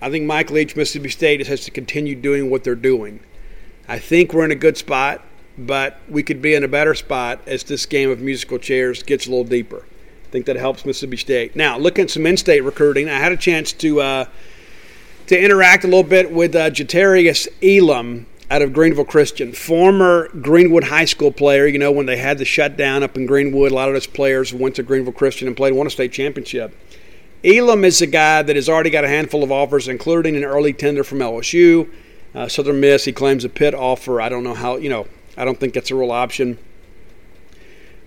I 0.00 0.10
think 0.10 0.26
Mike 0.26 0.50
Leach, 0.50 0.76
Mississippi 0.76 1.08
State, 1.08 1.46
has 1.46 1.64
to 1.64 1.70
continue 1.70 2.14
doing 2.14 2.50
what 2.50 2.64
they're 2.64 2.74
doing. 2.74 3.20
I 3.88 3.98
think 3.98 4.32
we're 4.32 4.44
in 4.44 4.50
a 4.50 4.56
good 4.56 4.76
spot, 4.76 5.24
but 5.56 5.98
we 6.08 6.22
could 6.22 6.42
be 6.42 6.54
in 6.54 6.62
a 6.62 6.68
better 6.68 6.94
spot 6.94 7.40
as 7.46 7.64
this 7.64 7.86
game 7.86 8.10
of 8.10 8.20
musical 8.20 8.58
chairs 8.58 9.02
gets 9.02 9.26
a 9.26 9.30
little 9.30 9.44
deeper. 9.44 9.84
I 10.26 10.30
think 10.30 10.46
that 10.46 10.56
helps 10.56 10.84
Mississippi 10.84 11.16
State. 11.16 11.56
Now, 11.56 11.78
looking 11.78 12.04
at 12.04 12.10
some 12.10 12.26
in-state 12.26 12.60
recruiting, 12.60 13.08
I 13.08 13.18
had 13.18 13.32
a 13.32 13.36
chance 13.36 13.72
to 13.74 14.00
uh, 14.00 14.24
to 15.26 15.38
interact 15.38 15.84
a 15.84 15.86
little 15.86 16.02
bit 16.02 16.30
with 16.30 16.54
uh, 16.54 16.70
Elam 17.62 18.26
out 18.50 18.62
of 18.62 18.72
Greenville 18.72 19.04
Christian, 19.04 19.52
former 19.52 20.28
Greenwood 20.40 20.84
High 20.84 21.04
School 21.04 21.32
player. 21.32 21.66
You 21.66 21.78
know, 21.78 21.92
when 21.92 22.06
they 22.06 22.16
had 22.16 22.38
the 22.38 22.44
shutdown 22.44 23.02
up 23.02 23.16
in 23.16 23.26
Greenwood, 23.26 23.72
a 23.72 23.74
lot 23.74 23.88
of 23.88 23.94
those 23.94 24.06
players 24.06 24.54
went 24.54 24.76
to 24.76 24.82
Greenville 24.82 25.12
Christian 25.12 25.46
and 25.48 25.56
played, 25.56 25.74
won 25.74 25.86
a 25.86 25.90
state 25.90 26.12
championship. 26.12 26.74
Elam 27.44 27.84
is 27.84 28.00
a 28.00 28.06
guy 28.06 28.42
that 28.42 28.56
has 28.56 28.68
already 28.68 28.90
got 28.90 29.04
a 29.04 29.08
handful 29.08 29.44
of 29.44 29.52
offers, 29.52 29.86
including 29.86 30.34
an 30.36 30.44
early 30.44 30.72
tender 30.72 31.04
from 31.04 31.18
LSU. 31.18 31.88
Uh, 32.34 32.48
Southern 32.48 32.80
Miss, 32.80 33.04
he 33.04 33.12
claims 33.12 33.44
a 33.44 33.48
Pitt 33.48 33.74
offer. 33.74 34.20
I 34.20 34.28
don't 34.28 34.44
know 34.44 34.54
how, 34.54 34.76
you 34.76 34.88
know, 34.88 35.06
I 35.36 35.44
don't 35.44 35.58
think 35.58 35.74
that's 35.74 35.90
a 35.90 35.94
real 35.94 36.10
option. 36.10 36.58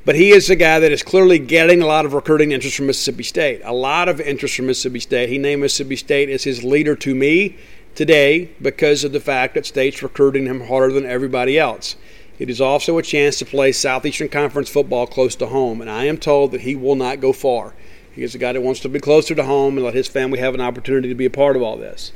But 0.03 0.15
he 0.15 0.31
is 0.31 0.49
a 0.49 0.55
guy 0.55 0.79
that 0.79 0.91
is 0.91 1.03
clearly 1.03 1.37
getting 1.37 1.81
a 1.81 1.85
lot 1.85 2.05
of 2.05 2.13
recruiting 2.13 2.51
interest 2.51 2.75
from 2.75 2.87
Mississippi 2.87 3.23
State. 3.23 3.61
A 3.63 3.73
lot 3.73 4.09
of 4.09 4.19
interest 4.19 4.55
from 4.55 4.65
Mississippi 4.65 4.99
State. 4.99 5.29
He 5.29 5.37
named 5.37 5.61
Mississippi 5.61 5.95
State 5.95 6.29
as 6.29 6.43
his 6.43 6.63
leader 6.63 6.95
to 6.97 7.13
me 7.13 7.57
today 7.95 8.51
because 8.61 9.03
of 9.03 9.11
the 9.11 9.19
fact 9.19 9.53
that 9.53 9.65
state's 9.65 10.03
recruiting 10.03 10.45
him 10.45 10.67
harder 10.67 10.93
than 10.93 11.05
everybody 11.05 11.57
else. 11.57 11.95
It 12.39 12.49
is 12.49 12.59
also 12.59 12.97
a 12.97 13.03
chance 13.03 13.37
to 13.39 13.45
play 13.45 13.71
Southeastern 13.71 14.29
Conference 14.29 14.69
football 14.69 15.05
close 15.05 15.35
to 15.35 15.47
home, 15.47 15.79
and 15.79 15.89
I 15.89 16.05
am 16.05 16.17
told 16.17 16.51
that 16.51 16.61
he 16.61 16.75
will 16.75 16.95
not 16.95 17.21
go 17.21 17.33
far. 17.33 17.73
He 18.11 18.23
is 18.23 18.33
a 18.35 18.39
guy 18.39 18.53
that 18.53 18.61
wants 18.61 18.79
to 18.81 18.89
be 18.89 18.99
closer 18.99 19.35
to 19.35 19.43
home 19.43 19.77
and 19.77 19.85
let 19.85 19.93
his 19.93 20.07
family 20.07 20.39
have 20.39 20.53
an 20.53 20.61
opportunity 20.61 21.07
to 21.09 21.15
be 21.15 21.25
a 21.25 21.29
part 21.29 21.55
of 21.55 21.61
all 21.61 21.77
this. 21.77 22.11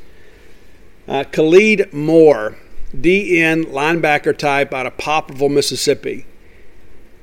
Uh, 1.08 1.24
Khalid 1.24 1.94
Moore, 1.94 2.58
DN 2.96 3.66
linebacker 3.66 4.36
type 4.36 4.74
out 4.74 4.88
of 4.88 4.98
Poplarville, 4.98 5.52
Mississippi. 5.52 6.26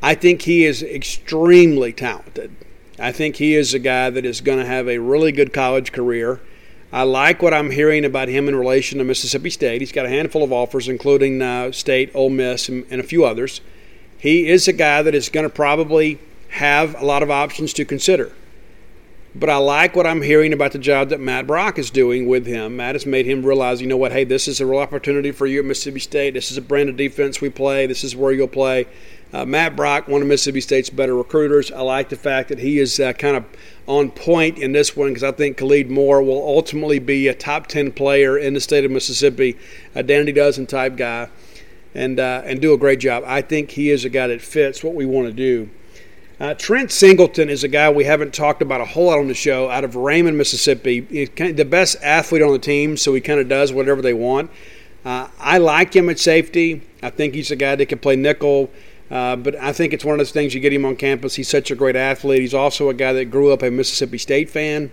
I 0.00 0.14
think 0.14 0.42
he 0.42 0.64
is 0.64 0.82
extremely 0.82 1.92
talented. 1.92 2.54
I 2.98 3.12
think 3.12 3.36
he 3.36 3.54
is 3.54 3.74
a 3.74 3.78
guy 3.78 4.10
that 4.10 4.24
is 4.24 4.40
going 4.40 4.58
to 4.58 4.66
have 4.66 4.88
a 4.88 4.98
really 4.98 5.32
good 5.32 5.52
college 5.52 5.92
career. 5.92 6.40
I 6.92 7.04
like 7.04 7.40
what 7.40 7.54
I'm 7.54 7.70
hearing 7.70 8.04
about 8.04 8.28
him 8.28 8.48
in 8.48 8.54
relation 8.54 8.98
to 8.98 9.04
Mississippi 9.04 9.48
State. 9.48 9.80
He's 9.80 9.92
got 9.92 10.04
a 10.04 10.10
handful 10.10 10.42
of 10.42 10.52
offers, 10.52 10.88
including 10.88 11.40
uh, 11.40 11.72
State, 11.72 12.10
Ole 12.14 12.28
Miss, 12.28 12.68
and, 12.68 12.84
and 12.90 13.00
a 13.00 13.04
few 13.04 13.24
others. 13.24 13.62
He 14.18 14.48
is 14.48 14.68
a 14.68 14.72
guy 14.74 15.00
that 15.00 15.14
is 15.14 15.30
going 15.30 15.44
to 15.44 15.54
probably 15.54 16.20
have 16.50 17.00
a 17.00 17.04
lot 17.04 17.22
of 17.22 17.30
options 17.30 17.72
to 17.74 17.86
consider. 17.86 18.32
But 19.34 19.48
I 19.48 19.56
like 19.56 19.96
what 19.96 20.06
I'm 20.06 20.20
hearing 20.20 20.52
about 20.52 20.72
the 20.72 20.78
job 20.78 21.08
that 21.08 21.18
Matt 21.18 21.46
Brock 21.46 21.78
is 21.78 21.90
doing 21.90 22.28
with 22.28 22.46
him. 22.46 22.76
Matt 22.76 22.94
has 22.94 23.06
made 23.06 23.24
him 23.24 23.44
realize, 23.44 23.80
you 23.80 23.86
know 23.86 23.96
what, 23.96 24.12
hey, 24.12 24.24
this 24.24 24.46
is 24.46 24.60
a 24.60 24.66
real 24.66 24.80
opportunity 24.80 25.32
for 25.32 25.46
you 25.46 25.60
at 25.60 25.64
Mississippi 25.64 26.00
State. 26.00 26.34
This 26.34 26.50
is 26.50 26.58
a 26.58 26.62
brand 26.62 26.90
of 26.90 26.98
defense 26.98 27.40
we 27.40 27.48
play. 27.48 27.86
This 27.86 28.04
is 28.04 28.14
where 28.14 28.32
you'll 28.32 28.48
play. 28.48 28.86
Uh, 29.32 29.46
Matt 29.46 29.74
Brock, 29.76 30.08
one 30.08 30.20
of 30.20 30.28
Mississippi 30.28 30.60
State's 30.60 30.90
better 30.90 31.16
recruiters. 31.16 31.72
I 31.72 31.80
like 31.80 32.10
the 32.10 32.16
fact 32.16 32.50
that 32.50 32.58
he 32.58 32.78
is 32.78 33.00
uh, 33.00 33.14
kind 33.14 33.36
of 33.36 33.44
on 33.86 34.10
point 34.10 34.58
in 34.58 34.72
this 34.72 34.94
one 34.94 35.08
because 35.08 35.24
I 35.24 35.32
think 35.32 35.56
Khalid 35.56 35.90
Moore 35.90 36.22
will 36.22 36.46
ultimately 36.46 36.98
be 36.98 37.28
a 37.28 37.34
top 37.34 37.66
10 37.66 37.92
player 37.92 38.36
in 38.36 38.52
the 38.52 38.60
state 38.60 38.84
of 38.84 38.90
Mississippi, 38.90 39.56
a 39.94 40.02
Dandy 40.02 40.32
Dozen 40.32 40.66
type 40.66 40.96
guy, 40.96 41.30
and, 41.94 42.20
uh, 42.20 42.42
and 42.44 42.60
do 42.60 42.74
a 42.74 42.78
great 42.78 43.00
job. 43.00 43.24
I 43.26 43.40
think 43.40 43.70
he 43.70 43.90
is 43.90 44.04
a 44.04 44.10
guy 44.10 44.26
that 44.26 44.42
fits 44.42 44.84
what 44.84 44.94
we 44.94 45.06
want 45.06 45.28
to 45.28 45.32
do. 45.32 45.70
Uh, 46.38 46.52
Trent 46.54 46.90
Singleton 46.90 47.48
is 47.48 47.64
a 47.64 47.68
guy 47.68 47.88
we 47.88 48.04
haven't 48.04 48.34
talked 48.34 48.60
about 48.60 48.80
a 48.80 48.84
whole 48.84 49.06
lot 49.06 49.18
on 49.18 49.28
the 49.28 49.34
show 49.34 49.70
out 49.70 49.84
of 49.84 49.96
Raymond, 49.96 50.36
Mississippi. 50.36 51.06
He's 51.08 51.28
kind 51.30 51.52
of 51.52 51.56
the 51.56 51.64
best 51.64 51.96
athlete 52.02 52.42
on 52.42 52.52
the 52.52 52.58
team, 52.58 52.96
so 52.96 53.14
he 53.14 53.20
kind 53.20 53.40
of 53.40 53.48
does 53.48 53.72
whatever 53.72 54.02
they 54.02 54.12
want. 54.12 54.50
Uh, 55.04 55.28
I 55.38 55.58
like 55.58 55.94
him 55.94 56.10
at 56.10 56.18
safety. 56.18 56.82
I 57.02 57.10
think 57.10 57.34
he's 57.34 57.50
a 57.50 57.56
guy 57.56 57.76
that 57.76 57.86
can 57.86 57.98
play 57.98 58.16
nickel. 58.16 58.70
Uh, 59.12 59.36
but 59.36 59.54
I 59.56 59.74
think 59.74 59.92
it's 59.92 60.06
one 60.06 60.14
of 60.14 60.18
those 60.18 60.32
things 60.32 60.54
you 60.54 60.60
get 60.60 60.72
him 60.72 60.86
on 60.86 60.96
campus. 60.96 61.34
He's 61.34 61.48
such 61.48 61.70
a 61.70 61.74
great 61.74 61.96
athlete. 61.96 62.40
He's 62.40 62.54
also 62.54 62.88
a 62.88 62.94
guy 62.94 63.12
that 63.12 63.26
grew 63.26 63.52
up 63.52 63.62
a 63.62 63.70
Mississippi 63.70 64.16
State 64.16 64.48
fan. 64.48 64.90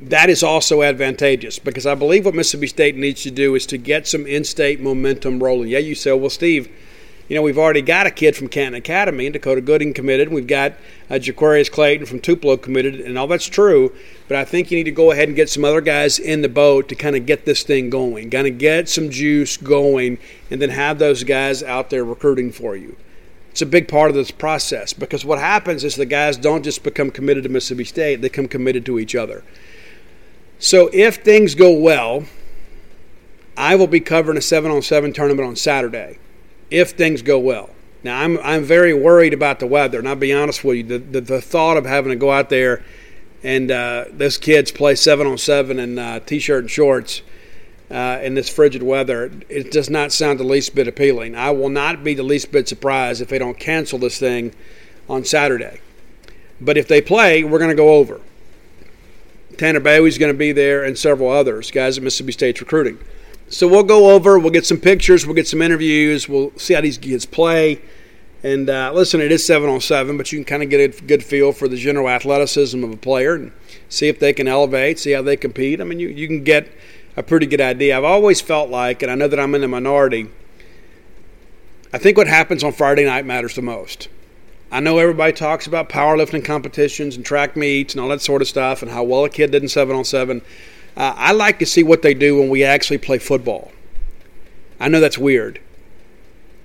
That 0.00 0.30
is 0.30 0.44
also 0.44 0.82
advantageous 0.82 1.58
because 1.58 1.86
I 1.86 1.96
believe 1.96 2.24
what 2.24 2.36
Mississippi 2.36 2.68
State 2.68 2.96
needs 2.96 3.24
to 3.24 3.32
do 3.32 3.56
is 3.56 3.66
to 3.66 3.78
get 3.78 4.06
some 4.06 4.26
in 4.26 4.44
state 4.44 4.80
momentum 4.80 5.42
rolling. 5.42 5.70
Yeah, 5.70 5.78
you 5.78 5.96
say, 5.96 6.12
well, 6.12 6.30
Steve, 6.30 6.68
you 7.28 7.36
know, 7.36 7.42
we've 7.42 7.58
already 7.58 7.82
got 7.82 8.06
a 8.06 8.10
kid 8.10 8.36
from 8.36 8.48
Canton 8.48 8.74
Academy 8.74 9.26
and 9.26 9.32
Dakota 9.32 9.60
Gooding 9.60 9.94
committed. 9.94 10.30
We've 10.30 10.46
got 10.46 10.72
uh, 11.08 11.14
Jacarius 11.14 11.70
Clayton 11.70 12.06
from 12.06 12.20
Tupelo 12.20 12.56
committed, 12.56 13.00
and 13.00 13.18
all 13.18 13.26
that's 13.26 13.46
true. 13.46 13.94
But 14.28 14.36
I 14.36 14.44
think 14.44 14.70
you 14.70 14.76
need 14.76 14.84
to 14.84 14.90
go 14.90 15.12
ahead 15.12 15.28
and 15.28 15.36
get 15.36 15.48
some 15.48 15.64
other 15.64 15.80
guys 15.80 16.18
in 16.18 16.42
the 16.42 16.48
boat 16.48 16.88
to 16.88 16.94
kind 16.94 17.16
of 17.16 17.24
get 17.24 17.44
this 17.44 17.62
thing 17.62 17.90
going, 17.90 18.30
kind 18.30 18.46
of 18.46 18.58
get 18.58 18.88
some 18.88 19.10
juice 19.10 19.56
going, 19.56 20.18
and 20.50 20.60
then 20.60 20.70
have 20.70 20.98
those 20.98 21.24
guys 21.24 21.62
out 21.62 21.90
there 21.90 22.04
recruiting 22.04 22.50
for 22.50 22.76
you. 22.76 22.96
It's 23.50 23.62
a 23.62 23.66
big 23.66 23.86
part 23.86 24.10
of 24.10 24.16
this 24.16 24.30
process 24.30 24.92
because 24.92 25.24
what 25.24 25.38
happens 25.38 25.84
is 25.84 25.94
the 25.94 26.06
guys 26.06 26.38
don't 26.38 26.64
just 26.64 26.82
become 26.82 27.10
committed 27.10 27.44
to 27.44 27.50
Mississippi 27.50 27.84
State, 27.84 28.16
they 28.16 28.28
become 28.28 28.48
committed 28.48 28.86
to 28.86 28.98
each 28.98 29.14
other. 29.14 29.44
So 30.58 30.88
if 30.92 31.16
things 31.16 31.54
go 31.54 31.70
well, 31.70 32.24
I 33.56 33.76
will 33.76 33.86
be 33.86 34.00
covering 34.00 34.38
a 34.38 34.42
7 34.42 34.70
on 34.70 34.80
7 34.80 35.12
tournament 35.12 35.46
on 35.46 35.56
Saturday 35.56 36.18
if 36.72 36.90
things 36.90 37.22
go 37.22 37.38
well. 37.38 37.70
Now, 38.02 38.20
I'm, 38.20 38.38
I'm 38.38 38.64
very 38.64 38.92
worried 38.92 39.32
about 39.32 39.60
the 39.60 39.66
weather, 39.66 39.98
and 39.98 40.08
I'll 40.08 40.16
be 40.16 40.32
honest 40.32 40.64
with 40.64 40.78
you. 40.78 40.82
The, 40.82 40.98
the, 40.98 41.20
the 41.20 41.40
thought 41.40 41.76
of 41.76 41.86
having 41.86 42.10
to 42.10 42.16
go 42.16 42.32
out 42.32 42.48
there 42.48 42.82
and 43.44 43.70
uh, 43.70 44.04
those 44.10 44.38
kids 44.38 44.70
play 44.70 44.94
seven 44.94 45.26
on 45.26 45.38
seven 45.38 45.78
in 45.78 45.98
uh, 45.98 46.20
t 46.20 46.38
shirt 46.38 46.64
and 46.64 46.70
shorts 46.70 47.22
uh, 47.90 48.20
in 48.22 48.34
this 48.34 48.48
frigid 48.48 48.82
weather, 48.82 49.30
it 49.48 49.70
does 49.70 49.90
not 49.90 50.12
sound 50.12 50.38
the 50.38 50.44
least 50.44 50.74
bit 50.74 50.88
appealing. 50.88 51.34
I 51.34 51.50
will 51.50 51.68
not 51.68 52.04
be 52.04 52.14
the 52.14 52.22
least 52.22 52.52
bit 52.52 52.68
surprised 52.68 53.20
if 53.20 53.28
they 53.28 53.38
don't 53.38 53.58
cancel 53.58 53.98
this 53.98 54.18
thing 54.18 54.54
on 55.08 55.24
Saturday. 55.24 55.80
But 56.60 56.76
if 56.76 56.88
they 56.88 57.02
play, 57.02 57.42
we're 57.44 57.58
going 57.58 57.70
to 57.70 57.76
go 57.76 57.94
over. 57.96 58.20
Tanner 59.58 59.80
Bailey's 59.80 60.18
going 60.18 60.32
to 60.32 60.38
be 60.38 60.52
there 60.52 60.84
and 60.84 60.96
several 60.96 61.30
others, 61.30 61.70
guys 61.70 61.98
at 61.98 62.04
Mississippi 62.04 62.32
State's 62.32 62.60
recruiting. 62.60 62.98
So 63.52 63.68
we'll 63.68 63.82
go 63.82 64.12
over, 64.12 64.38
we'll 64.38 64.50
get 64.50 64.64
some 64.64 64.78
pictures, 64.78 65.26
we'll 65.26 65.34
get 65.34 65.46
some 65.46 65.60
interviews, 65.60 66.26
we'll 66.26 66.52
see 66.56 66.72
how 66.72 66.80
these 66.80 66.96
kids 66.96 67.26
play. 67.26 67.82
And 68.42 68.70
uh, 68.70 68.92
listen, 68.94 69.20
it 69.20 69.30
is 69.30 69.44
seven 69.44 69.68
on 69.68 69.82
seven, 69.82 70.16
but 70.16 70.32
you 70.32 70.38
can 70.38 70.46
kind 70.46 70.62
of 70.62 70.70
get 70.70 70.80
a 70.80 71.02
good 71.02 71.22
feel 71.22 71.52
for 71.52 71.68
the 71.68 71.76
general 71.76 72.08
athleticism 72.08 72.82
of 72.82 72.90
a 72.90 72.96
player 72.96 73.34
and 73.34 73.52
see 73.90 74.08
if 74.08 74.18
they 74.18 74.32
can 74.32 74.48
elevate, 74.48 74.98
see 74.98 75.10
how 75.10 75.20
they 75.20 75.36
compete. 75.36 75.82
I 75.82 75.84
mean, 75.84 76.00
you, 76.00 76.08
you 76.08 76.26
can 76.28 76.44
get 76.44 76.72
a 77.14 77.22
pretty 77.22 77.44
good 77.44 77.60
idea. 77.60 77.94
I've 77.94 78.04
always 78.04 78.40
felt 78.40 78.70
like, 78.70 79.02
and 79.02 79.12
I 79.12 79.16
know 79.16 79.28
that 79.28 79.38
I'm 79.38 79.54
in 79.54 79.60
the 79.60 79.68
minority, 79.68 80.30
I 81.92 81.98
think 81.98 82.16
what 82.16 82.28
happens 82.28 82.64
on 82.64 82.72
Friday 82.72 83.04
night 83.04 83.26
matters 83.26 83.54
the 83.54 83.60
most. 83.60 84.08
I 84.70 84.80
know 84.80 84.96
everybody 84.96 85.34
talks 85.34 85.66
about 85.66 85.90
powerlifting 85.90 86.42
competitions 86.42 87.16
and 87.16 87.24
track 87.24 87.54
meets 87.54 87.92
and 87.92 88.00
all 88.00 88.08
that 88.08 88.22
sort 88.22 88.40
of 88.40 88.48
stuff 88.48 88.80
and 88.80 88.90
how 88.90 89.02
well 89.02 89.26
a 89.26 89.28
kid 89.28 89.50
did 89.50 89.62
in 89.62 89.68
seven 89.68 89.94
on 89.94 90.04
seven. 90.04 90.40
Uh, 90.96 91.14
I 91.16 91.32
like 91.32 91.58
to 91.60 91.66
see 91.66 91.82
what 91.82 92.02
they 92.02 92.14
do 92.14 92.38
when 92.38 92.48
we 92.48 92.64
actually 92.64 92.98
play 92.98 93.18
football. 93.18 93.72
I 94.78 94.88
know 94.88 95.00
that's 95.00 95.18
weird. 95.18 95.60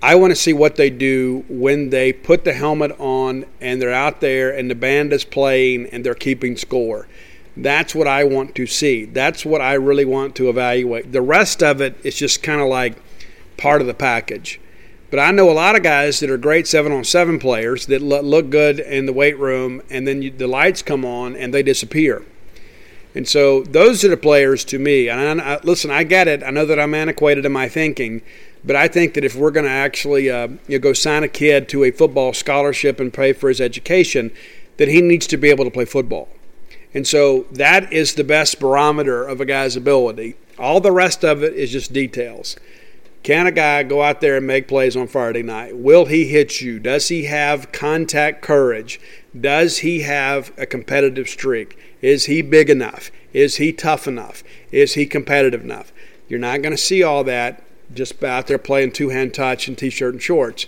I 0.02 0.16
want 0.16 0.32
to 0.32 0.36
see 0.36 0.54
what 0.54 0.76
they 0.76 0.90
do 0.90 1.44
when 1.50 1.90
they 1.90 2.14
put 2.14 2.44
the 2.44 2.54
helmet 2.54 2.92
on 3.00 3.46
and 3.60 3.82
they're 3.82 3.92
out 3.94 4.22
there 4.22 4.56
and 4.56 4.70
the 4.70 4.76
band 4.76 5.12
is 5.12 5.24
playing 5.24 5.88
and 5.88 6.06
they're 6.06 6.14
keeping 6.14 6.56
score. 6.56 7.08
That's 7.56 7.96
what 7.96 8.08
I 8.08 8.24
want 8.24 8.54
to 8.56 8.68
see. 8.68 9.06
That's 9.06 9.44
what 9.44 9.62
I 9.62 9.74
really 9.74 10.06
want 10.06 10.36
to 10.36 10.50
evaluate. 10.50 11.12
The 11.12 11.22
rest 11.22 11.64
of 11.64 11.82
it 11.82 11.96
is 12.04 12.16
just 12.16 12.44
kind 12.44 12.62
of 12.62 12.68
like 12.68 12.96
part 13.58 13.82
of 13.82 13.88
the 13.88 13.96
package. 13.96 14.60
But 15.10 15.20
I 15.20 15.32
know 15.32 15.50
a 15.50 15.54
lot 15.54 15.76
of 15.76 15.84
guys 15.84 16.20
that 16.20 16.30
are 16.30 16.38
great 16.38 16.68
seven 16.68 16.92
on 16.92 17.04
seven 17.04 17.40
players 17.40 17.88
that 17.88 18.02
look 18.02 18.50
good 18.50 18.80
in 18.80 19.06
the 19.06 19.14
weight 19.14 19.40
room, 19.40 19.82
and 19.90 20.08
then 20.08 20.22
you, 20.22 20.30
the 20.30 20.48
lights 20.48 20.82
come 20.82 21.06
on 21.06 21.36
and 21.36 21.54
they 21.54 21.64
disappear. 21.64 22.24
And 23.18 23.28
so 23.28 23.64
those 23.64 24.04
are 24.04 24.10
the 24.10 24.16
players 24.16 24.64
to 24.66 24.78
me. 24.78 25.10
And 25.10 25.42
I, 25.42 25.60
listen, 25.64 25.90
I 25.90 26.04
get 26.04 26.28
it. 26.28 26.44
I 26.44 26.52
know 26.52 26.68
that 26.68 26.80
I'm 26.80 26.94
antiquated 26.94 27.48
in 27.48 27.52
my 27.52 27.68
thinking, 27.68 28.22
but 28.64 28.76
I 28.76 28.88
think 28.88 29.16
that 29.16 29.24
if 29.24 29.34
we're 29.36 29.50
going 29.50 29.66
to 29.66 29.72
actually 29.72 30.30
uh, 30.30 30.50
you 30.68 30.78
know, 30.78 30.80
go 30.80 30.94
sign 30.94 31.24
a 31.24 31.28
kid 31.28 31.68
to 31.70 31.84
a 31.84 31.90
football 31.90 32.32
scholarship 32.32 33.00
and 33.00 33.12
pay 33.12 33.34
for 33.34 33.50
his 33.50 33.60
education, 33.60 34.32
that 34.78 34.88
he 34.88 35.02
needs 35.02 35.26
to 35.28 35.38
be 35.38 35.50
able 35.50 35.66
to 35.66 35.72
play 35.72 35.86
football. 35.86 36.30
And 36.94 37.08
so 37.08 37.48
that 37.54 37.92
is 37.92 38.14
the 38.14 38.24
best 38.24 38.60
barometer 38.60 39.24
of 39.24 39.42
a 39.42 39.46
guy's 39.46 39.76
ability. 39.76 40.36
All 40.60 40.80
the 40.80 40.92
rest 40.92 41.26
of 41.26 41.44
it 41.44 41.56
is 41.56 41.72
just 41.72 41.92
details. 41.92 42.56
Can 43.24 43.48
a 43.48 43.52
guy 43.52 43.82
go 43.82 44.04
out 44.04 44.22
there 44.22 44.38
and 44.38 44.46
make 44.46 44.68
plays 44.68 44.96
on 44.96 45.08
Friday 45.08 45.42
night? 45.42 45.76
Will 45.76 46.06
he 46.06 46.28
hit 46.28 46.62
you? 46.62 46.78
Does 46.80 47.08
he 47.08 47.26
have 47.26 47.72
contact 47.72 48.44
courage? 48.44 49.02
Does 49.40 49.80
he 49.80 50.02
have 50.02 50.52
a 50.58 50.66
competitive 50.66 51.28
streak? 51.28 51.78
Is 52.02 52.26
he 52.26 52.42
big 52.42 52.70
enough? 52.70 53.12
Is 53.34 53.58
he 53.58 53.74
tough 53.74 54.08
enough? 54.08 54.44
Is 54.72 54.94
he 54.94 55.06
competitive 55.06 55.64
enough? 55.64 55.92
You're 56.28 56.40
not 56.40 56.62
going 56.62 56.76
to 56.76 56.82
see 56.82 57.04
all 57.04 57.24
that 57.26 57.64
just 57.94 58.22
out 58.24 58.48
there 58.48 58.58
playing 58.58 58.92
two 58.92 59.10
hand 59.10 59.34
touch 59.34 59.68
and 59.68 59.78
t 59.78 59.90
shirt 59.90 60.14
and 60.14 60.22
shorts. 60.22 60.68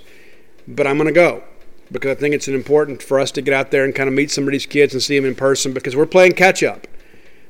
But 0.67 0.87
I'm 0.87 0.97
going 0.97 1.07
to 1.07 1.13
go 1.13 1.43
because 1.91 2.11
I 2.11 2.19
think 2.19 2.35
it's 2.35 2.47
important 2.47 3.01
for 3.01 3.19
us 3.19 3.31
to 3.31 3.41
get 3.41 3.53
out 3.53 3.71
there 3.71 3.83
and 3.83 3.95
kind 3.95 4.07
of 4.07 4.13
meet 4.13 4.31
some 4.31 4.45
of 4.45 4.51
these 4.51 4.65
kids 4.65 4.93
and 4.93 5.01
see 5.01 5.17
them 5.17 5.25
in 5.25 5.35
person 5.35 5.73
because 5.73 5.95
we're 5.95 6.05
playing 6.05 6.33
catch 6.33 6.63
up. 6.63 6.87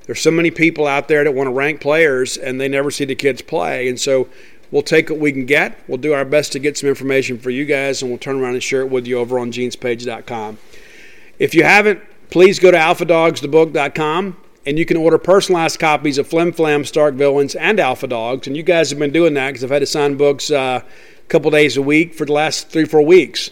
There's 0.05 0.21
so 0.21 0.31
many 0.31 0.49
people 0.49 0.87
out 0.87 1.07
there 1.07 1.23
that 1.23 1.33
want 1.33 1.47
to 1.47 1.53
rank 1.53 1.81
players 1.81 2.37
and 2.37 2.59
they 2.59 2.67
never 2.67 2.89
see 2.89 3.05
the 3.05 3.15
kids 3.15 3.41
play. 3.41 3.87
And 3.89 3.99
so 3.99 4.27
we'll 4.71 4.81
take 4.81 5.09
what 5.09 5.19
we 5.19 5.31
can 5.31 5.45
get. 5.45 5.77
We'll 5.87 5.97
do 5.97 6.13
our 6.13 6.25
best 6.25 6.51
to 6.53 6.59
get 6.59 6.77
some 6.77 6.89
information 6.89 7.37
for 7.37 7.49
you 7.49 7.65
guys 7.65 8.01
and 8.01 8.09
we'll 8.09 8.17
turn 8.17 8.41
around 8.41 8.53
and 8.53 8.63
share 8.63 8.81
it 8.81 8.89
with 8.89 9.05
you 9.05 9.19
over 9.19 9.37
on 9.37 9.51
genespage.com. 9.51 10.57
If 11.39 11.55
you 11.55 11.63
haven't 11.63 12.03
please 12.29 12.59
go 12.59 12.71
to 12.71 12.77
alphadogsthebook.com 12.77 14.37
and 14.65 14.77
you 14.77 14.85
can 14.85 14.97
order 14.97 15.17
personalized 15.17 15.79
copies 15.79 16.17
of 16.17 16.27
Flim 16.27 16.51
Flam, 16.51 16.85
Stark 16.85 17.15
Villains, 17.15 17.55
and 17.55 17.79
Alpha 17.79 18.07
Dogs. 18.07 18.47
And 18.47 18.55
you 18.55 18.63
guys 18.63 18.89
have 18.89 18.99
been 18.99 19.11
doing 19.11 19.33
that 19.33 19.47
because 19.47 19.63
I've 19.63 19.69
had 19.69 19.79
to 19.79 19.85
sign 19.85 20.15
books 20.15 20.51
uh, 20.51 20.81
a 20.83 21.27
couple 21.27 21.49
days 21.51 21.77
a 21.77 21.81
week 21.81 22.13
for 22.13 22.25
the 22.25 22.33
last 22.33 22.69
three, 22.69 22.85
four 22.85 23.01
weeks. 23.01 23.51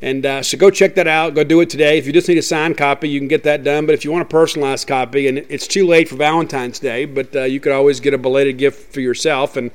And 0.00 0.26
uh, 0.26 0.42
so 0.42 0.56
go 0.58 0.70
check 0.70 0.94
that 0.94 1.08
out. 1.08 1.34
Go 1.34 1.42
do 1.42 1.60
it 1.60 1.70
today. 1.70 1.98
If 1.98 2.06
you 2.06 2.12
just 2.12 2.28
need 2.28 2.38
a 2.38 2.42
signed 2.42 2.76
copy, 2.76 3.08
you 3.08 3.18
can 3.18 3.28
get 3.28 3.44
that 3.44 3.64
done. 3.64 3.86
But 3.86 3.94
if 3.94 4.04
you 4.04 4.12
want 4.12 4.22
a 4.22 4.28
personalized 4.28 4.86
copy, 4.86 5.26
and 5.26 5.38
it's 5.38 5.66
too 5.66 5.86
late 5.86 6.08
for 6.08 6.16
Valentine's 6.16 6.78
Day, 6.78 7.04
but 7.04 7.34
uh, 7.34 7.44
you 7.44 7.58
could 7.58 7.72
always 7.72 7.98
get 7.98 8.14
a 8.14 8.18
belated 8.18 8.58
gift 8.58 8.92
for 8.92 9.00
yourself. 9.00 9.56
And 9.56 9.72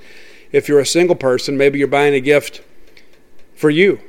if 0.51 0.69
you're 0.69 0.79
a 0.79 0.85
single 0.85 1.15
person, 1.15 1.57
maybe 1.57 1.79
you're 1.79 1.89
buying 1.89 2.13
a 2.13 2.21
gift 2.21 2.61
for 3.55 3.69
you. 3.69 3.99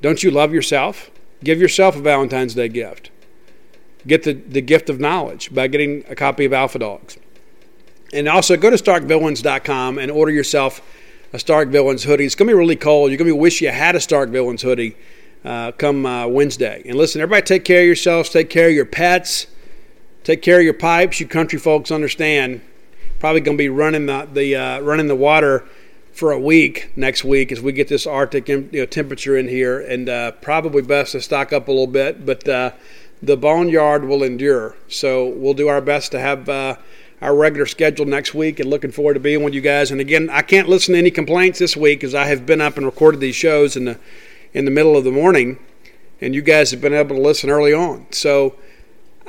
Don't 0.00 0.22
you 0.24 0.30
love 0.30 0.52
yourself? 0.52 1.10
Give 1.42 1.60
yourself 1.60 1.96
a 1.96 2.00
Valentine's 2.00 2.54
Day 2.54 2.68
gift. 2.68 3.10
Get 4.06 4.22
the, 4.22 4.32
the 4.32 4.60
gift 4.60 4.88
of 4.90 5.00
knowledge 5.00 5.54
by 5.54 5.68
getting 5.68 6.04
a 6.08 6.14
copy 6.14 6.44
of 6.44 6.52
Alpha 6.52 6.78
Dogs. 6.78 7.18
And 8.12 8.28
also 8.28 8.56
go 8.56 8.70
to 8.70 8.76
starkvillains.com 8.76 9.98
and 9.98 10.10
order 10.10 10.32
yourself 10.32 10.82
a 11.32 11.38
Stark 11.38 11.68
Villains 11.68 12.04
hoodie. 12.04 12.24
It's 12.24 12.34
going 12.34 12.48
to 12.48 12.54
be 12.54 12.58
really 12.58 12.76
cold. 12.76 13.10
You're 13.10 13.18
going 13.18 13.30
to 13.30 13.36
wish 13.36 13.60
you 13.60 13.70
had 13.70 13.94
a 13.94 14.00
Stark 14.00 14.30
Villains 14.30 14.62
hoodie 14.62 14.96
uh, 15.44 15.72
come 15.72 16.04
uh, 16.04 16.26
Wednesday. 16.26 16.82
And 16.84 16.96
listen, 16.96 17.20
everybody 17.20 17.46
take 17.46 17.64
care 17.64 17.80
of 17.80 17.86
yourselves, 17.86 18.30
take 18.30 18.50
care 18.50 18.68
of 18.68 18.74
your 18.74 18.86
pets, 18.86 19.46
take 20.24 20.42
care 20.42 20.58
of 20.58 20.64
your 20.64 20.74
pipes. 20.74 21.20
You 21.20 21.28
country 21.28 21.58
folks 21.58 21.90
understand. 21.90 22.62
Probably 23.18 23.40
going 23.40 23.56
to 23.56 23.62
be 23.62 23.68
running 23.68 24.06
the, 24.06 24.28
the 24.32 24.56
uh, 24.56 24.80
running 24.80 25.06
the 25.06 25.16
water 25.16 25.64
for 26.20 26.32
a 26.32 26.38
week 26.38 26.92
next 26.96 27.24
week 27.24 27.50
as 27.50 27.62
we 27.62 27.72
get 27.72 27.88
this 27.88 28.06
Arctic 28.06 28.46
you 28.46 28.68
know, 28.70 28.84
temperature 28.84 29.38
in 29.38 29.48
here, 29.48 29.80
and 29.80 30.06
uh, 30.06 30.32
probably 30.32 30.82
best 30.82 31.12
to 31.12 31.20
stock 31.22 31.50
up 31.50 31.66
a 31.66 31.70
little 31.70 31.86
bit. 31.86 32.26
But 32.26 32.46
uh, 32.46 32.72
the 33.22 33.38
boneyard 33.38 34.04
will 34.04 34.22
endure, 34.22 34.76
so 34.86 35.26
we'll 35.26 35.54
do 35.54 35.68
our 35.68 35.80
best 35.80 36.12
to 36.12 36.20
have 36.20 36.46
uh, 36.46 36.76
our 37.22 37.34
regular 37.34 37.64
schedule 37.64 38.04
next 38.04 38.34
week. 38.34 38.60
And 38.60 38.68
looking 38.68 38.90
forward 38.90 39.14
to 39.14 39.20
being 39.20 39.42
with 39.42 39.54
you 39.54 39.62
guys. 39.62 39.90
And 39.90 39.98
again, 39.98 40.28
I 40.28 40.42
can't 40.42 40.68
listen 40.68 40.92
to 40.92 40.98
any 40.98 41.10
complaints 41.10 41.58
this 41.58 41.74
week 41.74 42.04
as 42.04 42.14
I 42.14 42.26
have 42.26 42.44
been 42.44 42.60
up 42.60 42.76
and 42.76 42.84
recorded 42.84 43.20
these 43.20 43.34
shows 43.34 43.74
in 43.74 43.86
the 43.86 43.98
in 44.52 44.66
the 44.66 44.70
middle 44.70 44.98
of 44.98 45.04
the 45.04 45.10
morning, 45.10 45.58
and 46.20 46.34
you 46.34 46.42
guys 46.42 46.70
have 46.70 46.82
been 46.82 46.92
able 46.92 47.16
to 47.16 47.22
listen 47.22 47.48
early 47.48 47.72
on. 47.72 48.04
So 48.10 48.56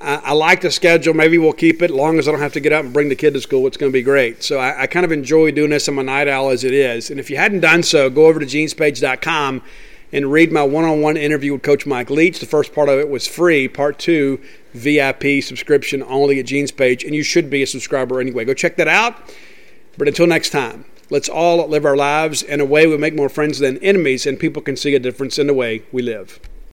I, 0.01 0.15
I, 0.15 0.31
like 0.33 0.61
the 0.61 0.71
schedule. 0.71 1.13
Maybe 1.13 1.37
we'll 1.37 1.53
keep 1.53 1.81
it. 1.81 1.91
As 1.91 1.95
long 1.95 2.19
as 2.19 2.27
I 2.27 2.31
don't 2.31 2.39
have 2.39 2.53
to 2.53 2.59
get 2.59 2.73
up 2.73 2.85
and 2.85 2.93
bring 2.93 3.09
the 3.09 3.15
kid 3.15 3.33
to 3.33 3.41
school, 3.41 3.67
it's 3.67 3.77
going 3.77 3.91
to 3.91 3.93
be 3.93 4.01
great. 4.01 4.43
So 4.43 4.59
I, 4.59 4.83
I 4.83 4.87
kind 4.87 5.05
of 5.05 5.11
enjoy 5.11 5.51
doing 5.51 5.69
this. 5.69 5.87
I'm 5.87 5.99
a 5.99 6.03
night 6.03 6.27
owl 6.27 6.49
as 6.49 6.63
it 6.63 6.73
is. 6.73 7.09
And 7.09 7.19
if 7.19 7.29
you 7.29 7.37
hadn't 7.37 7.61
done 7.61 7.83
so, 7.83 8.09
go 8.09 8.25
over 8.25 8.39
to 8.39 8.45
genespage.com 8.45 9.61
and 10.13 10.31
read 10.31 10.51
my 10.51 10.63
one-on-one 10.63 11.17
interview 11.17 11.53
with 11.53 11.63
Coach 11.63 11.85
Mike 11.85 12.09
Leach. 12.09 12.39
The 12.39 12.45
first 12.45 12.73
part 12.73 12.89
of 12.89 12.99
it 12.99 13.09
was 13.09 13.27
free. 13.27 13.67
Part 13.67 13.99
two, 13.99 14.41
VIP 14.73 15.43
subscription 15.43 16.03
only 16.03 16.39
at 16.39 16.45
Gene's 16.47 16.71
page, 16.71 17.03
and 17.03 17.15
you 17.15 17.23
should 17.23 17.49
be 17.49 17.63
a 17.63 17.67
subscriber 17.67 18.19
anyway. 18.19 18.45
Go 18.45 18.53
check 18.53 18.77
that 18.77 18.87
out. 18.87 19.15
But 19.97 20.07
until 20.07 20.27
next 20.27 20.49
time, 20.49 20.85
let's 21.09 21.29
all 21.29 21.65
live 21.67 21.85
our 21.85 21.97
lives 21.97 22.43
in 22.43 22.59
a 22.59 22.65
way 22.65 22.87
we 22.87 22.97
make 22.97 23.15
more 23.15 23.29
friends 23.29 23.59
than 23.59 23.77
enemies, 23.79 24.25
and 24.25 24.39
people 24.39 24.61
can 24.61 24.75
see 24.75 24.95
a 24.95 24.99
difference 24.99 25.37
in 25.37 25.47
the 25.47 25.53
way 25.53 25.83
we 25.91 26.01
live. 26.01 26.39